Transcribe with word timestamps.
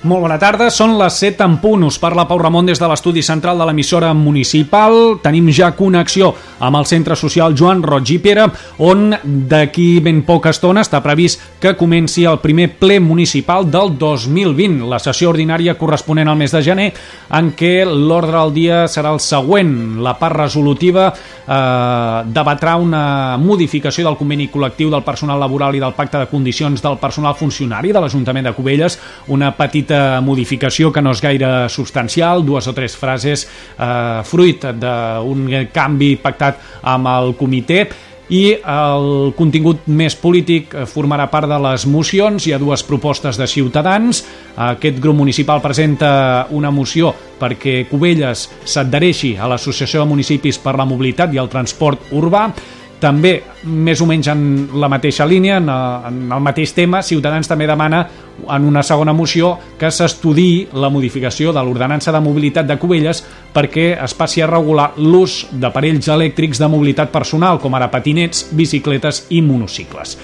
Molt 0.00 0.22
bona 0.24 0.38
tarda, 0.40 0.70
són 0.72 0.94
les 0.96 1.18
7 1.20 1.44
en 1.44 1.58
punt. 1.60 1.82
Us 1.84 1.98
parla 2.00 2.22
Pau 2.24 2.38
Ramon 2.40 2.64
des 2.64 2.78
de 2.80 2.86
l'estudi 2.88 3.20
central 3.20 3.58
de 3.60 3.66
l'emissora 3.68 4.14
municipal. 4.16 4.94
Tenim 5.20 5.50
ja 5.52 5.74
connexió 5.76 6.30
amb 6.56 6.78
el 6.78 6.86
centre 6.88 7.12
social 7.20 7.52
Joan 7.52 7.82
Roig 7.84 8.08
i 8.14 8.16
Pere, 8.24 8.46
on 8.80 9.10
d'aquí 9.50 10.00
ben 10.00 10.22
poca 10.24 10.54
estona 10.54 10.80
està 10.86 11.02
previst 11.04 11.42
que 11.60 11.74
comenci 11.76 12.24
el 12.24 12.38
primer 12.40 12.70
ple 12.80 12.96
municipal 13.04 13.68
del 13.68 13.92
2020, 14.00 14.86
la 14.88 15.02
sessió 15.04 15.34
ordinària 15.34 15.76
corresponent 15.76 16.32
al 16.32 16.40
mes 16.40 16.56
de 16.56 16.64
gener, 16.64 16.88
en 17.36 17.52
què 17.52 17.84
l'ordre 17.84 18.38
del 18.38 18.54
dia 18.56 18.80
serà 18.88 19.12
el 19.12 19.20
següent. 19.20 20.00
La 20.00 20.16
part 20.16 20.38
resolutiva 20.46 21.10
eh, 21.12 22.24
debatrà 22.24 22.78
una 22.80 23.36
modificació 23.36 24.08
del 24.08 24.16
conveni 24.16 24.48
col·lectiu 24.48 24.88
del 24.88 25.04
personal 25.04 25.44
laboral 25.44 25.76
i 25.76 25.84
del 25.84 25.96
pacte 25.96 26.24
de 26.24 26.32
condicions 26.32 26.80
del 26.80 26.96
personal 26.96 27.36
funcionari 27.36 27.92
de 27.92 28.00
l'Ajuntament 28.00 28.48
de 28.48 28.56
Cubelles, 28.56 28.96
una 29.28 29.52
petita 29.56 29.89
petita 29.90 30.20
modificació 30.22 30.92
que 30.92 31.02
no 31.02 31.10
és 31.10 31.20
gaire 31.22 31.68
substancial, 31.68 32.44
dues 32.46 32.68
o 32.70 32.74
tres 32.74 32.94
frases 32.96 33.46
eh, 33.46 34.22
fruit 34.24 34.62
d'un 34.78 35.48
canvi 35.72 36.14
pactat 36.22 36.60
amb 36.82 37.10
el 37.10 37.34
comitè 37.34 37.88
i 38.30 38.54
el 38.54 39.32
contingut 39.34 39.88
més 39.90 40.14
polític 40.14 40.70
formarà 40.86 41.26
part 41.26 41.50
de 41.50 41.56
les 41.58 41.82
mocions. 41.90 42.44
Hi 42.46 42.52
ha 42.54 42.60
dues 42.62 42.84
propostes 42.86 43.34
de 43.34 43.48
Ciutadans. 43.50 44.22
Aquest 44.54 45.00
grup 45.02 45.16
municipal 45.18 45.58
presenta 45.60 46.46
una 46.54 46.70
moció 46.70 47.10
perquè 47.40 47.88
Cubelles 47.90 48.46
s'adhereixi 48.62 49.34
a 49.34 49.50
l'Associació 49.50 50.04
de 50.04 50.12
Municipis 50.12 50.60
per 50.62 50.76
la 50.78 50.86
Mobilitat 50.86 51.34
i 51.34 51.42
el 51.42 51.50
Transport 51.50 52.12
Urbà 52.14 52.52
també, 53.00 53.32
més 53.64 54.00
o 54.00 54.06
menys 54.08 54.28
en 54.30 54.42
la 54.80 54.88
mateixa 54.92 55.26
línia, 55.26 55.56
en, 55.58 55.68
en 55.68 56.20
el 56.32 56.42
mateix 56.44 56.74
tema, 56.76 57.02
Ciutadans 57.02 57.48
també 57.48 57.66
demana 57.68 58.04
en 58.48 58.64
una 58.64 58.82
segona 58.86 59.12
moció 59.12 59.54
que 59.78 59.90
s'estudi 59.92 60.68
la 60.72 60.90
modificació 60.92 61.52
de 61.52 61.64
l'ordenança 61.64 62.12
de 62.12 62.20
mobilitat 62.24 62.68
de 62.68 62.78
Cubelles 62.80 63.24
perquè 63.54 63.90
es 63.96 64.14
passi 64.16 64.44
a 64.44 64.48
regular 64.50 64.92
l'ús 64.98 65.42
d'aparells 65.50 66.08
elèctrics 66.12 66.60
de 66.60 66.68
mobilitat 66.70 67.10
personal, 67.12 67.58
com 67.60 67.74
ara 67.74 67.90
patinets, 67.90 68.48
bicicletes 68.52 69.26
i 69.30 69.42
monocicles. 69.42 70.16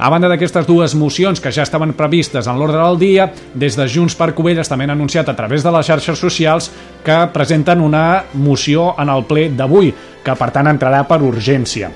A 0.00 0.08
banda 0.08 0.30
d'aquestes 0.32 0.64
dues 0.64 0.94
mocions 0.96 1.42
que 1.44 1.52
ja 1.52 1.66
estaven 1.66 1.92
previstes 1.92 2.46
en 2.48 2.56
l'ordre 2.56 2.80
del 2.80 2.96
dia, 2.98 3.26
des 3.52 3.76
de 3.76 3.84
Junts 3.84 4.16
per 4.16 4.32
Cubelles 4.32 4.70
també 4.70 4.88
han 4.88 4.96
anunciat 4.96 5.28
a 5.28 5.36
través 5.36 5.60
de 5.60 5.72
les 5.74 5.86
xarxes 5.92 6.18
socials 6.18 6.70
que 7.04 7.20
presenten 7.34 7.84
una 7.84 8.24
moció 8.32 8.94
en 8.96 9.12
el 9.12 9.26
ple 9.28 9.50
d'avui, 9.52 9.92
que 10.24 10.36
per 10.40 10.54
tant 10.56 10.72
entrarà 10.72 11.04
per 11.04 11.20
urgència. 11.20 11.92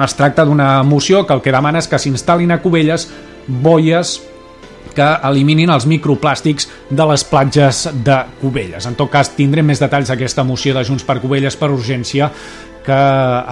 Es 0.00 0.14
tracta 0.16 0.46
d'una 0.48 0.82
moció 0.82 1.26
que 1.26 1.34
el 1.36 1.42
que 1.44 1.52
demana 1.52 1.82
és 1.82 1.88
que 1.88 2.00
s'instal·lin 2.00 2.54
a 2.54 2.60
Cubelles 2.62 3.08
boies 3.46 4.20
que 4.92 5.08
eliminin 5.28 5.72
els 5.72 5.86
microplàstics 5.88 6.68
de 6.90 7.06
les 7.08 7.24
platges 7.24 7.86
de 8.04 8.18
Cubelles. 8.40 8.86
En 8.88 8.96
tot 8.96 9.10
cas, 9.12 9.32
tindrem 9.36 9.66
més 9.66 9.80
detalls 9.80 10.10
d'aquesta 10.12 10.44
moció 10.44 10.74
de 10.76 10.84
Junts 10.84 11.04
per 11.08 11.20
Cubelles 11.20 11.56
per 11.56 11.70
urgència 11.72 12.30
que 12.82 12.98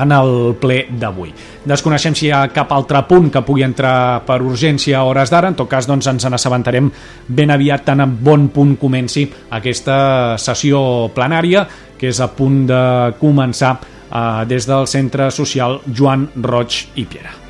en 0.03 0.13
el 0.13 0.57
ple 0.61 0.81
d'avui. 0.99 1.31
Desconeixem 1.71 2.17
si 2.19 2.27
hi 2.27 2.33
ha 2.35 2.49
cap 2.51 2.73
altre 2.75 3.05
punt 3.07 3.29
que 3.31 3.45
pugui 3.47 3.63
entrar 3.63 4.25
per 4.27 4.41
urgència 4.43 4.99
a 4.99 5.05
hores 5.07 5.31
d'ara, 5.31 5.53
en 5.53 5.59
tot 5.59 5.71
cas 5.71 5.87
doncs, 5.87 6.09
ens 6.11 6.27
n'assabentarem 6.27 6.91
ben 7.29 7.55
aviat 7.55 7.87
tan 7.87 8.03
a 8.03 8.09
bon 8.11 8.49
punt 8.51 8.75
comenci 8.81 9.29
aquesta 9.55 10.37
sessió 10.39 10.83
plenària 11.15 11.67
que 12.01 12.11
és 12.11 12.21
a 12.21 12.31
punt 12.35 12.65
de 12.67 12.83
començar 13.21 13.77
eh, 14.11 14.45
des 14.47 14.67
del 14.67 14.87
Centre 14.87 15.31
Social 15.31 15.81
Joan 15.87 16.29
Roig 16.43 16.83
i 16.95 17.07
Piera. 17.07 17.50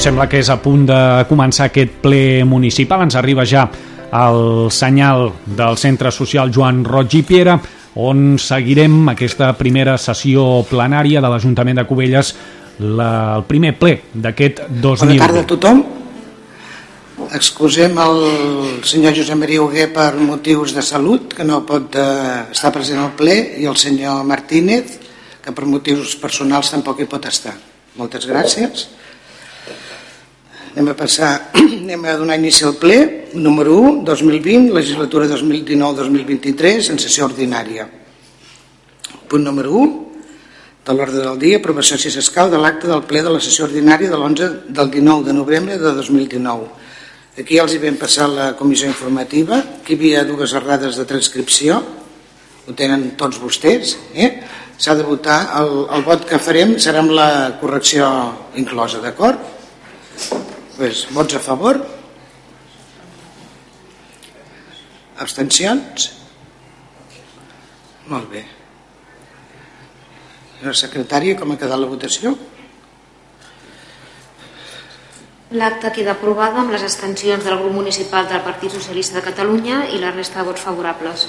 Doncs 0.00 0.08
sembla 0.08 0.30
que 0.32 0.38
és 0.40 0.48
a 0.48 0.54
punt 0.56 0.86
de 0.88 0.98
començar 1.28 1.66
aquest 1.68 1.98
ple 2.00 2.40
municipal. 2.48 3.02
Ens 3.04 3.18
arriba 3.20 3.44
ja 3.44 3.66
el 4.16 4.70
senyal 4.72 5.26
del 5.44 5.76
Centre 5.76 6.08
Social 6.08 6.48
Joan 6.48 6.78
Roig 6.86 7.18
i 7.18 7.20
Piera, 7.20 7.58
on 8.00 8.38
seguirem 8.40 9.10
aquesta 9.12 9.50
primera 9.58 9.98
sessió 10.00 10.62
plenària 10.70 11.20
de 11.20 11.28
l'Ajuntament 11.28 11.82
de 11.82 11.84
Cubelles, 11.84 12.30
la, 12.80 13.10
el 13.34 13.44
primer 13.44 13.74
ple 13.76 13.98
d'aquest 14.14 14.62
2020. 14.70 15.02
Bona 15.04 15.18
tarda 15.20 15.42
a 15.42 15.48
tothom. 15.50 15.82
Excusem 17.36 18.00
el 18.00 18.22
senyor 18.88 19.12
Josep 19.18 19.36
Maria 19.42 19.66
Huguer 19.66 19.90
per 19.92 20.14
motius 20.16 20.72
de 20.72 20.86
salut, 20.86 21.34
que 21.36 21.44
no 21.44 21.60
pot 21.68 21.98
eh, 22.00 22.46
estar 22.54 22.72
present 22.72 23.02
al 23.02 23.12
ple, 23.20 23.36
i 23.60 23.68
el 23.68 23.76
senyor 23.76 24.24
Martínez, 24.24 24.96
que 25.44 25.52
per 25.52 25.68
motius 25.68 26.16
personals 26.24 26.72
tampoc 26.72 27.04
hi 27.04 27.08
pot 27.10 27.28
estar. 27.28 27.52
Moltes 28.00 28.24
gràcies. 28.24 28.88
Anem 30.70 30.92
a 30.92 30.94
passar, 30.94 31.50
anem 31.82 32.04
a 32.06 32.12
donar 32.14 32.36
inici 32.38 32.62
al 32.62 32.76
ple, 32.78 33.26
número 33.34 33.74
1, 33.74 34.04
2020, 34.06 34.70
legislatura 34.70 35.26
2019-2023, 35.26 36.92
en 36.92 37.00
sessió 37.02 37.26
ordinària. 37.26 37.88
Punt 39.26 39.42
número 39.42 39.74
1, 39.74 39.96
de 40.86 40.94
l'ordre 40.94 41.24
del 41.24 41.40
dia, 41.42 41.58
aprovació 41.58 41.98
si 41.98 42.12
s'escau 42.14 42.52
de 42.52 42.60
l'acte 42.62 42.86
del 42.86 43.02
ple 43.02 43.24
de 43.26 43.34
la 43.34 43.42
sessió 43.42 43.66
ordinària 43.66 44.12
de 44.12 44.18
l'11 44.18 44.70
del 44.70 44.94
19 44.94 45.26
de 45.26 45.34
novembre 45.34 45.78
de 45.78 45.92
2019. 45.98 46.70
Aquí 47.40 47.58
ja 47.58 47.66
els 47.66 47.74
hi 47.74 47.82
vam 47.82 47.98
passar 47.98 48.30
la 48.30 48.52
comissió 48.54 48.86
informativa, 48.86 49.58
que 49.82 49.96
hi 49.96 49.98
havia 49.98 50.24
dues 50.28 50.54
errades 50.54 50.98
de 50.98 51.06
transcripció, 51.06 51.82
ho 52.66 52.76
tenen 52.78 53.16
tots 53.18 53.42
vostès, 53.42 53.96
eh? 54.14 54.30
s'ha 54.78 54.94
de 54.94 55.02
votar, 55.02 55.40
el, 55.58 55.88
el 55.98 56.06
vot 56.06 56.22
que 56.30 56.38
farem 56.38 56.76
serà 56.78 57.02
amb 57.02 57.10
la 57.16 57.58
correcció 57.58 58.06
inclosa, 58.60 59.02
d'acord? 59.02 59.58
Pues, 60.80 61.02
vots 61.12 61.34
a 61.36 61.40
favor? 61.44 61.76
Abstencions? 65.20 66.06
Molt 68.08 68.30
bé. 68.32 68.40
La 70.62 70.72
secretària, 70.72 71.36
com 71.36 71.52
ha 71.52 71.58
quedat 71.60 71.82
la 71.82 71.90
votació? 71.90 72.32
L'acte 75.60 75.92
queda 75.98 76.16
aprovada 76.16 76.64
amb 76.64 76.72
les 76.72 76.88
abstencions 76.88 77.44
del 77.44 77.60
grup 77.60 77.76
municipal 77.76 78.32
del 78.32 78.40
Partit 78.48 78.72
Socialista 78.80 79.20
de 79.20 79.26
Catalunya 79.28 79.84
i 79.92 80.00
la 80.00 80.16
resta 80.16 80.40
de 80.40 80.48
vots 80.48 80.64
favorables. 80.64 81.28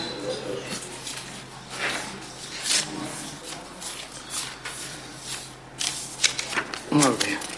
Molt 6.96 7.26
bé. 7.26 7.51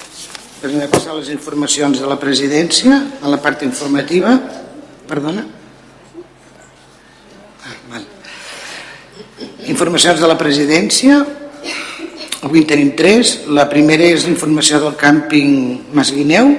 Anem 0.63 0.85
a 0.85 0.87
passar 0.87 1.11
les 1.17 1.27
informacions 1.27 1.99
de 1.99 2.07
la 2.07 2.15
presidència, 2.15 2.95
a 3.19 3.27
la 3.27 3.35
part 3.43 3.65
informativa. 3.67 4.37
Perdona? 5.09 5.41
Ah, 7.67 7.73
val. 7.89 8.05
Informacions 9.67 10.23
de 10.23 10.29
la 10.31 10.37
presidència. 10.39 11.17
Avui 12.47 12.61
en 12.61 12.69
tenim 12.69 12.93
tres. 12.95 13.41
La 13.51 13.67
primera 13.67 14.07
és 14.07 14.23
l'informació 14.23 14.79
del 14.85 14.95
càmping 14.95 15.51
Masguineu, 15.99 16.53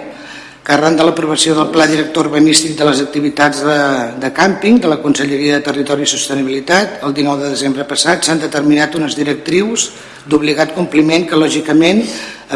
que 0.65 0.73
arran 0.73 0.97
de 0.97 1.05
l'aprovació 1.05 1.53
del 1.53 1.69
Pla 1.69 1.85
Director 1.85 2.31
Urbanístic 2.31 2.73
de 2.79 2.87
les 2.89 3.01
activitats 3.05 3.61
de, 3.61 3.81
de 4.17 4.31
càmping 4.33 4.79
de 4.81 4.89
la 4.89 4.97
Conselleria 5.03 5.59
de 5.59 5.65
Territori 5.67 6.07
i 6.07 6.09
Sostenibilitat, 6.09 7.03
el 7.05 7.13
19 7.13 7.45
de 7.45 7.51
desembre 7.53 7.85
passat 7.85 8.25
s'han 8.25 8.41
determinat 8.41 8.95
unes 8.97 9.13
directrius 9.19 9.91
d'obligat 10.25 10.73
compliment 10.73 11.27
que 11.29 11.37
lògicament 11.37 12.01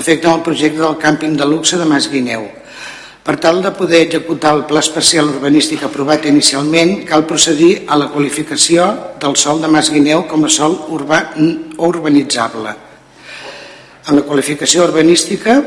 afecten 0.01 0.33
el 0.33 0.41
projecte 0.47 0.81
del 0.81 0.97
càmping 0.97 1.37
de 1.37 1.45
luxe 1.45 1.77
de 1.77 1.85
Mas 1.85 2.09
Guineu. 2.09 2.47
Per 3.29 3.35
tal 3.37 3.61
de 3.61 3.75
poder 3.77 4.07
executar 4.07 4.55
el 4.57 4.65
pla 4.65 4.81
especial 4.81 5.29
urbanístic 5.29 5.85
aprovat 5.85 6.25
inicialment, 6.31 7.03
cal 7.05 7.27
procedir 7.29 7.83
a 7.85 7.99
la 8.01 8.07
qualificació 8.09 8.87
del 9.21 9.37
sol 9.37 9.61
de 9.61 9.69
Mas 9.69 9.93
Guineu 9.93 10.25
com 10.31 10.49
a 10.49 10.49
sol 10.49 10.79
urbà 10.97 11.35
o 11.37 11.91
urbanitzable. 11.93 12.73
En 14.09 14.17
la 14.17 14.25
qualificació 14.25 14.89
urbanística 14.89 15.59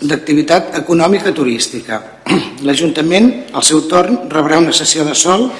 d'activitat 0.00 0.74
econòmica 0.80 1.32
turística. 1.36 2.00
L'Ajuntament, 2.66 3.30
al 3.52 3.64
seu 3.66 3.84
torn, 3.88 4.26
rebrà 4.32 4.60
una 4.60 4.72
sessió 4.76 5.04
de 5.04 5.14
sol 5.14 5.50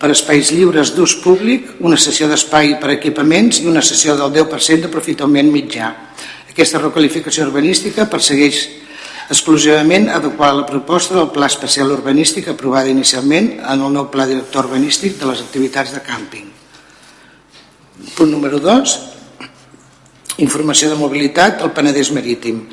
per 0.00 0.10
espais 0.10 0.50
lliures 0.50 0.94
d'ús 0.96 1.18
públic, 1.22 1.76
una 1.80 1.98
sessió 2.00 2.26
d'espai 2.28 2.76
per 2.82 2.96
equipaments 2.96 3.60
i 3.62 3.68
una 3.70 3.84
sessió 3.84 4.16
del 4.18 4.32
10% 4.34 4.86
d'aprofitament 4.86 5.52
mitjà. 5.52 5.92
Aquesta 6.50 6.80
requalificació 6.82 7.46
urbanística 7.46 8.08
persegueix 8.10 8.64
exclusivament 9.32 10.08
adequar 10.10 10.50
la 10.56 10.66
proposta 10.66 11.14
del 11.14 11.30
Pla 11.32 11.46
Especial 11.48 11.92
Urbanístic 11.94 12.50
aprovada 12.50 12.90
inicialment 12.90 13.54
en 13.60 13.84
el 13.86 13.94
nou 13.94 14.10
Pla 14.12 14.26
Director 14.28 14.66
Urbanístic 14.66 15.16
de 15.20 15.30
les 15.30 15.44
activitats 15.44 15.94
de 15.94 16.02
càmping. 16.04 16.50
Punt 18.16 18.32
número 18.32 18.58
2. 18.60 18.98
Informació 20.42 20.90
de 20.90 20.98
mobilitat 20.98 21.62
al 21.62 21.72
Penedès 21.76 22.10
Marítim. 22.12 22.64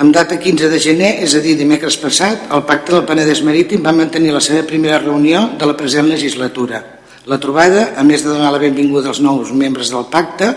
En 0.00 0.12
data 0.12 0.38
15 0.40 0.70
de 0.72 0.78
gener, 0.80 1.10
és 1.20 1.34
a 1.36 1.42
dir, 1.44 1.58
dimecres 1.58 1.98
passat, 2.00 2.46
el 2.56 2.62
Pacte 2.64 2.94
del 2.94 3.02
Penedès 3.04 3.42
Marítim 3.44 3.82
va 3.84 3.92
mantenir 3.92 4.30
la 4.32 4.40
seva 4.40 4.62
primera 4.64 4.96
reunió 5.02 5.42
de 5.60 5.68
la 5.68 5.74
present 5.76 6.08
legislatura. 6.08 6.80
La 7.28 7.36
trobada, 7.36 7.90
a 8.00 8.04
més 8.08 8.24
de 8.24 8.32
donar 8.32 8.48
la 8.54 8.62
benvinguda 8.62 9.12
als 9.12 9.20
nous 9.20 9.52
membres 9.52 9.92
del 9.92 10.08
pacte, 10.08 10.48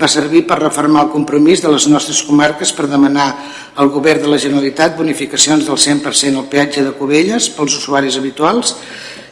va 0.00 0.08
servir 0.08 0.46
per 0.48 0.62
reformar 0.62 1.04
el 1.04 1.12
compromís 1.12 1.60
de 1.60 1.76
les 1.76 1.90
nostres 1.92 2.22
comarques 2.24 2.72
per 2.72 2.88
demanar 2.88 3.28
al 3.76 3.92
govern 3.92 4.24
de 4.24 4.32
la 4.32 4.40
Generalitat 4.40 4.96
bonificacions 4.96 5.68
del 5.68 5.76
100% 5.76 6.40
al 6.40 6.48
peatge 6.48 6.88
de 6.88 6.96
Cubelles 6.96 7.52
pels 7.52 7.76
usuaris 7.76 8.16
habituals 8.16 8.78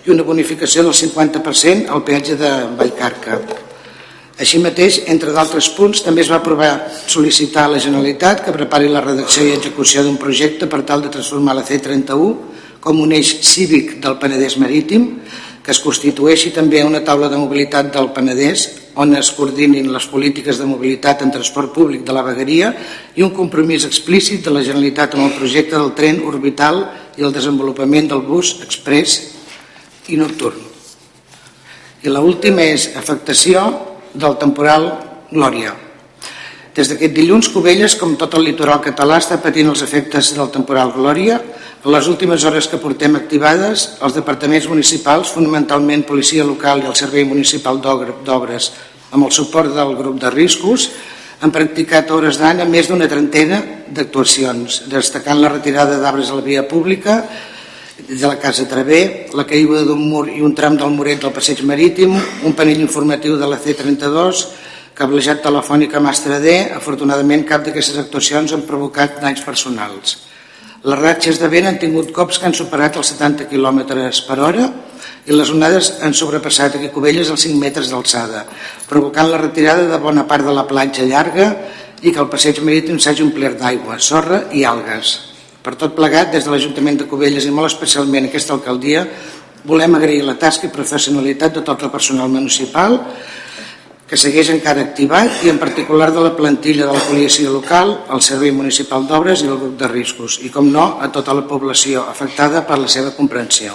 i 0.05 0.12
una 0.12 0.28
bonificació 0.28 0.84
del 0.84 0.93
50% 0.93 1.88
al 1.88 2.05
peatge 2.05 2.37
de 2.37 2.52
Vallcarca. 2.76 3.40
Així 4.35 4.59
mateix, 4.59 4.97
entre 5.07 5.31
d'altres 5.31 5.69
punts, 5.77 6.01
també 6.03 6.25
es 6.25 6.31
va 6.33 6.41
aprovar 6.41 6.73
sol·licitar 7.07 7.69
a 7.69 7.75
la 7.77 7.83
Generalitat 7.83 8.43
que 8.43 8.55
prepari 8.57 8.89
la 8.91 9.03
redacció 9.05 9.45
i 9.47 9.55
execució 9.55 10.03
d'un 10.03 10.19
projecte 10.19 10.67
per 10.67 10.83
tal 10.83 11.05
de 11.05 11.13
transformar 11.15 11.55
la 11.55 11.63
C31 11.63 12.33
com 12.83 12.99
un 13.01 13.15
eix 13.15 13.31
cívic 13.47 14.01
del 14.03 14.19
Penedès 14.19 14.59
Marítim, 14.59 15.07
que 15.63 15.71
es 15.71 15.81
constitueixi 15.81 16.51
també 16.53 16.83
una 16.85 17.05
taula 17.07 17.31
de 17.31 17.39
mobilitat 17.39 17.93
del 17.95 18.11
Penedès 18.13 18.67
on 19.01 19.15
es 19.17 19.31
coordinin 19.39 19.87
les 19.95 20.11
polítiques 20.11 20.59
de 20.59 20.67
mobilitat 20.67 21.23
en 21.23 21.33
transport 21.33 21.73
públic 21.73 22.03
de 22.05 22.13
la 22.13 22.27
vegueria 22.27 22.75
i 23.15 23.23
un 23.23 23.33
compromís 23.33 23.87
explícit 23.87 24.43
de 24.45 24.53
la 24.53 24.67
Generalitat 24.67 25.15
amb 25.15 25.31
el 25.31 25.39
projecte 25.39 25.79
del 25.79 25.95
tren 25.95 26.21
orbital 26.27 26.83
i 27.17 27.23
el 27.23 27.33
desenvolupament 27.33 28.11
del 28.11 28.27
bus 28.27 28.59
express 28.67 29.17
i 30.11 30.19
nocturn. 30.19 30.59
I 32.05 32.13
l'última 32.13 32.67
és 32.67 32.91
afectació 32.99 33.94
del 34.14 34.38
temporal 34.38 34.87
Glòria. 35.31 35.75
Des 36.75 36.88
d'aquest 36.90 37.12
dilluns, 37.14 37.50
Cubelles, 37.55 37.94
com 37.94 38.16
tot 38.19 38.34
el 38.34 38.49
litoral 38.49 38.81
català, 38.82 39.20
està 39.22 39.38
patint 39.43 39.69
els 39.70 39.82
efectes 39.87 40.32
del 40.34 40.50
temporal 40.50 40.90
Glòria. 40.94 41.37
En 41.84 41.93
les 41.93 42.08
últimes 42.11 42.43
hores 42.43 42.66
que 42.66 42.81
portem 42.82 43.14
activades, 43.14 43.84
els 44.02 44.16
departaments 44.16 44.66
municipals, 44.70 45.31
fonamentalment 45.31 46.02
Policia 46.08 46.46
Local 46.46 46.82
i 46.82 46.88
el 46.90 46.96
Servei 46.99 47.26
Municipal 47.28 47.78
d'Obres, 47.78 48.72
amb 49.12 49.28
el 49.28 49.34
suport 49.34 49.70
del 49.75 49.94
grup 49.94 50.19
de 50.19 50.31
riscos, 50.34 50.88
han 51.40 51.52
practicat 51.55 52.11
hores 52.11 52.40
d'any 52.40 52.64
més 52.70 52.88
d'una 52.88 53.06
trentena 53.11 53.61
d'actuacions, 53.94 54.84
destacant 54.90 55.38
la 55.43 55.52
retirada 55.52 56.00
d'arbres 56.00 56.31
a 56.31 56.38
la 56.40 56.46
via 56.46 56.64
pública, 56.66 57.20
de 57.99 58.26
la 58.26 58.38
Casa 58.38 58.67
Travé, 58.67 59.31
la 59.38 59.46
caiguda 59.46 59.85
d'un 59.87 60.00
mur 60.11 60.26
i 60.26 60.41
un 60.43 60.55
tram 60.55 60.75
del 60.76 60.91
muret 60.91 61.20
del 61.23 61.32
passeig 61.32 61.61
marítim, 61.62 62.17
un 62.43 62.55
panell 62.58 62.81
informatiu 62.82 63.37
de 63.38 63.46
la 63.46 63.61
C32, 63.62 64.41
cablejat 64.99 65.44
telefònic 65.44 65.94
a 65.94 66.02
Mastradé. 66.02 66.56
Afortunadament, 66.75 67.44
cap 67.46 67.62
d'aquestes 67.62 68.00
actuacions 68.02 68.52
han 68.52 68.64
provocat 68.67 69.20
danys 69.23 69.44
personals. 69.46 70.17
Les 70.85 70.99
ratxes 70.99 71.38
de 71.41 71.49
vent 71.49 71.69
han 71.70 71.79
tingut 71.79 72.11
cops 72.12 72.38
que 72.38 72.49
han 72.50 72.56
superat 72.56 72.99
els 72.99 73.12
70 73.14 73.46
km 73.49 73.85
per 74.26 74.38
hora 74.43 74.67
i 75.25 75.32
les 75.32 75.52
onades 75.55 75.94
han 76.05 76.12
sobrepassat 76.12 76.76
aquí 76.76 76.90
Cubelles 76.93 77.31
els 77.31 77.47
5 77.47 77.56
metres 77.56 77.88
d'alçada, 77.94 78.43
provocant 78.90 79.31
la 79.31 79.40
retirada 79.40 79.87
de 79.88 80.02
bona 80.02 80.26
part 80.29 80.44
de 80.44 80.52
la 80.52 80.67
platja 80.69 81.06
llarga 81.06 81.47
i 82.02 82.12
que 82.12 82.20
el 82.20 82.29
passeig 82.29 82.61
marítim 82.61 82.99
s'hagi 82.99 83.25
omplert 83.25 83.62
d'aigua, 83.62 83.97
sorra 83.97 84.43
i 84.52 84.67
algues. 84.69 85.34
Per 85.64 85.72
tot 85.81 85.94
plegat, 85.96 86.28
des 86.34 86.44
de 86.44 86.52
l'Ajuntament 86.52 86.99
de 87.00 87.06
Cubelles 87.08 87.46
i 87.49 87.52
molt 87.55 87.70
especialment 87.70 88.26
aquesta 88.28 88.52
alcaldia, 88.52 89.06
volem 89.64 89.94
agrair 89.96 90.20
la 90.26 90.37
tasca 90.37 90.69
i 90.69 90.72
professionalitat 90.72 91.56
de 91.56 91.62
tot 91.64 91.87
el 91.87 91.93
personal 91.93 92.28
municipal 92.28 92.99
que 94.05 94.19
segueix 94.20 94.50
encara 94.52 94.84
activat 94.84 95.40
i 95.46 95.49
en 95.49 95.56
particular 95.58 96.11
de 96.12 96.20
la 96.20 96.34
plantilla 96.37 96.84
de 96.84 96.93
la 96.93 97.05
policia 97.08 97.49
local, 97.49 97.94
el 98.12 98.20
Servei 98.20 98.52
Municipal 98.52 99.08
d'Obres 99.08 99.40
i 99.40 99.49
el 99.49 99.56
grup 99.56 99.78
de 99.81 99.88
riscos 99.88 100.37
i, 100.44 100.50
com 100.52 100.69
no, 100.69 100.99
a 101.00 101.08
tota 101.08 101.32
la 101.32 101.46
població 101.49 102.05
afectada 102.12 102.66
per 102.69 102.76
la 102.82 102.90
seva 102.93 103.14
comprensió. 103.16 103.72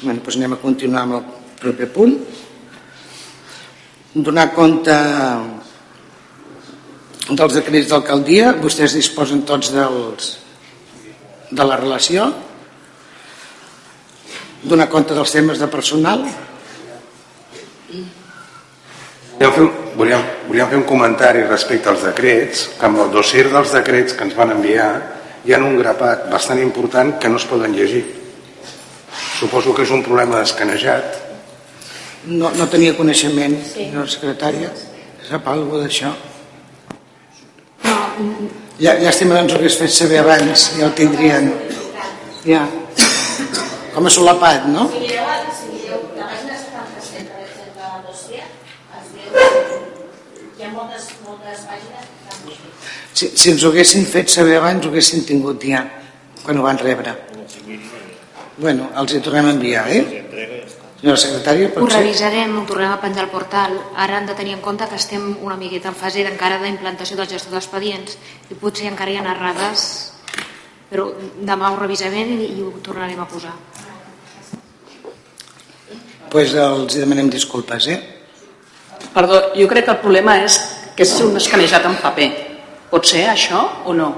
Bé, 0.00 0.14
doncs 0.16 0.38
anem 0.40 0.56
a 0.56 0.62
continuar 0.64 1.04
amb 1.04 1.18
el 1.18 1.26
proper 1.60 1.92
punt. 1.92 2.16
Donar 4.16 4.54
compte 4.56 4.96
dels 7.30 7.54
decrets 7.54 7.90
d'alcaldia, 7.90 8.52
vostès 8.58 8.96
disposen 8.96 9.44
tots 9.46 9.70
dels, 9.74 10.32
de 11.52 11.66
la 11.66 11.76
relació, 11.78 12.30
donar 14.62 14.88
compte 14.90 15.14
dels 15.14 15.34
temes 15.34 15.60
de 15.62 15.68
personal. 15.70 16.24
Volíem 19.38 19.54
fer, 19.54 19.68
volíem, 19.98 20.26
volíem 20.48 20.68
fer 20.70 20.78
un 20.78 20.86
comentari 20.86 21.44
respecte 21.46 21.90
als 21.90 22.04
decrets, 22.06 22.68
que 22.78 22.86
amb 22.86 23.02
el 23.04 23.10
dossier 23.14 23.48
dels 23.50 23.74
decrets 23.74 24.14
que 24.14 24.26
ens 24.26 24.36
van 24.38 24.54
enviar 24.54 24.90
hi 25.44 25.54
ha 25.54 25.58
un 25.58 25.78
grapat 25.78 26.28
bastant 26.30 26.60
important 26.62 27.16
que 27.18 27.28
no 27.28 27.40
es 27.40 27.46
poden 27.50 27.74
llegir. 27.74 28.04
Suposo 29.38 29.74
que 29.74 29.82
és 29.82 29.90
un 29.90 30.04
problema 30.06 30.38
d'escanejat. 30.38 31.18
No, 32.30 32.52
no 32.54 32.68
tenia 32.70 32.94
coneixement, 32.94 33.56
sí. 33.66 33.88
la 33.94 34.06
secretària. 34.06 34.70
Sap 35.26 35.48
alguna 35.50 35.82
d'això? 35.82 36.12
Ja, 38.82 38.96
llàstima 38.98 39.38
ens 39.40 39.52
ho 39.52 39.58
hagués 39.58 39.76
fet 39.78 39.92
saber 39.94 40.20
abans, 40.22 40.70
ja 40.78 40.86
el 40.88 40.94
tindrien. 40.98 41.50
Ja. 42.44 42.64
Com 43.94 44.08
a 44.08 44.10
solapat, 44.10 44.66
no? 44.72 44.88
Si, 53.12 53.28
si 53.36 53.50
ens 53.52 53.62
ho 53.62 53.70
haguessin 53.70 54.06
fet 54.08 54.32
saber 54.32 54.56
abans, 54.58 54.86
ho 54.86 54.90
haguessin 54.90 55.22
tingut 55.28 55.62
ja, 55.68 55.84
quan 56.42 56.58
ho 56.58 56.64
van 56.66 56.80
rebre. 56.80 57.14
Bueno, 58.56 58.90
els 59.00 59.14
hi 59.14 59.20
tornem 59.24 59.48
a 59.48 59.54
enviar, 59.56 59.86
eh? 59.92 60.51
Senyora 61.02 61.18
secretària, 61.18 61.68
Ho 61.82 61.86
revisarem, 61.90 62.52
ho 62.54 62.60
tornem 62.62 62.92
a 62.94 63.00
penjar 63.02 63.24
al 63.24 63.30
portal. 63.32 63.72
Ara 63.98 64.20
hem 64.20 64.26
de 64.28 64.36
tenir 64.38 64.52
en 64.54 64.60
compte 64.62 64.86
que 64.86 64.94
estem 64.94 65.24
una 65.42 65.56
miqueta 65.58 65.90
en 65.90 65.96
fase 65.98 66.22
encara 66.22 66.60
d'implantació 66.62 67.16
del 67.18 67.26
gestor 67.26 67.56
d'expedients 67.56 68.14
i 68.54 68.54
potser 68.54 68.86
encara 68.86 69.10
hi 69.10 69.18
ha 69.18 69.24
errades, 69.32 70.12
però 70.92 71.08
demà 71.42 71.72
ho 71.72 71.80
revisarem 71.80 72.30
i, 72.38 72.62
ho 72.62 72.70
tornarem 72.86 73.18
a 73.18 73.26
posar. 73.26 73.56
pues 76.30 76.54
els 76.54 76.94
demanem 76.94 77.28
disculpes, 77.28 77.88
eh? 77.88 77.98
Perdó, 79.12 79.52
jo 79.58 79.66
crec 79.68 79.84
que 79.84 79.90
el 79.90 80.00
problema 80.00 80.38
és 80.40 80.54
que 80.96 81.02
és 81.02 81.20
un 81.20 81.36
escanejat 81.36 81.84
en 81.84 81.98
paper. 82.00 82.28
Pot 82.88 83.04
ser 83.04 83.26
això 83.28 83.82
o 83.84 83.92
no? 83.92 84.14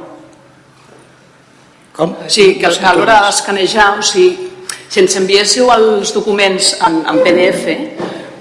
Com? 1.96 2.14
Sí, 2.28 2.58
que 2.60 2.66
a 2.68 2.92
l'hora 2.94 3.22
d'escanejar, 3.24 3.98
o 3.98 4.02
sigui, 4.02 4.53
si 4.94 5.00
ens 5.02 5.16
enviéssiu 5.18 5.72
els 5.74 6.12
documents 6.14 6.68
en, 6.86 7.00
en 7.10 7.16
PDF, 7.24 7.72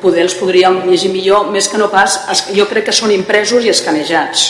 poder 0.03 0.21
els 0.21 0.35
podríem 0.37 0.83
llegir 0.85 1.09
millor, 1.09 1.47
més 1.49 1.65
que 1.65 1.79
no 1.81 1.87
pas, 1.89 2.19
jo 2.53 2.67
crec 2.69 2.91
que 2.91 2.93
són 2.93 3.09
impresos 3.15 3.65
i 3.65 3.71
escanejats. 3.73 4.43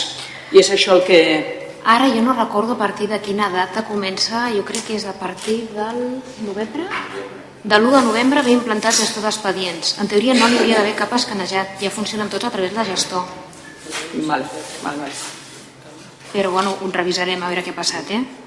I 0.52 0.60
és 0.60 0.68
això 0.74 0.98
el 0.98 1.00
que... 1.06 1.20
Ara 1.88 2.10
jo 2.12 2.20
no 2.20 2.36
recordo 2.36 2.76
a 2.76 2.80
partir 2.80 3.08
de 3.08 3.22
quina 3.24 3.48
data 3.48 3.86
comença, 3.88 4.50
jo 4.52 4.66
crec 4.68 4.84
que 4.90 4.98
és 4.98 5.08
a 5.08 5.16
partir 5.16 5.62
del 5.72 6.20
novembre? 6.44 6.84
De 7.64 7.80
l'1 7.80 7.96
de 7.96 8.04
novembre 8.10 8.44
ve 8.44 8.52
implantat 8.52 9.00
gestor 9.00 9.24
d'expedients. 9.24 9.96
En 10.04 10.08
teoria 10.08 10.36
no 10.36 10.44
n'hi 10.44 10.60
hauria 10.60 10.82
d'haver 10.82 10.94
cap 11.00 11.16
escanejat, 11.16 11.78
ja 11.80 11.92
funcionen 11.92 12.28
tots 12.28 12.44
a 12.44 12.52
través 12.52 12.76
de 12.76 12.88
gestor. 12.92 13.24
Vale, 14.28 14.44
vale, 14.84 14.98
vale. 15.06 15.12
Però 16.34 16.52
bueno, 16.52 16.76
ho 16.82 16.92
revisarem 16.92 17.40
a 17.40 17.48
veure 17.48 17.64
què 17.64 17.72
ha 17.72 17.80
passat, 17.80 18.12
eh? 18.12 18.43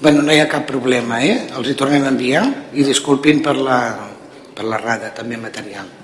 Bueno, 0.00 0.22
no 0.22 0.32
hi 0.32 0.38
ha 0.38 0.48
cap 0.48 0.66
problema, 0.66 1.22
eh? 1.26 1.48
Els 1.58 1.70
hi 1.70 1.78
tornem 1.78 2.04
a 2.06 2.12
enviar 2.14 2.44
i 2.74 2.84
disculpin 2.86 3.42
per 3.42 3.56
la, 3.58 3.78
per 4.54 4.66
la 4.66 4.78
rada 4.78 5.10
també 5.14 5.36
material. 5.36 5.98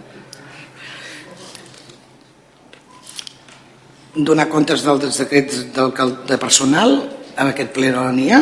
donar 4.15 4.47
comptes 4.49 4.85
dels 4.87 5.19
decrets 5.19 5.65
del, 5.75 5.93
de 6.27 6.39
personal, 6.39 6.93
en 7.35 7.49
aquest 7.51 7.73
ple 7.75 7.91
no 7.91 8.05
n'hi 8.15 8.29
ha, 8.31 8.41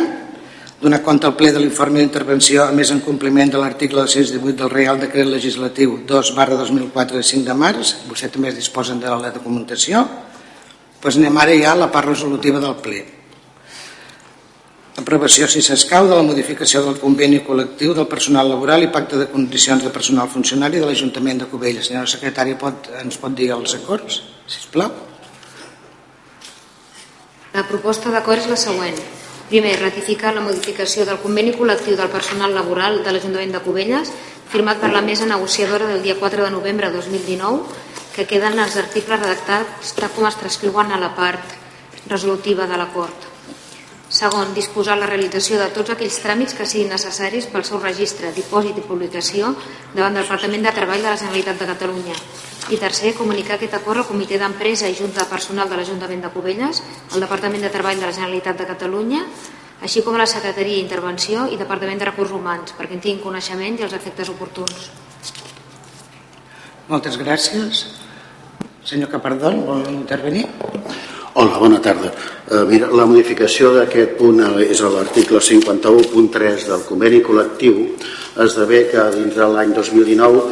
donar 0.83 1.01
compte 1.01 1.25
al 1.25 1.35
ple 1.39 1.49
de 1.55 1.61
l'informe 1.61 2.01
d'intervenció 2.01 2.67
a 2.67 2.75
més 2.75 2.91
en 2.91 2.99
compliment 3.01 3.49
de 3.49 3.57
l'article 3.57 4.03
218 4.03 4.57
del 4.59 4.69
Real 4.69 4.99
Decret 4.99 5.29
Legislatiu 5.31 6.01
2 6.05 6.33
barra 6.35 6.59
2004 6.59 7.17
de 7.17 7.23
5 7.23 7.47
de 7.47 7.57
març, 7.57 7.95
vostè 8.09 8.29
també 8.29 8.51
es 8.51 8.59
disposen 8.59 8.99
de 9.01 9.09
la 9.09 9.31
documentació, 9.33 10.05
doncs 11.01 11.17
anem 11.17 11.41
ara 11.41 11.57
ja 11.57 11.73
a 11.73 11.81
la 11.85 11.91
part 11.91 12.11
resolutiva 12.11 12.61
del 12.61 12.77
ple. 12.83 13.01
Aprovació, 14.93 15.47
si 15.49 15.63
s'escau, 15.65 16.05
de 16.05 16.13
la 16.13 16.25
modificació 16.25 16.83
del 16.85 16.99
conveni 17.01 17.39
col·lectiu 17.41 17.95
del 17.97 18.05
personal 18.05 18.51
laboral 18.51 18.83
i 18.85 18.91
pacte 18.93 19.17
de 19.17 19.25
condicions 19.31 19.81
de 19.81 19.89
personal 19.89 20.29
funcionari 20.29 20.77
de 20.77 20.85
l'Ajuntament 20.85 21.41
de 21.41 21.47
Cubelles. 21.49 21.87
Senyora 21.89 22.11
secretària, 22.11 22.59
pot, 22.61 22.91
ens 23.01 23.17
pot 23.17 23.33
dir 23.33 23.49
els 23.55 23.73
acords, 23.79 24.19
si 24.45 24.61
us 24.61 24.69
plau? 24.75 24.93
La 27.57 27.65
proposta 27.65 28.13
d'acord 28.13 28.45
és 28.45 28.51
la 28.51 28.59
següent. 28.59 29.01
Primer, 29.49 29.73
ratificar 29.81 30.35
la 30.37 30.45
modificació 30.45 31.07
del 31.09 31.19
conveni 31.25 31.55
col·lectiu 31.57 31.97
del 31.97 32.13
personal 32.13 32.53
laboral 32.53 33.01
de 33.01 33.17
l'Ajuntament 33.17 33.57
de 33.57 33.65
Cubelles, 33.65 34.13
firmat 34.53 34.77
per 34.77 34.93
la 34.93 35.01
mesa 35.01 35.25
negociadora 35.25 35.89
del 35.89 36.05
dia 36.05 36.19
4 36.21 36.45
de 36.45 36.53
novembre 36.53 36.93
de 36.93 37.01
2019, 37.01 37.65
que 38.13 38.29
queden 38.29 38.61
els 38.61 38.77
articles 38.77 39.25
redactats 39.25 39.97
tal 39.97 40.13
com 40.13 40.29
es 40.29 40.37
transcriuen 40.37 40.93
a 40.93 41.01
la 41.01 41.15
part 41.17 41.57
resolutiva 42.05 42.69
de 42.69 42.77
l'acord. 42.77 43.32
Segon, 44.13 44.51
disposar 44.53 44.93
la 44.99 45.07
realització 45.09 45.57
de 45.57 45.71
tots 45.73 45.89
aquells 45.89 46.19
tràmits 46.21 46.53
que 46.53 46.67
siguin 46.69 46.91
necessaris 46.93 47.47
pel 47.49 47.63
seu 47.65 47.79
registre, 47.81 48.29
dipòsit 48.35 48.77
i 48.77 48.83
publicació 48.85 49.55
davant 49.95 50.13
del 50.13 50.21
Departament 50.21 50.67
de 50.67 50.73
Treball 50.75 51.01
de 51.01 51.09
la 51.09 51.17
Generalitat 51.17 51.57
de 51.57 51.67
Catalunya, 51.71 52.17
i 52.69 52.77
tercer, 52.77 53.15
comunicar 53.17 53.55
aquest 53.57 53.73
acord 53.73 54.03
al 54.03 54.05
Comitè 54.05 54.37
d'Empresa 54.37 54.85
i 54.85 54.93
Junta 54.99 55.23
de 55.23 55.31
Personal 55.31 55.71
de 55.71 55.79
l'Ajuntament 55.79 56.21
de 56.21 56.29
Cubelles, 56.35 56.83
al 57.09 57.25
Departament 57.25 57.65
de 57.65 57.71
Treball 57.73 57.97
de 57.97 58.05
la 58.05 58.13
Generalitat 58.13 58.61
de 58.61 58.69
Catalunya, 58.69 59.23
així 59.81 60.05
com 60.05 60.13
a 60.13 60.21
la 60.21 60.29
Secretaria 60.29 60.77
d'Intervenció 60.77 61.47
i 61.49 61.57
Departament 61.57 61.97
de 61.97 62.11
Recursos 62.11 62.37
Humans, 62.37 62.77
perquè 62.77 62.93
en 62.99 63.01
tinguin 63.01 63.23
coneixement 63.25 63.81
i 63.81 63.87
els 63.89 63.97
efectes 63.97 64.29
oportuns. 64.29 64.91
Moltes 66.85 67.17
gràcies. 67.17 67.87
Senyor 68.85 69.09
Capardón, 69.09 69.63
vol 69.65 69.89
intervenir? 69.89 70.45
Hola, 71.35 71.57
bona 71.57 71.79
tarda. 71.81 72.11
Uh, 72.45 72.59
mira, 72.69 72.91
la 72.93 73.07
modificació 73.09 73.71
d'aquest 73.73 74.11
punt 74.19 74.37
és 74.61 74.83
a 74.85 74.91
l'article 74.93 75.39
51.3 75.41 76.67
del 76.69 76.83
conveni 76.85 77.23
col·lectiu 77.25 77.79
esdevé 78.43 78.83
que 78.91 79.07
dins 79.15 79.33
de 79.33 79.47
l'any 79.49 79.73
2019 79.73 80.43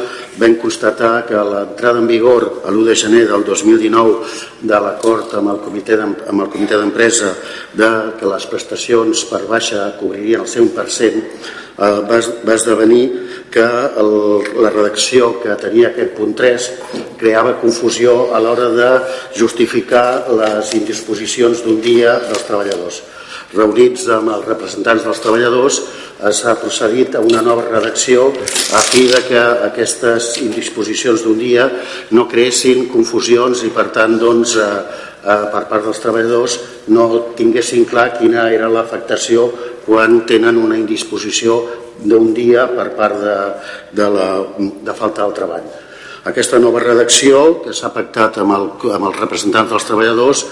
vam 0.42 0.56
constatar 0.58 1.12
que 1.28 1.38
l'entrada 1.38 2.02
en 2.02 2.10
vigor 2.10 2.48
a 2.66 2.74
l'1 2.74 2.88
de 2.88 2.98
gener 2.98 3.22
del 3.30 3.46
2019 3.46 4.66
de 4.66 4.82
l'acord 4.82 5.38
amb 5.38 5.54
el 5.54 5.62
comitè 5.62 6.00
amb 6.02 6.40
el 6.40 6.50
comitè 6.50 6.74
d'empresa 6.74 7.30
de 7.78 7.90
que 8.18 8.34
les 8.34 8.50
prestacions 8.50 9.22
per 9.30 9.44
baixa 9.46 9.92
cobririen 10.02 10.42
el 10.42 10.50
100% 10.50 11.06
eh, 11.06 11.61
va, 11.78 12.18
va 12.46 12.54
esdevenir 12.54 13.04
que 13.52 13.64
el, 14.00 14.12
la 14.64 14.70
redacció 14.72 15.34
que 15.42 15.56
tenia 15.60 15.90
aquest 15.92 16.14
punt 16.16 16.34
3 16.38 16.68
creava 17.20 17.58
confusió 17.60 18.32
a 18.34 18.40
l'hora 18.42 18.70
de 18.74 18.90
justificar 19.36 20.24
les 20.32 20.72
indisposicions 20.78 21.62
d'un 21.64 21.80
dia 21.84 22.16
dels 22.28 22.46
treballadors. 22.48 23.02
Reunits 23.52 24.06
amb 24.08 24.32
els 24.32 24.46
representants 24.48 25.04
dels 25.04 25.20
treballadors 25.20 25.82
s'ha 26.32 26.54
procedit 26.60 27.16
a 27.16 27.20
una 27.20 27.42
nova 27.44 27.66
redacció 27.66 28.28
a 28.72 28.80
fi 28.86 29.04
de 29.10 29.20
que 29.26 29.42
aquestes 29.68 30.36
indisposicions 30.40 31.24
d'un 31.24 31.38
dia 31.38 31.66
no 32.16 32.28
creessin 32.30 32.86
confusions 32.92 33.64
i 33.66 33.72
per 33.74 33.90
tant 33.92 34.16
doncs, 34.20 34.54
eh, 34.56 34.62
eh, 34.62 35.11
per 35.22 35.62
part 35.70 35.86
dels 35.86 36.00
treballadors 36.02 36.58
no 36.90 37.08
tinguessin 37.38 37.86
clar 37.86 38.10
quina 38.18 38.48
era 38.50 38.70
l'afectació 38.72 39.46
quan 39.86 40.22
tenen 40.26 40.58
una 40.58 40.78
indisposició 40.78 41.60
d'un 42.02 42.32
dia 42.34 42.66
per 42.70 42.90
part 42.98 43.18
de, 43.20 43.38
de, 43.94 44.10
la, 44.10 44.28
de 44.58 44.94
falta 44.98 45.22
del 45.22 45.34
treball. 45.36 45.66
Aquesta 46.22 46.60
nova 46.62 46.78
redacció, 46.78 47.38
que 47.64 47.72
s'ha 47.74 47.88
pactat 47.90 48.36
amb, 48.38 48.54
el, 48.54 48.68
amb 48.94 49.08
els 49.08 49.16
representants 49.18 49.72
dels 49.72 49.86
treballadors, 49.88 50.42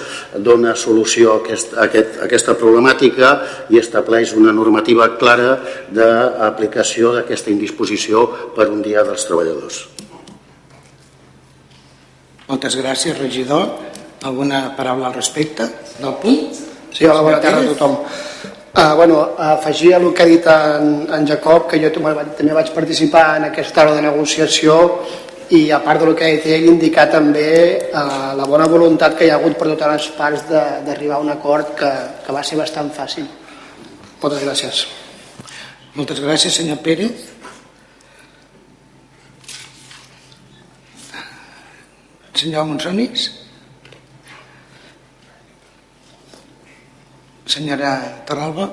dona 0.43 0.73
solució 0.75 1.37
a, 1.37 1.43
aquest, 1.45 1.77
a, 1.77 1.85
aquest, 1.87 2.17
a 2.19 2.25
aquesta 2.27 2.57
problemàtica 2.59 3.31
i 3.71 3.79
estableix 3.79 4.35
una 4.35 4.51
normativa 4.55 5.07
clara 5.21 5.53
d'aplicació 5.95 7.15
d'aquesta 7.15 7.55
indisposició 7.55 8.27
per 8.57 8.67
un 8.73 8.83
dia 8.83 9.07
dels 9.07 9.27
treballadors. 9.29 9.85
Moltes 12.51 12.75
gràcies, 12.75 13.15
regidor. 13.15 13.71
Alguna 14.23 14.77
paraula 14.77 15.09
al 15.09 15.15
respecte 15.15 15.65
del 15.99 16.15
punt? 16.21 16.53
Sí, 16.93 17.07
hola, 17.07 17.23
bona 17.23 17.41
tarda 17.41 17.63
a 17.63 17.71
tothom. 17.73 17.97
Uh, 18.71 18.95
bueno, 18.95 19.35
afegir 19.39 19.95
el 19.95 20.13
que 20.13 20.23
ha 20.23 20.27
dit 20.27 20.47
en, 20.47 21.09
en 21.13 21.27
Jacob, 21.27 21.67
que 21.71 21.81
jo 21.81 21.91
també 21.95 22.53
vaig 22.55 22.71
participar 22.75 23.25
en 23.39 23.49
aquesta 23.49 23.83
hora 23.83 23.97
de 23.97 24.05
negociació 24.05 24.77
i 25.51 25.71
a 25.75 25.81
part 25.83 26.05
del 26.05 26.15
que 26.15 26.27
ha 26.27 26.31
dit 26.37 26.47
ell, 26.47 26.69
indicar 26.71 27.09
també 27.11 27.49
eh, 27.81 28.03
la 28.39 28.47
bona 28.47 28.69
voluntat 28.71 29.17
que 29.19 29.27
hi 29.27 29.33
ha 29.33 29.41
hagut 29.41 29.57
per 29.59 29.67
totes 29.73 29.91
les 29.91 30.07
parts 30.15 30.45
d'arribar 30.47 31.17
a 31.17 31.25
un 31.25 31.33
acord 31.33 31.75
que, 31.75 31.91
que 32.23 32.37
va 32.37 32.45
ser 32.47 32.61
bastant 32.61 32.93
fàcil. 32.95 33.27
Moltes 34.23 34.45
gràcies. 34.47 34.85
Moltes 35.97 36.23
gràcies, 36.23 36.55
senyor 36.55 36.79
Pérez. 36.85 37.27
Senyor 42.39 42.69
Monsonis. 42.69 43.27
Senyora 47.51 48.23
Torralba. 48.27 48.71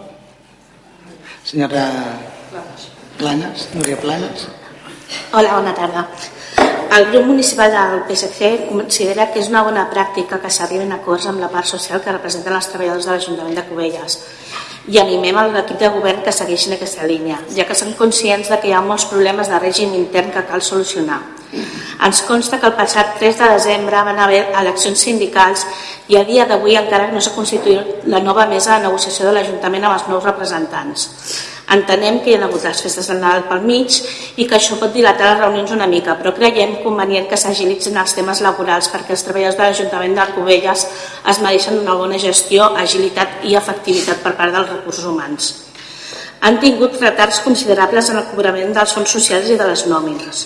Senyora 1.44 1.86
Planes, 3.18 3.70
Núria 3.74 3.98
Planes. 3.98 4.46
Hola, 5.34 5.56
bona 5.58 5.74
tarda. 5.74 6.06
El 6.98 7.08
grup 7.10 7.26
municipal 7.26 7.72
del 7.74 8.04
PSC 8.06 8.68
considera 8.70 9.32
que 9.34 9.42
és 9.42 9.50
una 9.50 9.64
bona 9.66 9.88
pràctica 9.90 10.38
que 10.44 10.52
s'arribin 10.54 10.94
acords 10.94 11.26
amb 11.26 11.42
la 11.42 11.50
part 11.50 11.66
social 11.66 12.04
que 12.04 12.14
representen 12.14 12.54
els 12.54 12.70
treballadors 12.70 13.10
de 13.10 13.16
l'Ajuntament 13.16 13.58
de 13.58 13.66
Cubelles 13.66 14.20
i 14.88 15.00
animem 15.02 15.38
l'equip 15.54 15.80
de 15.80 15.90
govern 15.92 16.22
que 16.24 16.32
segueixin 16.32 16.76
aquesta 16.76 17.08
línia, 17.08 17.40
ja 17.56 17.66
que 17.68 17.76
som 17.76 17.92
conscients 18.00 18.50
de 18.50 18.60
que 18.62 18.70
hi 18.70 18.76
ha 18.76 18.84
molts 18.84 19.08
problemes 19.12 19.50
de 19.52 19.60
règim 19.60 19.94
intern 19.96 20.32
que 20.32 20.46
cal 20.48 20.62
solucionar. 20.62 21.20
Ens 22.04 22.22
consta 22.28 22.60
que 22.60 22.68
el 22.68 22.76
passat 22.78 23.16
3 23.20 23.38
de 23.40 23.50
desembre 23.56 24.04
van 24.06 24.20
haver 24.20 24.46
eleccions 24.62 25.00
sindicals 25.00 25.66
i 26.08 26.18
a 26.20 26.24
dia 26.28 26.46
d'avui 26.46 26.76
encara 26.80 27.12
no 27.12 27.22
s'ha 27.24 27.36
constituït 27.36 28.08
la 28.14 28.20
nova 28.24 28.46
mesa 28.48 28.76
de 28.78 28.88
negociació 28.88 29.28
de 29.28 29.36
l'Ajuntament 29.38 29.88
amb 29.88 29.98
els 29.98 30.10
nous 30.12 30.24
representants. 30.24 31.10
Entenem 31.76 32.22
que 32.24 32.32
hi 32.32 32.36
ha 32.38 32.46
hagut 32.46 32.64
les 32.64 32.80
festes 32.80 33.10
de 33.12 33.16
Nadal 33.18 33.44
pel 33.50 33.66
mig 33.68 33.96
i 34.40 34.46
que 34.48 34.56
això 34.56 34.78
pot 34.80 34.94
dilatar 34.96 35.34
les 35.34 35.42
reunions 35.42 35.74
una 35.76 35.88
mica, 35.92 36.16
però 36.16 36.32
creiem 36.36 36.78
convenient 36.84 37.28
que 37.28 37.40
s'agilitzin 37.40 37.98
els 38.00 38.16
temes 38.16 38.40
laborals 38.46 38.88
perquè 38.94 39.12
els 39.16 39.26
treballadors 39.28 39.58
de 39.60 39.66
l'Ajuntament 39.66 40.16
de 40.16 40.28
Cubelles 40.38 40.86
es 41.34 41.42
mereixen 41.44 41.82
una 41.82 41.98
bona 42.00 42.20
gestió, 42.24 42.70
agilitat 42.86 43.44
i 43.52 43.58
efectivitat 43.60 44.24
per 44.24 44.38
part 44.40 44.56
dels 44.56 44.72
recursos 44.78 45.10
humans. 45.12 45.50
Han 46.48 46.62
tingut 46.62 46.96
retards 47.02 47.42
considerables 47.44 48.14
en 48.14 48.22
el 48.22 48.30
cobrament 48.32 48.72
dels 48.72 48.94
fons 48.96 49.12
socials 49.18 49.50
i 49.52 49.60
de 49.60 49.68
les 49.68 49.84
nòmines. 49.92 50.46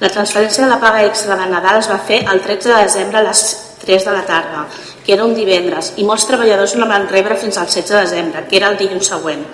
La 0.00 0.08
transferència 0.08 0.64
de 0.64 0.70
la 0.70 0.80
paga 0.80 1.04
extra 1.04 1.36
de 1.36 1.50
Nadal 1.52 1.82
es 1.82 1.90
va 1.90 2.00
fer 2.00 2.22
el 2.32 2.40
13 2.40 2.72
de 2.72 2.80
desembre 2.86 3.20
a 3.20 3.26
les 3.28 3.44
3 3.84 4.08
de 4.08 4.16
la 4.16 4.24
tarda, 4.24 4.64
que 5.04 5.14
era 5.14 5.24
un 5.24 5.34
divendres, 5.34 5.92
i 5.98 6.06
molts 6.06 6.26
treballadors 6.28 6.74
no 6.76 6.84
la 6.84 6.90
van 6.94 7.08
rebre 7.10 7.36
fins 7.36 7.58
al 7.58 7.66
16 7.66 7.90
de 7.90 8.00
desembre, 8.00 8.44
que 8.48 8.58
era 8.58 8.70
el 8.70 8.78
dilluns 8.80 9.10
següent. 9.12 9.44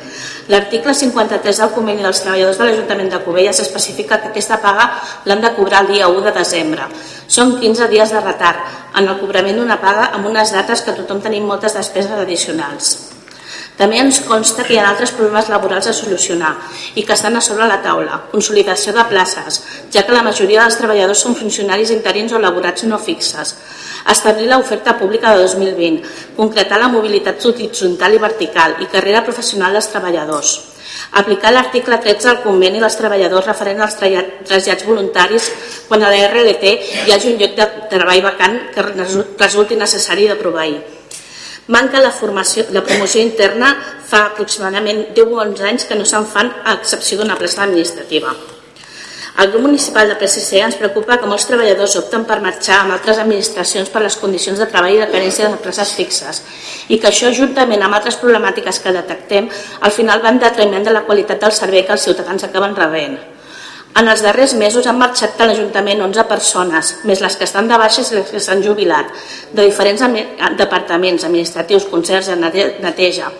L'article 0.48 0.94
53 0.94 1.60
del 1.62 1.74
conveni 1.74 2.04
dels 2.04 2.22
treballadors 2.24 2.60
de 2.60 2.68
l'Ajuntament 2.68 3.12
de 3.12 3.20
Cubelles 3.24 3.60
especifica 3.64 4.20
que 4.22 4.30
aquesta 4.32 4.60
paga 4.64 4.88
l'han 5.28 5.44
de 5.44 5.52
cobrar 5.56 5.84
el 5.84 5.92
dia 5.92 6.08
1 6.08 6.24
de 6.28 6.32
desembre. 6.38 6.88
Són 7.26 7.58
15 7.60 7.90
dies 7.92 8.14
de 8.14 8.24
retard 8.24 8.96
en 8.96 9.08
el 9.08 9.20
cobrament 9.20 9.60
d'una 9.60 9.80
paga 9.80 10.10
amb 10.16 10.32
unes 10.32 10.52
dates 10.56 10.82
que 10.82 10.96
tothom 10.96 11.20
tenim 11.24 11.44
moltes 11.44 11.76
despeses 11.76 12.16
addicionals. 12.16 13.17
També 13.78 14.00
ens 14.02 14.20
consta 14.26 14.64
que 14.66 14.74
hi 14.74 14.78
ha 14.82 14.88
altres 14.90 15.12
problemes 15.14 15.48
laborals 15.52 15.86
a 15.86 15.94
solucionar 15.94 16.54
i 16.98 17.04
que 17.06 17.14
estan 17.14 17.38
a 17.38 17.42
sobre 17.44 17.68
la 17.70 17.80
taula. 17.82 18.24
Consolidació 18.32 18.92
de 18.96 19.04
places, 19.10 19.62
ja 19.94 20.02
que 20.02 20.16
la 20.16 20.24
majoria 20.26 20.64
dels 20.64 20.80
treballadors 20.80 21.22
són 21.22 21.38
funcionaris 21.38 21.94
interins 21.94 22.34
o 22.34 22.42
laborats 22.42 22.88
no 22.90 22.98
fixes 22.98 23.54
establir 24.08 24.48
l'oferta 24.48 24.96
pública 24.98 25.34
de 25.34 25.42
2020, 25.42 26.02
concretar 26.36 26.80
la 26.80 26.88
mobilitat 26.88 27.44
horitzontal 27.44 28.14
i 28.14 28.22
vertical 28.22 28.76
i 28.82 28.90
carrera 28.90 29.24
professional 29.24 29.76
dels 29.76 29.90
treballadors, 29.92 30.52
aplicar 31.20 31.52
l'article 31.52 31.98
13 32.04 32.28
del 32.28 32.42
conveni 32.44 32.80
dels 32.82 32.96
treballadors 32.96 33.48
referent 33.50 33.82
als 33.84 33.98
trasllats 34.00 34.86
voluntaris 34.88 35.50
quan 35.88 36.02
a 36.02 36.12
la 36.12 36.28
RLT 36.28 36.76
hi 37.06 37.12
hagi 37.12 37.34
un 37.34 37.42
lloc 37.42 37.58
de 37.58 37.68
treball 37.90 38.22
vacant 38.30 38.62
que 38.74 38.86
resulti 39.38 39.76
necessari 39.76 40.28
de 40.28 40.38
proveir. 40.40 40.97
Manca 41.68 42.00
la, 42.00 42.10
formació, 42.16 42.64
la 42.72 42.80
promoció 42.84 43.20
interna 43.20 43.74
fa 44.08 44.24
aproximadament 44.30 45.10
10 45.16 45.34
o 45.34 45.42
11 45.42 45.66
anys 45.68 45.84
que 45.88 45.98
no 45.98 46.06
se'n 46.08 46.24
fan 46.24 46.48
a 46.64 46.78
excepció 46.78 47.18
d'una 47.18 47.36
plaça 47.36 47.66
administrativa 47.66 48.32
Al 49.38 49.52
grup 49.52 49.66
municipal 49.68 50.08
de 50.08 50.16
PSC 50.18 50.58
ens 50.64 50.78
preocupa 50.80 51.18
que 51.20 51.28
molts 51.30 51.44
treballadors 51.46 51.92
opten 52.00 52.24
per 52.26 52.40
marxar 52.42 52.80
amb 52.80 52.96
altres 52.96 53.20
administracions 53.22 53.92
per 53.92 54.02
les 54.02 54.16
condicions 54.18 54.58
de 54.58 54.66
treball 54.66 54.96
i 54.96 54.98
de 54.98 55.06
carència 55.12 55.52
de 55.52 55.60
places 55.62 55.92
fixes 55.94 56.40
i 56.88 56.98
que 56.98 57.12
això, 57.12 57.30
juntament 57.30 57.84
amb 57.86 58.00
altres 58.00 58.18
problemàtiques 58.18 58.80
que 58.82 58.96
detectem, 58.96 59.46
al 59.78 59.94
final 59.94 60.24
va 60.24 60.32
en 60.34 60.42
detriment 60.42 60.88
de 60.88 60.96
la 60.96 61.04
qualitat 61.06 61.44
del 61.44 61.54
servei 61.54 61.84
que 61.86 61.94
els 61.94 62.08
ciutadans 62.08 62.48
acaben 62.48 62.74
rebent. 62.74 63.20
En 63.98 64.06
els 64.06 64.20
darrers 64.22 64.52
mesos 64.54 64.86
han 64.86 64.98
marxat 65.00 65.34
de 65.40 65.46
l'Ajuntament 65.48 66.04
11 66.04 66.24
persones, 66.30 66.90
més 67.08 67.18
les 67.24 67.34
que 67.34 67.46
estan 67.48 67.66
de 67.66 67.78
baixes 67.80 68.12
i 68.12 68.14
les 68.14 68.28
que 68.30 68.42
s'han 68.44 68.60
jubilat, 68.62 69.08
de 69.50 69.64
diferents 69.64 70.04
departaments 70.60 71.24
administratius, 71.26 71.88
concerts 71.90 72.28
neteja, 72.38 73.32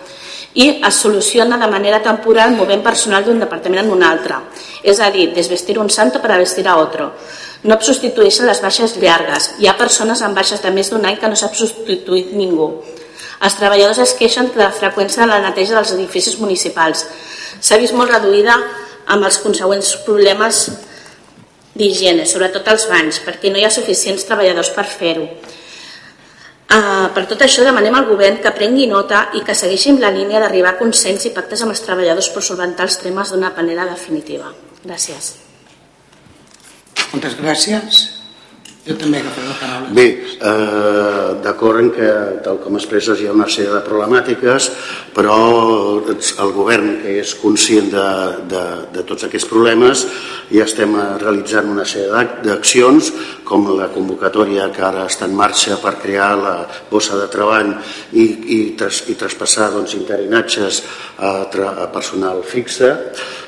i 0.59 0.65
es 0.83 0.99
soluciona 1.05 1.59
de 1.61 1.69
manera 1.71 2.01
temporal 2.03 2.57
movent 2.57 2.83
personal 2.83 3.23
d'un 3.23 3.39
departament 3.39 3.85
en 3.85 3.93
un 3.93 4.03
altre, 4.03 4.41
és 4.83 4.99
a 4.99 5.07
dir, 5.13 5.29
desvestir 5.35 5.77
un 5.79 5.89
santo 5.89 6.19
per 6.19 6.33
a 6.33 6.41
vestir 6.41 6.67
a 6.67 6.75
otro. 6.81 7.13
No 7.63 7.79
substitueixen 7.79 8.47
les 8.47 8.59
baixes 8.63 8.97
llargues. 8.99 9.53
Hi 9.59 9.67
ha 9.67 9.77
persones 9.79 10.21
amb 10.25 10.35
baixes 10.35 10.59
de 10.63 10.73
més 10.75 10.91
d'un 10.91 11.05
any 11.05 11.21
que 11.21 11.31
no 11.31 11.39
s'ha 11.39 11.51
substituït 11.53 12.35
ningú. 12.35 12.69
Els 13.39 13.55
treballadors 13.55 14.03
es 14.03 14.15
queixen 14.19 14.51
de 14.51 14.59
la 14.59 14.73
freqüència 14.75 15.23
de 15.23 15.31
la 15.31 15.39
neteja 15.43 15.77
dels 15.77 15.95
edificis 15.95 16.39
municipals. 16.39 17.05
S'ha 17.61 17.79
vist 17.79 17.95
molt 17.95 18.11
reduïda 18.11 18.59
amb 19.09 19.25
els 19.25 19.39
consegüents 19.43 19.95
problemes 20.05 20.67
d'higiene, 21.79 22.25
sobretot 22.27 22.67
als 22.67 22.85
banys, 22.89 23.21
perquè 23.25 23.51
no 23.51 23.59
hi 23.59 23.65
ha 23.65 23.73
suficients 23.73 24.25
treballadors 24.27 24.71
per 24.75 24.85
fer-ho. 24.89 25.25
Uh, 26.69 27.07
per 27.15 27.23
tot 27.25 27.41
això 27.41 27.63
demanem 27.65 27.95
al 27.97 28.05
govern 28.05 28.37
que 28.43 28.51
prengui 28.53 28.85
nota 28.85 29.23
i 29.33 29.41
que 29.45 29.55
segueixi 29.57 29.95
la 29.97 30.11
línia 30.13 30.41
d'arribar 30.43 30.75
a 30.75 30.77
consens 30.77 31.25
i 31.25 31.33
pactes 31.33 31.63
amb 31.65 31.73
els 31.73 31.81
treballadors 31.81 32.29
per 32.29 32.45
solventar 32.45 32.85
els 32.85 32.99
temes 33.01 33.33
d'una 33.33 33.49
manera 33.57 33.87
definitiva. 33.89 34.53
Gràcies. 34.83 35.33
Moltes 37.09 37.39
gràcies. 37.41 38.18
Jo 38.87 38.95
també 38.95 39.19
agafaré 39.19 39.47
la 39.47 39.55
paraula. 39.59 39.89
Bé, 39.91 40.05
eh, 40.39 41.35
d'acord 41.43 41.79
en 41.81 41.89
que, 41.91 42.09
tal 42.45 42.59
com 42.63 42.77
expresses, 42.79 43.19
hi 43.19 43.27
ha 43.27 43.33
una 43.35 43.47
sèrie 43.51 43.73
de 43.73 43.81
problemàtiques, 43.83 44.69
però 45.13 45.35
el 45.99 46.53
govern, 46.55 47.01
que 47.03 47.17
és 47.19 47.33
conscient 47.41 47.89
de, 47.91 48.07
de, 48.53 48.63
de 48.95 49.03
tots 49.03 49.27
aquests 49.27 49.49
problemes, 49.51 50.05
ja 50.49 50.63
estem 50.63 50.95
realitzant 51.19 51.67
una 51.69 51.83
sèrie 51.83 52.23
d'accions, 52.45 53.11
com 53.43 53.67
la 53.75 53.89
convocatòria 53.91 54.69
que 54.71 54.83
ara 54.85 55.07
està 55.09 55.25
en 55.27 55.35
marxa 55.35 55.79
per 55.81 55.97
crear 55.99 56.31
la 56.37 56.55
bossa 56.89 57.17
de 57.17 57.27
treball 57.33 57.73
i, 58.13 58.23
i, 58.23 58.59
tras, 58.77 59.03
i 59.09 59.17
traspassar 59.19 59.71
doncs, 59.73 59.97
interinatges 59.97 60.83
a, 61.17 61.49
a 61.49 61.87
personal 61.91 62.43
fixe, 62.45 62.93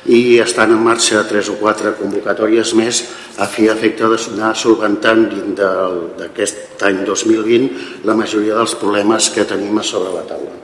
i 0.09 0.39
estan 0.41 0.73
en 0.73 0.81
marxa 0.81 1.21
tres 1.29 1.51
o 1.53 1.59
quatre 1.59 1.93
convocatòries 1.99 2.73
més 2.73 3.03
a 3.37 3.45
fi 3.45 3.67
efecte 3.69 4.09
d'anar 4.09 4.55
solventant 4.57 5.20
d'aquest 5.29 6.83
any 6.87 7.03
2020 7.07 8.05
la 8.07 8.17
majoria 8.17 8.57
dels 8.57 8.75
problemes 8.81 9.29
que 9.35 9.45
tenim 9.45 9.77
a 9.77 9.85
sobre 9.85 10.13
la 10.15 10.25
taula. 10.29 10.57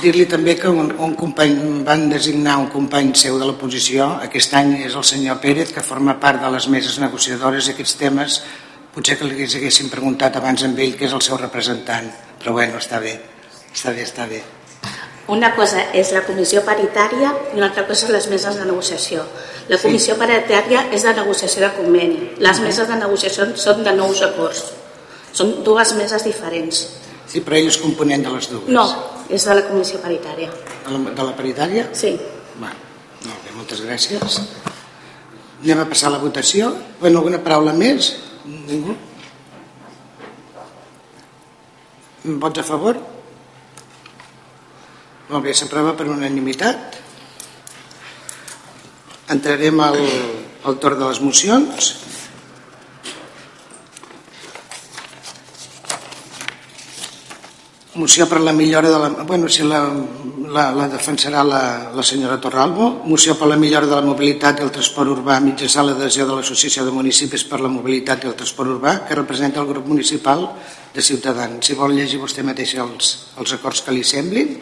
Dir-li 0.00 0.24
també 0.24 0.54
que 0.56 0.70
un, 0.72 0.94
un 0.96 1.12
company, 1.12 1.58
van 1.84 2.06
designar 2.08 2.56
un 2.56 2.70
company 2.72 3.10
seu 3.20 3.36
de 3.36 3.44
l'oposició, 3.44 4.06
aquest 4.24 4.54
any 4.56 4.78
és 4.86 4.94
el 4.96 5.04
senyor 5.04 5.42
Pérez, 5.42 5.74
que 5.76 5.84
forma 5.84 6.16
part 6.22 6.40
de 6.40 6.48
les 6.54 6.70
meses 6.72 6.96
negociadores 7.02 7.68
i 7.68 7.74
aquests 7.74 7.98
temes 8.00 8.40
potser 8.94 9.18
que 9.18 9.28
li 9.28 9.44
haguessin 9.44 9.90
preguntat 9.92 10.38
abans 10.38 10.64
amb 10.64 10.78
ell 10.80 10.96
que 10.96 11.04
és 11.08 11.12
el 11.12 11.22
seu 11.26 11.36
representant, 11.36 12.08
però 12.40 12.54
bueno, 12.56 12.80
està 12.80 13.02
bé, 13.02 13.18
està 13.74 13.92
bé, 13.92 14.06
està 14.06 14.28
bé. 14.30 14.40
Una 15.34 15.54
cosa 15.56 15.86
és 15.96 16.12
la 16.12 16.24
comissió 16.24 16.60
paritària 16.64 17.34
i 17.52 17.58
una 17.58 17.70
altra 17.70 17.86
cosa 17.88 18.06
és 18.06 18.12
les 18.12 18.30
meses 18.32 18.56
de 18.60 18.64
negociació. 18.68 19.24
La 19.68 19.78
comissió 19.80 20.12
sí. 20.12 20.20
paritària 20.20 20.82
és 20.92 21.06
de 21.06 21.14
negociació 21.16 21.62
de 21.64 21.70
conveni. 21.78 22.28
Les 22.44 22.60
meses 22.60 22.88
de 22.88 22.98
negociació 23.00 23.46
són 23.56 23.80
de 23.86 23.94
nous 23.96 24.20
acords. 24.26 24.66
Són 25.34 25.56
dues 25.64 25.94
meses 25.96 26.26
diferents. 26.26 26.82
Sí, 27.30 27.40
però 27.40 27.56
ell 27.58 27.70
és 27.70 27.80
component 27.80 28.26
de 28.26 28.34
les 28.34 28.50
dues. 28.52 28.68
No, 28.68 28.84
és 29.32 29.46
de 29.48 29.56
la 29.56 29.64
comissió 29.66 29.98
paritària. 30.02 30.52
De 30.84 30.92
la, 30.92 31.14
de 31.16 31.26
la 31.30 31.32
paritària? 31.38 31.86
Sí. 31.96 32.12
Va, 32.60 32.70
molt 33.24 33.46
bé, 33.46 33.54
moltes 33.56 33.80
gràcies. 33.86 34.38
Anem 35.64 35.80
a 35.80 35.88
passar 35.88 36.10
a 36.10 36.16
la 36.18 36.20
votació. 36.20 36.68
Bueno, 37.00 37.22
alguna 37.22 37.40
paraula 37.40 37.72
més? 37.72 38.12
Ningú? 38.44 38.98
Vots 42.44 42.60
a 42.60 42.66
favor? 42.68 43.00
Molt 45.30 45.44
bé, 45.44 45.54
s'aprova 45.56 45.96
per 45.96 46.06
unanimitat. 46.12 47.00
Entrarem 49.30 49.80
al, 49.80 50.00
al 50.68 50.80
torn 50.82 51.00
de 51.00 51.06
les 51.08 51.20
mocions. 51.24 51.94
Moció 57.94 58.26
per 58.26 58.40
la 58.42 58.52
millora 58.52 58.90
de 58.90 58.98
la... 58.98 59.08
Bueno, 59.22 59.48
si 59.48 59.62
la, 59.62 59.86
la, 60.50 60.64
la 60.74 60.88
defensarà 60.90 61.44
la, 61.46 61.92
la 61.94 62.02
senyora 62.02 62.40
Torralbo. 62.42 62.88
Moció 63.06 63.36
per 63.38 63.46
la 63.48 63.56
millora 63.56 63.86
de 63.86 63.94
la 63.94 64.02
mobilitat 64.02 64.58
i 64.58 64.66
el 64.66 64.72
transport 64.74 65.12
urbà 65.14 65.38
mitjançant 65.40 65.86
l'adhesió 65.86 66.26
de 66.26 66.34
l'Associació 66.34 66.84
de 66.84 66.92
Municipis 66.92 67.46
per 67.46 67.62
la 67.62 67.70
Mobilitat 67.70 68.26
i 68.26 68.32
el 68.32 68.34
Transport 68.34 68.74
Urbà, 68.74 68.96
que 69.06 69.14
representa 69.14 69.62
el 69.62 69.70
grup 69.70 69.86
municipal 69.86 70.42
de 70.92 71.06
Ciutadans. 71.06 71.62
Si 71.62 71.78
vol 71.78 71.94
llegir 71.94 72.18
vostè 72.18 72.42
mateix 72.42 72.74
els, 72.82 73.14
els 73.38 73.56
acords 73.56 73.86
que 73.86 73.94
li 73.94 74.02
semblin. 74.02 74.58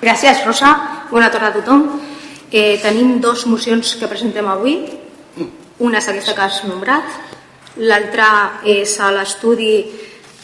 Gràcies, 0.00 0.46
Rosa. 0.46 0.72
Bona 1.10 1.28
tarda 1.28 1.50
a 1.50 1.58
tothom. 1.58 2.11
Eh, 2.52 2.78
tenim 2.82 3.16
dos 3.18 3.46
mocions 3.48 3.96
que 3.96 4.04
presentem 4.04 4.44
avui. 4.44 4.84
Una 5.80 5.98
és 5.98 6.08
aquesta 6.08 6.34
que 6.36 6.44
has 6.44 6.58
nombrat, 6.68 7.06
l'altra 7.80 8.60
és 8.68 8.92
a 9.00 9.08
l'estudi 9.10 9.80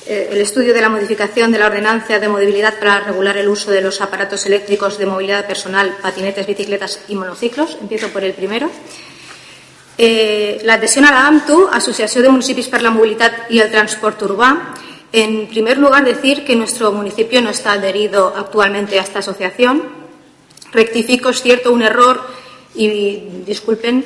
eh, 0.09 0.31
el 0.33 0.41
estudio 0.41 0.73
de 0.73 0.81
la 0.81 0.89
modificación 0.89 1.53
de 1.53 1.59
la 1.59 1.67
ordenanza 1.67 2.19
de 2.19 2.29
movilidad 2.29 2.79
para 2.79 3.01
regular 3.01 3.37
el 3.37 3.47
uso 3.47 3.71
de 3.71 3.83
los 3.83 4.01
aparatos 4.01 4.47
eléctricos 4.47 4.97
de 4.97 5.05
movilidad 5.05 5.47
personal, 5.47 5.99
patinetes, 6.01 6.47
bicicletas 6.47 7.01
y 7.09 7.15
monociclos. 7.15 7.77
Empiezo 7.79 8.09
por 8.09 8.25
el 8.25 8.33
primero. 8.33 8.71
Eh, 9.99 10.65
adhesión 10.67 11.05
a 11.05 11.13
la 11.13 11.27
AMTU, 11.27 11.69
Asociación 11.71 12.23
de 12.23 12.31
Municipios 12.31 12.69
para 12.69 12.85
la 12.85 12.91
Movilidad 12.91 13.51
y 13.51 13.59
el 13.59 13.71
Transporte 13.71 14.25
Urbà, 14.25 14.75
En 15.11 15.47
primer 15.49 15.79
lugar, 15.79 16.05
decir 16.05 16.45
que 16.45 16.55
nuestro 16.55 16.93
municipio 16.93 17.41
no 17.41 17.49
está 17.49 17.73
adherido 17.73 18.35
actualmente 18.37 18.99
a 18.99 19.03
esta 19.03 19.21
asociación. 19.21 19.98
Rectifico, 20.73 21.31
es 21.31 21.43
cierto, 21.43 21.73
un 21.73 21.83
error 21.83 22.21
y 22.75 23.43
disculpen, 23.47 24.05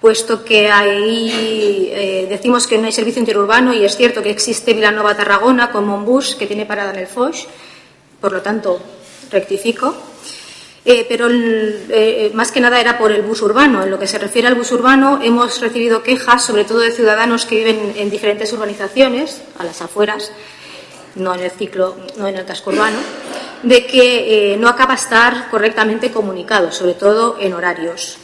puesto 0.00 0.44
que 0.44 0.70
ahí 0.70 1.90
eh, 1.92 2.26
decimos 2.28 2.66
que 2.66 2.78
no 2.78 2.86
hay 2.86 2.92
servicio 2.92 3.20
interurbano 3.20 3.72
y 3.72 3.84
es 3.84 3.96
cierto 3.96 4.22
que 4.22 4.30
existe 4.30 4.74
Vilanova 4.74 5.16
Tarragona 5.16 5.70
como 5.70 5.94
un 5.94 6.04
bus 6.04 6.36
que 6.36 6.46
tiene 6.46 6.66
parada 6.66 6.92
en 6.92 7.00
el 7.00 7.06
Foix, 7.06 7.46
por 8.20 8.32
lo 8.32 8.42
tanto, 8.42 8.80
rectifico. 9.30 9.94
Eh, 10.88 11.04
pero 11.08 11.26
eh, 11.28 12.30
más 12.32 12.52
que 12.52 12.60
nada 12.60 12.80
era 12.80 12.96
por 12.96 13.10
el 13.10 13.22
bus 13.22 13.42
urbano. 13.42 13.82
En 13.82 13.90
lo 13.90 13.98
que 13.98 14.06
se 14.06 14.18
refiere 14.18 14.46
al 14.46 14.54
bus 14.54 14.70
urbano, 14.70 15.18
hemos 15.20 15.60
recibido 15.60 16.04
quejas, 16.04 16.44
sobre 16.44 16.62
todo 16.62 16.78
de 16.78 16.92
ciudadanos 16.92 17.44
que 17.44 17.56
viven 17.56 17.94
en 17.96 18.08
diferentes 18.08 18.52
urbanizaciones, 18.52 19.42
a 19.58 19.64
las 19.64 19.82
afueras, 19.82 20.30
no 21.16 21.34
en 21.34 21.40
el 21.40 21.50
ciclo, 21.50 21.96
no 22.18 22.28
en 22.28 22.36
el 22.36 22.44
casco 22.44 22.70
urbano, 22.70 22.98
de 23.62 23.86
que 23.86 24.52
eh, 24.52 24.56
no 24.56 24.68
acaba 24.68 24.94
de 24.94 25.00
estar 25.00 25.48
correctamente 25.50 26.10
comunicado, 26.10 26.72
sobre 26.72 26.94
todo 26.94 27.36
en 27.40 27.54
horarios. 27.54 28.18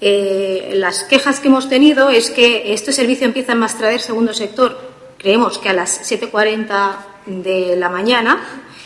las 0.00 1.04
quejas 1.04 1.40
que 1.40 1.48
hemos 1.48 1.68
tenido 1.68 2.10
es 2.10 2.30
que 2.30 2.74
este 2.74 2.92
servicio 2.92 3.26
empieza 3.26 3.52
en 3.52 3.58
Mastrader, 3.58 4.00
segundo 4.00 4.34
sector, 4.34 4.78
creemos 5.18 5.58
que 5.58 5.68
a 5.68 5.72
las 5.72 6.10
7.40 6.10 6.96
de 7.26 7.76
la 7.76 7.88
mañana, 7.88 8.40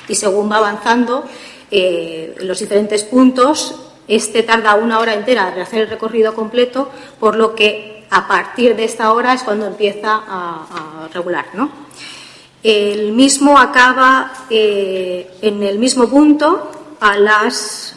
y 0.08 0.14
según 0.14 0.50
va 0.50 0.56
avanzando, 0.56 1.24
eh, 1.70 2.34
los 2.40 2.58
diferentes 2.58 3.04
puntos. 3.04 3.74
Este 4.08 4.42
tarda 4.42 4.74
una 4.74 4.98
hora 4.98 5.14
entera 5.14 5.52
de 5.52 5.60
hacer 5.60 5.82
el 5.82 5.88
recorrido 5.88 6.34
completo, 6.34 6.90
por 7.20 7.36
lo 7.36 7.54
que 7.54 8.04
a 8.10 8.26
partir 8.26 8.74
de 8.74 8.84
esta 8.84 9.12
hora 9.12 9.34
es 9.34 9.44
cuando 9.44 9.66
empieza 9.66 10.14
a, 10.14 11.04
a 11.04 11.08
regular. 11.14 11.46
¿no? 11.54 11.70
El 12.62 13.12
mismo 13.12 13.58
acaba 13.58 14.46
eh, 14.50 15.30
en 15.40 15.62
el 15.62 15.78
mismo 15.78 16.06
punto 16.08 16.70
a 17.00 17.16
las 17.16 17.94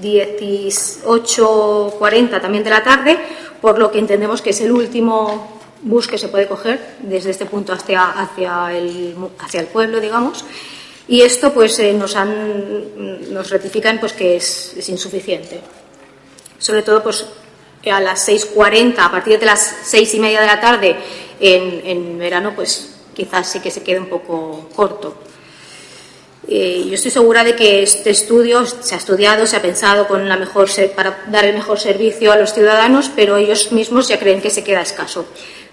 18.40 0.00 2.40
también 2.40 2.62
de 2.64 2.70
la 2.70 2.84
tarde, 2.84 3.18
por 3.60 3.78
lo 3.78 3.90
que 3.90 3.98
entendemos 3.98 4.40
que 4.42 4.50
es 4.50 4.60
el 4.60 4.70
último 4.72 5.60
bus 5.82 6.06
que 6.06 6.18
se 6.18 6.28
puede 6.28 6.46
coger 6.46 6.96
desde 7.00 7.30
este 7.30 7.46
punto 7.46 7.72
hacia, 7.72 8.10
hacia, 8.10 8.76
el, 8.76 9.16
hacia 9.38 9.60
el 9.60 9.66
pueblo, 9.66 9.98
digamos. 10.00 10.44
Y 11.08 11.22
esto 11.22 11.52
pues 11.52 11.78
eh, 11.80 11.92
nos, 11.92 12.14
han, 12.14 13.32
nos 13.32 13.50
rectifican 13.50 13.98
pues 13.98 14.12
que 14.12 14.36
es, 14.36 14.88
insuficiente. 14.88 15.60
Sobre 16.58 16.82
todo 16.82 17.02
pues 17.02 17.26
a 17.90 18.00
las 18.00 18.28
6.40, 18.28 18.98
a 18.98 19.10
partir 19.10 19.40
de 19.40 19.46
las 19.46 19.78
seis 19.82 20.14
y 20.14 20.20
media 20.20 20.40
de 20.40 20.46
la 20.46 20.60
tarde 20.60 20.94
en, 21.40 21.80
en, 21.84 22.16
verano, 22.18 22.52
pues 22.54 22.99
quizás 23.20 23.52
sí 23.52 23.60
que 23.60 23.70
se 23.70 23.82
quede 23.82 24.00
un 24.00 24.06
poco 24.06 24.66
corto. 24.74 25.14
Eh, 26.48 26.86
yo 26.88 26.94
estoy 26.94 27.10
segura 27.10 27.44
de 27.44 27.54
que 27.54 27.82
este 27.82 28.08
estudio 28.08 28.64
se 28.64 28.94
ha 28.94 28.98
estudiado, 28.98 29.46
se 29.46 29.56
ha 29.56 29.62
pensado 29.62 30.08
con 30.08 30.26
la 30.26 30.38
mejor 30.38 30.70
para 30.96 31.24
dar 31.28 31.44
el 31.44 31.54
mejor 31.54 31.78
servicio 31.78 32.32
a 32.32 32.36
los 32.36 32.54
ciudadanos, 32.54 33.10
pero 33.14 33.36
ellos 33.36 33.72
mismos 33.72 34.08
ya 34.08 34.18
creen 34.18 34.40
que 34.40 34.48
se 34.48 34.64
queda 34.64 34.80
escaso. 34.80 35.26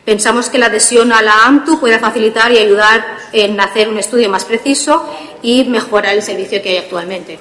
Pensamos 0.04 0.50
que 0.50 0.58
la 0.58 0.66
adhesión 0.66 1.14
a 1.14 1.22
la 1.22 1.46
AMTU 1.46 1.80
puede 1.80 2.00
facilitar 2.00 2.52
y 2.52 2.58
ayudar 2.58 3.18
en 3.32 3.60
hacer 3.62 3.88
un 3.88 3.98
estudio 3.98 4.30
más 4.30 4.44
preciso 4.44 5.06
y 5.42 5.64
mejorar 5.64 6.16
el 6.16 6.24
servicio 6.24 6.62
que 6.62 6.70
hay 6.70 6.78
actualmente. 6.78 7.40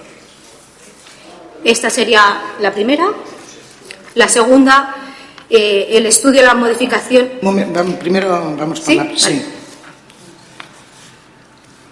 Esta 1.64 1.90
sería 1.90 2.23
la 2.61 2.73
primera. 2.73 3.09
La 4.14 4.29
segunda, 4.29 4.95
eh, 5.51 5.88
el 5.90 6.07
estudio 6.07 6.42
de 6.42 6.47
la 6.47 6.55
modificación. 6.55 7.29
primero 7.99 8.29
vamos 8.57 8.88
a 8.88 8.90
hablar. 8.92 9.11
Sí. 9.16 9.42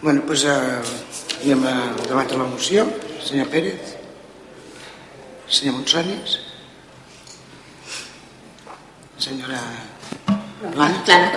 Bueno, 0.05 0.21
pues 0.27 0.45
uh, 0.45 0.85
anem 1.41 1.63
a 1.65 1.71
debatre 2.05 2.37
la 2.37 2.45
moció. 2.45 2.83
Senyor 3.25 3.47
Pérez. 3.49 3.95
Senyor 5.49 5.79
Monsanes. 5.79 6.35
Senyora 9.17 9.63
Plana. 10.75 11.01
Plana. 11.09 11.33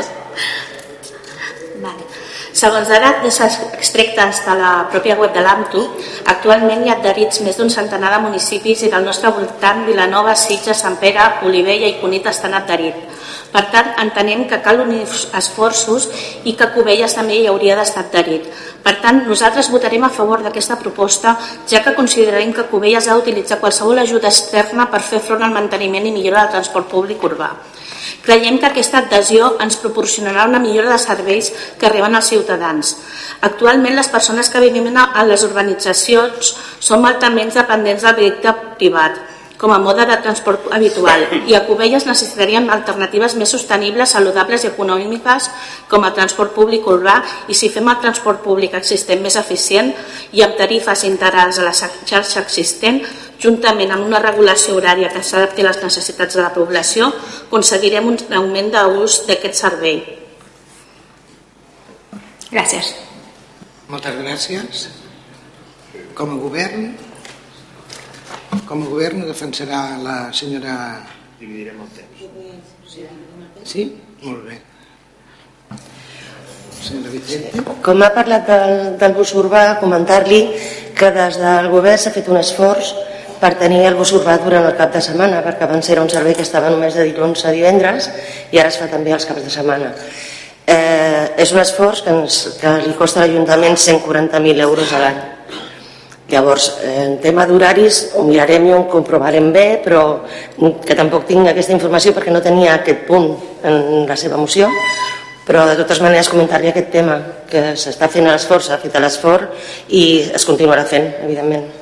Vale. 1.78 2.06
Segons 2.58 2.90
dades 2.90 3.40
extractes 3.78 4.40
de 4.46 4.54
la 4.58 4.72
pròpia 4.90 5.18
web 5.20 5.34
de 5.36 5.44
l'AMTU, 5.46 5.84
actualment 6.34 6.82
hi 6.86 6.90
ha 6.90 6.96
adherits 6.98 7.44
més 7.46 7.60
d'un 7.60 7.70
centenar 7.70 8.10
de 8.16 8.24
municipis 8.24 8.82
i 8.88 8.90
del 8.94 9.06
nostre 9.06 9.30
voltant 9.36 9.84
Vilanova, 9.86 10.34
Sitges, 10.34 10.82
Sant 10.82 10.98
Pere, 10.98 11.28
Olivella 11.46 11.92
i 11.92 12.00
Cunit 12.02 12.26
estan 12.34 12.58
adherits. 12.58 13.22
Per 13.52 13.64
tant, 13.72 13.94
entenem 14.02 14.44
que 14.50 14.60
cal 14.66 14.82
unir 14.84 15.04
esforços 15.40 16.10
i 16.50 16.56
que 16.58 16.68
Cubelles 16.74 17.14
també 17.16 17.38
hi 17.38 17.48
hauria 17.48 17.78
d'estar 17.80 18.04
adherit. 18.08 18.50
Per 18.84 18.98
tant, 19.04 19.22
nosaltres 19.30 19.70
votarem 19.72 20.04
a 20.04 20.12
favor 20.18 20.44
d'aquesta 20.44 20.80
proposta, 20.82 21.38
ja 21.70 21.84
que 21.86 21.96
considerem 21.96 22.52
que 22.54 22.68
Cubelles 22.72 23.08
ha 23.08 23.16
d'utilitzar 23.16 23.62
qualsevol 23.62 24.04
ajuda 24.04 24.34
externa 24.34 24.90
per 24.92 25.06
fer 25.06 25.24
front 25.24 25.46
al 25.46 25.56
manteniment 25.56 26.10
i 26.10 26.14
millora 26.18 26.44
del 26.44 26.58
transport 26.58 26.92
públic 26.92 27.24
urbà. 27.24 27.54
Creiem 28.26 28.60
que 28.60 28.70
aquesta 28.72 29.04
adhesió 29.04 29.54
ens 29.64 29.80
proporcionarà 29.82 30.48
una 30.50 30.62
millora 30.64 30.92
de 30.94 31.00
serveis 31.02 31.52
que 31.80 31.88
arriben 31.90 32.16
als 32.16 32.34
ciutadans. 32.34 32.96
Actualment, 33.42 33.96
les 33.96 34.10
persones 34.10 34.50
que 34.50 34.62
vivim 34.64 34.92
a 34.98 35.24
les 35.26 35.44
urbanitzacions 35.46 36.54
som 36.80 37.06
altament 37.06 37.54
dependents 37.54 38.06
del 38.06 38.16
vehicle 38.22 38.54
privat, 38.78 39.18
com 39.58 39.74
a 39.74 39.80
mode 39.82 40.06
de 40.06 40.16
transport 40.22 40.70
habitual 40.72 41.26
i 41.50 41.56
a 41.58 41.64
Cubelles 41.66 42.06
necessitaríem 42.06 42.70
alternatives 42.70 43.34
més 43.36 43.50
sostenibles, 43.50 44.14
saludables 44.14 44.64
i 44.64 44.70
econòmiques 44.70 45.50
com 45.90 46.06
a 46.06 46.14
transport 46.14 46.54
públic 46.54 46.86
urbà 46.88 47.18
i 47.50 47.58
si 47.58 47.72
fem 47.74 47.90
el 47.90 47.98
transport 48.04 48.44
públic 48.46 48.78
existent 48.78 49.24
més 49.26 49.38
eficient 49.42 49.90
i 50.38 50.46
amb 50.46 50.58
tarifes 50.62 51.04
integrades 51.10 51.58
a 51.58 51.66
la 51.66 51.74
xarxa 51.74 52.44
existent, 52.44 53.02
juntament 53.42 53.92
amb 53.94 54.06
una 54.08 54.22
regulació 54.24 54.76
horària 54.78 55.12
que 55.14 55.24
s'adapti 55.24 55.64
a 55.64 55.70
les 55.70 55.82
necessitats 55.84 56.38
de 56.38 56.44
la 56.44 56.54
població, 56.56 57.10
aconseguirem 57.48 58.08
un 58.12 58.18
augment 58.40 58.72
d'ús 58.74 59.24
d'aquest 59.28 59.60
servei. 59.60 60.02
Gràcies. 62.52 62.94
Moltes 63.92 64.16
gràcies. 64.20 64.88
Com 66.18 66.34
a 66.34 66.40
govern, 66.42 66.90
com 68.68 68.82
a 68.84 68.90
govern 68.90 69.28
defensarà 69.28 69.82
la 70.02 70.18
senyora... 70.34 70.74
Dividirem 71.38 71.84
el 71.84 71.92
temps. 71.94 72.18
Sí? 73.68 73.86
Molt 74.24 74.48
bé. 74.48 74.58
Com 77.86 78.02
ha 78.02 78.10
parlat 78.16 78.48
del, 78.48 78.74
del 79.02 79.14
bus 79.18 79.34
urbà, 79.38 79.78
comentar-li 79.82 80.42
que 80.98 81.12
des 81.14 81.38
del 81.42 81.70
govern 81.74 82.00
s'ha 82.02 82.14
fet 82.16 82.30
un 82.32 82.40
esforç 82.40 82.94
per 83.42 83.54
tenir 83.60 83.86
el 83.88 83.96
bus 84.00 84.12
urbà 84.18 84.38
durant 84.44 84.66
el 84.66 84.76
cap 84.80 84.94
de 84.94 85.02
setmana, 85.04 85.44
perquè 85.46 85.68
abans 85.68 85.90
era 85.90 86.04
un 86.04 86.10
servei 86.10 86.36
que 86.36 86.46
estava 86.46 86.70
només 86.74 86.98
de 86.98 87.08
dilluns 87.08 87.46
a 87.46 87.54
divendres 87.56 88.12
i 88.52 88.60
ara 88.60 88.74
es 88.74 88.78
fa 88.82 88.90
també 88.92 89.16
els 89.16 89.26
caps 89.30 89.46
de 89.46 89.54
setmana. 89.54 89.94
Eh, 90.68 91.40
és 91.40 91.52
un 91.56 91.64
esforç 91.64 92.04
que, 92.04 92.12
ens, 92.12 92.44
que 92.60 92.78
li 92.84 92.94
costa 93.00 93.22
a 93.22 93.26
l'Ajuntament 93.26 93.80
140.000 93.80 94.68
euros 94.68 94.92
a 94.94 95.04
l'any 95.06 95.26
Llavors, 96.28 96.74
en 96.84 97.22
tema 97.24 97.46
d'horaris 97.48 98.02
ho 98.20 98.26
mirarem 98.28 98.66
i 98.68 98.74
ho 98.76 98.82
comprovarem 98.92 99.48
bé, 99.56 99.80
però 99.84 100.02
que 100.84 100.98
tampoc 101.00 101.24
tinc 101.30 101.48
aquesta 101.48 101.72
informació 101.72 102.12
perquè 102.12 102.34
no 102.36 102.44
tenia 102.44 102.74
aquest 102.76 103.06
punt 103.08 103.30
en 103.64 104.04
la 104.10 104.20
seva 104.20 104.36
moció, 104.36 104.68
però 105.48 105.64
de 105.70 105.78
totes 105.80 106.04
maneres 106.04 106.28
comentar-li 106.28 106.74
aquest 106.74 106.92
tema, 106.92 107.22
que 107.48 107.72
s'està 107.80 108.12
fent 108.12 108.28
l'esforç, 108.28 108.68
s'ha 108.68 108.82
fet 108.84 109.00
l'esforç 109.00 109.72
i 109.88 110.06
es 110.36 110.44
continuarà 110.44 110.84
fent, 110.84 111.14
evidentment. 111.24 111.77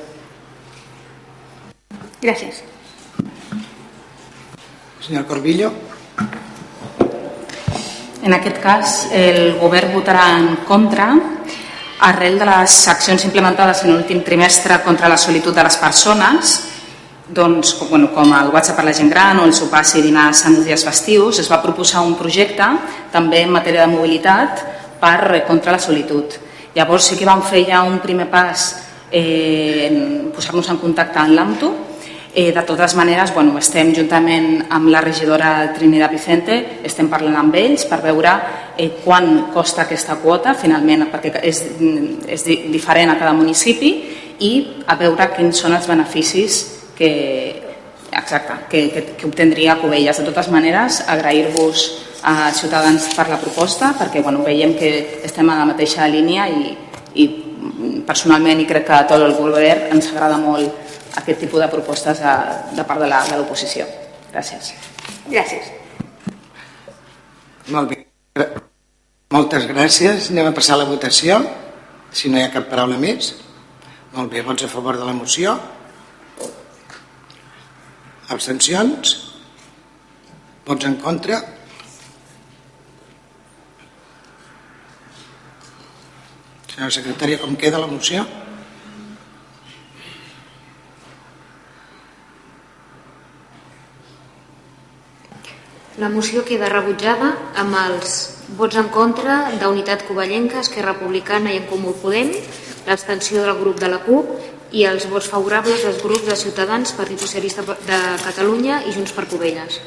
Gràcies. 2.22 2.62
Senyor 5.04 5.26
Corbillo. 5.28 5.70
En 8.26 8.32
aquest 8.34 8.56
cas, 8.58 8.94
el 9.14 9.58
govern 9.60 9.92
votarà 9.94 10.30
en 10.38 10.56
contra 10.66 11.12
arrel 12.06 12.38
de 12.40 12.48
les 12.48 12.78
accions 12.88 13.22
implementades 13.28 13.84
en 13.84 13.92
l'últim 13.92 14.24
trimestre 14.24 14.80
contra 14.84 15.08
la 15.08 15.20
solitud 15.20 15.54
de 15.54 15.62
les 15.62 15.76
persones, 15.76 16.56
doncs, 17.28 17.74
com, 17.78 17.88
bueno, 17.90 18.10
com 18.14 18.32
el 18.34 18.50
WhatsApp 18.54 18.80
per 18.80 18.88
la 18.88 18.96
gent 18.96 19.12
gran 19.12 19.38
o 19.40 19.46
el 19.46 19.54
sopars 19.54 19.94
i 20.00 20.02
dinars 20.02 20.44
en 20.46 20.56
els 20.56 20.66
dies 20.66 20.84
festius, 20.88 21.40
es 21.42 21.50
va 21.52 21.62
proposar 21.62 22.02
un 22.06 22.16
projecte 22.18 22.66
també 23.12 23.44
en 23.44 23.54
matèria 23.54 23.86
de 23.86 23.94
mobilitat 23.94 24.64
per 25.00 25.18
eh, 25.36 25.42
contra 25.46 25.76
la 25.76 25.82
solitud. 25.82 26.38
Llavors 26.74 27.12
sí 27.12 27.16
que 27.16 27.28
vam 27.28 27.42
fer 27.46 27.64
ja 27.68 27.84
un 27.86 28.00
primer 28.02 28.26
pas 28.30 28.72
eh, 29.10 29.88
en 29.88 30.30
posar-nos 30.34 30.74
en 30.74 30.82
contacte 30.82 31.22
amb 31.22 31.36
l'AMTO 31.36 31.74
Eh, 32.38 32.52
de 32.52 32.62
totes 32.68 32.94
maneres, 32.94 33.32
bueno, 33.32 33.54
estem 33.56 33.94
juntament 33.96 34.66
amb 34.68 34.90
la 34.92 35.00
regidora 35.00 35.70
Trinidad 35.72 36.12
Vicente, 36.12 36.58
estem 36.84 37.08
parlant 37.08 37.38
amb 37.40 37.54
ells 37.56 37.86
per 37.88 37.96
veure 38.02 38.34
eh, 38.76 38.90
quan 39.00 39.46
costa 39.54 39.86
aquesta 39.86 40.18
quota, 40.20 40.52
finalment, 40.52 41.06
perquè 41.08 41.32
és, 41.40 41.62
és 42.28 42.44
diferent 42.68 43.14
a 43.14 43.16
cada 43.16 43.32
municipi, 43.32 43.94
i 44.44 44.52
a 44.84 44.98
veure 45.00 45.30
quins 45.32 45.64
són 45.64 45.78
els 45.78 45.88
beneficis 45.88 46.60
que, 46.98 47.10
exacte, 48.12 48.60
que, 48.68 48.84
que, 48.92 49.06
que 49.16 49.30
obtendria 49.32 49.80
Covelles. 49.80 50.20
De 50.20 50.28
totes 50.28 50.52
maneres, 50.52 51.06
agrair-vos 51.08 51.88
a 52.20 52.52
Ciutadans 52.52 53.14
per 53.16 53.30
la 53.32 53.40
proposta, 53.40 53.94
perquè 53.96 54.20
bueno, 54.20 54.44
veiem 54.44 54.76
que 54.76 55.22
estem 55.24 55.48
a 55.48 55.62
la 55.62 55.70
mateixa 55.72 56.04
línia 56.04 56.50
i, 56.52 56.76
i 57.16 57.30
personalment 58.04 58.60
i 58.60 58.68
crec 58.68 58.90
que 58.90 59.00
a 59.00 59.06
tot 59.08 59.24
el 59.24 59.32
govern 59.40 59.96
ens 59.96 60.12
agrada 60.12 60.36
molt 60.36 60.84
aquest 61.16 61.40
tipus 61.40 61.62
de 61.62 61.68
propostes 61.72 62.20
de, 62.20 62.34
de 62.76 62.84
part 62.88 63.02
de 63.02 63.38
l'oposició. 63.38 63.86
Gràcies. 64.32 64.72
Gràcies. 65.30 65.72
Molt 67.72 67.90
bé. 67.90 68.02
Moltes 69.34 69.66
gràcies. 69.66 70.30
Anem 70.30 70.52
a 70.52 70.54
passar 70.54 70.76
a 70.76 70.82
la 70.84 70.88
votació, 70.90 71.40
si 72.14 72.30
no 72.30 72.38
hi 72.38 72.44
ha 72.46 72.52
cap 72.54 72.68
paraula 72.70 72.98
més. 73.00 73.32
Molt 74.14 74.30
bé, 74.32 74.44
vots 74.46 74.64
a 74.64 74.70
favor 74.70 74.96
de 75.00 75.04
la 75.08 75.16
moció? 75.16 75.56
Abstencions? 78.32 79.16
Vots 80.66 80.86
en 80.86 80.96
contra? 81.02 81.42
Senyora 86.70 86.92
secretària, 86.92 87.40
com 87.42 87.54
queda 87.56 87.82
la 87.82 87.90
moció? 87.90 88.24
La 95.96 96.10
moció 96.12 96.42
queda 96.44 96.68
rebutjada 96.68 97.30
amb 97.56 97.72
els 97.80 98.16
vots 98.58 98.76
en 98.76 98.90
contra 98.92 99.36
d'Unitat 99.56 100.02
Covellenca, 100.04 100.60
Esquerra 100.60 100.92
Republicana 100.92 101.54
i 101.54 101.62
en 101.62 101.64
Comú 101.70 101.94
Podem, 102.02 102.34
l'abstenció 102.84 103.40
del 103.46 103.56
grup 103.56 103.80
de 103.80 103.88
la 103.88 104.02
CUP 104.04 104.76
i 104.76 104.84
els 104.84 105.06
vots 105.08 105.30
favorables 105.32 105.86
dels 105.86 106.02
grups 106.04 106.28
de 106.28 106.36
Ciutadans, 106.36 106.92
Partit 106.98 107.24
Socialista 107.24 107.64
de 107.64 108.02
Catalunya 108.26 108.82
i 108.84 108.92
Junts 108.92 109.16
per 109.16 109.24
Covelles. 109.32 109.80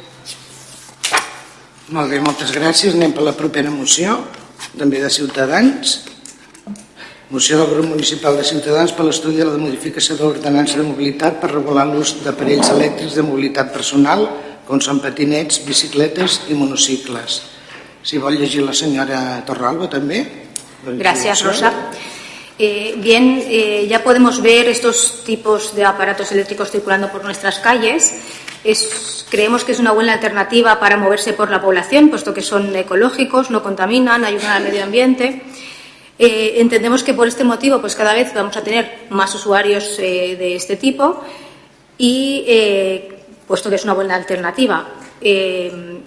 Molt 1.93 2.09
bé, 2.09 2.23
moltes 2.25 2.57
gràcies. 2.57 2.97
Anem 2.97 3.13
per 3.13 3.29
la 3.29 3.37
propera 3.37 3.69
moció, 3.69 4.17
també 4.81 5.05
de 5.05 5.13
Ciutadans. 5.13 5.99
Moció 7.29 7.61
del 7.61 7.69
grup 7.75 7.85
municipal 7.93 8.33
de 8.33 8.49
Ciutadans 8.49 8.97
per 8.97 9.05
l'estudi 9.05 9.37
de 9.37 9.45
la 9.45 9.61
modificació 9.61 10.17
de 10.17 10.25
l'ordenança 10.25 10.81
de 10.81 10.89
mobilitat 10.89 11.37
per 11.37 11.53
regular 11.53 11.85
l'ús 11.85 12.17
d'aparells 12.25 12.73
elèctrics 12.73 13.13
de 13.13 13.29
mobilitat 13.29 13.69
personal 13.69 14.25
com 14.69 14.77
són 14.85 15.01
patinets, 15.01 15.63
bicicletes 15.65 16.43
i 16.53 16.57
monocicles. 16.57 17.41
Si 18.05 18.21
vol 18.21 18.37
llegir 18.37 18.61
la 18.61 18.75
senyora 18.77 19.41
Torralba 19.47 19.89
també. 19.89 20.21
Gracias, 20.85 21.41
Rosa. 21.43 21.73
Eh, 22.59 22.93
bien, 22.97 23.41
eh, 23.47 23.87
ya 23.89 24.03
podemos 24.03 24.41
ver 24.41 24.67
estos 24.67 25.23
tipos 25.25 25.73
de 25.75 25.85
aparatos 25.85 26.31
eléctricos 26.31 26.69
circulando 26.69 27.09
por 27.09 27.23
nuestras 27.23 27.57
calles. 27.59 28.13
Es, 28.63 29.25
creemos 29.29 29.63
que 29.63 29.71
es 29.71 29.79
una 29.79 29.91
buena 29.91 30.13
alternativa 30.13 30.79
para 30.79 30.97
moverse 30.97 31.33
por 31.33 31.49
la 31.49 31.61
población, 31.61 32.09
puesto 32.09 32.33
que 32.33 32.41
son 32.41 32.75
ecológicos, 32.75 33.49
no 33.49 33.63
contaminan, 33.63 34.23
ayudan 34.23 34.51
al 34.51 34.63
medio 34.63 34.83
ambiente. 34.83 35.41
Eh, 36.19 36.59
entendemos 36.59 37.01
que 37.01 37.13
por 37.13 37.29
este 37.29 37.45
motivo 37.45 37.79
pues 37.79 37.95
cada 37.95 38.13
vez 38.13 38.33
vamos 38.35 38.55
a 38.57 38.61
tener 38.61 39.07
más 39.09 39.33
usuarios 39.33 39.97
eh, 39.99 40.35
de 40.37 40.55
este 40.57 40.75
tipo 40.75 41.23
y 41.97 42.43
eh, 42.45 43.18
puesto 43.49 43.69
que 43.69 43.77
es 43.77 43.83
una 43.83 43.95
buena 43.95 44.13
alternativa. 44.13 44.87
Eh, 45.19 46.01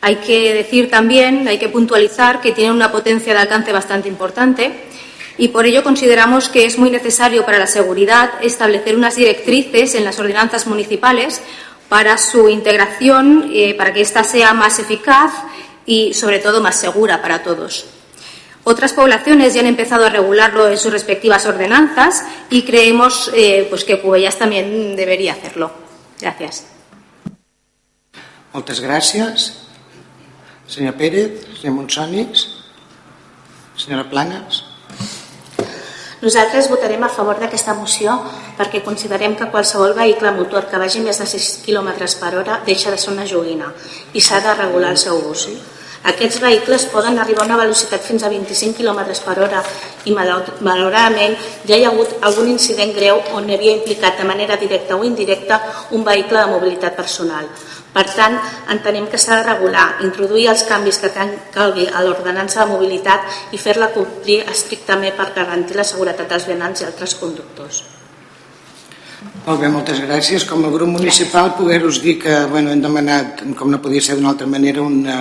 hay 0.00 0.16
que 0.16 0.52
decir 0.52 0.90
también, 0.90 1.46
hay 1.46 1.56
que 1.56 1.68
puntualizar 1.68 2.40
que 2.40 2.50
tiene 2.50 2.72
una 2.72 2.90
potencia 2.90 3.32
de 3.32 3.38
alcance 3.38 3.72
bastante 3.72 4.08
importante 4.08 4.72
y 5.38 5.48
por 5.48 5.66
ello 5.66 5.84
consideramos 5.84 6.48
que 6.48 6.66
es 6.66 6.76
muy 6.76 6.90
necesario 6.90 7.46
para 7.46 7.58
la 7.58 7.68
seguridad 7.68 8.32
establecer 8.42 8.96
unas 8.96 9.14
directrices 9.14 9.94
en 9.94 10.04
las 10.04 10.18
ordenanzas 10.18 10.66
municipales 10.66 11.40
para 11.88 12.18
su 12.18 12.48
integración, 12.48 13.52
eh, 13.54 13.74
para 13.74 13.92
que 13.92 14.00
ésta 14.00 14.24
sea 14.24 14.52
más 14.52 14.80
eficaz 14.80 15.32
y 15.86 16.12
sobre 16.12 16.40
todo 16.40 16.60
más 16.60 16.78
segura 16.78 17.22
para 17.22 17.44
todos. 17.44 17.86
Otras 18.64 18.92
poblaciones 18.92 19.54
ya 19.54 19.60
han 19.60 19.66
empezado 19.66 20.06
a 20.06 20.10
regularlo 20.10 20.68
en 20.68 20.76
sus 20.76 20.92
respectivas 20.92 21.46
ordenanzas 21.46 22.24
y 22.50 22.62
creemos 22.62 23.30
eh, 23.32 23.68
pues 23.70 23.84
que 23.84 24.00
Cubellas 24.00 24.36
también 24.36 24.96
debería 24.96 25.34
hacerlo. 25.34 25.87
Gracias. 26.20 26.64
Moltes 28.52 28.80
gràcies. 28.80 29.52
Senyor 30.68 30.96
Pérez, 31.00 31.44
senyor 31.60 31.76
Monsònix, 31.78 32.48
senyora 33.76 34.08
Planes. 34.10 34.64
Nosaltres 36.20 36.66
votarem 36.68 37.04
a 37.06 37.08
favor 37.08 37.38
d'aquesta 37.38 37.76
moció 37.78 38.16
perquè 38.58 38.82
considerem 38.82 39.36
que 39.38 39.46
qualsevol 39.52 39.94
vehicle 39.94 40.32
motor 40.34 40.66
que 40.66 40.80
vagi 40.82 41.00
més 41.04 41.20
de 41.22 41.26
6 41.30 41.62
km 41.62 41.92
per 42.18 42.32
hora 42.40 42.58
deixa 42.66 42.90
de 42.90 42.98
ser 42.98 43.12
una 43.12 43.26
joguina 43.26 43.70
i 44.12 44.20
s'ha 44.20 44.40
de 44.42 44.54
regular 44.58 44.90
el 44.96 44.98
seu 44.98 45.14
ús. 45.30 45.46
Aquests 46.06 46.38
vehicles 46.40 46.84
poden 46.92 47.18
arribar 47.18 47.42
a 47.42 47.48
una 47.48 47.56
velocitat 47.58 48.04
fins 48.06 48.22
a 48.22 48.30
25 48.30 48.76
km 48.78 49.00
per 49.24 49.34
hora 49.42 49.62
i 50.06 50.14
malauradament 50.14 51.34
ja 51.66 51.76
hi 51.76 51.84
ha 51.84 51.90
hagut 51.90 52.14
algun 52.22 52.48
incident 52.52 52.94
greu 52.94 53.18
on 53.34 53.50
havia 53.50 53.74
implicat 53.74 54.16
de 54.20 54.28
manera 54.28 54.56
directa 54.56 54.96
o 54.96 55.02
indirecta 55.04 55.60
un 55.90 56.04
vehicle 56.04 56.38
de 56.38 56.52
mobilitat 56.52 56.96
personal. 56.96 57.50
Per 57.92 58.04
tant, 58.14 58.36
entenem 58.70 59.08
que 59.10 59.18
s'ha 59.18 59.40
de 59.40 59.48
regular, 59.48 59.98
introduir 60.06 60.48
els 60.52 60.62
canvis 60.68 61.00
que 61.02 61.10
calgui 61.54 61.88
a 61.88 62.02
l'ordenança 62.04 62.62
de 62.62 62.70
mobilitat 62.70 63.52
i 63.52 63.58
fer-la 63.58 63.90
complir 63.90 64.44
estrictament 64.46 65.16
per 65.16 65.32
garantir 65.34 65.76
la 65.76 65.88
seguretat 65.88 66.28
dels 66.30 66.46
vianants 66.46 66.82
i 66.82 66.86
altres 66.86 67.16
conductors. 67.18 67.82
Molt 69.46 69.60
bé, 69.60 69.68
moltes 69.72 69.98
gràcies. 70.04 70.44
Com 70.46 70.62
a 70.68 70.70
grup 70.70 70.92
municipal 70.92 71.56
poder-vos 71.58 72.02
dir 72.04 72.18
que 72.22 72.44
bueno, 72.52 72.70
hem 72.70 72.84
demanat, 72.84 73.42
com 73.58 73.72
no 73.72 73.80
podia 73.82 74.04
ser 74.04 74.18
d'una 74.18 74.30
altra 74.36 74.46
manera, 74.46 74.84
una, 74.84 75.16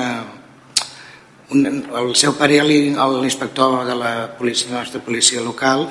un, 1.52 1.64
el 1.96 2.14
seu 2.20 2.36
parer 2.36 2.62
a 2.62 2.68
l'inspector 2.68 3.84
de 3.88 3.96
la, 3.96 4.14
policia, 4.38 4.72
nostra 4.74 5.02
policia 5.04 5.42
local 5.42 5.88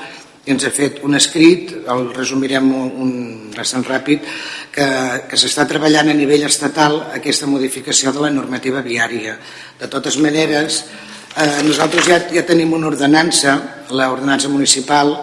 ens 0.47 0.63
ha 0.63 0.71
fet 0.71 1.01
un 1.03 1.17
escrit, 1.19 1.73
el 1.91 2.13
resumirem 2.15 2.69
un, 2.71 2.91
un 3.03 3.15
bastant 3.57 3.83
ràpid, 3.83 4.23
que, 4.71 4.87
que 5.27 5.39
s'està 5.41 5.65
treballant 5.67 6.13
a 6.13 6.15
nivell 6.15 6.45
estatal 6.47 7.01
aquesta 7.17 7.49
modificació 7.51 8.13
de 8.15 8.23
la 8.23 8.31
normativa 8.31 8.85
viària. 8.85 9.35
De 9.81 9.89
totes 9.91 10.21
maneres, 10.23 10.85
eh, 11.35 11.65
nosaltres 11.67 12.07
ja, 12.07 12.21
ja 12.31 12.45
tenim 12.47 12.77
una 12.79 12.93
ordenança, 12.93 13.57
l'ordenança 13.91 14.53
municipal 14.53 15.17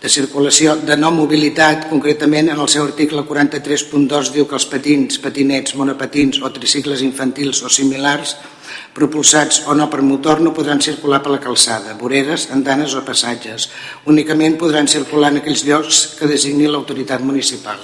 de 0.00 0.08
circulació 0.08 0.76
de 0.80 0.96
no 0.96 1.10
mobilitat, 1.12 1.88
concretament 1.90 2.48
en 2.48 2.60
el 2.60 2.70
seu 2.72 2.86
article 2.86 3.26
43.2 3.28 4.32
diu 4.32 4.46
que 4.48 4.56
els 4.56 4.66
patins, 4.70 5.20
patinets, 5.20 5.76
monopatins 5.76 6.40
o 6.40 6.50
tricicles 6.56 7.04
infantils 7.04 7.60
o 7.62 7.68
similars 7.68 8.36
propulsats 8.94 9.62
o 9.68 9.74
no 9.76 9.86
per 9.90 10.02
motor 10.02 10.40
no 10.40 10.54
podran 10.56 10.80
circular 10.82 11.20
per 11.22 11.34
la 11.34 11.42
calçada, 11.42 11.94
voreres, 12.00 12.48
andanes 12.50 12.94
o 12.98 13.04
passatges. 13.06 13.68
Únicament 14.10 14.56
podran 14.58 14.88
circular 14.88 15.30
en 15.30 15.40
aquells 15.40 15.64
llocs 15.68 16.02
que 16.18 16.30
designi 16.30 16.66
l'autoritat 16.66 17.22
municipal. 17.22 17.78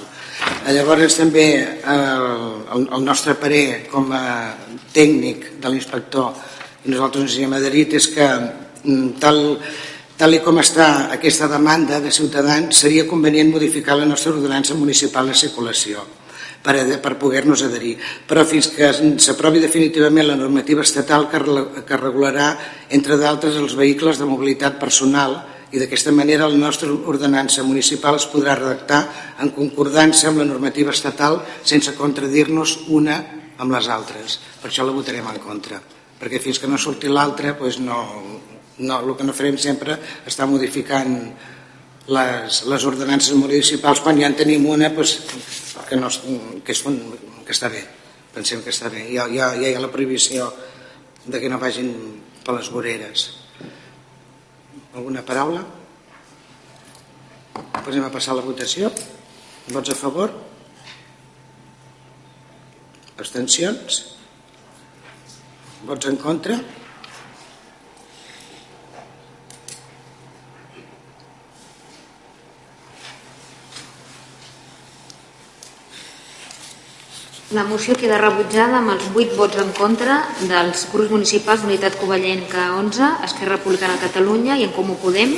Eh, 0.67 0.73
llavors 0.75 1.17
també 1.21 1.47
el, 1.85 2.87
el 2.87 3.05
nostre 3.05 3.37
parer 3.39 3.87
com 3.93 4.11
a 4.13 4.55
tècnic 4.95 5.57
de 5.63 5.73
l'inspector 5.73 6.33
i 6.87 6.93
nosaltres 6.93 7.27
ens 7.27 7.37
hi 7.37 7.47
hem 7.47 7.55
adherit 7.57 7.97
és 7.99 8.09
que 8.15 8.27
mm, 8.27 9.17
tal, 9.23 9.41
tal 10.17 10.37
com 10.45 10.61
està 10.63 11.13
aquesta 11.13 11.49
demanda 11.49 12.01
de 12.01 12.13
ciutadans 12.13 12.79
seria 12.85 13.07
convenient 13.09 13.51
modificar 13.53 13.99
la 13.99 14.09
nostra 14.09 14.33
ordenança 14.33 14.75
municipal 14.75 15.29
de 15.29 15.37
circulació 15.37 16.05
per, 16.65 16.77
per 17.03 17.15
poder-nos 17.21 17.63
adherir. 17.67 17.97
Però 18.27 18.45
fins 18.49 18.71
que 18.73 18.91
s'aprovi 19.23 19.61
definitivament 19.63 20.27
la 20.27 20.39
normativa 20.39 20.83
estatal 20.83 21.29
que, 21.31 21.43
que 21.87 22.01
regularà, 22.01 22.49
entre 22.91 23.21
d'altres, 23.21 23.61
els 23.61 23.77
vehicles 23.79 24.19
de 24.19 24.29
mobilitat 24.29 24.81
personal 24.81 25.39
i 25.75 25.81
d'aquesta 25.83 26.15
manera 26.15 26.49
la 26.49 26.59
nostra 26.59 26.89
ordenança 26.89 27.65
municipal 27.67 28.17
es 28.17 28.27
podrà 28.31 28.55
redactar 28.57 29.03
en 29.43 29.51
concordança 29.55 30.31
amb 30.31 30.41
la 30.41 30.49
normativa 30.49 30.95
estatal 30.95 31.43
sense 31.63 31.95
contradir-nos 31.99 32.79
una 32.89 33.19
amb 33.59 33.73
les 33.75 33.89
altres. 33.93 34.41
Per 34.63 34.71
això 34.71 34.87
la 34.87 34.95
votarem 34.97 35.27
en 35.29 35.41
contra, 35.43 35.81
perquè 36.21 36.41
fins 36.41 36.61
que 36.63 36.71
no 36.71 36.79
surti 36.79 37.11
l'altra 37.11 37.57
doncs 37.59 37.81
no, 37.83 37.99
no, 38.79 39.01
el 39.01 39.15
que 39.17 39.25
no 39.25 39.35
farem 39.37 39.57
sempre 39.61 39.97
està 40.29 40.47
modificant 40.49 41.15
les, 42.13 42.63
les 42.71 42.85
ordenances 42.87 43.35
municipals 43.35 44.03
quan 44.05 44.21
ja 44.21 44.29
en 44.31 44.37
tenim 44.39 44.67
una 44.71 44.91
doncs, 44.95 45.17
que, 45.89 45.99
no, 45.99 46.11
que, 46.65 46.75
és, 46.75 46.83
que 46.83 47.55
està 47.55 47.71
bé 47.73 47.83
pensem 48.35 48.63
que 48.63 48.75
està 48.75 48.91
bé 48.93 49.07
ha, 49.19 49.27
hi 49.27 49.41
ha, 49.41 49.53
hi 49.57 49.73
ha 49.73 49.83
la 49.83 49.93
prohibició 49.93 50.51
de 51.27 51.41
que 51.41 51.51
no 51.51 51.59
vagin 51.63 51.91
per 52.45 52.55
les 52.59 52.71
voreres 52.71 53.31
alguna 54.97 55.25
paraula? 55.27 55.65
Pues 57.57 57.95
anem 57.95 58.07
a 58.07 58.13
passar 58.13 58.37
la 58.37 58.45
votació 58.45 58.93
vots 59.73 59.91
a 59.91 59.99
favor? 59.99 60.35
abstencions? 63.17 64.03
vots 65.87 66.07
en 66.11 66.17
contra? 66.21 66.59
La 77.57 77.65
moció 77.65 77.95
queda 77.97 78.19
rebutjada 78.21 78.83
amb 78.83 78.91
els 78.93 79.05
8 79.15 79.37
vots 79.39 79.57
en 79.63 79.71
contra 79.79 80.17
dels 80.45 80.83
grups 80.93 81.13
municipals 81.15 81.63
d'Unitat 81.63 81.95
Covellenca 81.97 82.67
11, 82.77 83.07
Esquerra 83.25 83.55
Republicana 83.55 83.95
de 83.97 84.03
Catalunya 84.03 84.59
i 84.61 84.67
en 84.67 84.75
Comú 84.77 84.99
Podem, 85.01 85.33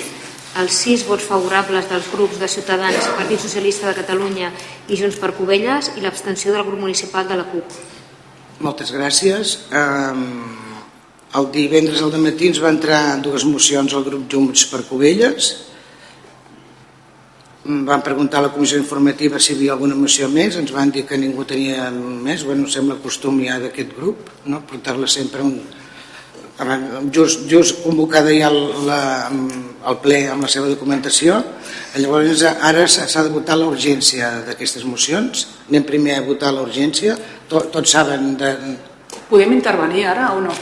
els 0.59 0.81
6 0.83 1.05
vots 1.07 1.29
favorables 1.29 1.87
dels 1.87 2.09
grups 2.11 2.41
de 2.41 2.49
Ciutadans, 2.51 3.07
Partit 3.21 3.45
Socialista 3.45 3.87
de 3.87 3.95
Catalunya 4.01 4.51
i 4.89 4.99
Junts 4.99 5.21
per 5.23 5.31
Covelles 5.37 5.93
i 5.95 6.03
l'abstenció 6.03 6.57
del 6.57 6.67
grup 6.67 6.83
municipal 6.89 7.29
de 7.29 7.39
la 7.39 7.47
CUP. 7.53 7.79
Moltes 8.67 8.91
gràcies. 8.97 9.55
El 11.39 11.51
divendres 11.55 12.03
al 12.03 12.19
matí 12.19 12.51
ens 12.51 12.59
va 12.59 12.75
entrar 12.75 13.03
dues 13.23 13.47
mocions 13.47 13.95
al 13.95 14.03
grup 14.11 14.27
Junts 14.33 14.67
per 14.73 14.83
Covelles 14.91 15.55
van 17.69 18.03
preguntar 18.03 18.41
a 18.41 18.47
la 18.47 18.53
comissió 18.53 18.79
informativa 18.81 19.39
si 19.39 19.53
hi 19.53 19.57
havia 19.57 19.75
alguna 19.75 19.97
moció 19.97 20.29
més, 20.33 20.57
ens 20.57 20.73
van 20.73 20.91
dir 20.91 21.05
que 21.07 21.19
ningú 21.21 21.45
tenia 21.45 21.91
més, 21.93 22.45
bueno, 22.49 22.69
sembla 22.69 22.97
costum 23.03 23.43
ja 23.45 23.59
d'aquest 23.61 23.93
grup, 23.97 24.31
no? 24.47 24.63
portar-la 24.67 25.07
sempre 25.07 25.45
un... 25.45 25.61
Just, 27.15 27.45
just 27.47 27.85
convocada 27.85 28.33
ja 28.35 28.49
el, 28.51 28.57
la, 28.83 29.29
el 29.31 29.99
ple 30.03 30.25
amb 30.33 30.43
la 30.43 30.49
seva 30.51 30.67
documentació, 30.67 31.37
llavors 31.95 32.43
ara 32.43 32.83
s'ha 32.91 33.23
de 33.23 33.31
votar 33.31 33.55
la 33.61 33.69
urgència 33.71 34.33
d'aquestes 34.49 34.83
mocions, 34.89 35.45
anem 35.69 35.87
primer 35.87 36.17
a 36.19 36.25
votar 36.27 36.51
la 36.57 36.65
urgència, 36.67 37.15
Tot, 37.49 37.71
tots 37.73 37.95
saben... 37.95 38.35
De... 38.37 38.51
Podem 39.31 39.55
intervenir 39.57 40.05
ara 40.11 40.33
o 40.37 40.43
no? 40.45 40.53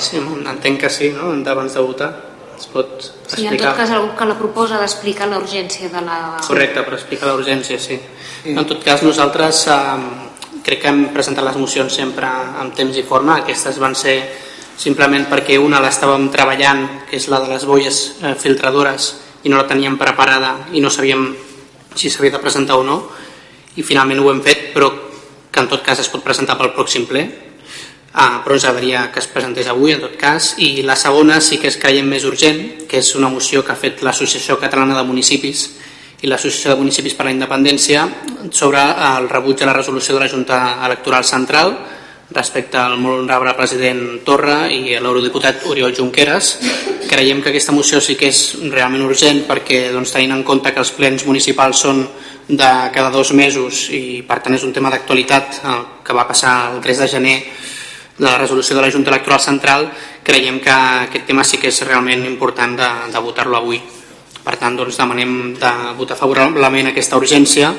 Sí, 0.00 0.16
entenc 0.22 0.80
que 0.80 0.88
sí, 0.92 1.10
no? 1.12 1.34
abans 1.50 1.74
de 1.74 1.82
votar 1.84 2.29
es 2.60 2.68
pot 2.68 2.90
explicar. 2.92 3.38
Sí, 3.38 3.46
en 3.46 3.56
tot 3.56 3.78
cas 3.78 3.92
algú 3.96 4.12
que 4.18 4.28
la 4.28 4.36
proposa 4.38 4.80
d'explicar 4.80 5.28
la 5.30 5.38
urgència 5.40 5.88
de 5.88 6.02
la... 6.04 6.18
Correcte, 6.44 6.84
per 6.84 6.98
explicar 6.98 7.30
la 7.30 7.38
urgència, 7.38 7.78
sí. 7.80 7.96
sí. 8.42 8.52
En 8.52 8.66
tot 8.68 8.84
cas, 8.84 9.04
nosaltres 9.06 9.64
eh, 9.72 9.80
crec 10.66 10.84
que 10.84 10.92
hem 10.92 11.02
presentat 11.14 11.46
les 11.46 11.58
mocions 11.60 11.98
sempre 12.02 12.28
amb 12.28 12.76
temps 12.76 12.96
i 12.96 13.06
forma. 13.06 13.40
Aquestes 13.40 13.80
van 13.80 13.96
ser 13.96 14.18
simplement 14.80 15.26
perquè 15.32 15.58
una 15.60 15.80
l'estàvem 15.82 16.28
treballant, 16.32 16.86
que 17.08 17.18
és 17.20 17.28
la 17.32 17.40
de 17.42 17.50
les 17.52 17.66
boies 17.68 18.00
eh, 18.20 18.34
filtradores, 18.40 19.12
i 19.42 19.48
no 19.48 19.56
la 19.56 19.68
teníem 19.68 19.96
preparada 19.96 20.66
i 20.76 20.82
no 20.84 20.92
sabíem 20.92 21.30
si 21.96 22.10
s'havia 22.12 22.36
de 22.36 22.42
presentar 22.42 22.76
o 22.76 22.84
no, 22.84 23.00
i 23.76 23.84
finalment 23.86 24.20
ho 24.20 24.28
hem 24.30 24.42
fet, 24.44 24.68
però 24.74 24.90
que 25.50 25.62
en 25.62 25.68
tot 25.70 25.82
cas 25.84 26.02
es 26.02 26.10
pot 26.12 26.22
presentar 26.22 26.58
pel 26.58 26.74
pròxim 26.76 27.06
ple, 27.08 27.24
ah, 28.12 28.40
però 28.44 28.56
ens 28.56 28.64
agradaria 28.64 29.06
que 29.12 29.20
es 29.22 29.28
presentés 29.30 29.68
avui 29.70 29.94
en 29.94 30.02
tot 30.02 30.16
cas 30.18 30.54
i 30.58 30.82
la 30.86 30.96
segona 30.96 31.40
sí 31.40 31.60
que 31.62 31.70
es 31.70 31.78
creiem 31.78 32.08
més 32.10 32.26
urgent 32.26 32.88
que 32.90 32.98
és 32.98 33.14
una 33.14 33.30
moció 33.30 33.64
que 33.64 33.72
ha 33.72 33.78
fet 33.78 34.02
l'Associació 34.02 34.58
Catalana 34.58 34.98
de 34.98 35.06
Municipis 35.06 35.68
i 36.20 36.28
l'Associació 36.28 36.74
de 36.74 36.82
Municipis 36.82 37.14
per 37.16 37.28
la 37.28 37.36
Independència 37.36 38.04
sobre 38.50 38.82
el 38.82 39.30
rebuig 39.30 39.62
a 39.62 39.70
la 39.70 39.78
resolució 39.78 40.16
de 40.16 40.24
la 40.24 40.28
Junta 40.28 40.60
Electoral 40.84 41.24
Central 41.24 41.76
respecte 42.30 42.78
al 42.78 42.96
molt 42.98 43.24
honorable 43.24 43.54
president 43.58 44.20
Torra 44.24 44.68
i 44.70 44.94
l'eurodiputat 45.02 45.64
Oriol 45.66 45.94
Junqueras. 45.96 46.52
Creiem 47.10 47.40
que 47.42 47.50
aquesta 47.50 47.74
moció 47.74 47.98
sí 48.00 48.14
que 48.14 48.28
és 48.30 48.42
realment 48.70 49.02
urgent 49.02 49.42
perquè 49.48 49.88
doncs, 49.90 50.12
tenint 50.14 50.36
en 50.36 50.44
compte 50.46 50.70
que 50.70 50.78
els 50.82 50.92
plens 50.94 51.26
municipals 51.26 51.82
són 51.86 52.04
de 52.46 52.70
cada 52.94 53.10
dos 53.10 53.32
mesos 53.34 53.88
i 53.94 54.22
per 54.26 54.40
tant 54.44 54.54
és 54.54 54.62
un 54.66 54.72
tema 54.74 54.90
d'actualitat 54.90 55.60
que 56.06 56.14
va 56.14 56.26
passar 56.28 56.72
el 56.72 56.80
3 56.82 57.02
de 57.02 57.08
gener 57.10 57.36
de 58.20 58.26
la 58.26 58.36
resolució 58.36 58.76
de 58.76 58.82
la 58.84 58.90
Junta 58.92 59.08
Electoral 59.10 59.40
Central 59.40 59.88
creiem 60.22 60.60
que 60.60 60.70
aquest 61.06 61.24
tema 61.26 61.44
sí 61.44 61.56
que 61.56 61.70
és 61.72 61.80
realment 61.88 62.26
important 62.28 62.76
de, 62.76 62.88
de 63.12 63.22
votar-lo 63.24 63.56
avui. 63.56 63.80
Per 64.44 64.56
tant, 64.60 64.76
doncs, 64.76 64.98
demanem 65.00 65.54
de 65.56 65.72
votar 65.96 66.18
favorablement 66.20 66.90
aquesta 66.90 67.16
urgència 67.16 67.72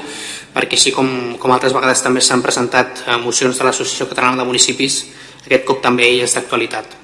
perquè 0.51 0.75
així 0.75 0.91
com, 0.91 1.07
com 1.39 1.53
altres 1.53 1.73
vegades 1.77 2.01
també 2.03 2.23
s'han 2.25 2.41
presentat 2.43 3.05
eh, 3.05 3.17
mocions 3.21 3.57
de 3.57 3.67
l'Associació 3.67 4.09
Catalana 4.09 4.41
de 4.41 4.49
Municipis, 4.49 4.97
aquest 5.45 5.63
cop 5.67 5.79
també 5.85 6.09
ell 6.09 6.25
és 6.25 6.35
d'actualitat. 6.35 6.97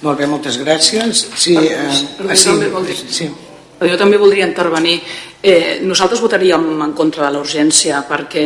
Molt 0.00 0.16
bé, 0.16 0.28
moltes 0.30 0.60
gràcies. 0.60 1.26
Sí, 1.36 1.56
eh, 1.56 1.88
sí, 2.36 3.00
sí. 3.10 3.32
Jo 3.80 3.96
també 3.96 4.18
voldria 4.20 4.44
intervenir. 4.44 4.98
Eh, 5.40 5.80
nosaltres 5.80 6.20
votaríem 6.20 6.82
en 6.84 6.92
contra 6.92 7.24
de 7.24 7.30
la 7.32 7.40
urgència 7.40 8.02
perquè, 8.04 8.44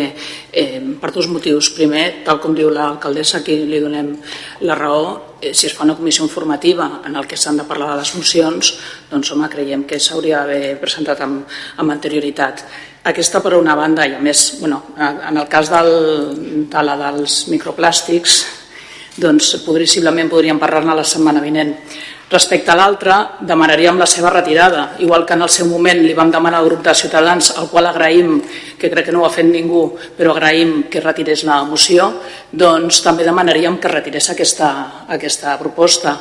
eh, 0.52 0.80
per 1.00 1.10
dos 1.10 1.26
motius. 1.26 1.70
Primer, 1.74 2.22
tal 2.24 2.38
com 2.38 2.54
diu 2.54 2.70
l'alcaldessa, 2.70 3.38
aquí 3.38 3.56
li 3.66 3.80
donem 3.80 4.16
la 4.60 4.76
raó, 4.76 5.34
eh, 5.40 5.52
si 5.52 5.66
es 5.66 5.74
fa 5.74 5.82
una 5.82 5.96
comissió 5.96 6.22
informativa 6.22 7.02
en 7.04 7.16
el 7.16 7.26
que 7.26 7.36
s'han 7.36 7.56
de 7.56 7.64
parlar 7.64 7.90
de 7.90 7.96
les 7.96 8.14
mocions, 8.14 8.78
doncs 9.10 9.32
home, 9.32 9.48
creiem 9.48 9.84
que 9.84 9.98
s'hauria 9.98 10.38
d'haver 10.38 10.78
presentat 10.80 11.20
amb, 11.20 11.44
amb 11.78 11.90
anterioritat. 11.90 12.64
Aquesta 13.02 13.42
per 13.42 13.54
una 13.54 13.74
banda, 13.74 14.06
i 14.06 14.14
a 14.14 14.20
més, 14.20 14.58
bueno, 14.60 14.94
en 14.96 15.36
el 15.36 15.48
cas 15.48 15.68
del, 15.68 16.68
de 16.70 16.82
la 16.82 16.96
dels 16.96 17.48
microplàstics, 17.48 18.44
doncs 19.16 19.56
possiblement 19.66 20.30
podríem 20.30 20.58
parlar-ne 20.58 20.94
la 20.94 21.04
setmana 21.04 21.40
vinent. 21.40 21.74
Respecte 22.30 22.72
a 22.72 22.76
l'altre, 22.78 23.14
demanaríem 23.44 23.98
la 24.00 24.06
seva 24.08 24.30
retirada, 24.32 24.94
igual 25.04 25.26
que 25.26 25.36
en 25.36 25.44
el 25.44 25.50
seu 25.52 25.68
moment 25.68 26.00
li 26.00 26.14
vam 26.16 26.30
demanar 26.32 26.62
al 26.62 26.70
grup 26.70 26.82
de 26.86 26.94
Ciutadans, 26.96 27.52
al 27.60 27.68
qual 27.68 27.86
agraïm, 27.90 28.38
que 28.84 28.92
crec 28.92 29.08
que 29.08 29.16
no 29.16 29.24
ho 29.24 29.28
ha 29.28 29.32
fet 29.32 29.48
ningú, 29.48 29.86
però 30.16 30.36
agraïm 30.36 30.84
que 30.92 31.00
retirés 31.00 31.46
la 31.48 31.62
moció, 31.64 32.10
doncs 32.52 33.00
també 33.04 33.24
demanaríem 33.24 33.80
que 33.80 33.92
retirés 33.92 34.28
aquesta, 34.34 34.74
aquesta 35.08 35.56
proposta 35.60 36.18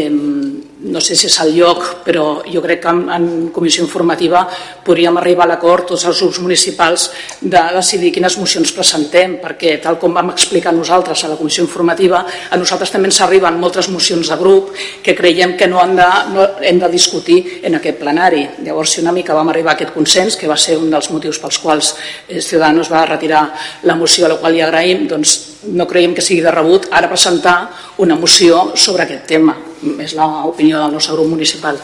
no 0.00 1.00
sé 1.04 1.14
si 1.14 1.26
és 1.28 1.34
el 1.44 1.52
lloc, 1.52 1.82
però 2.02 2.40
jo 2.48 2.62
crec 2.64 2.80
que 2.80 2.88
en, 2.88 3.02
en 3.12 3.26
comissió 3.52 3.84
informativa 3.84 4.46
podríem 4.82 5.18
arribar 5.20 5.44
a 5.44 5.50
l'acord 5.50 5.90
tots 5.92 6.06
els 6.08 6.22
grups 6.24 6.40
municipals 6.40 7.04
de 7.40 7.60
decidir 7.76 8.10
quines 8.14 8.38
mocions 8.40 8.72
presentem, 8.72 9.36
perquè 9.42 9.76
tal 9.84 9.98
com 10.00 10.16
vam 10.16 10.32
explicar 10.32 10.72
nosaltres 10.72 11.22
a 11.22 11.30
la 11.34 11.36
comissió 11.36 11.62
informativa, 11.66 12.22
a 12.24 12.56
nosaltres 12.56 12.90
també 12.90 13.10
ens 13.10 13.20
arriben 13.20 13.60
moltes 13.60 13.90
mocions 13.92 14.32
de 14.32 14.38
grup 14.40 14.72
que 15.04 15.14
creiem 15.14 15.58
que 15.60 15.68
no, 15.68 15.82
han 15.82 15.94
de, 15.98 16.08
no 16.32 16.48
hem 16.64 16.80
de 16.80 16.90
discutir 16.90 17.60
en 17.62 17.76
aquest 17.76 18.00
plenari. 18.00 18.46
Llavors, 18.64 18.96
si 18.96 19.04
una 19.04 19.12
mica 19.12 19.36
vam 19.36 19.52
arribar 19.52 19.74
a 19.74 19.76
aquest 19.76 19.92
consens, 19.92 20.40
que 20.40 20.48
va 20.48 20.56
ser 20.56 20.78
un 20.80 20.88
dels 20.90 21.12
motius 21.12 21.38
pels 21.42 21.60
quals 21.60 21.92
Ciudadanos 22.28 22.92
va 22.92 23.06
retirar 23.06 23.46
la 23.82 23.96
moció, 23.96 24.26
a 24.26 24.34
la 24.34 24.38
qual 24.40 24.54
li 24.54 24.62
agraïm, 24.62 25.06
doncs 25.08 25.38
no 25.72 25.86
creiem 25.86 26.14
que 26.14 26.24
sigui 26.24 26.42
de 26.42 26.50
rebut 26.50 26.88
ara 26.90 27.10
presentar 27.10 27.70
una 27.98 28.16
moció 28.16 28.72
sobre 28.74 29.04
aquest 29.06 29.26
tema 29.26 29.56
és 30.02 30.14
l'opinió 30.14 30.78
del 30.78 30.94
nostre 30.94 31.14
grup 31.16 31.28
municipal. 31.32 31.78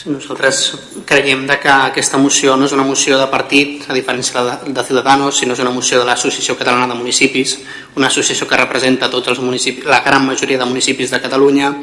Sí, 0.00 0.08
nosaltres 0.08 0.60
creiem 1.04 1.42
de 1.48 1.58
que 1.60 1.68
aquesta 1.68 2.16
moció 2.16 2.54
no 2.56 2.64
és 2.64 2.72
una 2.72 2.86
moció 2.86 3.18
de 3.20 3.26
partit, 3.28 3.82
a 3.90 3.92
diferència 3.92 4.40
de, 4.46 4.72
de 4.72 4.84
Ciudadanos, 4.86 5.36
sinó 5.36 5.52
és 5.52 5.60
una 5.60 5.74
moció 5.74 5.98
de 6.00 6.06
l'Associació 6.08 6.56
Catalana 6.56 6.86
de 6.88 6.96
Municipis, 6.96 7.58
una 7.98 8.08
associació 8.08 8.48
que 8.48 8.56
representa 8.56 9.10
tots 9.12 9.28
els 9.28 9.42
municipis, 9.44 9.84
la 9.84 10.00
gran 10.06 10.24
majoria 10.24 10.62
de 10.62 10.68
municipis 10.70 11.12
de 11.12 11.20
Catalunya, 11.20 11.74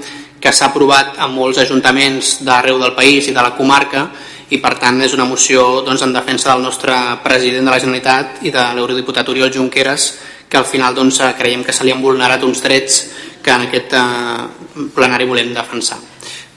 que 0.41 0.54
s'ha 0.54 0.72
aprovat 0.72 1.20
en 1.20 1.36
molts 1.36 1.62
ajuntaments 1.62 2.39
d'arreu 2.48 2.80
del 2.82 2.96
país 2.98 3.28
i 3.28 3.36
de 3.36 3.43
la 3.43 3.54
comarca, 3.60 4.08
i 4.50 4.60
per 4.64 4.78
tant 4.80 5.02
és 5.04 5.14
una 5.18 5.28
moció 5.28 5.82
doncs, 5.84 6.04
en 6.06 6.14
defensa 6.16 6.54
del 6.54 6.64
nostre 6.64 6.96
president 7.24 7.68
de 7.68 7.74
la 7.74 7.80
Generalitat 7.84 8.44
i 8.48 8.54
de 8.54 8.64
l'eurodiputat 8.78 9.28
Oriol 9.30 9.52
Junqueras, 9.54 10.12
que 10.48 10.58
al 10.58 10.66
final 10.66 10.96
doncs, 10.96 11.20
creiem 11.38 11.66
que 11.68 11.76
se 11.76 11.84
li 11.84 11.92
han 11.92 12.04
vulnerat 12.04 12.44
uns 12.48 12.64
drets 12.64 13.02
que 13.44 13.52
en 13.52 13.68
aquest 13.68 13.98
eh, 14.00 14.86
plenari 14.96 15.28
volem 15.28 15.52
defensar. 15.56 16.00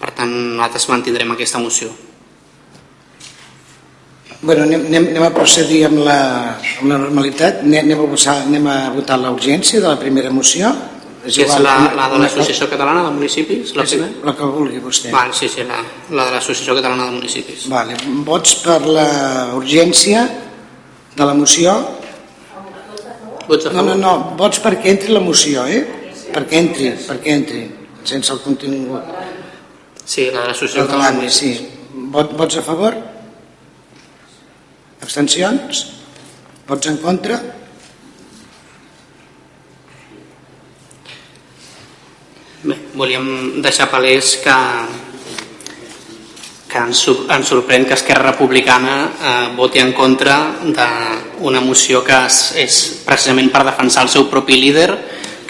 Per 0.00 0.14
tant, 0.16 0.30
nosaltres 0.30 0.88
mantindrem 0.88 1.34
aquesta 1.34 1.58
moció. 1.58 1.90
Bueno, 4.40 4.62
anem, 4.64 4.86
anem 4.88 5.24
a 5.26 5.34
procedir 5.34 5.82
amb 5.90 6.00
la, 6.06 6.20
amb 6.80 6.88
la 6.88 6.96
normalitat. 7.02 7.60
Anem 7.66 7.92
a, 7.92 8.06
votar, 8.08 8.38
anem 8.46 8.70
a 8.72 8.76
votar 8.94 9.18
l'urgència 9.20 9.82
de 9.82 9.90
la 9.90 9.98
primera 10.00 10.30
moció. 10.32 10.70
És, 11.20 11.36
és 11.44 11.54
la, 11.60 11.74
la 11.96 12.06
de 12.08 12.18
l'Associació 12.22 12.66
Catalana 12.70 13.02
de 13.04 13.12
Municipis, 13.12 13.74
la 13.76 13.84
primera? 13.84 14.24
La 14.24 14.32
que 14.38 14.46
vulgui 14.48 14.80
vostè. 14.80 15.10
Vale, 15.12 15.34
sí, 15.36 15.50
sí, 15.52 15.66
la, 15.68 15.82
la 16.16 16.28
de 16.30 16.36
l'Associació 16.36 16.76
Catalana 16.78 17.10
de 17.10 17.18
Municipis. 17.18 17.66
Vale. 17.72 17.98
Vots 18.24 18.54
per 18.64 18.78
la 18.86 19.08
urgència 19.58 20.24
de 21.16 21.28
la 21.28 21.36
moció? 21.36 21.76
Vots 23.50 23.66
a 23.66 23.72
favor? 23.74 23.82
No, 23.82 23.86
no, 23.92 23.98
no, 24.00 24.36
vots 24.40 24.62
perquè 24.64 24.94
entri 24.94 25.12
la 25.12 25.20
moció, 25.24 25.66
eh? 25.68 25.82
perquè 26.30 26.58
entri, 26.62 26.90
perquè 27.04 27.36
entri, 27.36 27.62
sense 28.06 28.32
el 28.32 28.42
contingut. 28.44 29.14
Sí, 30.04 30.30
la 30.30 30.44
de 30.44 30.50
l'associació 30.50 30.86
catalana. 30.88 31.30
Sí. 31.30 31.54
Vot, 32.10 32.32
vots 32.38 32.58
a 32.58 32.64
favor? 32.66 32.96
Abstencions? 35.02 35.86
Vots 36.68 36.90
en 36.90 37.00
contra? 37.02 37.38
Bé, 42.62 42.76
volíem 43.00 43.62
deixar 43.64 43.88
palès 43.88 44.36
que 44.44 44.56
que 46.70 46.78
ens, 46.78 47.00
ens 47.08 47.48
sorprèn 47.50 47.82
que 47.82 47.96
Esquerra 47.98 48.30
Republicana 48.30 48.96
eh, 49.10 49.46
voti 49.58 49.80
en 49.82 49.90
contra 49.92 50.36
d'una 50.62 51.62
moció 51.64 52.04
que 52.06 52.14
és, 52.28 52.36
és 52.62 52.76
precisament 53.02 53.50
per 53.50 53.64
defensar 53.66 54.04
el 54.06 54.12
seu 54.12 54.28
propi 54.30 54.54
líder 54.60 54.86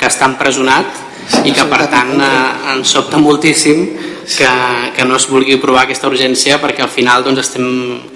que 0.00 0.08
està 0.08 0.30
empresonat 0.30 1.44
i 1.44 1.52
que 1.52 1.66
per 1.68 1.84
tant 1.92 2.14
eh, 2.16 2.30
ens 2.72 2.94
sobta 2.96 3.20
moltíssim 3.20 3.84
que, 4.24 4.50
que 4.96 5.04
no 5.04 5.18
es 5.20 5.28
vulgui 5.28 5.58
aprovar 5.58 5.84
aquesta 5.84 6.08
urgència 6.08 6.56
perquè 6.62 6.86
al 6.86 6.92
final 6.92 7.26
doncs, 7.26 7.44
estem, 7.44 7.66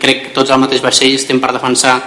crec 0.01 0.29
que 0.29 0.37
tots 0.39 0.55
al 0.55 0.63
mateix 0.65 0.81
vaixell 0.85 1.19
estem 1.19 1.43
per 1.43 1.53
defensar 1.53 1.99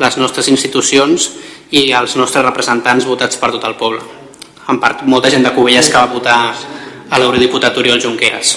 les 0.00 0.16
nostres 0.16 0.48
institucions 0.48 1.34
i 1.76 1.90
els 1.92 2.16
nostres 2.16 2.46
representants 2.46 3.08
votats 3.08 3.36
per 3.36 3.52
tot 3.52 3.68
el 3.68 3.76
poble. 3.76 4.25
En 4.68 4.80
part, 4.82 5.04
molta 5.06 5.30
gent 5.30 5.46
de 5.46 5.52
Covelles 5.54 5.90
que 5.90 5.98
va 5.98 6.08
votar 6.10 6.38
a 7.10 7.20
l'eurodiputat 7.20 7.76
Oriol 7.78 8.00
Junqueras. 8.02 8.56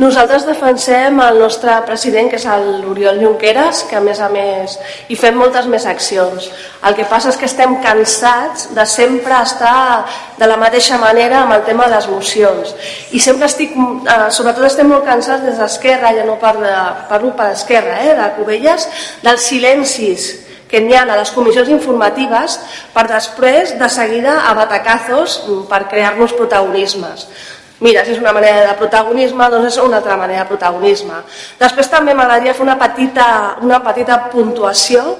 Nosaltres 0.00 0.42
defensem 0.48 1.20
el 1.22 1.38
nostre 1.38 1.76
president, 1.86 2.28
que 2.32 2.38
és 2.40 2.46
l'Oriol 2.82 3.20
Junqueras, 3.22 3.84
que 3.88 3.96
a 3.98 4.02
més 4.02 4.18
a 4.18 4.28
més 4.32 4.74
hi 5.08 5.16
fem 5.18 5.38
moltes 5.38 5.68
més 5.70 5.86
accions. 5.86 6.50
El 6.86 6.98
que 6.98 7.06
passa 7.08 7.30
és 7.30 7.38
que 7.38 7.46
estem 7.46 7.76
cansats 7.84 8.68
de 8.74 8.86
sempre 8.90 9.38
estar 9.38 10.04
de 10.40 10.50
la 10.50 10.58
mateixa 10.60 10.98
manera 10.98 11.44
amb 11.44 11.54
el 11.54 11.64
tema 11.68 11.86
de 11.86 11.94
les 11.94 12.10
mocions. 12.10 12.74
I 13.12 13.22
sempre 13.22 13.46
estic, 13.46 13.76
eh, 13.78 14.20
sobretot 14.34 14.66
estem 14.66 14.90
molt 14.90 15.06
cansats 15.06 15.46
des 15.46 15.58
d'Esquerra, 15.62 16.14
ja 16.16 16.26
no 16.26 16.38
parlo, 16.42 16.68
parlo 17.08 17.34
per 17.36 17.52
Esquerra, 17.54 18.02
eh, 18.02 18.14
de 18.18 18.30
Covelles, 18.36 18.88
dels 19.22 19.50
silencis 19.52 20.30
que 20.70 20.80
n'hi 20.80 20.94
ha 20.94 21.02
a 21.02 21.18
les 21.18 21.32
comissions 21.34 21.68
informatives 21.68 22.60
per 22.94 23.08
després, 23.10 23.76
de 23.78 23.88
seguida, 23.90 24.40
a 24.48 24.54
batacazos 24.54 25.40
per 25.70 25.86
crear-nos 25.90 26.36
protagonismes 26.38 27.26
mira, 27.80 28.04
si 28.04 28.12
és 28.12 28.20
una 28.20 28.32
manera 28.36 28.66
de 28.68 28.74
protagonisme, 28.78 29.46
doncs 29.50 29.72
és 29.72 29.78
una 29.82 29.98
altra 30.00 30.16
manera 30.20 30.44
de 30.44 30.50
protagonisme. 30.52 31.22
Després 31.60 31.88
també 31.88 32.14
m'agradaria 32.14 32.54
fer 32.54 32.66
una 32.66 32.76
petita, 32.78 33.26
una 33.64 33.80
petita 33.84 34.18
puntuació 34.32 35.16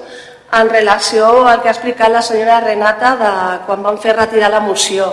en 0.52 0.68
relació 0.68 1.46
al 1.46 1.62
que 1.62 1.70
ha 1.70 1.74
explicat 1.74 2.12
la 2.12 2.22
senyora 2.22 2.60
Renata 2.60 3.14
de 3.16 3.34
quan 3.66 3.82
van 3.82 3.98
fer 4.02 4.16
retirar 4.16 4.50
la 4.52 4.60
moció. 4.60 5.08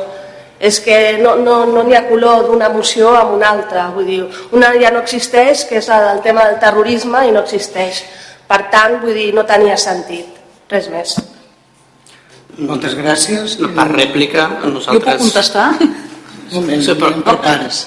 És 0.60 0.80
que 0.82 1.20
no 1.22 1.36
n'hi 1.38 1.46
no, 1.46 1.58
no 1.70 1.84
ha 1.96 2.06
color 2.10 2.48
d'una 2.48 2.70
moció 2.74 3.12
amb 3.16 3.36
una 3.36 3.52
altra. 3.54 3.92
Vull 3.94 4.08
dir, 4.10 4.24
una 4.52 4.74
ja 4.82 4.90
no 4.92 5.04
existeix, 5.06 5.68
que 5.70 5.78
és 5.78 5.90
el 5.94 6.24
tema 6.26 6.48
del 6.50 6.58
terrorisme, 6.60 7.28
i 7.28 7.32
no 7.32 7.46
existeix. 7.46 8.02
Per 8.48 8.62
tant, 8.72 9.00
vull 9.04 9.16
dir, 9.18 9.32
no 9.36 9.44
tenia 9.48 9.76
sentit. 9.80 10.38
Res 10.72 10.90
més. 10.92 11.16
Moltes 12.58 12.96
gràcies. 12.98 13.58
Per 13.62 13.88
rèplica, 13.92 14.48
nosaltres... 14.66 14.98
Jo 14.98 15.06
puc 15.06 15.24
contestar? 15.28 15.70
moment, 16.52 16.84
sí, 16.84 16.96
per, 16.96 17.14
per 17.24 17.38
pares. 17.44 17.84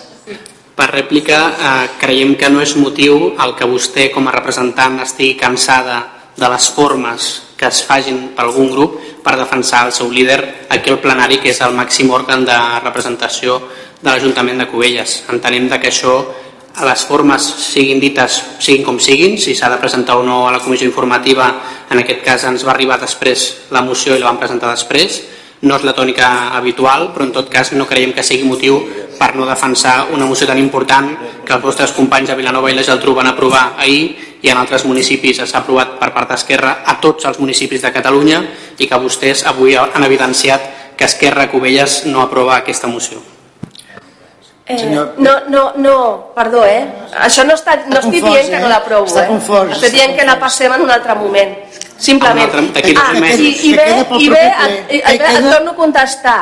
Per 0.77 0.89
rèplica, 0.89 1.41
eh, 1.51 1.89
creiem 2.01 2.37
que 2.41 2.49
no 2.53 2.63
és 2.65 2.77
motiu 2.79 3.35
el 3.35 3.55
que 3.57 3.69
vostè 3.69 4.09
com 4.15 4.29
a 4.29 4.35
representant 4.37 5.01
estigui 5.05 5.37
cansada 5.41 6.01
de 6.37 6.49
les 6.49 6.69
formes 6.73 7.31
que 7.61 7.69
es 7.69 7.83
fagin 7.85 8.31
per 8.37 8.47
algun 8.47 8.71
grup 8.73 8.97
per 9.21 9.37
defensar 9.37 9.85
el 9.87 9.93
seu 9.93 10.09
líder 10.09 10.69
aquí 10.73 10.89
al 10.89 11.01
plenari, 11.03 11.37
que 11.43 11.51
és 11.53 11.61
el 11.61 11.77
màxim 11.77 12.09
òrgan 12.09 12.47
de 12.49 12.57
representació 12.81 13.59
de 14.01 14.09
l'Ajuntament 14.09 14.63
de 14.63 14.69
Cubelles. 14.71 15.25
Entenem 15.29 15.69
que 15.69 15.91
això 15.91 16.15
a 16.77 16.87
les 16.87 17.03
formes 17.05 17.43
siguin 17.43 18.01
dites, 18.01 18.39
siguin 18.63 18.85
com 18.87 19.01
siguin, 19.03 19.37
si 19.39 19.55
s'ha 19.55 19.71
de 19.73 19.81
presentar 19.83 20.17
o 20.17 20.23
no 20.23 20.47
a 20.49 20.53
la 20.55 20.63
comissió 20.63 20.87
informativa, 20.87 21.51
en 21.91 21.99
aquest 21.99 22.23
cas 22.25 22.47
ens 22.47 22.65
va 22.67 22.73
arribar 22.73 23.01
després 23.01 23.67
la 23.75 23.83
moció 23.83 24.15
i 24.15 24.23
la 24.23 24.31
vam 24.31 24.39
presentar 24.39 24.71
després, 24.71 25.21
no 25.63 25.77
és 25.77 25.85
la 25.85 25.93
tònica 25.93 26.57
habitual, 26.57 27.11
però 27.13 27.27
en 27.27 27.35
tot 27.35 27.51
cas 27.53 27.73
no 27.77 27.87
creiem 27.89 28.15
que 28.17 28.25
sigui 28.25 28.49
motiu 28.49 28.79
per 29.19 29.35
no 29.37 29.45
defensar 29.45 30.09
una 30.15 30.25
moció 30.25 30.47
tan 30.49 30.59
important 30.59 31.11
que 31.45 31.53
els 31.53 31.65
vostres 31.65 31.93
companys 31.93 32.33
a 32.33 32.39
Vilanova 32.39 32.71
i 32.71 32.77
la 32.77 32.85
Geltrú 32.87 33.13
van 33.19 33.29
aprovar 33.29 33.75
ahir 33.77 34.39
i 34.41 34.49
en 34.49 34.57
altres 34.57 34.87
municipis 34.89 35.43
s'ha 35.43 35.61
aprovat 35.61 35.99
per 36.01 36.15
part 36.15 36.33
d'Esquerra 36.33 36.79
a 36.87 36.97
tots 37.03 37.29
els 37.29 37.43
municipis 37.43 37.85
de 37.85 37.93
Catalunya 37.93 38.41
i 38.79 38.89
que 38.89 39.03
vostès 39.03 39.45
avui 39.45 39.77
han 39.77 40.09
evidenciat 40.09 40.97
que 40.97 41.05
Esquerra 41.05 41.51
Covelles 41.53 42.07
no 42.07 42.23
aprova 42.23 42.57
aquesta 42.57 42.89
moció. 42.89 43.21
Eh, 44.71 44.89
no, 45.19 45.35
no, 45.49 45.65
no, 45.77 45.97
perdó, 46.35 46.65
eh? 46.65 46.85
Això 47.27 47.45
no, 47.47 47.57
està, 47.59 47.77
no 47.87 47.99
estic 47.99 48.21
confós, 48.21 48.37
dient 48.37 48.51
que 48.55 48.61
no 48.61 48.69
eh? 48.69 48.73
l'aprovo, 48.75 49.09
Està 49.11 49.25
eh? 49.25 49.29
confós, 49.31 49.73
Estic 49.75 49.89
està 49.89 49.97
dient 49.97 50.17
que 50.19 50.27
la 50.29 50.39
passem 50.41 50.73
en 50.77 50.85
un 50.87 50.91
altre 50.95 51.17
moment. 51.19 51.57
Simplement. 52.01 52.49
En 52.49 52.59
un 52.59 52.71
altre- 52.71 52.95
ah, 52.97 53.13
i, 53.35 53.51
i 53.71 53.75
bé, 53.77 53.89
i 54.19 54.31
bé, 54.33 54.47
et, 54.47 54.95
et, 55.01 55.21
et, 55.27 55.51
torno 55.51 55.75
a 55.75 55.79
contestar. 55.79 56.39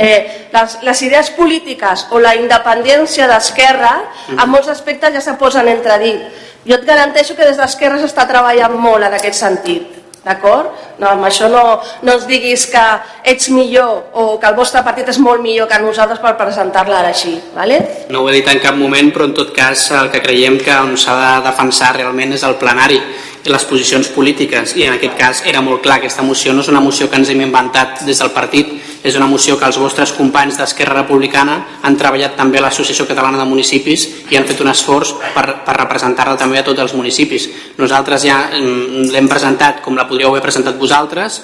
Eh, 0.00 0.48
les, 0.52 0.78
les 0.80 1.02
idees 1.04 1.28
polítiques 1.36 2.06
o 2.16 2.20
la 2.24 2.32
independència 2.38 3.26
d'Esquerra 3.28 3.90
en 4.32 4.46
molts 4.48 4.70
aspectes 4.72 5.12
ja 5.12 5.20
se 5.20 5.34
posen 5.36 5.68
entredit. 5.68 6.22
Jo 6.64 6.78
et 6.78 6.86
garanteixo 6.88 7.36
que 7.36 7.44
des 7.44 7.60
d'Esquerra 7.60 7.98
s'està 8.00 8.24
treballant 8.30 8.78
molt 8.80 9.04
en 9.04 9.18
aquest 9.18 9.36
sentit. 9.42 9.93
D'acord? 10.24 10.72
No, 10.98 11.10
amb 11.10 11.26
això 11.28 11.50
no, 11.52 11.62
no 12.02 12.14
ens 12.16 12.24
diguis 12.28 12.64
que 12.72 12.84
ets 13.28 13.50
millor 13.52 14.14
o 14.16 14.38
que 14.40 14.48
el 14.48 14.56
vostre 14.56 14.80
partit 14.86 15.10
és 15.12 15.18
molt 15.20 15.42
millor 15.44 15.68
que 15.68 15.80
nosaltres 15.82 16.22
per 16.22 16.32
presentar-la 16.40 17.02
ara 17.02 17.12
així. 17.12 17.36
¿vale? 17.54 17.80
No 18.08 18.22
ho 18.22 18.30
he 18.30 18.38
dit 18.38 18.48
en 18.48 18.62
cap 18.62 18.78
moment, 18.78 19.12
però 19.12 19.28
en 19.28 19.36
tot 19.36 19.52
cas 19.56 19.90
el 19.92 20.10
que 20.14 20.22
creiem 20.24 20.56
que 20.62 20.72
on 20.80 20.96
s'ha 20.96 21.18
de 21.20 21.46
defensar 21.50 21.92
realment 21.98 22.32
és 22.32 22.46
el 22.48 22.56
plenari 22.60 23.00
i 23.44 23.52
les 23.52 23.64
posicions 23.68 24.08
polítiques 24.08 24.72
i 24.78 24.86
en 24.86 24.94
aquest 24.96 25.18
cas 25.18 25.42
era 25.44 25.60
molt 25.60 25.82
clar 25.84 25.98
aquesta 26.00 26.24
moció 26.24 26.54
no 26.54 26.64
és 26.64 26.70
una 26.72 26.80
moció 26.80 27.10
que 27.10 27.20
ens 27.20 27.28
hem 27.28 27.42
inventat 27.44 28.00
des 28.08 28.22
del 28.22 28.32
partit 28.32 28.72
és 29.04 29.16
una 29.20 29.28
moció 29.28 29.58
que 29.60 29.66
els 29.68 29.76
vostres 29.78 30.14
companys 30.16 30.56
d'Esquerra 30.56 31.02
Republicana 31.02 31.58
han 31.84 31.98
treballat 32.00 32.38
també 32.38 32.58
a 32.58 32.64
l'Associació 32.64 33.04
Catalana 33.06 33.38
de 33.38 33.44
Municipis 33.48 34.06
i 34.32 34.38
han 34.38 34.48
fet 34.48 34.62
un 34.64 34.72
esforç 34.72 35.12
per, 35.34 35.44
per 35.66 35.76
representar-la 35.76 36.38
també 36.40 36.58
a 36.58 36.64
tots 36.64 36.80
els 36.80 36.94
municipis. 36.96 37.50
Nosaltres 37.76 38.24
ja 38.24 38.38
mm, 38.48 39.12
l'hem 39.12 39.28
presentat 39.28 39.84
com 39.84 40.00
la 40.00 40.08
podríeu 40.08 40.32
haver 40.32 40.42
presentat 40.46 40.80
vosaltres 40.80 41.42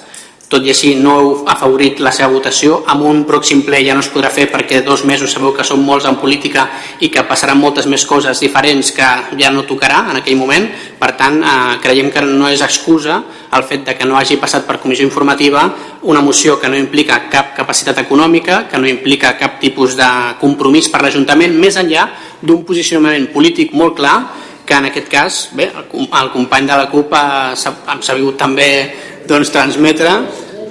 tot 0.51 0.65
i 0.67 0.73
així 0.73 0.93
no 0.99 1.13
heu 1.17 1.29
afavorit 1.47 2.01
la 2.03 2.11
seva 2.11 2.29
votació. 2.33 2.81
Amb 2.91 3.05
un 3.07 3.23
pròxim 3.27 3.63
ple 3.63 3.79
ja 3.85 3.95
no 3.95 4.03
es 4.03 4.09
podrà 4.11 4.29
fer 4.33 4.49
perquè 4.51 4.81
dos 4.83 5.05
mesos 5.07 5.31
sabeu 5.31 5.53
que 5.55 5.63
són 5.63 5.79
molts 5.87 6.07
en 6.09 6.19
política 6.19 6.67
i 6.99 7.09
que 7.13 7.23
passaran 7.27 7.59
moltes 7.59 7.87
més 7.87 8.03
coses 8.05 8.43
diferents 8.43 8.91
que 8.91 9.07
ja 9.39 9.51
no 9.55 9.63
tocarà 9.69 10.03
en 10.11 10.19
aquell 10.19 10.35
moment. 10.39 10.67
Per 10.99 11.13
tant 11.19 11.39
eh, 11.39 11.55
creiem 11.83 12.11
que 12.11 12.25
no 12.27 12.51
és 12.51 12.63
excusa 12.65 13.21
el 13.55 13.63
fet 13.67 13.87
de 13.87 13.95
que 13.95 14.07
no 14.07 14.19
hagi 14.19 14.37
passat 14.41 14.67
per 14.67 14.79
comissió 14.83 15.07
informativa 15.07 15.63
una 16.11 16.21
moció 16.21 16.59
que 16.59 16.69
no 16.69 16.77
implica 16.79 17.23
cap 17.31 17.55
capacitat 17.55 17.99
econòmica 18.03 18.65
que 18.71 18.79
no 18.79 18.87
implica 18.87 19.35
cap 19.39 19.59
tipus 19.59 19.97
de 19.99 20.07
compromís 20.39 20.87
per 20.91 21.03
l'Ajuntament 21.03 21.57
més 21.59 21.77
enllà 21.79 22.07
d'un 22.41 22.63
posicionament 22.67 23.27
polític 23.33 23.75
molt 23.75 23.99
clar 23.99 24.15
que 24.65 24.77
en 24.77 24.87
aquest 24.87 25.09
cas, 25.11 25.39
bé, 25.57 25.67
el, 25.67 26.07
el 26.07 26.29
company 26.31 26.67
de 26.69 26.77
la 26.79 26.87
CUP 26.87 27.13
ha, 27.17 27.25
s'ha 27.59 27.73
ha 27.91 27.97
sabut 28.05 28.37
també 28.39 28.69
doncs, 29.27 29.51
transmetre 29.53 30.13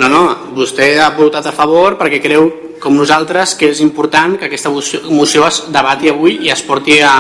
no, 0.00 0.08
no, 0.08 0.22
vostè 0.56 0.94
ha 0.96 1.10
votat 1.12 1.50
a 1.50 1.52
favor 1.52 1.98
perquè 2.00 2.22
creu 2.24 2.48
com 2.80 2.96
nosaltres 2.96 3.52
que 3.60 3.68
és 3.68 3.82
important 3.84 4.38
que 4.40 4.48
aquesta 4.48 4.70
moció, 4.72 5.44
es 5.46 5.58
debati 5.68 6.08
avui 6.08 6.38
i 6.46 6.50
es 6.50 6.62
porti 6.64 6.96
a, 7.04 7.12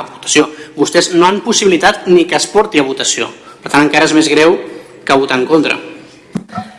a 0.00 0.02
votació. 0.08 0.48
Vostès 0.74 1.12
no 1.14 1.28
han 1.28 1.38
possibilitat 1.46 2.08
ni 2.10 2.26
que 2.26 2.34
es 2.34 2.48
porti 2.50 2.82
a 2.82 2.86
votació. 2.86 3.28
Per 3.62 3.70
tant, 3.70 3.86
encara 3.86 4.08
és 4.08 4.16
més 4.16 4.28
greu 4.28 4.58
que 5.06 5.18
votar 5.20 5.38
en 5.38 5.46
contra. 5.46 5.78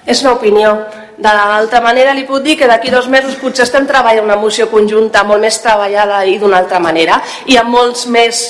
És 0.06 0.22
una 0.26 0.36
opinió. 0.36 0.76
De 1.16 1.32
l'altra 1.32 1.80
manera 1.80 2.12
li 2.14 2.26
puc 2.28 2.44
dir 2.44 2.58
que 2.60 2.68
d'aquí 2.68 2.92
dos 2.92 3.08
mesos 3.08 3.38
potser 3.40 3.64
estem 3.64 3.88
treballant 3.88 4.28
una 4.28 4.36
moció 4.36 4.68
conjunta 4.68 5.24
molt 5.24 5.40
més 5.40 5.62
treballada 5.64 6.26
i 6.28 6.36
d'una 6.42 6.60
altra 6.60 6.82
manera 6.84 7.22
i 7.48 7.56
amb 7.56 7.72
molts 7.72 8.04
més 8.12 8.44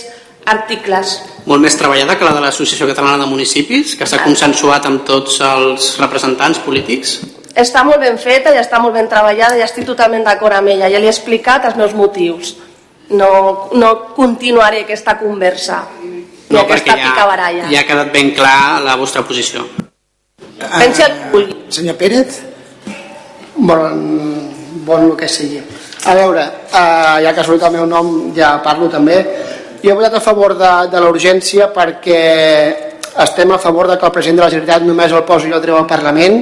articles. 0.45 1.19
Molt 1.45 1.61
més 1.61 1.77
treballada 1.77 2.15
que 2.17 2.25
la 2.25 2.33
de 2.35 2.43
l'Associació 2.43 2.87
Catalana 2.89 3.23
de 3.23 3.29
Municipis, 3.29 3.95
que 3.97 4.07
s'ha 4.09 4.23
consensuat 4.23 4.85
amb 4.89 5.05
tots 5.05 5.39
els 5.45 5.95
representants 6.01 6.61
polítics. 6.65 7.19
Està 7.55 7.85
molt 7.87 8.01
ben 8.03 8.17
feta 8.19 8.51
i 8.53 8.59
està 8.59 8.81
molt 8.83 8.97
ben 8.97 9.07
treballada 9.11 9.57
i 9.57 9.63
estic 9.63 9.85
totalment 9.87 10.25
d'acord 10.27 10.57
amb 10.57 10.73
ella. 10.73 10.89
Ja 10.91 10.99
li 10.99 11.07
he 11.07 11.13
explicat 11.13 11.65
els 11.69 11.77
meus 11.79 11.95
motius. 11.95 12.55
No, 13.09 13.69
no 13.77 13.91
continuaré 14.15 14.81
aquesta 14.81 15.13
conversa 15.19 15.83
i 16.49 16.57
aquesta 16.57 16.95
ja, 16.95 17.11
picabaralla. 17.11 17.67
ja 17.69 17.83
ha 17.83 17.85
quedat 17.85 18.09
ben 18.13 18.31
clar 18.33 18.81
la 18.81 18.95
vostra 18.97 19.21
posició. 19.21 19.65
Pensi 20.57 21.03
el 21.05 21.13
que 21.13 21.31
vulgui. 21.31 21.55
Senyor 21.69 21.97
Pérez? 21.99 22.39
Bon, 23.55 23.99
bon 24.85 25.09
el 25.11 25.15
que 25.19 25.29
sigui. 25.29 25.61
A 26.05 26.13
veure, 26.13 26.43
eh, 26.69 27.17
ja 27.25 27.33
que 27.33 27.41
ha 27.41 27.45
sortit 27.45 27.65
el 27.67 27.77
meu 27.77 27.85
nom, 27.89 28.09
ja 28.35 28.55
parlo 28.63 28.89
també. 28.93 29.19
Jo 29.85 29.91
he 29.91 29.93
votat 29.93 30.15
a 30.17 30.19
favor 30.19 30.55
de, 30.57 30.69
de 30.89 30.97
la 30.97 31.09
urgència 31.13 31.67
perquè 31.69 32.21
estem 33.21 33.51
a 33.53 33.59
favor 33.61 33.85
de 33.85 33.99
que 34.01 34.07
el 34.07 34.13
president 34.15 34.39
de 34.39 34.41
la 34.41 34.47
Generalitat 34.49 34.85
només 34.87 35.11
el 35.13 35.21
posi 35.27 35.51
i 35.51 35.53
el 35.53 35.61
treu 35.61 35.75
al 35.77 35.85
Parlament, 35.85 36.39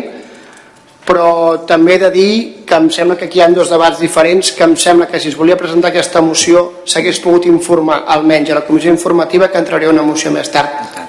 però 1.04 1.66
també 1.68 1.98
he 1.98 2.02
de 2.06 2.12
dir 2.14 2.30
que 2.64 2.78
em 2.80 2.88
sembla 2.88 3.18
que 3.20 3.28
aquí 3.28 3.42
hi 3.42 3.44
ha 3.44 3.50
dos 3.52 3.68
debats 3.68 4.00
diferents, 4.00 4.54
que 4.56 4.64
em 4.64 4.78
sembla 4.80 5.10
que 5.12 5.20
si 5.20 5.28
es 5.28 5.36
volia 5.36 5.58
presentar 5.60 5.92
aquesta 5.92 6.22
moció 6.24 6.86
s'hagués 6.88 7.20
pogut 7.20 7.50
informar 7.52 8.06
almenys 8.16 8.54
a 8.54 8.62
la 8.62 8.64
comissió 8.64 8.96
informativa 8.96 9.52
que 9.52 9.60
entraria 9.60 9.92
una 9.92 10.08
moció 10.08 10.32
més 10.32 10.48
tard. 10.48 11.04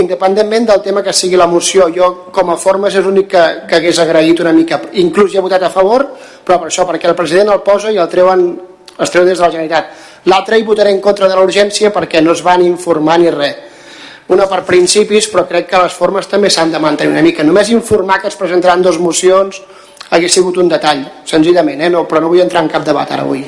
Independentment 0.00 0.70
del 0.72 0.80
tema 0.80 1.04
que 1.04 1.12
sigui 1.12 1.36
la 1.36 1.50
moció, 1.50 1.90
jo 1.92 2.30
com 2.32 2.54
a 2.54 2.56
formes 2.56 2.96
és 2.96 3.04
l'únic 3.04 3.28
que, 3.36 3.44
que 3.68 3.82
hagués 3.82 4.00
agraït 4.00 4.40
una 4.40 4.56
mica, 4.56 4.80
inclús 5.04 5.34
hi 5.34 5.36
he 5.36 5.44
votat 5.44 5.68
a 5.68 5.74
favor, 5.76 6.08
però 6.40 6.56
per 6.56 6.72
això, 6.72 6.88
perquè 6.88 7.12
el 7.12 7.20
president 7.20 7.52
el 7.52 7.60
posa 7.68 7.92
i 7.92 8.00
el 8.00 8.08
treuen, 8.08 8.48
es 8.98 9.10
treu 9.10 9.24
des 9.24 9.38
de 9.38 9.44
la 9.44 9.50
Generalitat. 9.50 9.90
L'altre 10.26 10.58
hi 10.58 10.64
votaré 10.66 10.90
en 10.90 11.00
contra 11.00 11.28
de 11.28 11.36
la 11.36 11.44
urgència 11.46 11.92
perquè 11.94 12.22
no 12.22 12.32
es 12.32 12.42
van 12.42 12.64
informar 12.64 13.18
ni 13.20 13.30
res 13.30 13.66
una 14.30 14.46
per 14.46 14.62
principis, 14.62 15.26
però 15.26 15.42
crec 15.48 15.66
que 15.72 15.78
les 15.82 15.94
formes 15.94 16.28
també 16.30 16.50
s'han 16.54 16.70
de 16.70 16.78
mantenir 16.78 17.16
una 17.16 17.22
mica. 17.22 17.42
Només 17.42 17.72
informar 17.74 18.20
que 18.22 18.30
es 18.30 18.38
presentaran 18.38 18.82
dos 18.82 19.00
mocions 19.02 19.58
hagués 20.10 20.34
sigut 20.34 20.58
un 20.62 20.70
detall, 20.70 21.02
senzillament, 21.26 21.82
eh? 21.82 21.90
no, 21.90 22.04
però 22.06 22.22
no 22.22 22.30
vull 22.30 22.42
entrar 22.42 22.62
en 22.62 22.70
cap 22.70 22.86
debat 22.86 23.10
ara 23.10 23.26
avui. 23.26 23.42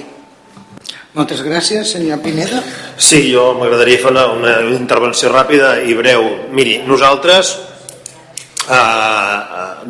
Moltes 1.15 1.43
gràcies, 1.45 1.87
senyor 1.93 2.23
Pineda. 2.25 2.63
Sí, 2.97 3.27
jo 3.31 3.53
m'agradaria 3.59 4.01
fer 4.01 4.11
una, 4.11 4.27
una 4.33 4.55
intervenció 4.75 5.31
ràpida 5.31 5.75
i 5.85 5.95
breu. 5.95 6.25
Miri, 6.57 6.79
nosaltres 6.89 7.53
eh, 8.67 9.39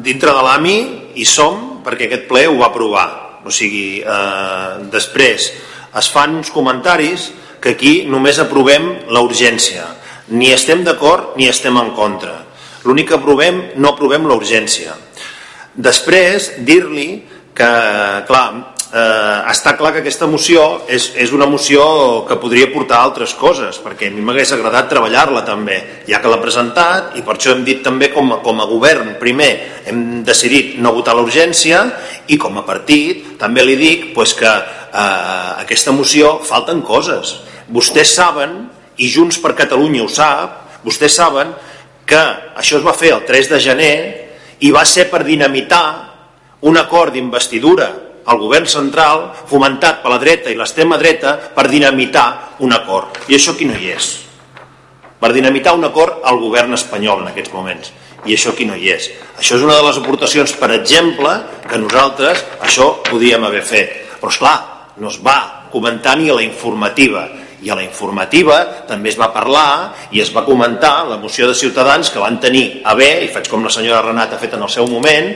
dintre 0.02 0.34
de 0.34 0.44
l'AMI 0.44 0.76
hi 1.14 1.28
som 1.28 1.84
perquè 1.86 2.08
aquest 2.08 2.26
ple 2.28 2.48
ho 2.50 2.58
va 2.58 2.68
aprovar. 2.72 3.06
O 3.44 3.50
sigui, 3.50 4.02
eh, 4.02 4.72
després 4.92 5.50
es 5.98 6.08
fan 6.12 6.36
uns 6.38 6.50
comentaris 6.50 7.30
que 7.62 7.74
aquí 7.76 7.94
només 8.10 8.40
aprovem 8.42 8.88
la 9.12 9.22
urgència. 9.22 9.84
Ni 10.32 10.52
estem 10.54 10.82
d'acord 10.86 11.36
ni 11.36 11.48
estem 11.50 11.76
en 11.78 11.92
contra. 11.96 12.40
L'únic 12.84 13.12
que 13.12 13.18
aprovem, 13.18 13.60
no 13.76 13.92
aprovem 13.92 14.26
la 14.26 14.34
urgència. 14.34 14.96
Després, 15.74 16.50
dir-li 16.66 17.22
que, 17.54 17.70
clar, 18.28 18.71
eh, 18.92 19.38
està 19.50 19.72
clar 19.78 19.92
que 19.94 20.02
aquesta 20.02 20.28
moció 20.28 20.84
és, 20.90 21.08
és 21.16 21.32
una 21.32 21.48
moció 21.48 21.82
que 22.28 22.36
podria 22.40 22.68
portar 22.72 23.00
altres 23.00 23.32
coses, 23.38 23.78
perquè 23.82 24.10
a 24.10 24.14
mi 24.14 24.24
m'hagués 24.24 24.52
agradat 24.52 24.90
treballar-la 24.92 25.44
també, 25.48 25.78
ja 26.08 26.20
que 26.20 26.30
l'ha 26.30 26.40
presentat, 26.42 27.16
i 27.16 27.24
per 27.24 27.36
això 27.38 27.54
hem 27.56 27.64
dit 27.64 27.82
també 27.84 28.12
com 28.12 28.34
a, 28.36 28.40
com 28.44 28.60
a 28.60 28.68
govern, 28.68 29.14
primer 29.20 29.50
hem 29.88 30.22
decidit 30.26 30.76
no 30.82 30.94
votar 30.94 31.16
l'urgència, 31.16 31.82
i 32.28 32.38
com 32.38 32.60
a 32.60 32.66
partit 32.68 33.38
també 33.40 33.64
li 33.64 33.78
dic 33.80 34.12
pues, 34.14 34.36
que 34.38 34.52
eh, 34.52 35.50
aquesta 35.64 35.96
moció 35.96 36.36
falten 36.44 36.84
coses. 36.84 37.38
Vostès 37.72 38.12
saben, 38.12 38.60
i 39.00 39.08
Junts 39.08 39.40
per 39.40 39.56
Catalunya 39.56 40.04
ho 40.04 40.10
sap, 40.12 40.82
vostès 40.84 41.16
saben 41.16 41.54
que 42.04 42.20
això 42.58 42.76
es 42.76 42.84
va 42.84 42.92
fer 42.92 43.14
el 43.16 43.24
3 43.24 43.54
de 43.54 43.60
gener 43.62 43.96
i 44.62 44.70
va 44.74 44.84
ser 44.84 45.08
per 45.10 45.22
dinamitar 45.24 45.86
un 46.68 46.76
acord 46.78 47.14
d'investidura 47.14 48.11
al 48.26 48.38
govern 48.38 48.68
central 48.70 49.30
fomentat 49.50 50.02
per 50.02 50.12
la 50.12 50.20
dreta 50.22 50.50
i 50.50 50.58
l'extrema 50.58 50.98
dreta 51.00 51.36
per 51.54 51.68
dinamitar 51.70 52.56
un 52.60 52.72
acord. 52.72 53.22
I 53.28 53.38
això 53.38 53.56
aquí 53.56 53.66
no 53.68 53.78
hi 53.78 53.90
és. 53.94 54.12
Per 55.22 55.32
dinamitar 55.32 55.74
un 55.78 55.86
acord 55.86 56.22
al 56.26 56.40
govern 56.42 56.74
espanyol 56.74 57.22
en 57.22 57.30
aquests 57.30 57.52
moments. 57.54 57.92
I 58.26 58.36
això 58.36 58.52
aquí 58.52 58.66
no 58.66 58.76
hi 58.78 58.90
és. 58.94 59.08
Això 59.38 59.58
és 59.58 59.62
una 59.62 59.76
de 59.78 59.86
les 59.86 59.98
aportacions, 59.98 60.52
per 60.58 60.70
exemple, 60.74 61.34
que 61.68 61.78
nosaltres 61.78 62.44
això 62.62 62.92
podíem 63.08 63.44
haver 63.44 63.62
fet. 63.66 63.96
Però, 64.20 64.30
esclar, 64.30 64.56
no 64.98 65.10
es 65.10 65.18
va 65.22 65.68
comentar 65.72 66.16
ni 66.18 66.30
a 66.30 66.36
la 66.36 66.44
informativa 66.44 67.26
i 67.62 67.70
a 67.70 67.78
la 67.78 67.84
informativa 67.86 68.58
també 68.88 69.12
es 69.12 69.18
va 69.18 69.30
parlar 69.32 69.94
i 70.10 70.20
es 70.20 70.32
va 70.34 70.44
comentar 70.44 71.06
la 71.08 71.18
moció 71.22 71.46
de 71.48 71.54
Ciutadans 71.54 72.10
que 72.10 72.22
van 72.22 72.40
tenir 72.42 72.82
a 72.84 72.94
bé, 72.98 73.22
i 73.24 73.30
faig 73.30 73.48
com 73.48 73.62
la 73.62 73.70
senyora 73.70 74.02
Renat 74.02 74.34
ha 74.34 74.40
fet 74.42 74.56
en 74.58 74.66
el 74.66 74.70
seu 74.70 74.88
moment, 74.90 75.30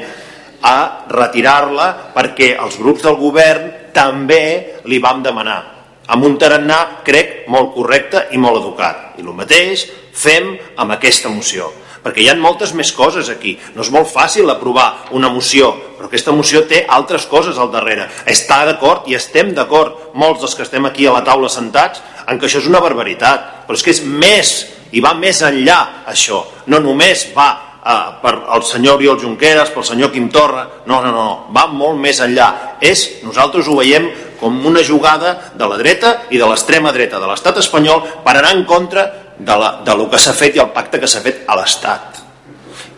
a 0.63 1.07
retirar-la 1.13 2.13
perquè 2.15 2.55
els 2.57 2.79
grups 2.81 3.05
del 3.07 3.19
govern 3.21 3.73
també 3.97 4.83
li 4.89 5.01
vam 5.03 5.23
demanar 5.25 5.63
amb 6.07 6.23
un 6.23 6.37
tarannà, 6.39 7.03
crec, 7.03 7.49
molt 7.51 7.73
correcte 7.75 8.29
i 8.31 8.39
molt 8.39 8.61
educat. 8.61 9.17
I 9.19 9.25
el 9.25 9.35
mateix 9.35 9.89
fem 10.15 10.53
amb 10.79 10.95
aquesta 10.95 11.33
moció 11.33 11.73
perquè 12.07 12.23
hi 12.23 12.29
ha 12.31 12.37
moltes 12.39 12.71
més 12.79 12.93
coses 12.95 13.27
aquí. 13.33 13.57
No 13.75 13.83
és 13.83 13.91
molt 13.91 14.07
fàcil 14.07 14.47
aprovar 14.53 15.09
una 15.19 15.27
moció, 15.27 15.73
però 15.97 16.07
aquesta 16.07 16.31
moció 16.31 16.63
té 16.71 16.85
altres 16.87 17.27
coses 17.27 17.59
al 17.59 17.73
darrere. 17.73 18.07
Està 18.31 18.61
d'acord 18.69 19.09
i 19.11 19.17
estem 19.19 19.51
d'acord, 19.57 20.13
molts 20.15 20.45
dels 20.45 20.55
que 20.55 20.63
estem 20.63 20.87
aquí 20.87 21.09
a 21.11 21.17
la 21.17 21.25
taula 21.27 21.51
sentats, 21.51 22.05
en 22.31 22.39
que 22.39 22.47
això 22.47 22.63
és 22.63 22.71
una 22.71 22.83
barbaritat, 22.85 23.67
però 23.67 23.75
és 23.75 23.83
que 23.83 23.91
és 23.91 24.05
més 24.07 24.55
i 24.95 25.03
va 25.03 25.17
més 25.19 25.43
enllà 25.43 26.07
això. 26.07 26.45
No 26.71 26.79
només 26.79 27.27
va 27.35 27.51
eh, 27.87 27.99
per 28.23 28.35
el 28.57 28.65
senyor 28.67 28.99
Oriol 28.99 29.21
Junqueras, 29.23 29.71
pel 29.75 29.87
senyor 29.87 30.13
Quim 30.13 30.29
Torra, 30.33 30.67
no, 30.87 31.01
no, 31.05 31.13
no, 31.15 31.27
va 31.55 31.67
molt 31.71 32.01
més 32.03 32.21
enllà. 32.25 32.79
És, 32.81 33.07
nosaltres 33.25 33.69
ho 33.69 33.79
veiem 33.79 34.11
com 34.41 34.59
una 34.69 34.83
jugada 34.85 35.37
de 35.55 35.69
la 35.71 35.79
dreta 35.81 36.17
i 36.31 36.41
de 36.41 36.49
l'extrema 36.49 36.93
dreta 36.93 37.23
de 37.23 37.31
l'estat 37.31 37.63
espanyol 37.63 38.05
per 38.25 38.37
anar 38.37 38.53
en 38.57 38.67
contra 38.69 39.07
de, 39.39 39.57
la, 39.57 39.81
de 39.85 39.97
lo 39.97 40.11
que 40.13 40.21
s'ha 40.21 40.37
fet 40.37 40.57
i 40.57 40.63
el 40.65 40.73
pacte 40.77 41.01
que 41.01 41.09
s'ha 41.09 41.25
fet 41.25 41.45
a 41.49 41.57
l'Estat 41.57 42.27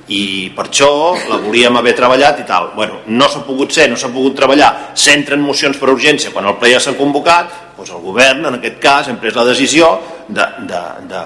i 0.09 0.49
per 0.57 0.65
això 0.69 0.89
la 1.29 1.37
volíem 1.43 1.77
haver 1.77 1.95
treballat 1.97 2.41
i 2.41 2.47
tal. 2.49 2.71
Bueno, 2.75 3.03
no 3.07 3.29
s'ha 3.29 3.43
pogut 3.45 3.75
ser, 3.77 3.89
no 3.91 3.97
s'ha 4.01 4.09
pogut 4.13 4.37
treballar, 4.39 4.95
s'entren 4.97 5.43
mocions 5.45 5.77
per 5.77 5.91
urgència 5.93 6.33
quan 6.33 6.49
el 6.49 6.57
ple 6.61 6.73
ja 6.73 6.81
s'ha 6.81 6.97
convocat, 6.97 7.53
doncs 7.77 7.93
el 7.93 8.01
govern 8.03 8.49
en 8.49 8.57
aquest 8.59 8.79
cas 8.83 9.11
hem 9.13 9.21
pres 9.21 9.37
la 9.37 9.45
decisió 9.51 9.91
de, 10.29 10.47
de, 10.71 10.81
de, 11.11 11.25